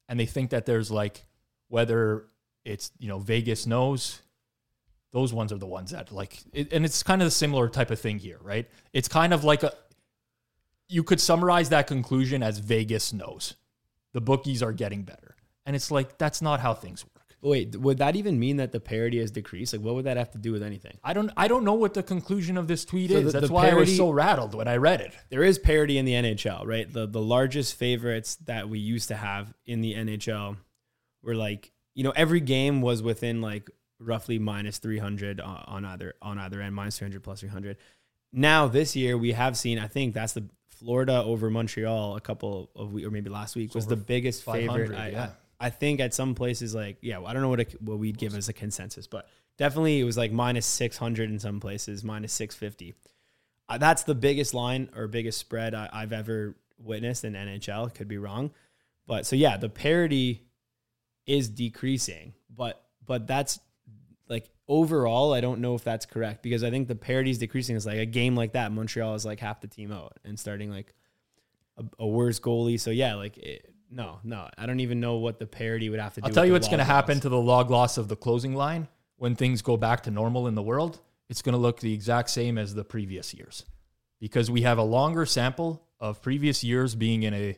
And 0.09 0.19
they 0.19 0.25
think 0.25 0.49
that 0.49 0.65
there's 0.65 0.91
like 0.91 1.25
whether 1.67 2.25
it's, 2.65 2.91
you 2.99 3.07
know, 3.07 3.19
Vegas 3.19 3.65
knows, 3.65 4.21
those 5.11 5.33
ones 5.33 5.53
are 5.53 5.57
the 5.57 5.65
ones 5.67 5.91
that 5.91 6.11
like 6.11 6.39
it, 6.51 6.73
and 6.73 6.83
it's 6.83 7.01
kind 7.03 7.21
of 7.21 7.27
the 7.27 7.31
similar 7.31 7.69
type 7.69 7.89
of 7.91 7.99
thing 7.99 8.19
here, 8.19 8.37
right? 8.41 8.67
It's 8.91 9.07
kind 9.07 9.33
of 9.33 9.43
like 9.45 9.63
a 9.63 9.71
you 10.87 11.03
could 11.03 11.19
summarize 11.21 11.69
that 11.69 11.87
conclusion 11.87 12.43
as 12.43 12.59
Vegas 12.59 13.13
knows. 13.13 13.55
The 14.13 14.21
bookies 14.21 14.61
are 14.61 14.71
getting 14.73 15.03
better. 15.03 15.35
And 15.65 15.75
it's 15.75 15.89
like 15.89 16.17
that's 16.17 16.41
not 16.41 16.59
how 16.59 16.73
things 16.73 17.03
work. 17.03 17.11
Wait, 17.41 17.75
would 17.75 17.99
that 17.99 18.15
even 18.15 18.39
mean 18.39 18.57
that 18.57 18.71
the 18.71 18.79
parity 18.79 19.19
has 19.19 19.29
decreased? 19.29 19.71
Like, 19.73 19.81
what 19.83 19.93
would 19.95 20.05
that 20.05 20.17
have 20.17 20.31
to 20.31 20.37
do 20.37 20.51
with 20.51 20.63
anything? 20.63 20.97
I 21.03 21.13
don't 21.13 21.31
I 21.37 21.47
don't 21.47 21.63
know 21.63 21.73
what 21.73 21.93
the 21.93 22.03
conclusion 22.03 22.57
of 22.57 22.67
this 22.67 22.85
tweet 22.85 23.11
So 23.11 23.17
is. 23.17 23.25
the- 23.25 23.31
That's 23.39 23.47
the 23.47 23.53
why 23.53 23.69
I 23.69 23.73
was 23.73 23.95
so 23.95 24.09
rattled 24.09 24.53
when 24.55 24.67
I 24.67 24.77
read 24.77 25.01
it. 25.01 25.13
There 25.29 25.43
is 25.43 25.57
parity 25.59 25.97
in 25.97 26.05
the 26.05 26.13
NHL, 26.13 26.65
right? 26.65 26.91
The 26.91 27.05
the 27.07 27.21
largest 27.21 27.75
favorites 27.75 28.35
that 28.45 28.67
we 28.69 28.79
used 28.79 29.07
to 29.09 29.15
have 29.15 29.53
in 29.65 29.81
the 29.81 29.93
NHL 29.95 30.57
were 31.23 31.35
like, 31.35 31.71
you 31.95 32.03
know, 32.03 32.13
every 32.15 32.41
game 32.41 32.81
was 32.81 33.01
within 33.01 33.41
like 33.41 33.69
roughly 33.99 34.37
minus 34.37 34.77
300 34.77 35.41
on 35.41 35.63
on 35.67 35.85
either 35.85 36.13
on 36.21 36.37
either 36.37 36.61
end, 36.61 36.75
minus 36.75 36.99
300 36.99 37.23
plus 37.23 37.39
300. 37.39 37.77
Now 38.31 38.67
this 38.67 38.95
year 38.95 39.17
we 39.17 39.31
have 39.31 39.57
seen, 39.57 39.79
I 39.79 39.87
think 39.87 40.13
that's 40.13 40.33
the 40.33 40.47
Florida 40.67 41.23
over 41.23 41.49
Montreal 41.49 42.17
a 42.17 42.21
couple 42.21 42.69
of 42.75 42.91
weeks 42.91 43.07
or 43.07 43.11
maybe 43.11 43.29
last 43.29 43.55
week 43.55 43.73
was 43.73 43.85
over 43.85 43.95
the 43.95 44.01
biggest 44.01 44.43
favorite. 44.43 44.93
I, 44.93 45.09
yeah. 45.09 45.29
I 45.59 45.69
think 45.69 46.01
at 46.01 46.13
some 46.13 46.35
places 46.35 46.75
like 46.75 46.97
yeah, 47.01 47.21
I 47.21 47.33
don't 47.33 47.41
know 47.41 47.49
what 47.49 47.61
it, 47.61 47.81
what 47.81 47.97
we'd 47.97 48.17
give 48.17 48.35
as 48.35 48.49
a 48.49 48.53
consensus, 48.53 49.07
but 49.07 49.27
definitely 49.57 49.99
it 49.99 50.03
was 50.03 50.17
like 50.17 50.31
minus 50.31 50.65
600 50.65 51.29
in 51.29 51.39
some 51.39 51.59
places, 51.59 52.03
minus 52.03 52.33
650 52.33 52.93
uh, 53.67 53.77
that's 53.77 54.03
the 54.03 54.15
biggest 54.15 54.53
line 54.53 54.89
or 54.95 55.07
biggest 55.07 55.39
spread 55.39 55.73
I, 55.73 55.89
I've 55.91 56.13
ever 56.13 56.55
witnessed 56.77 57.23
in 57.23 57.33
NHL. 57.33 57.93
Could 57.93 58.07
be 58.07 58.17
wrong, 58.17 58.51
but 59.07 59.25
so 59.25 59.35
yeah, 59.35 59.57
the 59.57 59.69
parity 59.69 60.44
is 61.25 61.49
decreasing, 61.49 62.33
but 62.49 62.83
but 63.05 63.27
that's 63.27 63.59
like 64.27 64.49
overall, 64.67 65.33
I 65.33 65.41
don't 65.41 65.61
know 65.61 65.75
if 65.75 65.83
that's 65.83 66.05
correct 66.05 66.41
because 66.41 66.63
I 66.63 66.69
think 66.69 66.87
the 66.87 66.95
parity 66.95 67.31
is 67.31 67.37
decreasing. 67.37 67.75
Is 67.75 67.85
like 67.85 67.99
a 67.99 68.05
game 68.05 68.35
like 68.35 68.53
that, 68.53 68.71
Montreal 68.71 69.15
is 69.15 69.25
like 69.25 69.39
half 69.39 69.61
the 69.61 69.67
team 69.67 69.91
out 69.91 70.17
and 70.23 70.39
starting 70.39 70.69
like 70.71 70.93
a, 71.77 71.83
a 71.99 72.07
worse 72.07 72.39
goalie. 72.39 72.79
So 72.79 72.89
yeah, 72.91 73.15
like 73.15 73.37
it, 73.37 73.73
No, 73.91 74.19
no. 74.23 74.49
I 74.57 74.65
don't 74.65 74.79
even 74.79 74.99
know 74.99 75.15
what 75.15 75.39
the 75.39 75.45
parity 75.45 75.89
would 75.89 75.99
have 75.99 76.13
to 76.15 76.21
do. 76.21 76.27
I'll 76.27 76.33
tell 76.33 76.45
you 76.45 76.53
what's 76.53 76.67
going 76.67 76.79
to 76.79 76.83
happen 76.83 77.19
to 77.21 77.29
the 77.29 77.39
log 77.39 77.69
loss 77.69 77.97
of 77.97 78.07
the 78.07 78.15
closing 78.15 78.55
line 78.55 78.87
when 79.17 79.35
things 79.35 79.61
go 79.61 79.77
back 79.77 80.03
to 80.03 80.11
normal 80.11 80.47
in 80.47 80.55
the 80.55 80.63
world. 80.63 80.99
It's 81.29 81.41
going 81.41 81.53
to 81.53 81.59
look 81.59 81.79
the 81.79 81.93
exact 81.93 82.29
same 82.29 82.57
as 82.57 82.73
the 82.75 82.83
previous 82.83 83.33
years 83.33 83.65
because 84.19 84.51
we 84.51 84.61
have 84.61 84.77
a 84.77 84.83
longer 84.83 85.25
sample 85.25 85.83
of 85.99 86.21
previous 86.21 86.63
years 86.63 86.95
being 86.95 87.23
in 87.23 87.33
a 87.33 87.57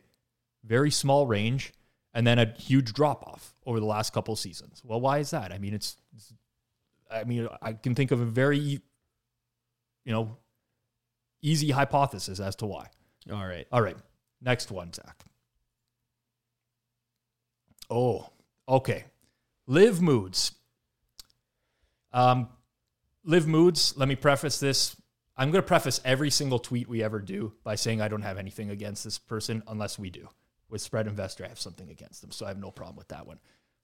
very 0.64 0.90
small 0.90 1.26
range 1.26 1.72
and 2.18 2.26
then 2.26 2.40
a 2.40 2.52
huge 2.58 2.94
drop 2.94 3.24
off 3.28 3.54
over 3.64 3.78
the 3.78 3.86
last 3.86 4.12
couple 4.12 4.34
seasons. 4.34 4.82
Well, 4.84 5.00
why 5.00 5.18
is 5.18 5.30
that? 5.30 5.52
I 5.52 5.58
mean, 5.58 5.72
it's, 5.72 5.96
it's 6.16 6.34
I 7.08 7.22
mean, 7.22 7.46
I 7.62 7.74
can 7.74 7.94
think 7.94 8.10
of 8.10 8.20
a 8.20 8.24
very, 8.24 8.58
you 8.58 8.80
know, 10.04 10.36
easy 11.42 11.70
hypothesis 11.70 12.40
as 12.40 12.56
to 12.56 12.66
why. 12.66 12.88
All 13.30 13.46
right. 13.46 13.68
All 13.70 13.80
right. 13.80 13.96
Next 14.42 14.72
one, 14.72 14.92
Zach. 14.92 15.26
Oh, 17.88 18.30
okay. 18.68 19.04
Live 19.68 20.02
moods. 20.02 20.50
Um, 22.12 22.48
live 23.22 23.46
moods. 23.46 23.94
Let 23.96 24.08
me 24.08 24.16
preface 24.16 24.58
this. 24.58 24.96
I'm 25.36 25.52
going 25.52 25.62
to 25.62 25.68
preface 25.68 26.00
every 26.04 26.30
single 26.30 26.58
tweet 26.58 26.88
we 26.88 27.00
ever 27.00 27.20
do 27.20 27.52
by 27.62 27.76
saying 27.76 28.00
I 28.00 28.08
don't 28.08 28.22
have 28.22 28.38
anything 28.38 28.70
against 28.70 29.04
this 29.04 29.18
person 29.18 29.62
unless 29.68 30.00
we 30.00 30.10
do. 30.10 30.28
With 30.70 30.82
Spread 30.82 31.06
Investor, 31.06 31.44
I 31.44 31.48
have 31.48 31.60
something 31.60 31.90
against 31.90 32.20
them, 32.20 32.30
so 32.30 32.44
I 32.44 32.48
have 32.48 32.58
no 32.58 32.70
problem 32.70 32.96
with 32.96 33.08
that 33.08 33.26
one. 33.26 33.38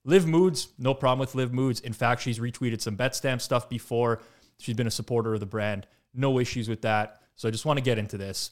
Live 0.04 0.26
moods, 0.26 0.68
no 0.78 0.92
problem 0.92 1.20
with 1.20 1.34
live 1.34 1.52
moods. 1.52 1.80
In 1.80 1.94
fact, 1.94 2.20
she's 2.20 2.38
retweeted 2.38 2.82
some 2.82 2.96
Betstamp 2.96 3.40
stuff 3.40 3.70
before. 3.70 4.20
She's 4.58 4.76
been 4.76 4.86
a 4.86 4.90
supporter 4.90 5.32
of 5.32 5.40
the 5.40 5.46
brand. 5.46 5.86
No 6.12 6.38
issues 6.38 6.68
with 6.68 6.82
that. 6.82 7.22
So 7.36 7.48
I 7.48 7.50
just 7.50 7.64
want 7.64 7.78
to 7.78 7.84
get 7.84 7.98
into 7.98 8.18
this 8.18 8.50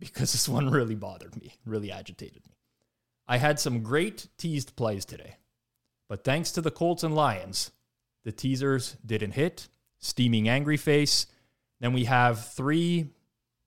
because 0.00 0.32
this 0.32 0.48
one 0.48 0.70
really 0.70 0.96
bothered 0.96 1.40
me, 1.40 1.54
really 1.64 1.92
agitated 1.92 2.42
me. 2.46 2.56
I 3.28 3.38
had 3.38 3.60
some 3.60 3.82
great 3.82 4.26
teased 4.36 4.76
plays 4.76 5.04
today, 5.04 5.36
but 6.08 6.24
thanks 6.24 6.50
to 6.52 6.60
the 6.60 6.70
Colts 6.70 7.04
and 7.04 7.14
Lions, 7.14 7.70
the 8.24 8.32
teasers 8.32 8.96
didn't 9.06 9.32
hit. 9.32 9.68
Steaming 9.98 10.48
angry 10.48 10.76
face. 10.76 11.26
Then 11.80 11.94
we 11.94 12.04
have 12.04 12.48
three, 12.48 13.06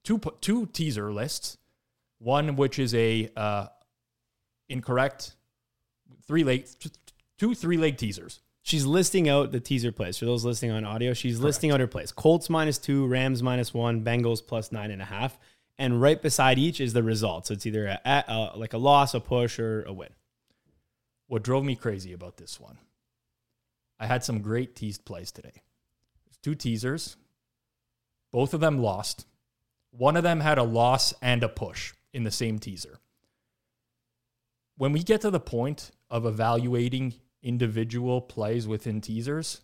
two, 0.03 0.19
two 0.41 0.67
teaser 0.67 1.11
lists. 1.11 1.57
One 2.19 2.55
which 2.55 2.79
is 2.79 2.93
a 2.95 3.29
uh, 3.35 3.67
incorrect 4.69 5.35
three 6.27 6.43
leg, 6.43 6.67
two 7.37 7.53
three 7.53 7.77
leg 7.77 7.97
teasers. 7.97 8.41
She's 8.63 8.85
listing 8.85 9.29
out 9.29 9.51
the 9.51 9.61
teaser 9.61 9.93
plays. 9.93 10.17
For 10.17 10.25
those 10.25 10.43
listening 10.43 10.71
on 10.71 10.83
audio, 10.83 11.13
she's 11.13 11.39
listing 11.39 11.71
out 11.71 11.79
her 11.79 11.87
plays. 11.87 12.11
Colts 12.11 12.49
minus 12.49 12.77
two, 12.77 13.07
Rams 13.07 13.41
minus 13.41 13.73
one, 13.73 14.03
Bengals 14.03 14.45
plus 14.45 14.73
nine 14.73 14.91
and 14.91 15.01
a 15.01 15.05
half. 15.05 15.39
And 15.77 16.01
right 16.01 16.21
beside 16.21 16.57
each 16.59 16.81
is 16.81 16.91
the 16.91 17.03
result. 17.03 17.47
So 17.47 17.53
it's 17.53 17.65
either 17.65 17.85
a, 17.87 18.23
a, 18.27 18.57
like 18.57 18.73
a 18.73 18.77
loss, 18.77 19.13
a 19.13 19.21
push, 19.21 19.57
or 19.57 19.83
a 19.83 19.93
win. 19.93 20.09
What 21.27 21.43
drove 21.43 21.63
me 21.63 21.75
crazy 21.75 22.11
about 22.11 22.37
this 22.37 22.59
one, 22.59 22.77
I 23.99 24.07
had 24.07 24.23
some 24.23 24.41
great 24.41 24.75
teased 24.75 25.05
plays 25.05 25.31
today. 25.31 25.61
Two 26.43 26.55
teasers, 26.55 27.15
both 28.31 28.53
of 28.53 28.59
them 28.59 28.79
lost. 28.79 29.25
One 29.91 30.17
of 30.17 30.23
them 30.23 30.41
had 30.41 30.57
a 30.57 30.63
loss 30.63 31.13
and 31.21 31.43
a 31.43 31.49
push 31.49 31.93
in 32.17 32.23
the 32.23 32.31
same 32.31 32.57
teaser. 32.57 32.99
When 34.75 34.91
we 34.91 35.03
get 35.03 35.21
to 35.21 35.29
the 35.29 35.39
point 35.39 35.91
of 36.09 36.25
evaluating 36.25 37.13
individual 37.43 38.21
plays 38.21 38.67
within 38.67 39.01
teasers, 39.01 39.61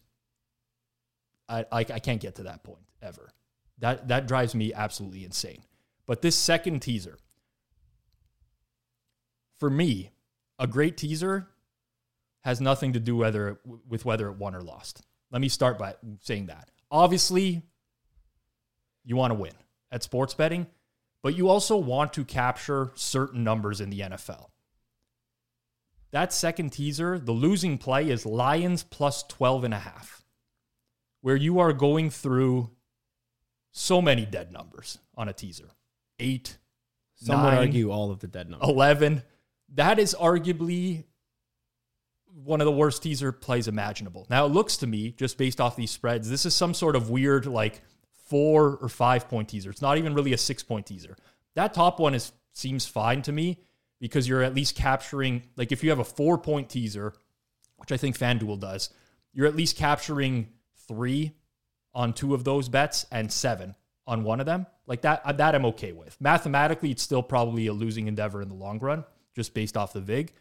I, 1.50 1.66
I, 1.72 1.80
I 1.80 2.00
can't 2.00 2.22
get 2.22 2.36
to 2.36 2.44
that 2.44 2.64
point 2.64 2.86
ever. 3.02 3.32
That 3.80 4.08
that 4.08 4.28
drives 4.28 4.54
me 4.54 4.72
absolutely 4.72 5.26
insane. 5.26 5.64
But 6.06 6.22
this 6.22 6.36
second 6.36 6.82
teaser, 6.82 7.18
for 9.60 9.70
me, 9.70 10.12
a 10.60 10.68
great 10.68 10.96
teaser 10.96 11.48
has 12.42 12.62
nothing 12.62 12.94
to 12.94 13.00
do 13.00 13.16
whether 13.16 13.60
with 13.88 14.06
whether 14.06 14.28
it 14.28 14.38
won 14.38 14.54
or 14.54 14.62
lost. 14.62 15.02
Let 15.32 15.42
me 15.42 15.50
start 15.50 15.80
by 15.80 15.96
saying 16.22 16.46
that. 16.46 16.70
Obviously, 16.92 17.64
you 19.04 19.16
want 19.16 19.32
to 19.32 19.40
win 19.40 19.54
at 19.92 20.04
sports 20.04 20.36
betting, 20.36 20.68
but 21.24 21.36
you 21.36 21.50
also 21.50 21.78
want 21.78 22.14
to 22.14 22.26
capture 22.26 22.92
certain 22.96 23.44
numbers 23.44 23.82
in 23.82 23.90
the 23.90 24.02
NFL. 24.02 24.50
That 26.12 26.32
second 26.32 26.72
teaser, 26.72 27.18
the 27.18 27.32
losing 27.32 27.80
play 27.80 28.10
is 28.10 28.26
Lions 28.26 28.84
plus 28.84 29.24
12 29.24 29.64
and 29.64 29.74
a 29.74 29.80
half, 29.80 30.22
where 31.22 31.36
you 31.36 31.58
are 31.60 31.74
going 31.74 32.12
through 32.12 32.70
so 33.72 34.00
many 34.02 34.26
dead 34.26 34.52
numbers 34.52 35.00
on 35.16 35.28
a 35.28 35.34
teaser. 35.34 35.72
Eight, 36.20 36.60
Some 37.16 37.42
would 37.42 37.50
nine, 37.50 37.58
argue 37.58 37.90
all 37.90 38.12
of 38.12 38.20
the 38.20 38.28
dead 38.28 38.50
numbers. 38.50 38.70
11. 38.70 39.24
That 39.74 39.98
is 39.98 40.16
arguably 40.20 41.06
one 42.36 42.62
of 42.62 42.66
the 42.66 42.72
worst 42.72 43.02
teaser 43.02 43.32
plays 43.32 43.68
imaginable. 43.68 44.28
Now, 44.30 44.46
it 44.46 44.50
looks 44.50 44.78
to 44.78 44.88
me, 44.88 45.12
just 45.12 45.38
based 45.38 45.62
off 45.62 45.76
these 45.76 45.92
spreads, 45.92 46.30
this 46.30 46.46
is 46.46 46.54
some 46.54 46.74
sort 46.74 46.96
of 46.96 47.10
weird, 47.10 47.46
like 47.46 47.82
four 48.26 48.78
or 48.82 48.90
five 48.90 49.28
point 49.30 49.50
teaser. 49.50 49.70
It's 49.70 49.82
not 49.82 49.98
even 49.98 50.14
really 50.14 50.34
a 50.34 50.38
six 50.38 50.64
point 50.64 50.86
teaser. 50.86 51.16
That 51.56 51.74
top 51.74 52.00
one 52.00 52.14
is 52.16 52.32
seems 52.54 52.86
fine 52.86 53.22
to 53.24 53.32
me 53.32 53.60
because 54.00 54.28
you're 54.28 54.44
at 54.44 54.54
least 54.54 54.76
capturing, 54.76 55.44
like, 55.56 55.72
if 55.72 55.84
you 55.84 55.90
have 55.90 56.00
a 56.00 56.04
four 56.04 56.38
point 56.38 56.70
teaser, 56.70 57.14
which 57.78 57.92
I 57.92 57.98
think 57.98 58.18
FanDuel 58.18 58.60
does, 58.60 58.90
you're 59.34 59.48
at 59.48 59.56
least 59.56 59.78
capturing 59.78 60.50
three 60.88 61.34
on 61.94 62.14
two 62.14 62.34
of 62.34 62.44
those 62.44 62.70
bets 62.70 63.06
and 63.12 63.32
seven 63.32 63.76
on 64.06 64.24
one 64.24 64.40
of 64.40 64.46
them. 64.46 64.66
Like 64.86 65.02
that, 65.02 65.22
uh, 65.24 65.32
that 65.34 65.56
I'm 65.56 65.66
okay 65.68 65.92
with. 65.94 66.20
Mathematically, 66.20 66.92
it's 66.92 67.04
still 67.04 67.24
probably 67.24 67.68
a 67.68 67.74
losing 67.74 68.08
endeavor 68.08 68.42
in 68.42 68.50
the 68.50 68.56
long 68.56 68.80
run, 68.80 69.06
just 69.36 69.54
based 69.54 69.78
off 69.78 69.94
the 69.94 70.02
VIG. 70.02 70.34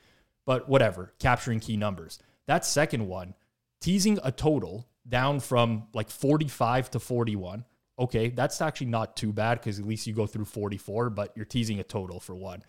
But 0.45 0.69
whatever, 0.69 1.13
capturing 1.21 1.61
key 1.61 1.77
numbers. 1.77 2.19
That 2.47 2.65
second 2.65 3.07
one, 3.07 3.35
teasing 3.81 4.19
a 4.25 4.33
total 4.33 4.89
down 5.09 5.41
from 5.41 5.85
like 5.95 6.11
45 6.11 6.91
to 6.93 7.01
41. 7.01 7.65
Okay, 7.99 8.31
that's 8.31 8.61
actually 8.61 8.89
not 8.89 9.17
too 9.17 9.33
bad 9.33 9.59
because 9.59 9.79
at 9.79 9.87
least 9.87 10.07
you 10.07 10.15
go 10.15 10.27
through 10.27 10.47
44, 10.47 11.11
but 11.11 11.33
you're 11.37 11.45
teasing 11.45 11.79
a 11.79 11.85
total 11.85 12.21
for 12.21 12.35
one. 12.35 12.63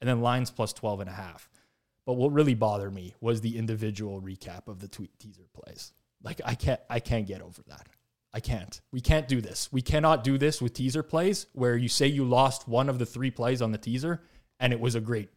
And 0.00 0.08
then 0.08 0.20
Lions 0.20 0.50
plus 0.50 0.72
12 0.72 1.00
and 1.00 1.10
a 1.10 1.12
half. 1.12 1.48
But 2.06 2.14
what 2.14 2.32
really 2.32 2.54
bothered 2.54 2.92
me 2.92 3.14
was 3.20 3.40
the 3.40 3.56
individual 3.56 4.20
recap 4.20 4.68
of 4.68 4.80
the 4.80 4.88
tweet 4.88 5.18
teaser 5.18 5.46
plays. 5.54 5.92
Like 6.22 6.40
I 6.44 6.54
can't 6.54 6.80
I 6.90 7.00
can't 7.00 7.26
get 7.26 7.40
over 7.40 7.62
that. 7.68 7.86
I 8.32 8.40
can't. 8.40 8.80
We 8.90 9.00
can't 9.00 9.28
do 9.28 9.40
this. 9.40 9.68
We 9.72 9.80
cannot 9.80 10.24
do 10.24 10.36
this 10.36 10.60
with 10.60 10.74
teaser 10.74 11.02
plays 11.02 11.46
where 11.52 11.76
you 11.76 11.88
say 11.88 12.08
you 12.08 12.24
lost 12.24 12.66
one 12.66 12.88
of 12.88 12.98
the 12.98 13.06
three 13.06 13.30
plays 13.30 13.62
on 13.62 13.72
the 13.72 13.78
teaser 13.78 14.22
and 14.58 14.72
it 14.72 14.80
was 14.80 14.96
a 14.96 15.00
great, 15.00 15.30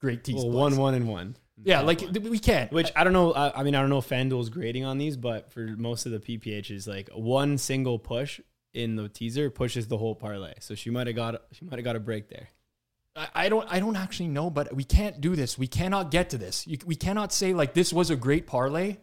great 0.00 0.22
teaser. 0.24 0.38
Well, 0.38 0.52
plays. 0.52 0.72
one, 0.72 0.76
one, 0.76 0.94
and 0.94 1.08
one. 1.08 1.36
Yeah, 1.62 1.80
like 1.80 2.00
we 2.00 2.38
can't. 2.38 2.72
Which 2.72 2.90
I 2.96 3.04
don't 3.04 3.12
know. 3.12 3.32
I, 3.32 3.60
I 3.60 3.62
mean, 3.62 3.74
I 3.74 3.80
don't 3.80 3.90
know 3.90 3.98
if 3.98 4.08
FanDuel's 4.08 4.50
grading 4.50 4.84
on 4.84 4.98
these, 4.98 5.16
but 5.16 5.50
for 5.52 5.66
most 5.76 6.06
of 6.06 6.12
the 6.12 6.18
PPHs, 6.18 6.88
like 6.88 7.08
one 7.14 7.58
single 7.58 7.98
push 7.98 8.40
in 8.74 8.96
the 8.96 9.08
teaser 9.08 9.50
pushes 9.50 9.86
the 9.88 9.96
whole 9.96 10.14
parlay. 10.14 10.54
So 10.60 10.74
she 10.74 10.90
might 10.90 11.06
have 11.06 11.16
got 11.16 11.42
she 11.52 11.64
might 11.64 11.78
have 11.78 11.84
got 11.84 11.96
a 11.96 12.00
break 12.00 12.28
there. 12.28 12.48
I- 13.16 13.48
don't. 13.48 13.66
I 13.70 13.78
don't 13.78 13.96
actually 13.96 14.28
know, 14.28 14.50
but 14.50 14.74
we 14.74 14.82
can't 14.84 15.20
do 15.20 15.36
this. 15.36 15.56
We 15.56 15.68
cannot 15.68 16.10
get 16.10 16.30
to 16.30 16.38
this. 16.38 16.66
You, 16.66 16.78
we 16.84 16.96
cannot 16.96 17.32
say 17.32 17.54
like 17.54 17.72
this 17.72 17.92
was 17.92 18.10
a 18.10 18.16
great 18.16 18.46
parlay 18.46 18.96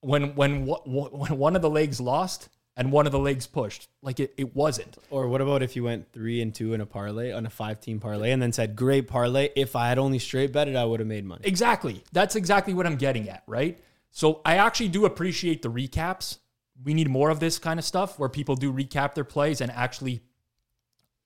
when 0.00 0.34
when 0.34 0.66
wh- 0.66 0.82
wh- 0.84 1.12
when 1.12 1.36
one 1.38 1.56
of 1.56 1.62
the 1.62 1.68
legs 1.70 2.00
lost 2.00 2.48
and 2.76 2.90
one 2.90 3.04
of 3.04 3.12
the 3.12 3.18
legs 3.18 3.46
pushed. 3.46 3.88
Like 4.00 4.20
it, 4.20 4.32
it 4.38 4.56
wasn't. 4.56 4.96
Or 5.10 5.28
what 5.28 5.42
about 5.42 5.62
if 5.62 5.76
you 5.76 5.84
went 5.84 6.10
three 6.12 6.40
and 6.40 6.54
two 6.54 6.72
in 6.72 6.80
a 6.80 6.86
parlay 6.86 7.32
on 7.32 7.44
a 7.44 7.50
five 7.50 7.80
team 7.80 8.00
parlay 8.00 8.30
and 8.30 8.40
then 8.40 8.52
said, 8.52 8.74
"Great 8.74 9.06
parlay. 9.06 9.50
If 9.54 9.76
I 9.76 9.88
had 9.88 9.98
only 9.98 10.18
straight 10.18 10.52
betted, 10.52 10.76
I 10.76 10.86
would 10.86 11.00
have 11.00 11.06
made 11.06 11.26
money." 11.26 11.42
Exactly. 11.44 12.02
That's 12.12 12.36
exactly 12.36 12.72
what 12.72 12.86
I'm 12.86 12.96
getting 12.96 13.28
at, 13.28 13.42
right? 13.46 13.78
So 14.10 14.40
I 14.46 14.56
actually 14.56 14.88
do 14.88 15.04
appreciate 15.04 15.60
the 15.62 15.70
recaps. 15.70 16.38
We 16.82 16.94
need 16.94 17.08
more 17.08 17.30
of 17.30 17.40
this 17.40 17.58
kind 17.58 17.78
of 17.78 17.84
stuff 17.84 18.18
where 18.18 18.28
people 18.28 18.56
do 18.56 18.72
recap 18.72 19.14
their 19.14 19.24
plays 19.24 19.60
and 19.60 19.70
actually 19.70 20.22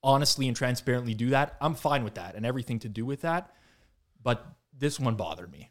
honestly 0.03 0.49
and 0.49 0.57
transparently 0.57 1.15
do 1.15 1.31
that. 1.31 1.57
I'm 1.61 1.75
fine 1.75 2.05
with 2.05 2.15
that 2.15 2.35
and 2.35 2.45
everything 2.45 2.81
to 2.81 2.89
do 2.89 3.07
with 3.07 3.23
that. 3.23 3.55
But 4.23 4.45
this 4.77 4.99
one 4.99 5.15
bothered 5.15 5.53
me. 5.53 5.71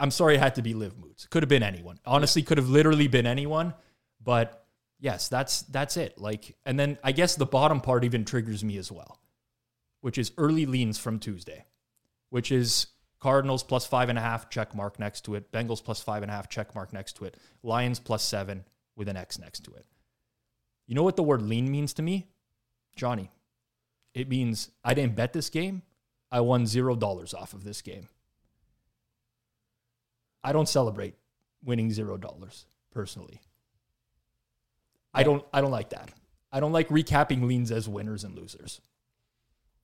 I'm 0.00 0.10
sorry 0.10 0.34
it 0.34 0.40
had 0.40 0.56
to 0.56 0.62
be 0.62 0.74
Live 0.74 0.98
Moods. 0.98 1.26
Could 1.26 1.42
have 1.42 1.48
been 1.48 1.62
anyone. 1.62 1.98
Honestly, 2.04 2.42
could 2.42 2.58
have 2.58 2.68
literally 2.68 3.08
been 3.08 3.26
anyone. 3.26 3.74
But 4.22 4.66
yes, 4.98 5.28
that's 5.28 5.62
that's 5.62 5.96
it. 5.96 6.18
Like, 6.18 6.56
and 6.66 6.78
then 6.78 6.98
I 7.04 7.12
guess 7.12 7.36
the 7.36 7.46
bottom 7.46 7.80
part 7.80 8.04
even 8.04 8.24
triggers 8.24 8.64
me 8.64 8.76
as 8.76 8.90
well, 8.90 9.20
which 10.00 10.18
is 10.18 10.32
early 10.36 10.66
leans 10.66 10.98
from 10.98 11.18
Tuesday, 11.18 11.64
which 12.30 12.50
is 12.50 12.88
Cardinals 13.20 13.62
plus 13.64 13.86
five 13.86 14.08
and 14.08 14.18
a 14.18 14.22
half 14.22 14.48
check 14.48 14.74
mark 14.74 14.98
next 14.98 15.24
to 15.24 15.34
it. 15.34 15.50
Bengals 15.50 15.82
plus 15.82 16.00
five 16.00 16.22
and 16.22 16.30
a 16.30 16.34
half 16.34 16.48
check 16.48 16.74
mark 16.74 16.92
next 16.92 17.14
to 17.16 17.24
it. 17.24 17.36
Lions 17.62 17.98
plus 17.98 18.22
seven 18.22 18.64
with 18.96 19.08
an 19.08 19.16
X 19.16 19.38
next 19.38 19.64
to 19.64 19.72
it. 19.72 19.86
You 20.86 20.94
know 20.94 21.02
what 21.02 21.16
the 21.16 21.22
word 21.22 21.42
lean 21.42 21.70
means 21.70 21.92
to 21.94 22.02
me? 22.02 22.28
Johnny. 22.96 23.30
It 24.14 24.28
means 24.28 24.70
I 24.84 24.94
didn't 24.94 25.16
bet 25.16 25.32
this 25.32 25.50
game. 25.50 25.82
I 26.30 26.40
won 26.40 26.66
zero 26.66 26.94
dollars 26.94 27.34
off 27.34 27.54
of 27.54 27.64
this 27.64 27.82
game. 27.82 28.08
I 30.42 30.52
don't 30.52 30.68
celebrate 30.68 31.14
winning 31.64 31.92
zero 31.92 32.16
dollars 32.16 32.66
personally. 32.92 33.40
I 35.12 35.22
don't 35.24 35.44
I 35.52 35.60
don't 35.60 35.70
like 35.70 35.90
that. 35.90 36.10
I 36.52 36.60
don't 36.60 36.72
like 36.72 36.88
recapping 36.88 37.42
leans 37.42 37.70
as 37.70 37.88
winners 37.88 38.24
and 38.24 38.34
losers. 38.34 38.80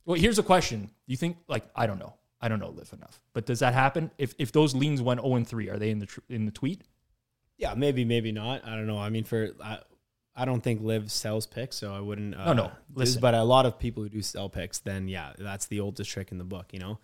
Well, 0.05 0.19
here's 0.19 0.39
a 0.39 0.43
question. 0.43 0.83
Do 0.83 0.91
you 1.07 1.17
think 1.17 1.39
like 1.49 1.65
I 1.75 1.87
don't 1.87 1.99
know. 1.99 2.15
I 2.45 2.49
don't 2.49 2.59
know 2.59 2.69
live 2.71 2.93
enough. 2.93 3.21
But 3.33 3.47
does 3.47 3.61
that 3.61 3.73
happen 3.73 4.11
if 4.19 4.35
if 4.39 4.53
those 4.53 4.75
leans 4.75 5.01
went 5.01 5.21
0 5.23 5.35
and 5.37 5.49
3, 5.49 5.71
are 5.71 5.79
they 5.79 5.89
in 5.91 5.99
the 6.01 6.07
tr- 6.07 6.21
in 6.29 6.45
the 6.45 6.53
tweet? 6.53 6.83
Yeah, 7.57 7.73
maybe, 7.75 8.05
maybe 8.05 8.33
not. 8.33 8.67
I 8.67 8.71
don't 8.77 8.87
know. 8.87 8.99
I 8.99 9.09
mean, 9.09 9.25
for 9.25 9.51
I, 9.63 9.79
I 10.37 10.45
don't 10.45 10.61
think 10.61 10.83
Live 10.83 11.11
sells 11.11 11.47
picks, 11.47 11.77
so 11.77 11.95
I 11.95 12.01
wouldn't. 12.01 12.35
Uh, 12.35 12.47
No, 12.47 12.53
no. 12.53 12.67
do- 12.67 12.73
Listen. 12.97 13.21
but 13.21 13.33
a 13.35 13.45
lot 13.45 13.65
of 13.65 13.79
people 13.79 14.03
who 14.03 14.09
do 14.09 14.21
sell 14.23 14.49
picks, 14.49 14.79
then 14.81 15.09
yeah, 15.09 15.33
that's 15.39 15.67
the 15.67 15.81
oldest 15.81 16.11
trick 16.11 16.33
in 16.33 16.39
the 16.39 16.45
book. 16.45 16.67
You 16.73 16.81
know, 16.81 16.99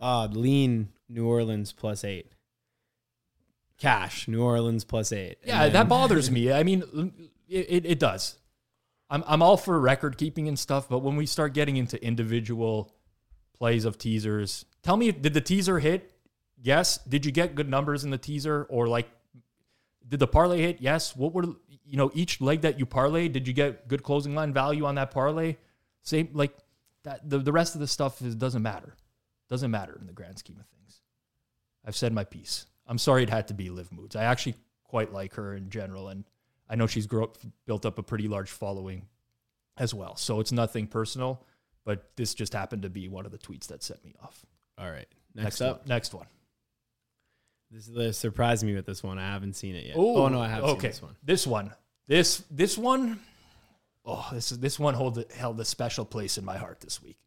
uh, 0.00 0.26
lean 0.32 0.88
New 1.08 1.26
Orleans 1.26 1.70
plus 1.72 2.02
eight, 2.02 2.32
cash 3.78 4.28
New 4.28 4.42
Orleans 4.42 4.84
plus 4.84 5.12
eight. 5.12 5.38
Yeah, 5.44 5.64
then- 5.64 5.72
that 5.74 5.88
bothers 5.88 6.30
me. 6.30 6.52
I 6.60 6.62
mean, 6.62 6.82
it, 7.48 7.66
it, 7.68 7.86
it 7.86 7.98
does. 7.98 8.38
I'm, 9.10 9.22
I'm 9.26 9.42
all 9.42 9.56
for 9.56 9.78
record 9.78 10.16
keeping 10.16 10.48
and 10.48 10.58
stuff, 10.58 10.88
but 10.88 11.00
when 11.00 11.16
we 11.16 11.26
start 11.26 11.52
getting 11.52 11.76
into 11.76 12.02
individual 12.02 12.90
plays 13.58 13.84
of 13.84 13.98
teasers, 13.98 14.64
tell 14.82 14.96
me, 14.96 15.10
did 15.12 15.34
the 15.34 15.40
teaser 15.40 15.78
hit? 15.78 16.12
Yes. 16.60 16.98
Did 17.08 17.24
you 17.24 17.32
get 17.32 17.54
good 17.54 17.68
numbers 17.68 18.04
in 18.04 18.10
the 18.10 18.18
teaser? 18.18 18.66
Or 18.68 18.88
like, 18.88 19.08
did 20.06 20.20
the 20.20 20.26
parlay 20.26 20.60
hit? 20.60 20.80
Yes. 20.80 21.16
What 21.16 21.32
were, 21.32 21.44
you 21.86 21.96
know, 21.96 22.10
each 22.14 22.40
leg 22.40 22.62
that 22.62 22.78
you 22.78 22.86
parlay, 22.86 23.28
did 23.28 23.46
you 23.46 23.54
get 23.54 23.88
good 23.88 24.02
closing 24.02 24.34
line 24.34 24.52
value 24.52 24.84
on 24.84 24.94
that 24.96 25.10
parlay? 25.10 25.56
Same, 26.02 26.28
like, 26.32 26.56
that, 27.04 27.28
the, 27.28 27.38
the 27.38 27.52
rest 27.52 27.74
of 27.74 27.80
the 27.80 27.86
stuff 27.86 28.20
is, 28.22 28.34
doesn't 28.34 28.62
matter. 28.62 28.96
Doesn't 29.48 29.70
matter 29.70 29.96
in 30.00 30.06
the 30.06 30.12
grand 30.12 30.38
scheme 30.38 30.56
of 30.58 30.66
things. 30.66 31.00
I've 31.84 31.96
said 31.96 32.12
my 32.12 32.24
piece. 32.24 32.66
I'm 32.86 32.98
sorry 32.98 33.22
it 33.22 33.30
had 33.30 33.48
to 33.48 33.54
be 33.54 33.70
Liv 33.70 33.92
Moods. 33.92 34.16
I 34.16 34.24
actually 34.24 34.54
quite 34.84 35.12
like 35.12 35.34
her 35.34 35.54
in 35.54 35.70
general, 35.70 36.08
and 36.08 36.24
I 36.68 36.76
know 36.76 36.86
she's 36.86 37.06
up, 37.12 37.36
built 37.66 37.84
up 37.84 37.98
a 37.98 38.02
pretty 38.02 38.26
large 38.26 38.50
following 38.50 39.06
as 39.76 39.92
well. 39.92 40.16
So 40.16 40.40
it's 40.40 40.52
nothing 40.52 40.86
personal, 40.86 41.44
but 41.84 42.10
this 42.16 42.34
just 42.34 42.52
happened 42.52 42.82
to 42.82 42.90
be 42.90 43.08
one 43.08 43.26
of 43.26 43.32
the 43.32 43.38
tweets 43.38 43.66
that 43.68 43.82
set 43.82 44.04
me 44.04 44.14
off. 44.22 44.44
All 44.78 44.90
right, 44.90 45.06
next, 45.34 45.60
up, 45.60 45.80
one, 45.80 45.88
next 45.88 46.14
one. 46.14 46.26
this 47.70 47.86
is 47.86 47.94
the 47.94 48.12
surprise 48.12 48.64
me 48.64 48.74
with 48.74 48.86
this 48.86 49.02
one. 49.02 49.18
I 49.18 49.32
haven't 49.32 49.54
seen 49.54 49.76
it 49.76 49.86
yet. 49.86 49.96
oh 49.96 50.28
no, 50.28 50.40
I 50.40 50.48
have 50.48 50.64
seen 50.64 50.76
okay. 50.76 50.88
this 50.88 51.02
one. 51.02 51.16
This 51.22 51.46
one, 51.46 51.72
this 52.06 52.44
this 52.50 52.78
one, 52.78 53.20
oh, 54.04 54.28
this 54.32 54.52
is 54.52 54.58
this 54.58 54.78
one 54.78 54.94
hold, 54.94 55.22
held 55.32 55.60
a 55.60 55.64
special 55.64 56.04
place 56.04 56.38
in 56.38 56.44
my 56.44 56.56
heart 56.56 56.80
this 56.80 57.02
week. 57.02 57.18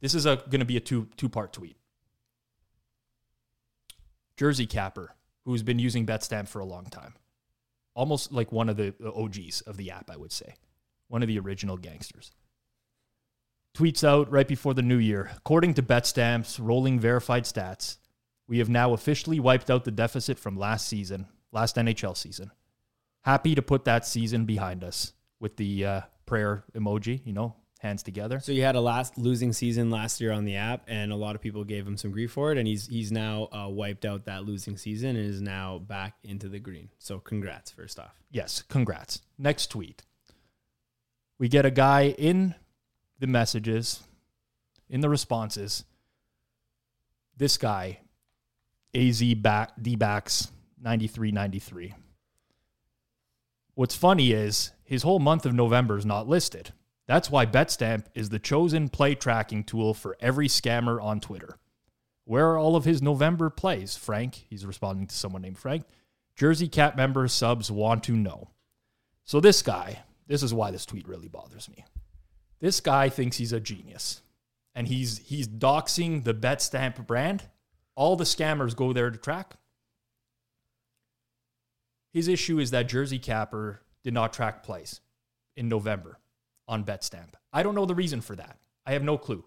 This 0.00 0.14
is 0.14 0.26
a 0.26 0.36
going 0.36 0.60
to 0.60 0.66
be 0.66 0.76
a 0.76 0.80
two 0.80 1.08
two 1.16 1.28
part 1.28 1.52
tweet. 1.52 1.76
Jersey 4.36 4.66
Capper, 4.66 5.14
who's 5.44 5.62
been 5.62 5.78
using 5.78 6.04
BetStamp 6.04 6.48
for 6.48 6.60
a 6.60 6.64
long 6.66 6.84
time, 6.84 7.14
almost 7.94 8.32
like 8.32 8.52
one 8.52 8.68
of 8.68 8.76
the 8.76 8.94
OGs 9.02 9.62
of 9.62 9.78
the 9.78 9.90
app, 9.90 10.10
I 10.10 10.16
would 10.16 10.32
say, 10.32 10.56
one 11.08 11.22
of 11.22 11.28
the 11.28 11.38
original 11.38 11.78
gangsters. 11.78 12.32
Tweets 13.76 14.02
out 14.02 14.32
right 14.32 14.48
before 14.48 14.72
the 14.72 14.80
new 14.80 14.96
year. 14.96 15.30
According 15.36 15.74
to 15.74 15.82
BetStamp's 15.82 16.58
rolling 16.58 16.98
verified 16.98 17.44
stats, 17.44 17.98
we 18.48 18.58
have 18.58 18.70
now 18.70 18.94
officially 18.94 19.38
wiped 19.38 19.70
out 19.70 19.84
the 19.84 19.90
deficit 19.90 20.38
from 20.38 20.56
last 20.56 20.88
season, 20.88 21.26
last 21.52 21.76
NHL 21.76 22.16
season. 22.16 22.52
Happy 23.20 23.54
to 23.54 23.60
put 23.60 23.84
that 23.84 24.06
season 24.06 24.46
behind 24.46 24.82
us 24.82 25.12
with 25.40 25.58
the 25.58 25.84
uh, 25.84 26.00
prayer 26.24 26.64
emoji, 26.74 27.20
you 27.26 27.34
know, 27.34 27.54
hands 27.80 28.02
together. 28.02 28.40
So 28.40 28.50
you 28.50 28.62
had 28.62 28.76
a 28.76 28.80
last 28.80 29.18
losing 29.18 29.52
season 29.52 29.90
last 29.90 30.22
year 30.22 30.32
on 30.32 30.46
the 30.46 30.56
app, 30.56 30.84
and 30.86 31.12
a 31.12 31.16
lot 31.16 31.34
of 31.34 31.42
people 31.42 31.62
gave 31.62 31.86
him 31.86 31.98
some 31.98 32.12
grief 32.12 32.32
for 32.32 32.52
it. 32.52 32.56
And 32.56 32.66
he's 32.66 32.86
he's 32.86 33.12
now 33.12 33.50
uh, 33.52 33.68
wiped 33.68 34.06
out 34.06 34.24
that 34.24 34.44
losing 34.44 34.78
season 34.78 35.16
and 35.16 35.18
is 35.18 35.42
now 35.42 35.80
back 35.80 36.14
into 36.24 36.48
the 36.48 36.60
green. 36.60 36.88
So 36.98 37.18
congrats, 37.18 37.72
first 37.72 37.98
off. 37.98 38.14
Yes, 38.30 38.62
congrats. 38.62 39.20
Next 39.36 39.66
tweet. 39.66 40.02
We 41.38 41.48
get 41.48 41.66
a 41.66 41.70
guy 41.70 42.14
in 42.16 42.54
the 43.18 43.26
messages, 43.26 44.02
in 44.88 45.00
the 45.00 45.08
responses. 45.08 45.84
This 47.36 47.56
guy, 47.56 48.00
AZ 48.94 49.22
back 49.34 49.72
D 49.80 49.96
backs 49.96 50.50
9393. 50.80 51.94
What's 53.74 53.94
funny 53.94 54.32
is 54.32 54.72
his 54.84 55.02
whole 55.02 55.18
month 55.18 55.44
of 55.44 55.52
November 55.52 55.98
is 55.98 56.06
not 56.06 56.28
listed. 56.28 56.72
That's 57.06 57.30
why 57.30 57.46
BetStamp 57.46 58.06
is 58.14 58.30
the 58.30 58.38
chosen 58.38 58.88
play 58.88 59.14
tracking 59.14 59.64
tool 59.64 59.94
for 59.94 60.16
every 60.20 60.48
scammer 60.48 61.02
on 61.02 61.20
Twitter. 61.20 61.56
Where 62.24 62.50
are 62.50 62.58
all 62.58 62.74
of 62.74 62.84
his 62.84 63.02
November 63.02 63.50
plays, 63.50 63.96
Frank? 63.96 64.46
He's 64.48 64.66
responding 64.66 65.06
to 65.06 65.14
someone 65.14 65.42
named 65.42 65.58
Frank. 65.58 65.84
Jersey 66.34 66.68
Cat 66.68 66.96
member 66.96 67.28
subs 67.28 67.70
want 67.70 68.02
to 68.04 68.12
know. 68.12 68.50
So 69.24 69.40
this 69.40 69.62
guy, 69.62 70.02
this 70.26 70.42
is 70.42 70.52
why 70.52 70.70
this 70.70 70.86
tweet 70.86 71.06
really 71.06 71.28
bothers 71.28 71.68
me. 71.68 71.84
This 72.60 72.80
guy 72.80 73.08
thinks 73.08 73.36
he's 73.36 73.52
a 73.52 73.60
genius. 73.60 74.22
And 74.74 74.88
he's 74.88 75.18
he's 75.18 75.48
doxing 75.48 76.24
the 76.24 76.34
BetStamp 76.34 77.06
brand. 77.06 77.44
All 77.94 78.14
the 78.14 78.24
scammers 78.24 78.76
go 78.76 78.92
there 78.92 79.10
to 79.10 79.16
track. 79.16 79.56
His 82.12 82.28
issue 82.28 82.58
is 82.58 82.70
that 82.72 82.88
Jersey 82.88 83.18
Capper 83.18 83.80
did 84.02 84.12
not 84.12 84.32
track 84.32 84.62
plays 84.62 85.00
in 85.56 85.68
November 85.68 86.18
on 86.68 86.84
BetStamp. 86.84 87.34
I 87.52 87.62
don't 87.62 87.74
know 87.74 87.86
the 87.86 87.94
reason 87.94 88.20
for 88.20 88.36
that. 88.36 88.58
I 88.84 88.92
have 88.92 89.02
no 89.02 89.16
clue. 89.16 89.44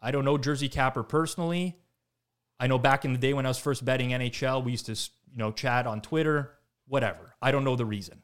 I 0.00 0.10
don't 0.10 0.24
know 0.24 0.38
Jersey 0.38 0.68
Capper 0.68 1.02
personally. 1.02 1.76
I 2.58 2.66
know 2.66 2.78
back 2.78 3.04
in 3.04 3.12
the 3.12 3.18
day 3.18 3.34
when 3.34 3.44
I 3.44 3.50
was 3.50 3.58
first 3.58 3.84
betting 3.84 4.10
NHL, 4.10 4.64
we 4.64 4.70
used 4.72 4.86
to, 4.86 4.92
you 4.92 5.38
know, 5.38 5.52
chat 5.52 5.86
on 5.86 6.00
Twitter, 6.00 6.52
whatever. 6.86 7.34
I 7.42 7.52
don't 7.52 7.64
know 7.64 7.76
the 7.76 7.84
reason. 7.84 8.22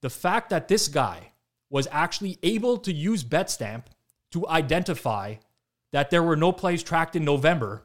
The 0.00 0.10
fact 0.10 0.50
that 0.50 0.68
this 0.68 0.88
guy 0.88 1.32
was 1.74 1.88
actually 1.90 2.38
able 2.44 2.78
to 2.78 2.92
use 2.92 3.24
BetStamp 3.24 3.86
to 4.30 4.46
identify 4.46 5.34
that 5.90 6.08
there 6.08 6.22
were 6.22 6.36
no 6.36 6.52
plays 6.52 6.84
tracked 6.84 7.16
in 7.16 7.24
November 7.24 7.82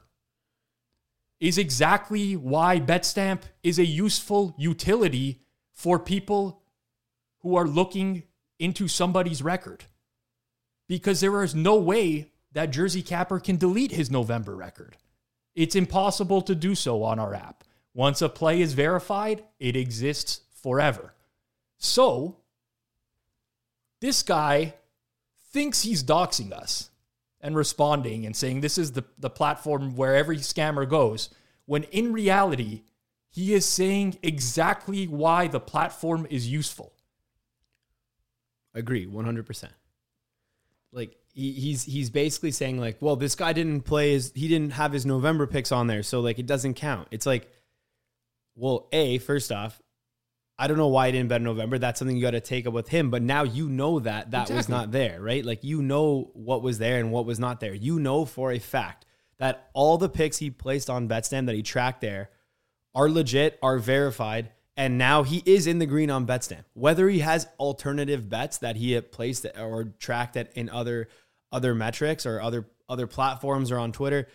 is 1.40 1.58
exactly 1.58 2.36
why 2.36 2.80
BetStamp 2.80 3.42
is 3.64 3.80
a 3.80 3.86
useful 3.86 4.54
utility 4.60 5.42
for 5.72 5.98
people 5.98 6.62
who 7.40 7.56
are 7.56 7.66
looking 7.68 8.22
into 8.60 8.88
somebody's 8.88 9.42
record. 9.42 9.86
Because 10.88 11.20
there 11.20 11.42
is 11.44 11.56
no 11.56 11.76
way 11.76 12.30
that 12.52 12.70
Jersey 12.70 13.02
Capper 13.02 13.40
can 13.40 13.58
delete 13.58 13.94
his 13.94 14.12
November 14.12 14.56
record. 14.56 14.98
It's 15.56 15.76
impossible 15.76 16.44
to 16.44 16.54
do 16.54 16.76
so 16.76 17.02
on 17.02 17.18
our 17.18 17.34
app. 17.34 17.64
Once 17.96 18.22
a 18.22 18.30
play 18.30 18.62
is 18.62 18.74
verified, 18.74 19.44
it 19.60 19.76
exists 19.76 20.42
forever. 20.62 21.16
So, 21.80 22.36
this 24.02 24.24
guy 24.24 24.74
thinks 25.52 25.82
he's 25.82 26.04
doxing 26.04 26.52
us 26.52 26.90
and 27.42 27.56
responding 27.56 28.26
and 28.26 28.36
saying 28.36 28.62
this 28.62 28.78
is 28.78 28.92
the, 28.92 29.04
the 29.18 29.30
platform 29.30 29.96
where 29.96 30.16
every 30.16 30.38
scammer 30.38 30.88
goes, 30.88 31.30
when 31.66 31.84
in 31.84 32.14
reality, 32.14 32.84
he 33.30 33.54
is 33.54 33.66
saying 33.66 34.18
exactly 34.24 35.08
why 35.08 35.48
the 35.48 35.60
platform 35.60 36.28
is 36.30 36.48
useful. 36.48 36.94
Agree, 38.74 39.06
one 39.06 39.26
hundred 39.26 39.46
percent. 39.46 39.74
Like 40.92 41.16
he, 41.34 41.52
he's 41.52 41.84
he's 41.84 42.10
basically 42.10 42.52
saying 42.52 42.80
like, 42.80 42.98
well, 43.02 43.16
this 43.16 43.36
guy 43.36 43.54
didn't 43.54 43.82
play 43.82 44.12
his 44.12 44.32
he 44.36 44.48
didn't 44.48 44.72
have 44.72 44.92
his 44.92 45.06
November 45.06 45.48
picks 45.48 45.72
on 45.72 45.88
there, 45.88 46.04
so 46.04 46.22
like 46.22 46.40
it 46.40 46.46
doesn't 46.46 46.74
count. 46.76 47.08
It's 47.12 47.26
like, 47.26 47.52
well, 48.56 48.88
a 48.92 49.18
first 49.20 49.52
off, 49.52 49.82
I 50.62 50.68
don't 50.68 50.78
know 50.78 50.90
why 50.90 51.06
he 51.06 51.14
didn't 51.14 51.30
bet 51.30 51.38
in 51.38 51.46
November. 51.46 51.78
That's 51.78 51.98
something 52.00 52.18
you 52.18 52.22
got 52.22 52.32
to 52.32 52.42
take 52.42 52.68
up 52.68 52.74
with 52.74 52.90
him. 52.90 53.10
But 53.10 53.22
now 53.22 53.44
you 53.44 53.70
know 53.70 54.00
that 54.02 54.32
that 54.32 54.50
was 54.50 54.68
not 54.68 54.92
there, 54.92 55.22
right? 55.22 55.44
Like 55.44 55.64
you 55.64 55.82
know 55.82 56.32
what 56.34 56.62
was 56.62 56.80
there 56.80 57.00
and 57.00 57.14
what 57.14 57.26
was 57.26 57.40
not 57.40 57.62
there. 57.62 57.74
You 57.74 57.98
know 57.98 58.26
for 58.26 58.52
a 58.52 58.60
fact 58.60 59.06
that 59.38 59.70
all 59.74 59.98
the 59.98 60.10
picks 60.10 60.38
he 60.38 60.50
placed 60.50 60.90
on 60.90 61.08
BetStamp 61.08 61.46
that 61.46 61.56
he 61.56 61.64
tracked 61.64 62.02
there 62.02 62.30
are 62.94 63.10
legit, 63.10 63.58
are 63.64 63.78
verified, 63.78 64.52
and 64.76 64.98
now 64.98 65.24
he 65.24 65.42
is 65.46 65.66
in 65.66 65.80
the 65.80 65.86
green 65.86 66.12
on 66.12 66.28
BetStamp. 66.28 66.66
Whether 66.74 67.08
he 67.08 67.20
has 67.20 67.48
alternative 67.58 68.30
bets 68.30 68.58
that 68.58 68.76
he 68.76 68.92
had 68.92 69.14
placed 69.14 69.46
or 69.58 69.94
tracked 69.98 70.36
it 70.36 70.52
in 70.56 70.70
other 70.70 71.08
other 71.54 71.74
metrics 71.74 72.26
or 72.26 72.42
other 72.42 72.68
other 72.90 73.08
platforms 73.08 73.72
or 73.72 73.78
on 73.78 73.94
Twitter 73.94 74.28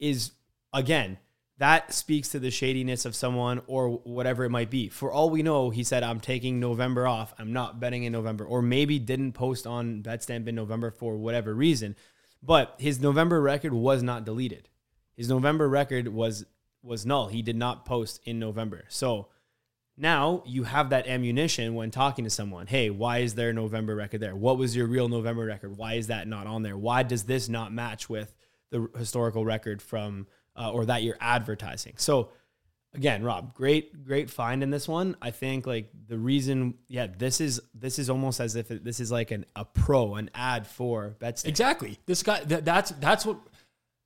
is 0.00 0.32
again 0.72 1.18
that 1.60 1.92
speaks 1.92 2.30
to 2.30 2.38
the 2.38 2.50
shadiness 2.50 3.04
of 3.04 3.14
someone 3.14 3.60
or 3.66 3.90
whatever 3.90 4.44
it 4.44 4.50
might 4.50 4.70
be. 4.70 4.88
For 4.88 5.12
all 5.12 5.28
we 5.28 5.42
know, 5.42 5.68
he 5.68 5.84
said, 5.84 6.02
I'm 6.02 6.18
taking 6.18 6.58
November 6.58 7.06
off. 7.06 7.34
I'm 7.38 7.52
not 7.52 7.78
betting 7.78 8.04
in 8.04 8.12
November, 8.12 8.46
or 8.46 8.62
maybe 8.62 8.98
didn't 8.98 9.32
post 9.32 9.66
on 9.66 10.02
BetStamp 10.02 10.48
in 10.48 10.54
November 10.54 10.90
for 10.90 11.18
whatever 11.18 11.54
reason. 11.54 11.96
But 12.42 12.76
his 12.78 12.98
November 12.98 13.42
record 13.42 13.74
was 13.74 14.02
not 14.02 14.24
deleted. 14.24 14.70
His 15.14 15.28
November 15.28 15.68
record 15.68 16.08
was 16.08 16.46
was 16.82 17.04
null. 17.04 17.28
He 17.28 17.42
did 17.42 17.56
not 17.56 17.84
post 17.84 18.20
in 18.24 18.38
November. 18.38 18.84
So 18.88 19.28
now 19.98 20.42
you 20.46 20.64
have 20.64 20.88
that 20.88 21.06
ammunition 21.06 21.74
when 21.74 21.90
talking 21.90 22.24
to 22.24 22.30
someone. 22.30 22.68
Hey, 22.68 22.88
why 22.88 23.18
is 23.18 23.34
there 23.34 23.50
a 23.50 23.52
November 23.52 23.94
record 23.94 24.22
there? 24.22 24.34
What 24.34 24.56
was 24.56 24.74
your 24.74 24.86
real 24.86 25.10
November 25.10 25.44
record? 25.44 25.76
Why 25.76 25.94
is 25.94 26.06
that 26.06 26.26
not 26.26 26.46
on 26.46 26.62
there? 26.62 26.78
Why 26.78 27.02
does 27.02 27.24
this 27.24 27.50
not 27.50 27.70
match 27.70 28.08
with 28.08 28.34
the 28.70 28.88
historical 28.96 29.44
record 29.44 29.82
from 29.82 30.26
uh, 30.56 30.70
or 30.70 30.86
that 30.86 31.02
you're 31.02 31.18
advertising? 31.20 31.94
So 31.96 32.30
again, 32.94 33.22
Rob, 33.22 33.54
great, 33.54 34.04
great 34.04 34.30
find 34.30 34.62
in 34.62 34.70
this 34.70 34.88
one. 34.88 35.16
I 35.20 35.30
think 35.30 35.66
like 35.66 35.90
the 36.08 36.18
reason, 36.18 36.74
yeah, 36.88 37.06
this 37.06 37.40
is 37.40 37.60
this 37.74 37.98
is 37.98 38.10
almost 38.10 38.40
as 38.40 38.56
if 38.56 38.70
it, 38.70 38.84
this 38.84 39.00
is 39.00 39.10
like 39.12 39.30
an 39.30 39.46
a 39.56 39.64
pro, 39.64 40.14
an 40.14 40.30
ad 40.34 40.66
for 40.66 41.16
Betstamp. 41.20 41.48
Exactly. 41.48 41.98
This 42.06 42.22
guy. 42.22 42.40
That, 42.44 42.64
that's 42.64 42.90
that's 42.92 43.26
what. 43.26 43.38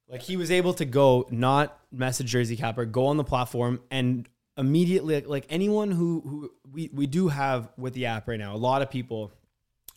Like 0.07 0.21
he 0.21 0.37
was 0.37 0.51
able 0.51 0.75
to 0.75 0.85
go, 0.85 1.27
not 1.31 1.81
message 1.91 2.27
Jersey 2.27 2.57
Capper, 2.57 2.85
go 2.85 3.07
on 3.07 3.17
the 3.17 3.25
platform 3.25 3.81
and 3.91 4.29
immediately 4.57 5.15
like, 5.15 5.27
like 5.27 5.47
anyone 5.49 5.91
who 5.91 6.21
who 6.21 6.53
we 6.71 6.91
we 6.93 7.07
do 7.07 7.29
have 7.29 7.71
with 7.79 7.95
the 7.95 8.05
app 8.05 8.29
right 8.29 8.39
now. 8.39 8.55
A 8.55 8.59
lot 8.59 8.83
of 8.83 8.91
people 8.91 9.33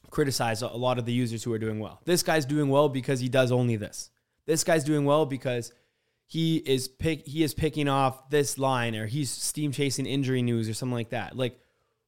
criticize 0.10 0.62
a 0.62 0.68
lot 0.68 0.98
of 0.98 1.06
the 1.06 1.12
users 1.12 1.44
who 1.44 1.52
are 1.52 1.60
doing 1.60 1.80
well. 1.80 2.00
This 2.06 2.24
guy's 2.24 2.46
doing 2.46 2.70
well 2.70 2.88
because 2.88 3.20
he 3.20 3.28
does 3.28 3.52
only 3.52 3.76
this. 3.76 4.10
This 4.46 4.64
guy's 4.64 4.86
doing 4.86 5.04
well 5.04 5.26
because 5.26 5.74
he 6.28 6.58
is 6.58 6.88
pick 6.88 7.26
he 7.26 7.42
is 7.42 7.54
picking 7.54 7.88
off 7.88 8.30
this 8.30 8.58
line 8.58 8.96
or 8.96 9.08
he's 9.08 9.32
steam 9.32 9.72
chasing 9.72 10.06
injury 10.06 10.42
news 10.42 10.70
or 10.70 10.74
something 10.74 10.96
like 10.96 11.10
that. 11.10 11.36
Like, 11.36 11.60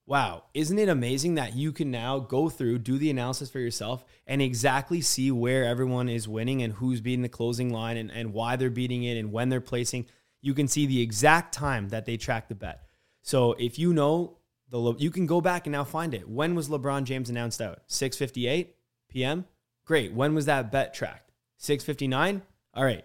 wow, 0.05 0.43
isn't 0.53 0.77
it 0.77 0.89
amazing 0.89 1.35
that 1.35 1.55
you 1.55 1.71
can 1.71 1.89
now 1.89 2.19
go 2.19 2.49
through, 2.49 2.79
do 2.79 2.97
the 2.97 3.09
analysis 3.09 3.49
for 3.49 3.59
yourself, 3.59 4.03
and 4.27 4.41
exactly 4.41 5.01
see 5.01 5.31
where 5.31 5.65
everyone 5.65 6.09
is 6.09 6.27
winning 6.27 6.61
and 6.61 6.73
who's 6.73 7.01
beating 7.01 7.21
the 7.23 7.29
closing 7.29 7.71
line 7.71 7.97
and, 7.97 8.11
and 8.11 8.33
why 8.33 8.55
they're 8.55 8.69
beating 8.69 9.03
it 9.03 9.17
and 9.17 9.31
when 9.31 9.49
they're 9.49 9.61
placing. 9.61 10.05
You 10.41 10.53
can 10.53 10.67
see 10.67 10.85
the 10.85 11.01
exact 11.01 11.53
time 11.53 11.89
that 11.89 12.05
they 12.05 12.17
track 12.17 12.49
the 12.49 12.55
bet. 12.55 12.83
So 13.21 13.53
if 13.53 13.79
you 13.79 13.93
know 13.93 14.37
the 14.69 14.95
you 14.97 15.11
can 15.11 15.25
go 15.25 15.41
back 15.41 15.65
and 15.65 15.71
now 15.71 15.83
find 15.83 16.13
it. 16.13 16.27
When 16.29 16.55
was 16.55 16.69
LeBron 16.69 17.03
James 17.03 17.29
announced 17.29 17.61
out? 17.61 17.81
6:58 17.87 18.67
p.m. 19.09 19.45
Great. 19.85 20.13
When 20.13 20.35
was 20.35 20.45
that 20.45 20.71
bet 20.71 20.93
tracked? 20.93 21.31
6:59. 21.59 22.41
All 22.73 22.83
right. 22.83 23.03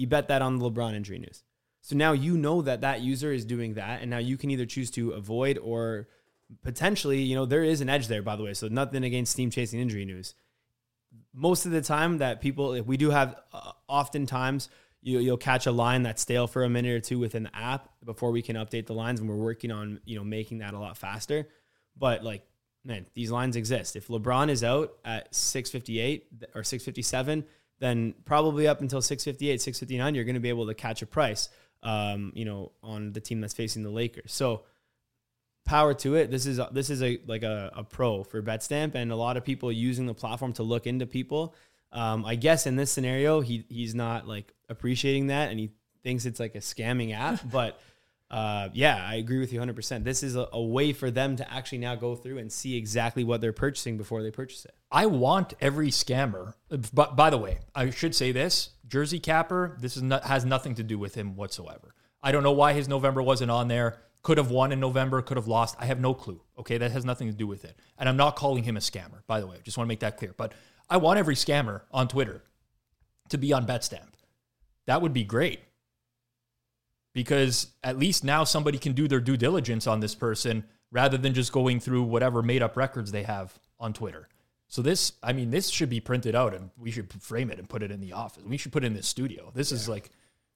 He 0.00 0.06
bet 0.06 0.28
that 0.28 0.40
on 0.40 0.58
the 0.58 0.70
LeBron 0.70 0.94
injury 0.94 1.18
news. 1.18 1.44
So 1.82 1.94
now 1.94 2.12
you 2.12 2.38
know 2.38 2.62
that 2.62 2.80
that 2.80 3.02
user 3.02 3.34
is 3.34 3.44
doing 3.44 3.74
that, 3.74 4.00
and 4.00 4.10
now 4.10 4.16
you 4.16 4.38
can 4.38 4.50
either 4.50 4.64
choose 4.64 4.90
to 4.92 5.10
avoid 5.10 5.58
or 5.58 6.08
potentially, 6.62 7.20
you 7.20 7.34
know, 7.34 7.44
there 7.44 7.62
is 7.62 7.82
an 7.82 7.90
edge 7.90 8.08
there, 8.08 8.22
by 8.22 8.34
the 8.34 8.42
way. 8.42 8.54
So 8.54 8.68
nothing 8.68 9.04
against 9.04 9.32
steam 9.32 9.50
chasing 9.50 9.78
injury 9.78 10.06
news. 10.06 10.34
Most 11.34 11.66
of 11.66 11.72
the 11.72 11.82
time 11.82 12.16
that 12.16 12.40
people, 12.40 12.72
if 12.72 12.86
we 12.86 12.96
do 12.96 13.10
have, 13.10 13.38
uh, 13.52 13.72
oftentimes 13.88 14.70
you, 15.02 15.18
you'll 15.18 15.36
catch 15.36 15.66
a 15.66 15.70
line 15.70 16.04
that's 16.04 16.22
stale 16.22 16.46
for 16.46 16.64
a 16.64 16.70
minute 16.70 16.92
or 16.92 17.00
two 17.00 17.18
within 17.18 17.42
the 17.42 17.54
app 17.54 17.90
before 18.02 18.30
we 18.30 18.40
can 18.40 18.56
update 18.56 18.86
the 18.86 18.94
lines, 18.94 19.20
and 19.20 19.28
we're 19.28 19.36
working 19.36 19.70
on, 19.70 20.00
you 20.06 20.16
know, 20.16 20.24
making 20.24 20.60
that 20.60 20.72
a 20.72 20.78
lot 20.78 20.96
faster. 20.96 21.46
But 21.94 22.24
like, 22.24 22.42
man, 22.86 23.04
these 23.12 23.30
lines 23.30 23.54
exist. 23.54 23.96
If 23.96 24.08
LeBron 24.08 24.48
is 24.48 24.64
out 24.64 24.94
at 25.04 25.34
658 25.34 26.54
or 26.54 26.64
657 26.64 27.44
then 27.80 28.14
probably 28.24 28.68
up 28.68 28.80
until 28.80 29.02
658, 29.02 29.60
659, 29.60 30.14
you're 30.14 30.24
going 30.24 30.34
to 30.34 30.40
be 30.40 30.48
able 30.48 30.66
to 30.66 30.74
catch 30.74 31.02
a 31.02 31.06
price, 31.06 31.48
um, 31.82 32.32
you 32.34 32.44
know, 32.44 32.72
on 32.82 33.12
the 33.12 33.20
team 33.20 33.40
that's 33.40 33.54
facing 33.54 33.82
the 33.82 33.90
Lakers. 33.90 34.32
So 34.32 34.62
power 35.64 35.94
to 35.94 36.14
it. 36.14 36.30
This 36.30 36.46
is 36.46 36.60
this 36.72 36.90
is 36.90 37.02
a 37.02 37.20
like 37.26 37.42
a, 37.42 37.72
a 37.74 37.84
pro 37.84 38.22
for 38.22 38.42
BetStamp, 38.42 38.94
and 38.94 39.10
a 39.10 39.16
lot 39.16 39.36
of 39.36 39.44
people 39.44 39.72
using 39.72 40.06
the 40.06 40.14
platform 40.14 40.52
to 40.54 40.62
look 40.62 40.86
into 40.86 41.06
people. 41.06 41.54
Um, 41.92 42.24
I 42.24 42.36
guess 42.36 42.66
in 42.66 42.76
this 42.76 42.92
scenario, 42.92 43.40
he 43.40 43.64
he's 43.68 43.94
not 43.94 44.28
like 44.28 44.52
appreciating 44.68 45.28
that, 45.28 45.50
and 45.50 45.58
he 45.58 45.70
thinks 46.02 46.26
it's 46.26 46.40
like 46.40 46.54
a 46.54 46.58
scamming 46.58 47.14
app, 47.14 47.40
but 47.50 47.80
uh, 48.30 48.68
yeah, 48.72 49.04
I 49.04 49.16
agree 49.16 49.40
with 49.40 49.52
you 49.52 49.60
100%. 49.60 50.04
This 50.04 50.22
is 50.22 50.36
a, 50.36 50.48
a, 50.52 50.62
way 50.62 50.92
for 50.92 51.10
them 51.10 51.34
to 51.34 51.52
actually 51.52 51.78
now 51.78 51.96
go 51.96 52.14
through 52.14 52.38
and 52.38 52.50
see 52.50 52.76
exactly 52.76 53.24
what 53.24 53.40
they're 53.40 53.52
purchasing 53.52 53.96
before 53.96 54.22
they 54.22 54.30
purchase 54.30 54.64
it. 54.64 54.74
I 54.92 55.06
want 55.06 55.54
every 55.60 55.88
scammer. 55.88 56.54
But 56.94 57.16
by 57.16 57.30
the 57.30 57.38
way, 57.38 57.58
I 57.74 57.90
should 57.90 58.14
say 58.14 58.30
this 58.30 58.70
Jersey 58.86 59.18
Capper, 59.18 59.76
this 59.80 59.96
is 59.96 60.04
not, 60.04 60.24
has 60.24 60.44
nothing 60.44 60.76
to 60.76 60.84
do 60.84 60.96
with 60.96 61.16
him 61.16 61.34
whatsoever. 61.34 61.94
I 62.22 62.30
don't 62.30 62.44
know 62.44 62.52
why 62.52 62.72
his 62.72 62.86
November 62.86 63.20
wasn't 63.20 63.50
on 63.50 63.66
there. 63.66 63.98
Could 64.22 64.38
have 64.38 64.50
won 64.50 64.70
in 64.70 64.78
November, 64.78 65.22
could 65.22 65.38
have 65.38 65.48
lost. 65.48 65.74
I 65.80 65.86
have 65.86 65.98
no 65.98 66.14
clue. 66.14 66.40
Okay, 66.56 66.78
that 66.78 66.92
has 66.92 67.04
nothing 67.04 67.26
to 67.28 67.34
do 67.34 67.48
with 67.48 67.64
it. 67.64 67.76
And 67.98 68.08
I'm 68.08 68.18
not 68.18 68.36
calling 68.36 68.62
him 68.62 68.76
a 68.76 68.80
scammer, 68.80 69.26
by 69.26 69.40
the 69.40 69.46
way. 69.46 69.56
I 69.56 69.62
Just 69.62 69.76
want 69.76 69.86
to 69.86 69.88
make 69.88 70.00
that 70.00 70.18
clear. 70.18 70.34
But 70.36 70.52
I 70.88 70.98
want 70.98 71.18
every 71.18 71.34
scammer 71.34 71.80
on 71.90 72.06
Twitter 72.06 72.44
to 73.30 73.38
be 73.38 73.52
on 73.52 73.66
BetStamp. 73.66 74.12
That 74.86 75.02
would 75.02 75.12
be 75.12 75.24
great 75.24 75.60
because 77.12 77.68
at 77.82 77.98
least 77.98 78.24
now 78.24 78.44
somebody 78.44 78.78
can 78.78 78.92
do 78.92 79.08
their 79.08 79.20
due 79.20 79.36
diligence 79.36 79.86
on 79.86 80.00
this 80.00 80.14
person 80.14 80.64
rather 80.90 81.16
than 81.16 81.34
just 81.34 81.52
going 81.52 81.80
through 81.80 82.02
whatever 82.02 82.42
made 82.42 82.62
up 82.62 82.76
records 82.76 83.12
they 83.12 83.22
have 83.22 83.58
on 83.78 83.92
Twitter. 83.92 84.28
So 84.68 84.82
this, 84.82 85.14
I 85.22 85.32
mean, 85.32 85.50
this 85.50 85.68
should 85.68 85.90
be 85.90 86.00
printed 86.00 86.34
out 86.34 86.54
and 86.54 86.70
we 86.76 86.90
should 86.90 87.12
frame 87.22 87.50
it 87.50 87.58
and 87.58 87.68
put 87.68 87.82
it 87.82 87.90
in 87.90 88.00
the 88.00 88.12
office. 88.12 88.44
We 88.44 88.56
should 88.56 88.72
put 88.72 88.84
it 88.84 88.88
in 88.88 88.94
the 88.94 89.02
studio. 89.02 89.50
This 89.54 89.72
yeah. 89.72 89.76
is 89.76 89.88
like 89.88 90.10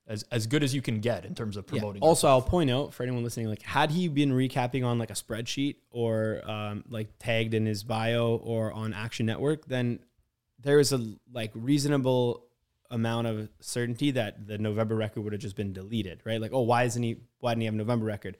as 0.07 0.25
as 0.31 0.47
good 0.47 0.63
as 0.63 0.75
you 0.75 0.83
can 0.83 1.01
get 1.01 1.25
in 1.25 1.35
terms 1.35 1.57
of 1.57 1.67
promoting. 1.67 2.03
Yeah. 2.03 2.09
Also, 2.09 2.29
I'll 2.29 2.43
point 2.43 2.71
out 2.71 2.95
for 2.95 3.03
anyone 3.03 3.25
listening, 3.25 3.49
like 3.49 3.63
had 3.63 3.91
he 3.91 4.09
been 4.09 4.31
recapping 4.31 4.85
on 4.85 4.99
like 4.99 5.11
a 5.11 5.15
spreadsheet 5.15 5.77
or 5.91 6.49
um, 6.49 6.85
like 6.89 7.09
tagged 7.19 7.55
in 7.55 7.67
his 7.67 7.83
bio 7.83 8.37
or 8.37 8.73
on 8.73 8.93
Action 8.93 9.27
Network, 9.27 9.67
then 9.67 9.99
there 10.61 10.79
is 10.79 10.93
a 10.93 11.15
like 11.33 11.51
reasonable 11.55 12.47
amount 12.91 13.27
of 13.27 13.49
certainty 13.61 14.13
that 14.13 14.47
the 14.47 14.59
November 14.59 14.95
record 14.95 15.23
would 15.23 15.33
have 15.33 15.43
just 15.43 15.57
been 15.57 15.73
deleted, 15.73 16.21
right? 16.25 16.41
Like, 16.41 16.53
oh, 16.53 16.63
why 16.63 16.85
isn't 16.85 17.03
he? 17.03 17.17
Why 17.41 17.53
didn't 17.53 17.63
he 17.63 17.67
have 17.67 17.75
a 17.75 17.79
November 17.79 18.07
record? 18.07 18.37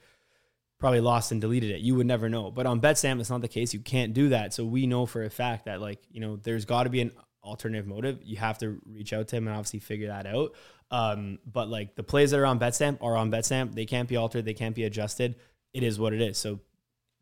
Probably 0.79 0.99
lost 0.99 1.31
and 1.31 1.39
deleted 1.39 1.71
it. 1.71 1.81
You 1.81 1.95
would 1.95 2.07
never 2.07 2.29
know. 2.29 2.51
But 2.51 2.65
on 2.65 2.81
BetStamp, 2.81 3.19
it's 3.19 3.29
not 3.29 3.41
the 3.41 3.47
case. 3.47 3.73
You 3.73 3.79
can't 3.79 4.13
do 4.13 4.29
that. 4.29 4.53
So 4.53 4.65
we 4.65 4.87
know 4.87 5.05
for 5.05 5.23
a 5.23 5.29
fact 5.29 5.65
that, 5.65 5.81
like, 5.81 5.99
you 6.11 6.19
know, 6.19 6.35
there's 6.35 6.65
got 6.65 6.83
to 6.83 6.89
be 6.89 7.01
an 7.01 7.11
alternative 7.43 7.87
motive. 7.87 8.19
You 8.23 8.37
have 8.37 8.57
to 8.59 8.79
reach 8.85 9.13
out 9.13 9.27
to 9.29 9.37
him 9.37 9.47
and 9.47 9.55
obviously 9.55 9.79
figure 9.79 10.07
that 10.07 10.25
out. 10.25 10.53
Um, 10.91 11.39
but 11.45 11.69
like 11.69 11.95
the 11.95 12.03
plays 12.03 12.31
that 12.31 12.39
are 12.39 12.45
on 12.45 12.59
BetStamp 12.59 12.99
are 13.01 13.15
on 13.15 13.31
BetStamp. 13.31 13.73
They 13.73 13.85
can't 13.85 14.09
be 14.09 14.17
altered. 14.17 14.45
They 14.45 14.53
can't 14.53 14.75
be 14.75 14.83
adjusted. 14.83 15.35
It 15.73 15.83
is 15.83 15.99
what 15.99 16.13
it 16.13 16.21
is. 16.21 16.37
So 16.37 16.59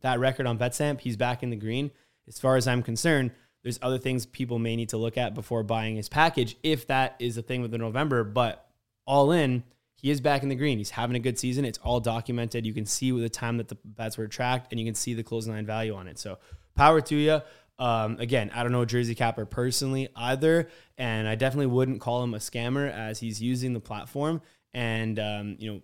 that 0.01 0.19
record 0.19 0.45
on 0.45 0.57
BetStamp, 0.57 0.99
he's 1.01 1.17
back 1.17 1.43
in 1.43 1.49
the 1.49 1.55
green. 1.55 1.91
As 2.27 2.39
far 2.39 2.55
as 2.55 2.67
I'm 2.67 2.83
concerned, 2.83 3.31
there's 3.63 3.79
other 3.81 3.97
things 3.97 4.25
people 4.25 4.59
may 4.59 4.75
need 4.75 4.89
to 4.89 4.97
look 4.97 5.17
at 5.17 5.33
before 5.33 5.63
buying 5.63 5.95
his 5.95 6.09
package 6.09 6.57
if 6.63 6.87
that 6.87 7.15
is 7.19 7.37
a 7.37 7.41
thing 7.41 7.61
with 7.61 7.71
the 7.71 7.77
November. 7.77 8.23
But 8.23 8.67
all 9.05 9.31
in, 9.31 9.63
he 9.95 10.11
is 10.11 10.19
back 10.19 10.43
in 10.43 10.49
the 10.49 10.55
green. 10.55 10.77
He's 10.77 10.89
having 10.89 11.15
a 11.15 11.19
good 11.19 11.39
season. 11.39 11.63
It's 11.63 11.79
all 11.79 12.01
documented. 12.01 12.65
You 12.65 12.73
can 12.73 12.85
see 12.85 13.13
with 13.13 13.23
the 13.23 13.29
time 13.29 13.57
that 13.57 13.69
the 13.69 13.77
bets 13.85 14.17
were 14.17 14.27
tracked, 14.27 14.71
and 14.71 14.79
you 14.79 14.85
can 14.85 14.95
see 14.95 15.13
the 15.13 15.23
closing 15.23 15.53
line 15.53 15.65
value 15.65 15.95
on 15.95 16.07
it. 16.07 16.19
So 16.19 16.39
power 16.75 16.99
to 17.01 17.15
you. 17.15 17.41
Um, 17.79 18.17
again, 18.19 18.51
I 18.53 18.63
don't 18.63 18.71
know 18.71 18.85
Jersey 18.85 19.15
Capper 19.15 19.45
personally 19.45 20.09
either, 20.15 20.69
and 20.97 21.27
I 21.27 21.35
definitely 21.35 21.67
wouldn't 21.67 22.01
call 22.01 22.21
him 22.23 22.33
a 22.33 22.37
scammer 22.37 22.91
as 22.91 23.19
he's 23.19 23.41
using 23.41 23.73
the 23.73 23.79
platform. 23.79 24.41
And 24.73 25.17
um, 25.19 25.55
you 25.57 25.71
know, 25.71 25.81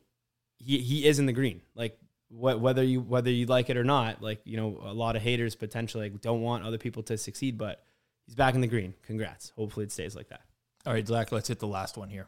he 0.57 0.79
he 0.79 1.07
is 1.07 1.19
in 1.19 1.25
the 1.25 1.33
green. 1.33 1.61
Like 1.73 1.97
whether 2.29 2.83
you 2.83 3.01
whether 3.01 3.31
you 3.31 3.45
like 3.45 3.69
it 3.69 3.77
or 3.77 3.83
not, 3.83 4.21
like 4.21 4.41
you 4.45 4.57
know, 4.57 4.79
a 4.83 4.93
lot 4.93 5.15
of 5.15 5.21
haters 5.21 5.55
potentially 5.55 6.09
like, 6.09 6.21
don't 6.21 6.41
want 6.41 6.63
other 6.63 6.77
people 6.77 7.03
to 7.03 7.17
succeed, 7.17 7.57
but 7.57 7.83
he's 8.25 8.35
back 8.35 8.55
in 8.55 8.61
the 8.61 8.67
green. 8.67 8.93
Congrats. 9.03 9.51
Hopefully, 9.55 9.85
it 9.85 9.91
stays 9.91 10.15
like 10.15 10.29
that. 10.29 10.41
All 10.85 10.93
right, 10.93 11.07
Zach, 11.07 11.31
let's 11.31 11.47
hit 11.47 11.59
the 11.59 11.67
last 11.67 11.97
one 11.97 12.09
here. 12.09 12.27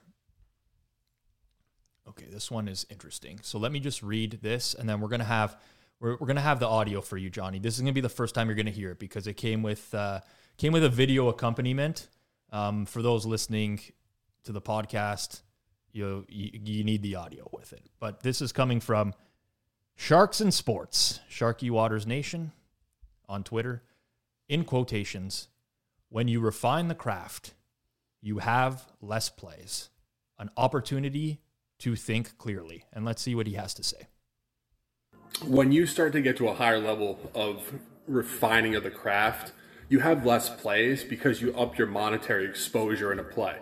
Okay, 2.07 2.25
this 2.31 2.49
one 2.49 2.67
is 2.67 2.85
interesting. 2.89 3.39
So 3.43 3.59
let 3.59 3.71
me 3.71 3.79
just 3.79 4.01
read 4.01 4.39
this, 4.41 4.73
and 4.73 4.89
then 4.89 4.99
we're 4.99 5.07
gonna 5.07 5.23
have 5.23 5.57
we're, 5.99 6.17
we're 6.19 6.27
gonna 6.27 6.41
have 6.41 6.59
the 6.59 6.67
audio 6.67 6.99
for 6.99 7.17
you, 7.17 7.29
Johnny. 7.29 7.59
This 7.59 7.75
is 7.75 7.81
gonna 7.81 7.93
be 7.93 8.01
the 8.01 8.09
first 8.09 8.33
time 8.33 8.47
you're 8.47 8.55
gonna 8.55 8.71
hear 8.71 8.91
it 8.91 8.99
because 8.99 9.27
it 9.27 9.35
came 9.35 9.61
with 9.61 9.93
uh, 9.93 10.21
came 10.57 10.73
with 10.73 10.83
a 10.83 10.89
video 10.89 11.29
accompaniment. 11.29 12.07
Um, 12.51 12.85
for 12.85 13.01
those 13.01 13.25
listening 13.25 13.79
to 14.43 14.51
the 14.51 14.61
podcast, 14.61 15.41
you, 15.91 16.25
you 16.27 16.49
you 16.53 16.83
need 16.83 17.03
the 17.03 17.15
audio 17.15 17.47
with 17.53 17.71
it. 17.71 17.83
But 17.99 18.23
this 18.23 18.41
is 18.41 18.51
coming 18.51 18.79
from 18.79 19.13
Sharks 19.95 20.41
and 20.41 20.53
Sports, 20.53 21.19
Sharky 21.29 21.69
Waters 21.69 22.05
Nation 22.07 22.51
on 23.29 23.43
Twitter. 23.43 23.83
In 24.49 24.65
quotations, 24.65 25.47
when 26.09 26.27
you 26.27 26.41
refine 26.41 26.89
the 26.89 26.95
craft, 26.95 27.53
you 28.21 28.39
have 28.39 28.87
less 29.01 29.29
plays, 29.29 29.89
an 30.37 30.49
opportunity 30.57 31.39
to 31.79 31.95
think 31.95 32.37
clearly. 32.37 32.83
And 32.91 33.05
let's 33.05 33.21
see 33.21 33.35
what 33.35 33.47
he 33.47 33.53
has 33.53 33.73
to 33.75 33.83
say. 33.83 34.07
When 35.45 35.71
you 35.71 35.85
start 35.85 36.11
to 36.13 36.21
get 36.21 36.35
to 36.37 36.49
a 36.49 36.53
higher 36.53 36.79
level 36.79 37.17
of 37.33 37.73
refining 38.07 38.75
of 38.75 38.83
the 38.83 38.91
craft, 38.91 39.53
you 39.87 39.99
have 39.99 40.25
less 40.25 40.49
plays 40.49 41.03
because 41.03 41.41
you 41.41 41.53
up 41.55 41.77
your 41.77 41.87
monetary 41.87 42.45
exposure 42.45 43.11
in 43.11 43.19
a 43.19 43.23
play. 43.23 43.57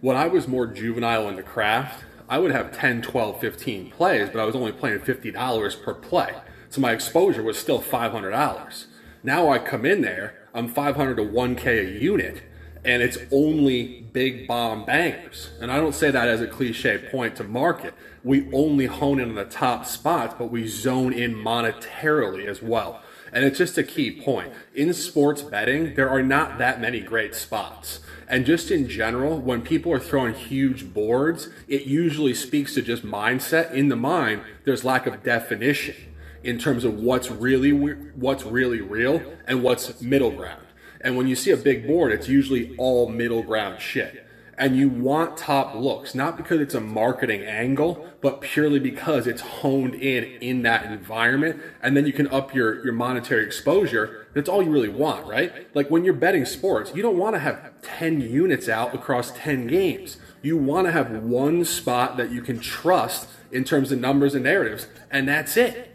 When 0.00 0.16
I 0.16 0.26
was 0.26 0.46
more 0.46 0.66
juvenile 0.66 1.28
in 1.28 1.36
the 1.36 1.42
craft, 1.42 2.04
I 2.28 2.38
would 2.38 2.52
have 2.52 2.76
10, 2.76 3.02
12, 3.02 3.40
15 3.40 3.90
plays, 3.90 4.30
but 4.30 4.40
I 4.40 4.44
was 4.44 4.56
only 4.56 4.72
playing 4.72 5.00
$50 5.00 5.82
per 5.82 5.94
play. 5.94 6.34
So 6.70 6.80
my 6.80 6.92
exposure 6.92 7.42
was 7.42 7.58
still 7.58 7.80
$500. 7.80 8.86
Now 9.22 9.50
I 9.50 9.58
come 9.58 9.84
in 9.84 10.00
there, 10.00 10.34
I'm 10.54 10.68
500 10.68 11.16
to 11.16 11.22
1K 11.22 11.66
a 11.66 12.00
unit, 12.00 12.42
and 12.84 13.02
it's 13.02 13.18
only 13.30 14.02
big 14.12 14.46
bomb 14.46 14.84
bangers. 14.84 15.50
And 15.60 15.70
I 15.70 15.76
don't 15.76 15.94
say 15.94 16.10
that 16.10 16.28
as 16.28 16.40
a 16.40 16.46
cliche 16.46 16.98
point 17.10 17.36
to 17.36 17.44
market. 17.44 17.94
We 18.22 18.50
only 18.52 18.86
hone 18.86 19.20
in 19.20 19.30
on 19.30 19.34
the 19.34 19.44
top 19.44 19.86
spots, 19.86 20.34
but 20.38 20.50
we 20.50 20.66
zone 20.66 21.12
in 21.12 21.34
monetarily 21.34 22.46
as 22.46 22.62
well. 22.62 23.02
And 23.34 23.44
it's 23.44 23.58
just 23.58 23.76
a 23.76 23.82
key 23.82 24.12
point. 24.12 24.52
In 24.76 24.94
sports 24.94 25.42
betting, 25.42 25.96
there 25.96 26.08
are 26.08 26.22
not 26.22 26.58
that 26.58 26.80
many 26.80 27.00
great 27.00 27.34
spots. 27.34 27.98
And 28.28 28.46
just 28.46 28.70
in 28.70 28.88
general, 28.88 29.38
when 29.40 29.60
people 29.60 29.92
are 29.92 29.98
throwing 29.98 30.34
huge 30.34 30.94
boards, 30.94 31.48
it 31.66 31.82
usually 31.82 32.32
speaks 32.32 32.74
to 32.74 32.82
just 32.82 33.04
mindset. 33.04 33.72
In 33.72 33.88
the 33.88 33.96
mind, 33.96 34.42
there's 34.64 34.84
lack 34.84 35.08
of 35.08 35.24
definition 35.24 35.96
in 36.44 36.58
terms 36.58 36.84
of 36.84 37.00
what's 37.00 37.28
really 37.28 37.72
what's 37.72 38.44
really 38.44 38.80
real 38.80 39.20
and 39.48 39.64
what's 39.64 40.00
middle 40.00 40.30
ground. 40.30 40.62
And 41.00 41.16
when 41.16 41.26
you 41.26 41.34
see 41.34 41.50
a 41.50 41.56
big 41.56 41.88
board, 41.88 42.12
it's 42.12 42.28
usually 42.28 42.76
all 42.76 43.08
middle 43.08 43.42
ground 43.42 43.80
shit 43.80 44.23
and 44.56 44.76
you 44.76 44.88
want 44.88 45.36
top 45.36 45.74
looks, 45.74 46.14
not 46.14 46.36
because 46.36 46.60
it's 46.60 46.74
a 46.74 46.80
marketing 46.80 47.42
angle, 47.42 48.08
but 48.20 48.40
purely 48.40 48.78
because 48.78 49.26
it's 49.26 49.40
honed 49.40 49.94
in 49.94 50.24
in 50.40 50.62
that 50.62 50.86
environment. 50.86 51.60
And 51.82 51.96
then 51.96 52.06
you 52.06 52.12
can 52.12 52.28
up 52.28 52.54
your, 52.54 52.84
your 52.84 52.92
monetary 52.92 53.44
exposure. 53.44 54.28
That's 54.34 54.48
all 54.48 54.62
you 54.62 54.70
really 54.70 54.88
want, 54.88 55.26
right? 55.26 55.52
Like 55.74 55.90
when 55.90 56.04
you're 56.04 56.14
betting 56.14 56.44
sports, 56.44 56.92
you 56.94 57.02
don't 57.02 57.18
want 57.18 57.34
to 57.34 57.40
have 57.40 57.80
10 57.82 58.20
units 58.20 58.68
out 58.68 58.94
across 58.94 59.32
10 59.32 59.66
games. 59.66 60.18
You 60.42 60.56
want 60.56 60.86
to 60.86 60.92
have 60.92 61.10
one 61.10 61.64
spot 61.64 62.16
that 62.16 62.30
you 62.30 62.42
can 62.42 62.60
trust 62.60 63.28
in 63.50 63.64
terms 63.64 63.92
of 63.92 64.00
numbers 64.00 64.34
and 64.34 64.44
narratives, 64.44 64.88
and 65.10 65.28
that's 65.28 65.56
it. 65.56 65.90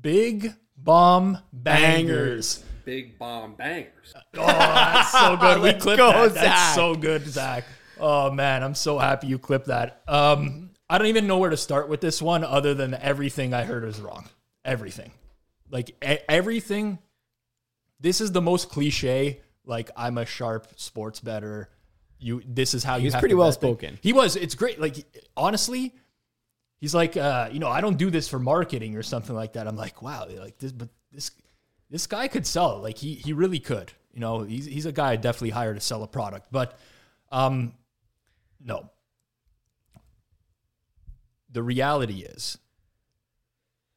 Big 0.00 0.54
bomb 0.76 1.38
bangers 1.52 2.62
big 2.88 3.18
bomb 3.18 3.52
bangers. 3.52 4.14
Oh, 4.34 4.46
that's 4.46 5.12
so 5.12 5.36
good. 5.36 5.60
we 5.62 5.74
clipped 5.74 5.98
go, 5.98 6.10
that. 6.10 6.32
Zach. 6.32 6.42
That's 6.42 6.74
so 6.74 6.94
good, 6.94 7.26
Zach. 7.28 7.64
Oh 8.00 8.30
man, 8.30 8.62
I'm 8.62 8.74
so 8.74 8.98
happy 8.98 9.26
you 9.26 9.38
clipped 9.38 9.66
that. 9.66 10.02
Um, 10.08 10.70
I 10.88 10.96
don't 10.96 11.08
even 11.08 11.26
know 11.26 11.36
where 11.36 11.50
to 11.50 11.56
start 11.58 11.90
with 11.90 12.00
this 12.00 12.22
one, 12.22 12.44
other 12.44 12.72
than 12.72 12.94
everything 12.94 13.52
I 13.52 13.64
heard 13.64 13.84
is 13.84 14.00
wrong. 14.00 14.26
Everything, 14.64 15.12
like 15.70 16.02
everything. 16.02 16.98
This 18.00 18.22
is 18.22 18.32
the 18.32 18.40
most 18.40 18.70
cliche. 18.70 19.42
Like 19.66 19.90
I'm 19.94 20.16
a 20.16 20.24
sharp 20.24 20.68
sports 20.76 21.20
bettor. 21.20 21.68
You. 22.18 22.40
This 22.46 22.72
is 22.72 22.84
how 22.84 22.96
you. 22.96 23.02
He's 23.02 23.16
pretty 23.16 23.34
well 23.34 23.52
spoken. 23.52 23.98
He 24.00 24.14
was. 24.14 24.34
It's 24.34 24.54
great. 24.54 24.80
Like 24.80 25.04
honestly, 25.36 25.94
he's 26.78 26.94
like, 26.94 27.18
uh, 27.18 27.50
you 27.52 27.58
know, 27.58 27.68
I 27.68 27.82
don't 27.82 27.98
do 27.98 28.08
this 28.08 28.28
for 28.28 28.38
marketing 28.38 28.96
or 28.96 29.02
something 29.02 29.36
like 29.36 29.52
that. 29.52 29.68
I'm 29.68 29.76
like, 29.76 30.00
wow, 30.00 30.26
like 30.38 30.56
this, 30.56 30.72
but 30.72 30.88
this 31.12 31.32
this 31.90 32.06
guy 32.06 32.28
could 32.28 32.46
sell. 32.46 32.80
Like 32.80 32.98
he 32.98 33.14
he 33.14 33.32
really 33.32 33.60
could. 33.60 33.92
You 34.12 34.20
know, 34.20 34.42
he's 34.42 34.66
he's 34.66 34.86
a 34.86 34.92
guy 34.92 35.12
I 35.12 35.16
definitely 35.16 35.50
hire 35.50 35.74
to 35.74 35.80
sell 35.80 36.02
a 36.02 36.08
product. 36.08 36.48
But 36.50 36.78
um, 37.30 37.74
no. 38.60 38.90
The 41.50 41.62
reality 41.62 42.20
is, 42.20 42.58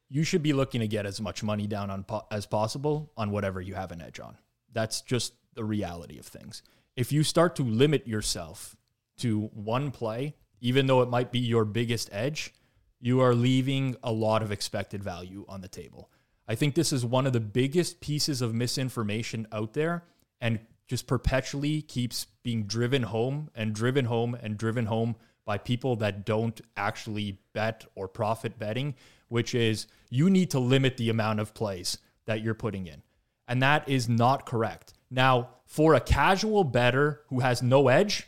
you 0.10 0.24
should 0.24 0.42
be 0.42 0.54
looking 0.54 0.82
to 0.82 0.88
get 0.88 1.06
as 1.06 1.20
much 1.20 1.44
money 1.44 1.68
down 1.68 1.90
on 1.90 2.04
po- 2.04 2.26
as 2.32 2.46
possible 2.46 3.12
on 3.18 3.32
whatever 3.32 3.60
you 3.60 3.74
have 3.74 3.92
an 3.92 4.02
edge 4.02 4.20
on. 4.20 4.38
That's 4.72 5.02
just 5.02 5.34
the 5.54 5.64
reality 5.64 6.18
of 6.18 6.26
things. 6.26 6.64
If 6.96 7.12
you 7.12 7.24
start 7.24 7.56
to 7.58 7.64
limit 7.64 8.08
yourself 8.08 8.76
to 9.18 9.50
one 9.54 9.92
play, 9.92 10.36
even 10.62 10.88
though 10.88 11.02
it 11.02 11.10
might 11.10 11.32
be 11.32 11.40
your 11.40 11.66
biggest 11.66 12.10
edge, 12.12 12.54
you 13.00 13.20
are 13.22 13.34
leaving 13.34 13.96
a 14.04 14.12
lot 14.12 14.42
of 14.42 14.52
expected 14.52 15.04
value 15.04 15.46
on 15.50 15.62
the 15.62 15.68
table. 15.68 16.10
I 16.48 16.56
think 16.56 16.76
this 16.76 16.92
is 16.92 17.06
one 17.06 17.28
of 17.28 17.34
the 17.34 17.40
biggest 17.40 18.02
pieces 18.02 18.42
of 18.42 18.54
misinformation 18.54 19.48
out 19.52 19.74
there 19.74 20.04
and 20.40 20.60
just 20.88 21.08
perpetually 21.08 21.82
keeps 21.82 22.28
being 22.44 22.64
driven 22.64 23.04
home 23.04 23.50
and 23.56 23.74
driven 23.74 24.06
home 24.06 24.36
and 24.36 24.58
driven 24.58 24.88
home 24.88 25.16
by 25.46 25.58
people 25.58 25.96
that 25.98 26.26
don't 26.26 26.60
actually 26.76 27.40
bet 27.54 27.86
or 27.96 28.08
profit 28.08 28.60
betting, 28.60 28.96
which 29.30 29.56
is 29.56 29.88
you 30.10 30.30
need 30.30 30.52
to 30.52 30.60
limit 30.60 30.98
the 30.98 31.10
amount 31.10 31.40
of 31.40 31.54
plays 31.54 31.98
that 32.26 32.42
you're 32.42 32.54
putting 32.54 32.88
in. 32.88 33.02
And 33.48 33.62
that 33.62 33.88
is 33.88 34.08
not 34.10 34.46
correct. 34.46 34.94
Now, 35.10 35.50
for 35.66 35.94
a 35.94 36.00
casual 36.00 36.64
bettor 36.64 37.22
who 37.28 37.40
has 37.40 37.62
no 37.62 37.88
edge, 37.88 38.28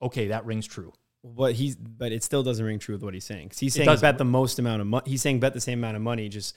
okay, 0.00 0.28
that 0.28 0.44
rings 0.44 0.66
true. 0.66 0.92
But 1.24 1.54
he's 1.54 1.76
but 1.76 2.12
it 2.12 2.22
still 2.22 2.42
doesn't 2.42 2.64
ring 2.64 2.78
true 2.78 2.94
with 2.94 3.02
what 3.02 3.12
he's 3.12 3.24
saying. 3.24 3.52
He's 3.58 3.74
saying 3.74 3.98
bet 4.00 4.18
the 4.18 4.24
most 4.24 4.58
amount 4.58 4.80
of 4.80 4.86
money. 4.86 5.10
He's 5.10 5.20
saying 5.20 5.40
bet 5.40 5.52
the 5.52 5.60
same 5.60 5.80
amount 5.80 5.96
of 5.96 6.02
money, 6.02 6.28
just 6.28 6.56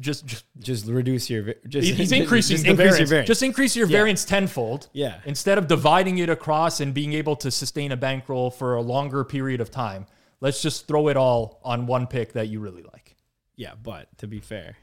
just 0.00 0.24
just 0.24 0.44
just 0.58 0.86
reduce 0.86 1.28
your 1.28 1.54
just 1.68 1.88
he's 1.88 2.12
increasing 2.12 2.56
just 2.56 2.64
the 2.64 2.70
increase 2.70 2.90
variance. 2.90 3.10
variance. 3.10 3.26
Just 3.26 3.42
increase 3.42 3.76
your 3.76 3.86
yeah. 3.86 3.96
variance 3.96 4.24
tenfold. 4.24 4.88
Yeah. 4.92 5.20
Instead 5.26 5.58
of 5.58 5.68
dividing 5.68 6.18
it 6.18 6.30
across 6.30 6.80
and 6.80 6.94
being 6.94 7.12
able 7.12 7.36
to 7.36 7.50
sustain 7.50 7.92
a 7.92 7.96
bankroll 7.96 8.50
for 8.50 8.74
a 8.74 8.80
longer 8.80 9.24
period 9.24 9.60
of 9.60 9.70
time, 9.70 10.06
let's 10.40 10.62
just 10.62 10.88
throw 10.88 11.08
it 11.08 11.16
all 11.16 11.60
on 11.64 11.86
one 11.86 12.06
pick 12.06 12.32
that 12.32 12.48
you 12.48 12.60
really 12.60 12.82
like. 12.82 13.16
Yeah, 13.56 13.74
but 13.82 14.16
to 14.18 14.26
be 14.26 14.40
fair, 14.40 14.76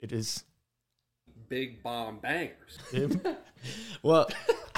it 0.00 0.12
is 0.12 0.44
big 1.48 1.82
bomb 1.82 2.18
bangers. 2.18 2.78
well, 4.02 4.30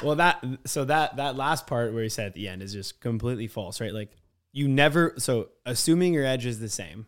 well 0.02 0.16
that 0.16 0.44
so 0.66 0.84
that 0.84 1.16
that 1.16 1.36
last 1.36 1.66
part 1.66 1.92
where 1.92 2.02
he 2.02 2.08
said 2.08 2.26
at 2.26 2.34
the 2.34 2.48
end 2.48 2.62
is 2.62 2.72
just 2.72 3.00
completely 3.00 3.48
false, 3.48 3.80
right? 3.80 3.92
Like 3.92 4.10
you 4.52 4.68
never 4.68 5.14
so 5.18 5.48
assuming 5.66 6.14
your 6.14 6.24
edge 6.24 6.46
is 6.46 6.60
the 6.60 6.68
same, 6.68 7.06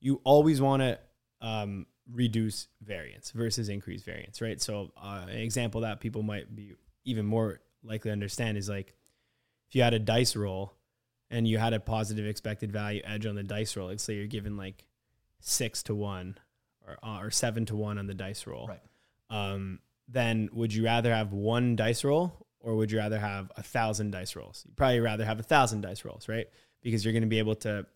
you 0.00 0.20
always 0.24 0.60
want 0.60 0.82
to 0.82 0.98
um, 1.42 1.86
reduce 2.10 2.68
variance 2.82 3.32
versus 3.32 3.68
increase 3.68 4.02
variance, 4.02 4.40
right? 4.40 4.60
So, 4.62 4.92
uh, 4.96 5.26
an 5.28 5.38
example 5.38 5.82
that 5.82 6.00
people 6.00 6.22
might 6.22 6.54
be 6.54 6.72
even 7.04 7.26
more 7.26 7.60
likely 7.84 8.08
to 8.08 8.12
understand 8.12 8.56
is 8.56 8.68
like 8.68 8.94
if 9.68 9.74
you 9.74 9.82
had 9.82 9.92
a 9.92 9.98
dice 9.98 10.36
roll 10.36 10.74
and 11.30 11.46
you 11.46 11.58
had 11.58 11.74
a 11.74 11.80
positive 11.80 12.26
expected 12.26 12.72
value 12.72 13.02
edge 13.04 13.26
on 13.26 13.34
the 13.34 13.42
dice 13.42 13.76
roll, 13.76 13.88
let's 13.88 14.02
say 14.02 14.14
you're 14.14 14.26
given 14.26 14.56
like 14.56 14.86
six 15.40 15.82
to 15.84 15.94
one 15.94 16.38
or, 16.86 16.96
uh, 17.02 17.18
or 17.18 17.30
seven 17.30 17.66
to 17.66 17.76
one 17.76 17.98
on 17.98 18.06
the 18.06 18.14
dice 18.14 18.46
roll, 18.46 18.68
right? 18.68 18.80
Um, 19.30 19.80
then 20.08 20.48
would 20.52 20.72
you 20.72 20.84
rather 20.84 21.12
have 21.12 21.32
one 21.32 21.74
dice 21.74 22.04
roll 22.04 22.46
or 22.60 22.76
would 22.76 22.92
you 22.92 22.98
rather 22.98 23.18
have 23.18 23.50
a 23.56 23.62
thousand 23.62 24.12
dice 24.12 24.36
rolls? 24.36 24.62
You'd 24.66 24.76
probably 24.76 25.00
rather 25.00 25.24
have 25.24 25.40
a 25.40 25.42
thousand 25.42 25.80
dice 25.80 26.04
rolls, 26.04 26.28
right? 26.28 26.46
Because 26.82 27.04
you're 27.04 27.12
going 27.12 27.22
to 27.22 27.28
be 27.28 27.38
able 27.38 27.56
to 27.56 27.86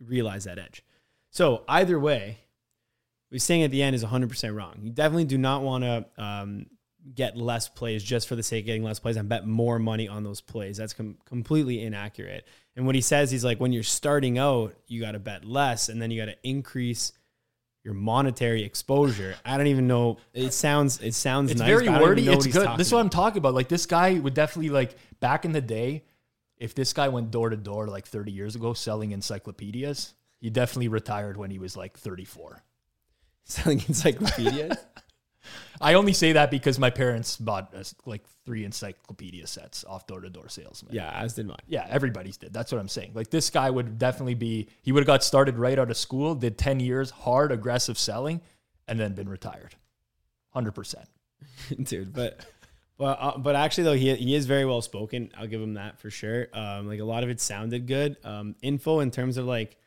realize 0.00 0.44
that 0.44 0.58
edge. 0.58 0.82
So 1.30 1.64
either 1.68 1.98
way, 1.98 2.38
we're 3.30 3.38
saying 3.38 3.62
at 3.62 3.70
the 3.70 3.82
end 3.82 3.94
is 3.94 4.04
100% 4.04 4.54
wrong. 4.54 4.80
You 4.82 4.90
definitely 4.90 5.24
do 5.24 5.38
not 5.38 5.62
want 5.62 5.84
to 5.84 6.06
um, 6.18 6.66
get 7.14 7.36
less 7.36 7.68
plays 7.68 8.02
just 8.02 8.28
for 8.28 8.36
the 8.36 8.42
sake 8.42 8.64
of 8.64 8.66
getting 8.66 8.82
less 8.82 8.98
plays 8.98 9.16
and 9.16 9.28
bet 9.28 9.46
more 9.46 9.78
money 9.78 10.08
on 10.08 10.24
those 10.24 10.40
plays. 10.40 10.76
That's 10.76 10.92
com- 10.92 11.16
completely 11.24 11.82
inaccurate. 11.82 12.46
And 12.76 12.86
what 12.86 12.94
he 12.94 13.00
says, 13.00 13.30
he's 13.30 13.44
like, 13.44 13.60
when 13.60 13.72
you're 13.72 13.82
starting 13.82 14.38
out, 14.38 14.74
you 14.86 15.00
got 15.00 15.12
to 15.12 15.18
bet 15.18 15.44
less 15.44 15.88
and 15.88 16.00
then 16.00 16.10
you 16.10 16.20
got 16.20 16.30
to 16.30 16.36
increase 16.42 17.12
your 17.84 17.94
monetary 17.94 18.62
exposure. 18.62 19.36
I 19.44 19.56
don't 19.56 19.68
even 19.68 19.86
know. 19.86 20.18
It 20.34 20.52
sounds 20.52 21.00
it 21.00 21.14
sounds 21.14 21.50
it's 21.50 21.60
nice, 21.60 21.68
very 21.68 21.88
wordy. 21.88 22.28
It's 22.28 22.46
good. 22.46 22.68
This 22.76 22.88
is 22.88 22.92
what 22.92 23.00
I'm 23.00 23.08
talking 23.08 23.38
about. 23.38 23.54
Like 23.54 23.68
this 23.68 23.86
guy 23.86 24.18
would 24.18 24.34
definitely 24.34 24.70
like 24.70 24.96
back 25.20 25.44
in 25.44 25.52
the 25.52 25.62
day, 25.62 26.04
if 26.58 26.74
this 26.74 26.92
guy 26.92 27.08
went 27.08 27.30
door 27.30 27.48
to 27.48 27.56
door 27.56 27.86
like 27.86 28.06
30 28.06 28.32
years 28.32 28.54
ago 28.54 28.74
selling 28.74 29.12
encyclopedias, 29.12 30.12
he 30.40 30.50
definitely 30.50 30.88
retired 30.88 31.38
when 31.38 31.50
he 31.50 31.58
was 31.58 31.74
like 31.74 31.96
34 31.98 32.62
selling 33.50 33.82
encyclopedias. 33.86 34.78
I 35.80 35.94
only 35.94 36.12
say 36.12 36.32
that 36.32 36.50
because 36.50 36.78
my 36.78 36.90
parents 36.90 37.36
bought 37.36 37.74
like 38.04 38.22
three 38.44 38.64
encyclopedia 38.64 39.46
sets 39.46 39.82
off 39.84 40.06
door 40.06 40.20
to 40.20 40.28
door 40.28 40.48
salesmen. 40.48 40.94
Yeah, 40.94 41.10
as 41.14 41.34
did 41.34 41.46
mine. 41.46 41.56
Yeah, 41.68 41.86
everybody's 41.88 42.36
did. 42.36 42.52
That's 42.52 42.70
what 42.70 42.78
I'm 42.80 42.88
saying. 42.88 43.12
Like 43.14 43.30
this 43.30 43.48
guy 43.48 43.70
would 43.70 43.98
definitely 43.98 44.34
be. 44.34 44.68
He 44.82 44.92
would 44.92 45.00
have 45.00 45.06
got 45.06 45.24
started 45.24 45.56
right 45.56 45.78
out 45.78 45.90
of 45.90 45.96
school, 45.96 46.34
did 46.34 46.58
ten 46.58 46.80
years 46.80 47.10
hard 47.10 47.50
aggressive 47.50 47.98
selling, 47.98 48.42
and 48.88 49.00
then 49.00 49.14
been 49.14 49.28
retired. 49.28 49.74
Hundred 50.50 50.72
percent, 50.72 51.08
dude. 51.82 52.12
But 52.12 52.44
but 52.98 53.18
uh, 53.18 53.38
but 53.38 53.56
actually 53.56 53.84
though 53.84 53.94
he 53.94 54.14
he 54.16 54.34
is 54.34 54.44
very 54.44 54.66
well 54.66 54.82
spoken. 54.82 55.32
I'll 55.38 55.46
give 55.46 55.62
him 55.62 55.74
that 55.74 55.98
for 55.98 56.10
sure. 56.10 56.48
Um, 56.52 56.88
like 56.88 57.00
a 57.00 57.04
lot 57.04 57.24
of 57.24 57.30
it 57.30 57.40
sounded 57.40 57.86
good. 57.86 58.18
Um, 58.22 58.54
info 58.60 59.00
in 59.00 59.10
terms 59.10 59.38
of 59.38 59.46
like 59.46 59.78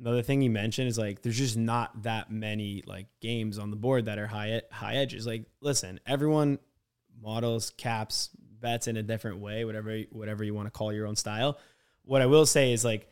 Another 0.00 0.22
thing 0.22 0.40
he 0.40 0.48
mentioned 0.48 0.88
is 0.88 0.96
like 0.96 1.20
there's 1.20 1.36
just 1.36 1.58
not 1.58 2.04
that 2.04 2.30
many 2.30 2.82
like 2.86 3.06
games 3.20 3.58
on 3.58 3.70
the 3.70 3.76
board 3.76 4.06
that 4.06 4.18
are 4.18 4.26
high 4.26 4.62
high 4.72 4.96
edges. 4.96 5.26
Like, 5.26 5.44
listen, 5.60 6.00
everyone 6.06 6.58
models, 7.22 7.70
caps, 7.76 8.30
bets 8.60 8.86
in 8.86 8.96
a 8.96 9.02
different 9.02 9.38
way, 9.38 9.64
whatever 9.64 9.98
whatever 10.10 10.42
you 10.42 10.54
want 10.54 10.66
to 10.66 10.70
call 10.70 10.92
your 10.92 11.06
own 11.06 11.16
style. 11.16 11.58
What 12.04 12.22
I 12.22 12.26
will 12.26 12.46
say 12.46 12.72
is 12.72 12.84
like 12.84 13.08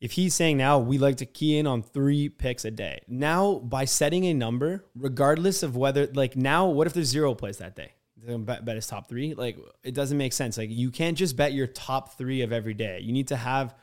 if 0.00 0.12
he's 0.12 0.34
saying 0.34 0.56
now 0.56 0.80
we 0.80 0.98
like 0.98 1.16
to 1.18 1.26
key 1.26 1.58
in 1.58 1.66
on 1.66 1.82
three 1.82 2.28
picks 2.28 2.64
a 2.64 2.70
day. 2.70 3.00
Now 3.08 3.54
by 3.60 3.84
setting 3.84 4.26
a 4.26 4.34
number, 4.34 4.84
regardless 4.94 5.62
of 5.62 5.76
whether 5.76 6.08
like 6.08 6.36
now, 6.36 6.66
what 6.66 6.86
if 6.86 6.92
there's 6.92 7.06
zero 7.08 7.34
plays 7.34 7.58
that 7.58 7.76
day? 7.76 7.92
Bet, 8.26 8.64
bet 8.64 8.76
his 8.76 8.86
top 8.86 9.08
three. 9.08 9.34
Like 9.34 9.58
it 9.82 9.94
doesn't 9.94 10.18
make 10.18 10.32
sense. 10.32 10.58
Like 10.58 10.70
you 10.70 10.90
can't 10.90 11.16
just 11.16 11.36
bet 11.36 11.52
your 11.52 11.66
top 11.66 12.18
three 12.18 12.42
of 12.42 12.52
every 12.52 12.74
day. 12.74 13.00
You 13.00 13.12
need 13.12 13.28
to 13.28 13.36
have 13.36 13.74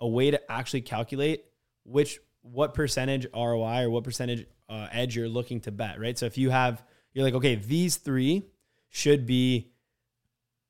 a 0.00 0.08
way 0.08 0.30
to 0.30 0.50
actually 0.50 0.82
calculate 0.82 1.44
which 1.88 2.20
what 2.42 2.74
percentage 2.74 3.26
ROI 3.34 3.82
or 3.82 3.90
what 3.90 4.04
percentage 4.04 4.46
uh, 4.68 4.88
edge 4.92 5.16
you're 5.16 5.28
looking 5.28 5.60
to 5.60 5.72
bet, 5.72 6.00
right? 6.00 6.18
So 6.18 6.26
if 6.26 6.38
you 6.38 6.50
have, 6.50 6.82
you're 7.12 7.24
like, 7.24 7.34
okay, 7.34 7.54
these 7.56 7.96
three 7.96 8.46
should 8.88 9.26
be 9.26 9.70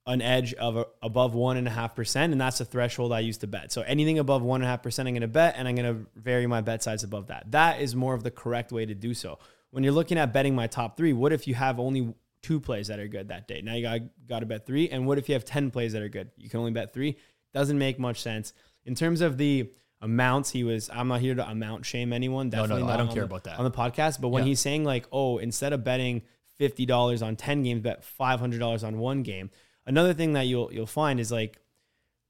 an 0.06 0.22
edge 0.22 0.54
of 0.54 0.76
a, 0.76 0.86
above 1.02 1.34
one 1.34 1.56
and 1.56 1.66
a 1.68 1.70
half 1.70 1.94
percent, 1.94 2.32
and 2.32 2.40
that's 2.40 2.58
the 2.58 2.64
threshold 2.64 3.12
I 3.12 3.20
use 3.20 3.38
to 3.38 3.46
bet. 3.46 3.70
So 3.70 3.82
anything 3.82 4.18
above 4.18 4.42
one 4.42 4.62
and 4.62 4.66
a 4.66 4.70
half 4.70 4.82
percent, 4.82 5.06
I'm 5.06 5.14
going 5.14 5.22
to 5.22 5.28
bet, 5.28 5.54
and 5.56 5.68
I'm 5.68 5.74
going 5.74 5.94
to 5.94 6.06
vary 6.16 6.46
my 6.46 6.62
bet 6.62 6.82
size 6.82 7.04
above 7.04 7.26
that. 7.26 7.50
That 7.50 7.80
is 7.80 7.94
more 7.94 8.14
of 8.14 8.22
the 8.22 8.30
correct 8.30 8.72
way 8.72 8.86
to 8.86 8.94
do 8.94 9.12
so. 9.12 9.38
When 9.70 9.84
you're 9.84 9.92
looking 9.92 10.16
at 10.16 10.32
betting 10.32 10.54
my 10.54 10.66
top 10.66 10.96
three, 10.96 11.12
what 11.12 11.32
if 11.32 11.46
you 11.46 11.54
have 11.54 11.78
only 11.78 12.14
two 12.40 12.58
plays 12.58 12.88
that 12.88 12.98
are 12.98 13.08
good 13.08 13.28
that 13.28 13.46
day? 13.46 13.60
Now 13.60 13.74
you 13.74 13.82
got 13.82 14.00
got 14.26 14.38
to 14.40 14.46
bet 14.46 14.66
three, 14.66 14.88
and 14.88 15.06
what 15.06 15.18
if 15.18 15.28
you 15.28 15.34
have 15.34 15.44
ten 15.44 15.70
plays 15.70 15.92
that 15.92 16.02
are 16.02 16.08
good? 16.08 16.30
You 16.38 16.48
can 16.48 16.60
only 16.60 16.72
bet 16.72 16.94
three. 16.94 17.18
Doesn't 17.52 17.78
make 17.78 17.98
much 17.98 18.22
sense 18.22 18.54
in 18.86 18.94
terms 18.94 19.20
of 19.20 19.36
the 19.36 19.70
amounts. 20.00 20.50
He 20.50 20.64
was. 20.64 20.88
I'm 20.92 21.08
not 21.08 21.20
here 21.20 21.34
to 21.34 21.48
amount 21.48 21.84
shame 21.86 22.12
anyone. 22.12 22.46
no, 22.46 22.50
Definitely 22.62 22.82
no, 22.82 22.88
not 22.88 22.94
I 22.94 22.96
don't 22.98 23.08
care 23.08 23.16
the- 23.22 23.26
about 23.26 23.44
that. 23.44 23.58
on 23.58 23.64
the 23.64 23.70
podcast. 23.70 24.20
But 24.20 24.28
when 24.28 24.44
Yeah. 24.44 24.48
he's 24.48 24.60
saying 24.60 24.84
like, 24.84 25.06
oh, 25.12 25.38
instead 25.38 25.72
of 25.72 25.84
betting 25.84 26.22
fifty 26.56 26.86
dollars 26.86 27.22
on 27.22 27.36
ten 27.36 27.62
games, 27.62 27.82
bet 27.82 28.04
five 28.04 28.40
hundred 28.40 28.60
dollars 28.60 28.82
on 28.84 28.98
one 28.98 29.22
game. 29.22 29.50
Another 29.86 30.12
thing 30.14 30.32
that 30.34 30.42
you'll 30.42 30.72
you'll 30.72 30.86
find 30.86 31.18
is 31.20 31.30
like 31.32 31.58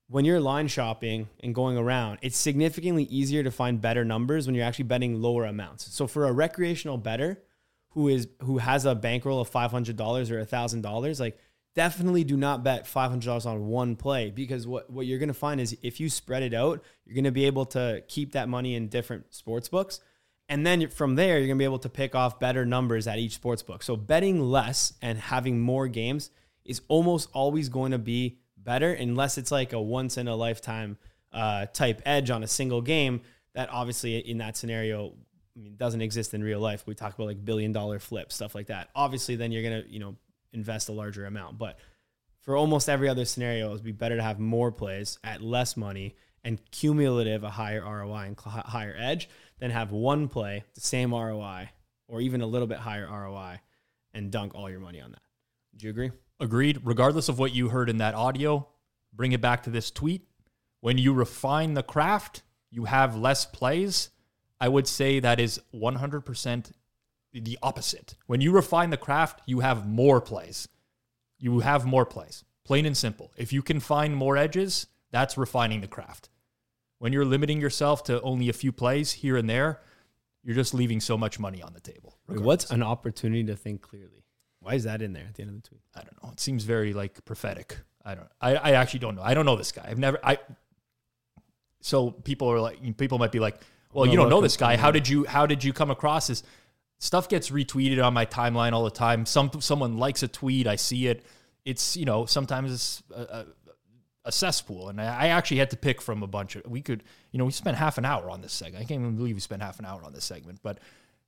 when 0.09 0.25
you're 0.25 0.41
line 0.41 0.69
shopping 0.69 1.29
and 1.41 1.55
going 1.55 1.77
around, 1.77 2.19
it's 2.23 2.37
significantly 2.39 3.05
easier 3.05 3.43
to 3.43 3.51
find 3.51 3.81
better 3.81 4.05
numbers 4.05 4.47
when 4.47 4.55
you're 4.55 4.65
actually 4.65 4.85
betting 4.85 5.21
lower 5.21 5.45
amounts. 5.45 5.93
So 5.95 6.07
for 6.07 6.27
a 6.27 6.33
recreational 6.33 6.97
bettor 6.97 7.43
who 7.91 8.09
is 8.09 8.29
who 8.43 8.59
has 8.59 8.85
a 8.87 8.95
bankroll 8.95 9.41
of 9.41 9.49
five 9.49 9.71
hundred 9.71 9.97
dollars 9.97 10.31
or 10.31 10.43
thousand 10.45 10.83
dollars, 10.83 11.21
like 11.21 11.39
definitely 11.79 12.25
do 12.25 12.37
not 12.37 12.65
bet 12.65 12.89
five 12.89 13.09
hundred 13.09 13.27
dollars 13.27 13.47
on 13.47 13.69
one 13.69 13.95
play 13.95 14.33
because 14.33 14.67
what 14.67 14.91
what 14.91 15.07
you're 15.07 15.21
gonna 15.21 15.33
find 15.33 15.61
is 15.61 15.79
if 15.81 16.01
you 16.01 16.11
spread 16.11 16.43
it 16.43 16.53
out, 16.53 16.83
you're 17.05 17.15
gonna 17.15 17.31
be 17.31 17.45
able 17.47 17.65
to 17.67 18.03
keep 18.09 18.33
that 18.33 18.49
money 18.49 18.75
in 18.75 18.89
different 18.89 19.33
sports 19.33 19.69
books. 19.69 20.01
And 20.49 20.67
then 20.67 20.89
from 20.89 21.15
there, 21.15 21.39
you're 21.39 21.47
gonna 21.47 21.57
be 21.57 21.63
able 21.63 21.79
to 21.79 21.89
pick 21.89 22.17
off 22.17 22.41
better 22.41 22.67
numbers 22.67 23.07
at 23.07 23.21
each 23.21 23.35
sports 23.35 23.63
book. 23.63 23.85
So 23.85 23.95
betting 23.95 24.41
less 24.41 24.95
and 25.01 25.21
having 25.21 25.61
more 25.61 25.87
games 25.87 26.31
is 26.65 26.81
almost 26.89 27.29
always 27.33 27.69
going 27.69 27.93
to 27.93 27.99
be 27.99 28.41
better, 28.57 28.93
unless 28.93 29.39
it's 29.39 29.53
like 29.53 29.73
a 29.73 29.81
once 29.81 30.17
in 30.17 30.27
a 30.27 30.35
lifetime 30.35 30.99
uh, 31.33 31.67
type 31.67 32.03
edge 32.05 32.29
on 32.29 32.43
a 32.43 32.49
single 32.49 32.83
game. 32.83 33.21
That 33.55 33.69
obviously 33.71 34.19
in 34.19 34.39
that 34.39 34.57
scenario, 34.57 35.15
I 35.57 35.61
mean, 35.61 35.77
doesn't 35.77 36.03
exist 36.03 36.35
in 36.35 36.43
real 36.43 36.59
life. 36.59 36.89
We 36.89 36.97
talk 36.97 37.15
about 37.15 37.29
like 37.29 37.45
billion 37.45 37.71
dollar 37.71 38.01
flips, 38.01 38.35
stuff 38.35 38.57
like 38.57 38.67
that. 38.67 38.89
Obviously, 38.97 39.37
then 39.37 39.53
you're 39.53 39.63
gonna 39.63 39.85
you 39.89 40.01
know 40.01 40.17
invest 40.59 40.89
a 40.89 40.93
larger 40.93 41.25
amount, 41.25 41.57
but 41.57 41.79
for 42.41 42.57
almost 42.57 42.89
every 42.89 43.09
other 43.09 43.25
scenario, 43.25 43.71
it'd 43.71 43.85
be 43.85 43.93
better 43.93 44.17
to 44.17 44.23
have 44.23 44.39
more 44.39 44.73
plays 44.73 45.19
at 45.23 45.41
less 45.41 45.77
money 45.77 46.17
and 46.45 46.59
cumulative 46.71 47.45
a 47.45 47.51
higher 47.51 47.83
ROI 47.83 48.25
and 48.27 48.41
cl- 48.41 48.65
higher 48.67 48.95
edge 48.99 49.29
than 49.59 49.71
have 49.71 49.93
one 49.93 50.29
play, 50.29 50.65
the 50.75 50.81
same 50.81 51.13
ROI, 51.13 51.71
or 52.07 52.21
even 52.21 52.41
a 52.41 52.47
little 52.47 52.67
bit 52.67 52.79
higher 52.79 53.07
ROI 53.07 53.61
and 54.15 54.31
dunk 54.31 54.55
all 54.55 54.71
your 54.71 54.81
money 54.81 55.01
on 55.01 55.11
that. 55.13 55.23
Do 55.77 55.87
you 55.87 55.91
agree? 55.91 56.11
Agreed. 56.41 56.81
Regardless 56.85 57.29
of 57.29 57.39
what 57.39 57.55
you 57.55 57.69
heard 57.69 57.91
in 57.91 57.99
that 57.99 58.15
audio, 58.15 58.69
bring 59.13 59.33
it 59.33 59.41
back 59.41 59.63
to 59.65 59.71
this 59.71 59.91
tweet. 59.91 60.27
When 60.81 60.97
you 60.99 61.13
refine 61.13 61.75
the 61.75 61.83
craft, 61.83 62.43
you 62.71 62.85
have 62.85 63.17
less 63.17 63.45
plays. 63.45 64.11
I 64.61 64.69
would 64.69 64.87
say 64.87 65.21
that 65.21 65.39
is 65.39 65.61
100% 65.75 66.73
the 67.33 67.59
opposite. 67.63 68.15
When 68.27 68.41
you 68.41 68.53
refine 68.53 68.91
the 68.91 68.97
craft, 68.97 69.43
you 69.47 69.61
have 69.61 69.87
more 69.87 70.21
plays. 70.21 70.69
You 71.39 71.61
have 71.61 71.87
more 71.87 72.07
plays. 72.07 72.45
Plain 72.65 72.87
and 72.87 72.97
simple. 72.97 73.33
If 73.37 73.53
you 73.53 73.63
can 73.63 73.81
find 73.81 74.15
more 74.15 74.37
edges, 74.37 74.87
that's 75.11 75.39
refining 75.39 75.81
the 75.81 75.89
craft. 75.89 76.29
When 76.99 77.13
you're 77.13 77.25
limiting 77.25 77.61
yourself 77.61 78.03
to 78.05 78.21
only 78.23 78.49
a 78.49 78.53
few 78.53 78.73
plays 78.73 79.13
here 79.13 79.37
and 79.37 79.49
there, 79.49 79.81
you're 80.43 80.57
just 80.57 80.75
leaving 80.75 81.01
so 81.01 81.17
much 81.17 81.39
money 81.39 81.63
on 81.63 81.73
the 81.73 81.81
table. 81.81 82.19
Wait, 82.29 82.41
what's 82.41 82.71
an 82.71 82.83
opportunity 82.83 83.45
to 83.45 83.57
think 83.57 83.83
clearly? 83.83 84.25
Why 84.61 84.75
is 84.75 84.85
that 84.85 85.01
in 85.03 85.13
there 85.13 85.25
at 85.29 85.35
the 85.35 85.43
end 85.43 85.51
of 85.51 85.63
the 85.63 85.69
tweet? 85.69 85.83
I 85.95 86.01
don't 86.01 86.23
know. 86.23 86.31
It 86.33 86.41
seems 86.41 86.65
very 86.65 86.93
like 86.93 87.25
prophetic. 87.25 87.79
I 88.05 88.15
don't. 88.15 88.29
I, 88.41 88.57
I 88.57 88.71
actually 88.73 89.01
don't 89.01 89.15
know. 89.15 89.23
I 89.23 89.35
don't 89.35 89.47
know 89.47 89.57
this 89.57 89.73
guy. 89.73 89.87
I've 89.89 89.99
never. 89.99 90.19
I. 90.23 90.39
So 91.81 92.11
people 92.11 92.51
are 92.51 92.61
like, 92.61 92.97
people 92.97 93.19
might 93.19 93.33
be 93.33 93.39
like, 93.39 93.61
well, 93.93 94.05
No, 94.05 94.11
you 94.11 94.17
don't 94.17 94.31
know 94.31 94.41
this 94.41 94.57
guy. 94.57 94.77
How 94.77 94.91
did 94.91 95.09
you? 95.09 95.25
How 95.25 95.47
did 95.47 95.63
you 95.63 95.73
come 95.73 95.91
across 95.91 96.27
this? 96.27 96.43
Stuff 96.99 97.29
gets 97.29 97.51
retweeted 97.51 98.05
on 98.05 98.13
my 98.13 98.27
timeline 98.27 98.73
all 98.73 98.85
the 98.85 98.91
time. 98.91 99.25
Some 99.25 99.51
someone 99.61 99.99
likes 99.99 100.23
a 100.23 100.29
tweet. 100.29 100.67
I 100.67 100.77
see 100.77 101.07
it. 101.07 101.25
It's 101.65 101.97
you 101.97 102.05
know 102.05 102.27
sometimes 102.27 102.73
it's 102.73 103.03
a, 103.15 103.23
a, 103.23 103.47
a 104.27 104.33
cesspool, 104.33 104.89
and 104.89 105.01
I, 105.01 105.05
I 105.05 105.27
actually 105.29 105.59
had 105.59 105.71
to 105.71 105.77
pick 105.77 106.03
from 106.03 106.23
a 106.23 106.27
bunch 106.27 106.57
of. 106.57 106.67
We 106.67 106.81
could 106.83 107.05
you 107.31 107.39
know 107.39 107.45
we 107.45 107.53
spent 107.53 107.77
half 107.77 107.99
an 107.99 108.05
hour 108.05 108.31
on 108.31 108.41
this 108.41 108.53
segment. 108.53 108.85
I 108.85 108.89
can't 108.89 109.01
even 109.01 109.17
believe 109.17 109.37
we 109.37 109.41
spent 109.41 109.63
half 109.63 109.79
an 109.79 109.85
hour 109.85 110.03
on 110.05 110.13
this 110.13 110.25
segment, 110.25 110.61
but. 110.63 110.79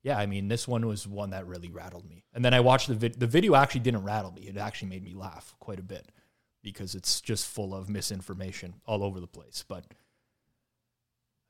Yeah, 0.03 0.17
I 0.17 0.25
mean, 0.25 0.49
this 0.49 0.67
one 0.67 0.87
was 0.87 1.07
one 1.07 1.29
that 1.33 1.47
really 1.47 1.69
rattled 1.69 2.09
me. 2.09 2.25
And 2.33 2.43
then 2.43 2.55
I 2.55 2.61
watched 2.61 2.89
the 2.89 2.95
vid- 2.95 3.21
the 3.21 3.27
video. 3.27 3.55
Actually, 3.55 3.83
didn't 3.83 4.05
rattle 4.05 4.33
me. 4.33 4.45
It 4.45 4.57
actually 4.57 4.89
made 4.89 5.05
me 5.05 5.13
laugh 5.13 5.55
quite 5.61 5.79
a 5.79 5.83
bit 5.83 6.11
because 6.63 6.95
it's 6.95 7.21
just 7.21 7.47
full 7.47 7.75
of 7.75 7.91
misinformation 7.91 8.75
all 8.87 9.03
over 9.03 9.21
the 9.21 9.27
place. 9.27 9.63
But 9.69 9.85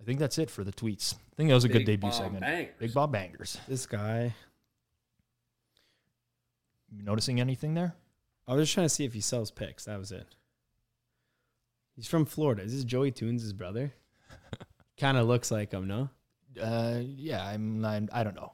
I 0.01 0.05
think 0.05 0.19
that's 0.19 0.39
it 0.39 0.51
for 0.51 0.65
the 0.65 0.73
tweets. 0.73 1.15
I 1.15 1.37
think 1.37 1.49
that 1.49 1.55
was 1.55 1.65
a 1.65 1.69
good 1.69 1.85
debut 1.85 2.09
Bob 2.11 2.15
segment. 2.15 2.41
Bangers. 2.41 2.75
Big 2.79 2.95
Bob 2.95 3.13
Bangers. 3.13 3.59
This 3.69 3.87
guy. 3.87 4.35
You 6.91 7.03
noticing 7.05 7.41
anything 7.41 7.75
there? 7.75 7.95
I 8.49 8.55
was 8.55 8.63
just 8.67 8.75
trying 8.75 8.87
to 8.87 8.89
see 8.89 9.05
if 9.05 9.13
he 9.13 9.21
sells 9.21 9.51
picks. 9.51 9.85
That 9.85 9.99
was 9.99 10.11
it. 10.11 10.27
He's 11.95 12.09
from 12.09 12.25
Florida. 12.25 12.63
Is 12.63 12.73
this 12.75 12.85
Joey 12.85 13.11
Toons' 13.11 13.53
brother? 13.53 13.93
kind 14.99 15.17
of 15.17 15.29
looks 15.29 15.51
like 15.51 15.73
him, 15.73 15.87
no? 15.87 16.09
Uh, 16.61 17.01
yeah, 17.03 17.45
I'm. 17.47 17.81
not 17.81 18.03
I 18.13 18.25
don't 18.25 18.35
know. 18.35 18.53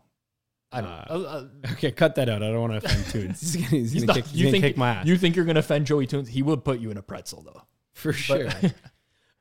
I 0.73 0.81
don't. 0.81 0.91
Uh, 0.91 1.05
know. 1.09 1.15
Uh, 1.25 1.29
uh, 1.29 1.73
Okay, 1.73 1.93
cut 1.93 2.17
that 2.17 2.29
out. 2.29 2.43
I 2.43 2.49
don't 2.49 2.61
want 2.69 2.73
to 2.83 2.87
offend 2.87 3.07
Toons. 3.11 3.41
He's 3.41 3.57
gonna, 3.57 3.67
he's 3.69 3.93
he's 3.93 4.05
gonna, 4.05 4.07
not- 4.07 4.17
kick, 4.17 4.27
he's 4.27 4.41
you 4.41 4.47
gonna 4.47 4.53
think 4.53 4.65
kick 4.65 4.77
my 4.77 4.91
ass. 4.91 5.07
you 5.07 5.17
think 5.17 5.37
you're 5.37 5.45
gonna 5.45 5.61
offend 5.61 5.87
Joey 5.87 6.07
Toons? 6.07 6.29
He 6.29 6.43
will 6.43 6.57
put 6.59 6.81
you 6.81 6.91
in 6.91 6.97
a 6.99 7.03
pretzel 7.03 7.43
though. 7.43 7.63
for 7.95 8.13
sure. 8.13 8.49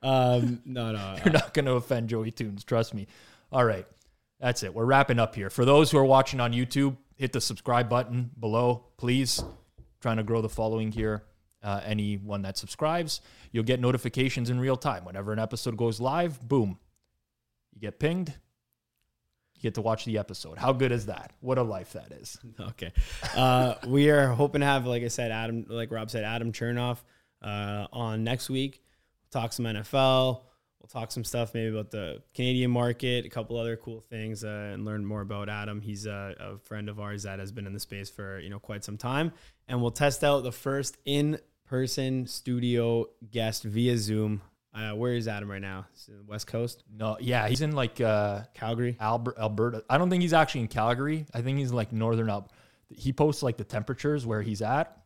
um, 0.06 0.62
no, 0.64 0.92
no. 0.92 1.16
You're 1.24 1.32
not 1.32 1.52
going 1.52 1.66
to 1.66 1.72
offend 1.72 2.08
Joey 2.08 2.30
Toons. 2.30 2.64
Trust 2.64 2.94
me. 2.94 3.06
All 3.50 3.64
right. 3.64 3.86
That's 4.40 4.62
it. 4.62 4.74
We're 4.74 4.84
wrapping 4.84 5.18
up 5.18 5.34
here. 5.34 5.50
For 5.50 5.64
those 5.64 5.90
who 5.90 5.98
are 5.98 6.04
watching 6.04 6.40
on 6.40 6.52
YouTube, 6.52 6.96
hit 7.16 7.32
the 7.32 7.40
subscribe 7.40 7.88
button 7.88 8.30
below, 8.38 8.86
please. 8.98 9.42
Trying 10.00 10.18
to 10.18 10.22
grow 10.22 10.42
the 10.42 10.48
following 10.48 10.92
here. 10.92 11.24
Uh, 11.62 11.80
anyone 11.84 12.42
that 12.42 12.56
subscribes, 12.56 13.20
you'll 13.50 13.64
get 13.64 13.80
notifications 13.80 14.50
in 14.50 14.60
real 14.60 14.76
time. 14.76 15.04
Whenever 15.04 15.32
an 15.32 15.40
episode 15.40 15.76
goes 15.76 15.98
live, 15.98 16.40
boom, 16.46 16.78
you 17.74 17.80
get 17.80 17.98
pinged. 17.98 18.28
You 19.54 19.62
get 19.62 19.74
to 19.74 19.80
watch 19.80 20.04
the 20.04 20.18
episode. 20.18 20.58
How 20.58 20.72
good 20.72 20.92
is 20.92 21.06
that? 21.06 21.32
What 21.40 21.58
a 21.58 21.62
life 21.62 21.94
that 21.94 22.12
is. 22.12 22.38
Okay. 22.60 22.92
Uh, 23.34 23.74
we 23.86 24.10
are 24.10 24.28
hoping 24.28 24.60
to 24.60 24.66
have, 24.66 24.86
like 24.86 25.02
I 25.02 25.08
said, 25.08 25.32
Adam, 25.32 25.64
like 25.68 25.90
Rob 25.90 26.10
said, 26.10 26.22
Adam 26.22 26.52
Chernoff 26.52 26.98
uh, 27.42 27.86
on 27.92 28.22
next 28.22 28.48
week. 28.48 28.82
We'll 29.32 29.42
talk 29.42 29.52
some 29.52 29.64
NFL. 29.64 30.42
We'll 30.80 30.88
talk 30.88 31.10
some 31.10 31.24
stuff 31.24 31.52
maybe 31.52 31.76
about 31.76 31.90
the 31.90 32.22
Canadian 32.34 32.70
market, 32.70 33.26
a 33.26 33.28
couple 33.28 33.58
other 33.58 33.76
cool 33.76 34.00
things, 34.08 34.44
uh, 34.44 34.70
and 34.72 34.84
learn 34.84 35.04
more 35.04 35.20
about 35.20 35.48
Adam. 35.48 35.80
He's 35.80 36.06
a, 36.06 36.34
a 36.38 36.58
friend 36.58 36.88
of 36.88 37.00
ours 37.00 37.24
that 37.24 37.40
has 37.40 37.50
been 37.50 37.66
in 37.66 37.72
the 37.72 37.80
space 37.80 38.08
for 38.08 38.38
you 38.38 38.50
know 38.50 38.60
quite 38.60 38.84
some 38.84 38.96
time, 38.96 39.32
and 39.66 39.82
we'll 39.82 39.90
test 39.90 40.22
out 40.22 40.44
the 40.44 40.52
first 40.52 40.96
in-person 41.04 42.26
studio 42.28 43.06
guest 43.30 43.64
via 43.64 43.98
Zoom. 43.98 44.42
Uh, 44.72 44.92
where 44.92 45.14
is 45.14 45.26
Adam 45.26 45.50
right 45.50 45.62
now? 45.62 45.86
West 46.26 46.46
Coast, 46.46 46.84
No, 46.94 47.16
yeah, 47.18 47.48
he's 47.48 47.62
in 47.62 47.72
like 47.72 48.00
uh, 48.00 48.42
Calgary. 48.54 48.96
Albert, 49.00 49.38
Alberta. 49.38 49.82
I 49.90 49.98
don't 49.98 50.10
think 50.10 50.22
he's 50.22 50.34
actually 50.34 50.60
in 50.62 50.68
Calgary. 50.68 51.26
I 51.34 51.40
think 51.40 51.58
he's 51.58 51.72
like 51.72 51.92
northern 51.92 52.28
Alberta. 52.28 52.52
He 52.90 53.12
posts 53.12 53.42
like 53.42 53.56
the 53.56 53.64
temperatures 53.64 54.24
where 54.24 54.42
he's 54.42 54.62
at. 54.62 54.96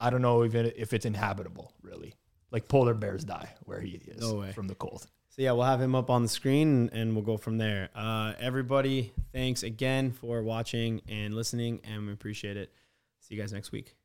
I 0.00 0.10
don't 0.10 0.20
know 0.20 0.42
if 0.42 0.54
it, 0.54 0.74
if 0.76 0.92
it's 0.92 1.06
inhabitable 1.06 1.72
really. 1.80 2.14
Like 2.54 2.68
polar 2.68 2.94
bears 2.94 3.24
die 3.24 3.52
where 3.64 3.80
he 3.80 3.90
is 4.06 4.20
No 4.22 4.36
way. 4.36 4.52
from 4.52 4.68
the 4.68 4.74
cold. 4.76 5.06
So 5.30 5.42
yeah, 5.42 5.50
we'll 5.52 5.64
have 5.64 5.80
him 5.80 5.96
up 5.96 6.08
on 6.08 6.22
the 6.22 6.28
screen 6.28 6.88
and 6.92 7.14
we'll 7.16 7.24
go 7.24 7.36
from 7.36 7.58
there. 7.58 7.88
Uh, 7.96 8.34
everybody, 8.38 9.12
thanks 9.32 9.64
again 9.64 10.12
for 10.12 10.40
watching 10.44 11.02
and 11.08 11.34
listening, 11.34 11.80
and 11.82 12.06
we 12.06 12.12
appreciate 12.12 12.56
it. 12.56 12.72
See 13.18 13.34
you 13.34 13.40
guys 13.40 13.52
next 13.52 13.72
week. 13.72 13.96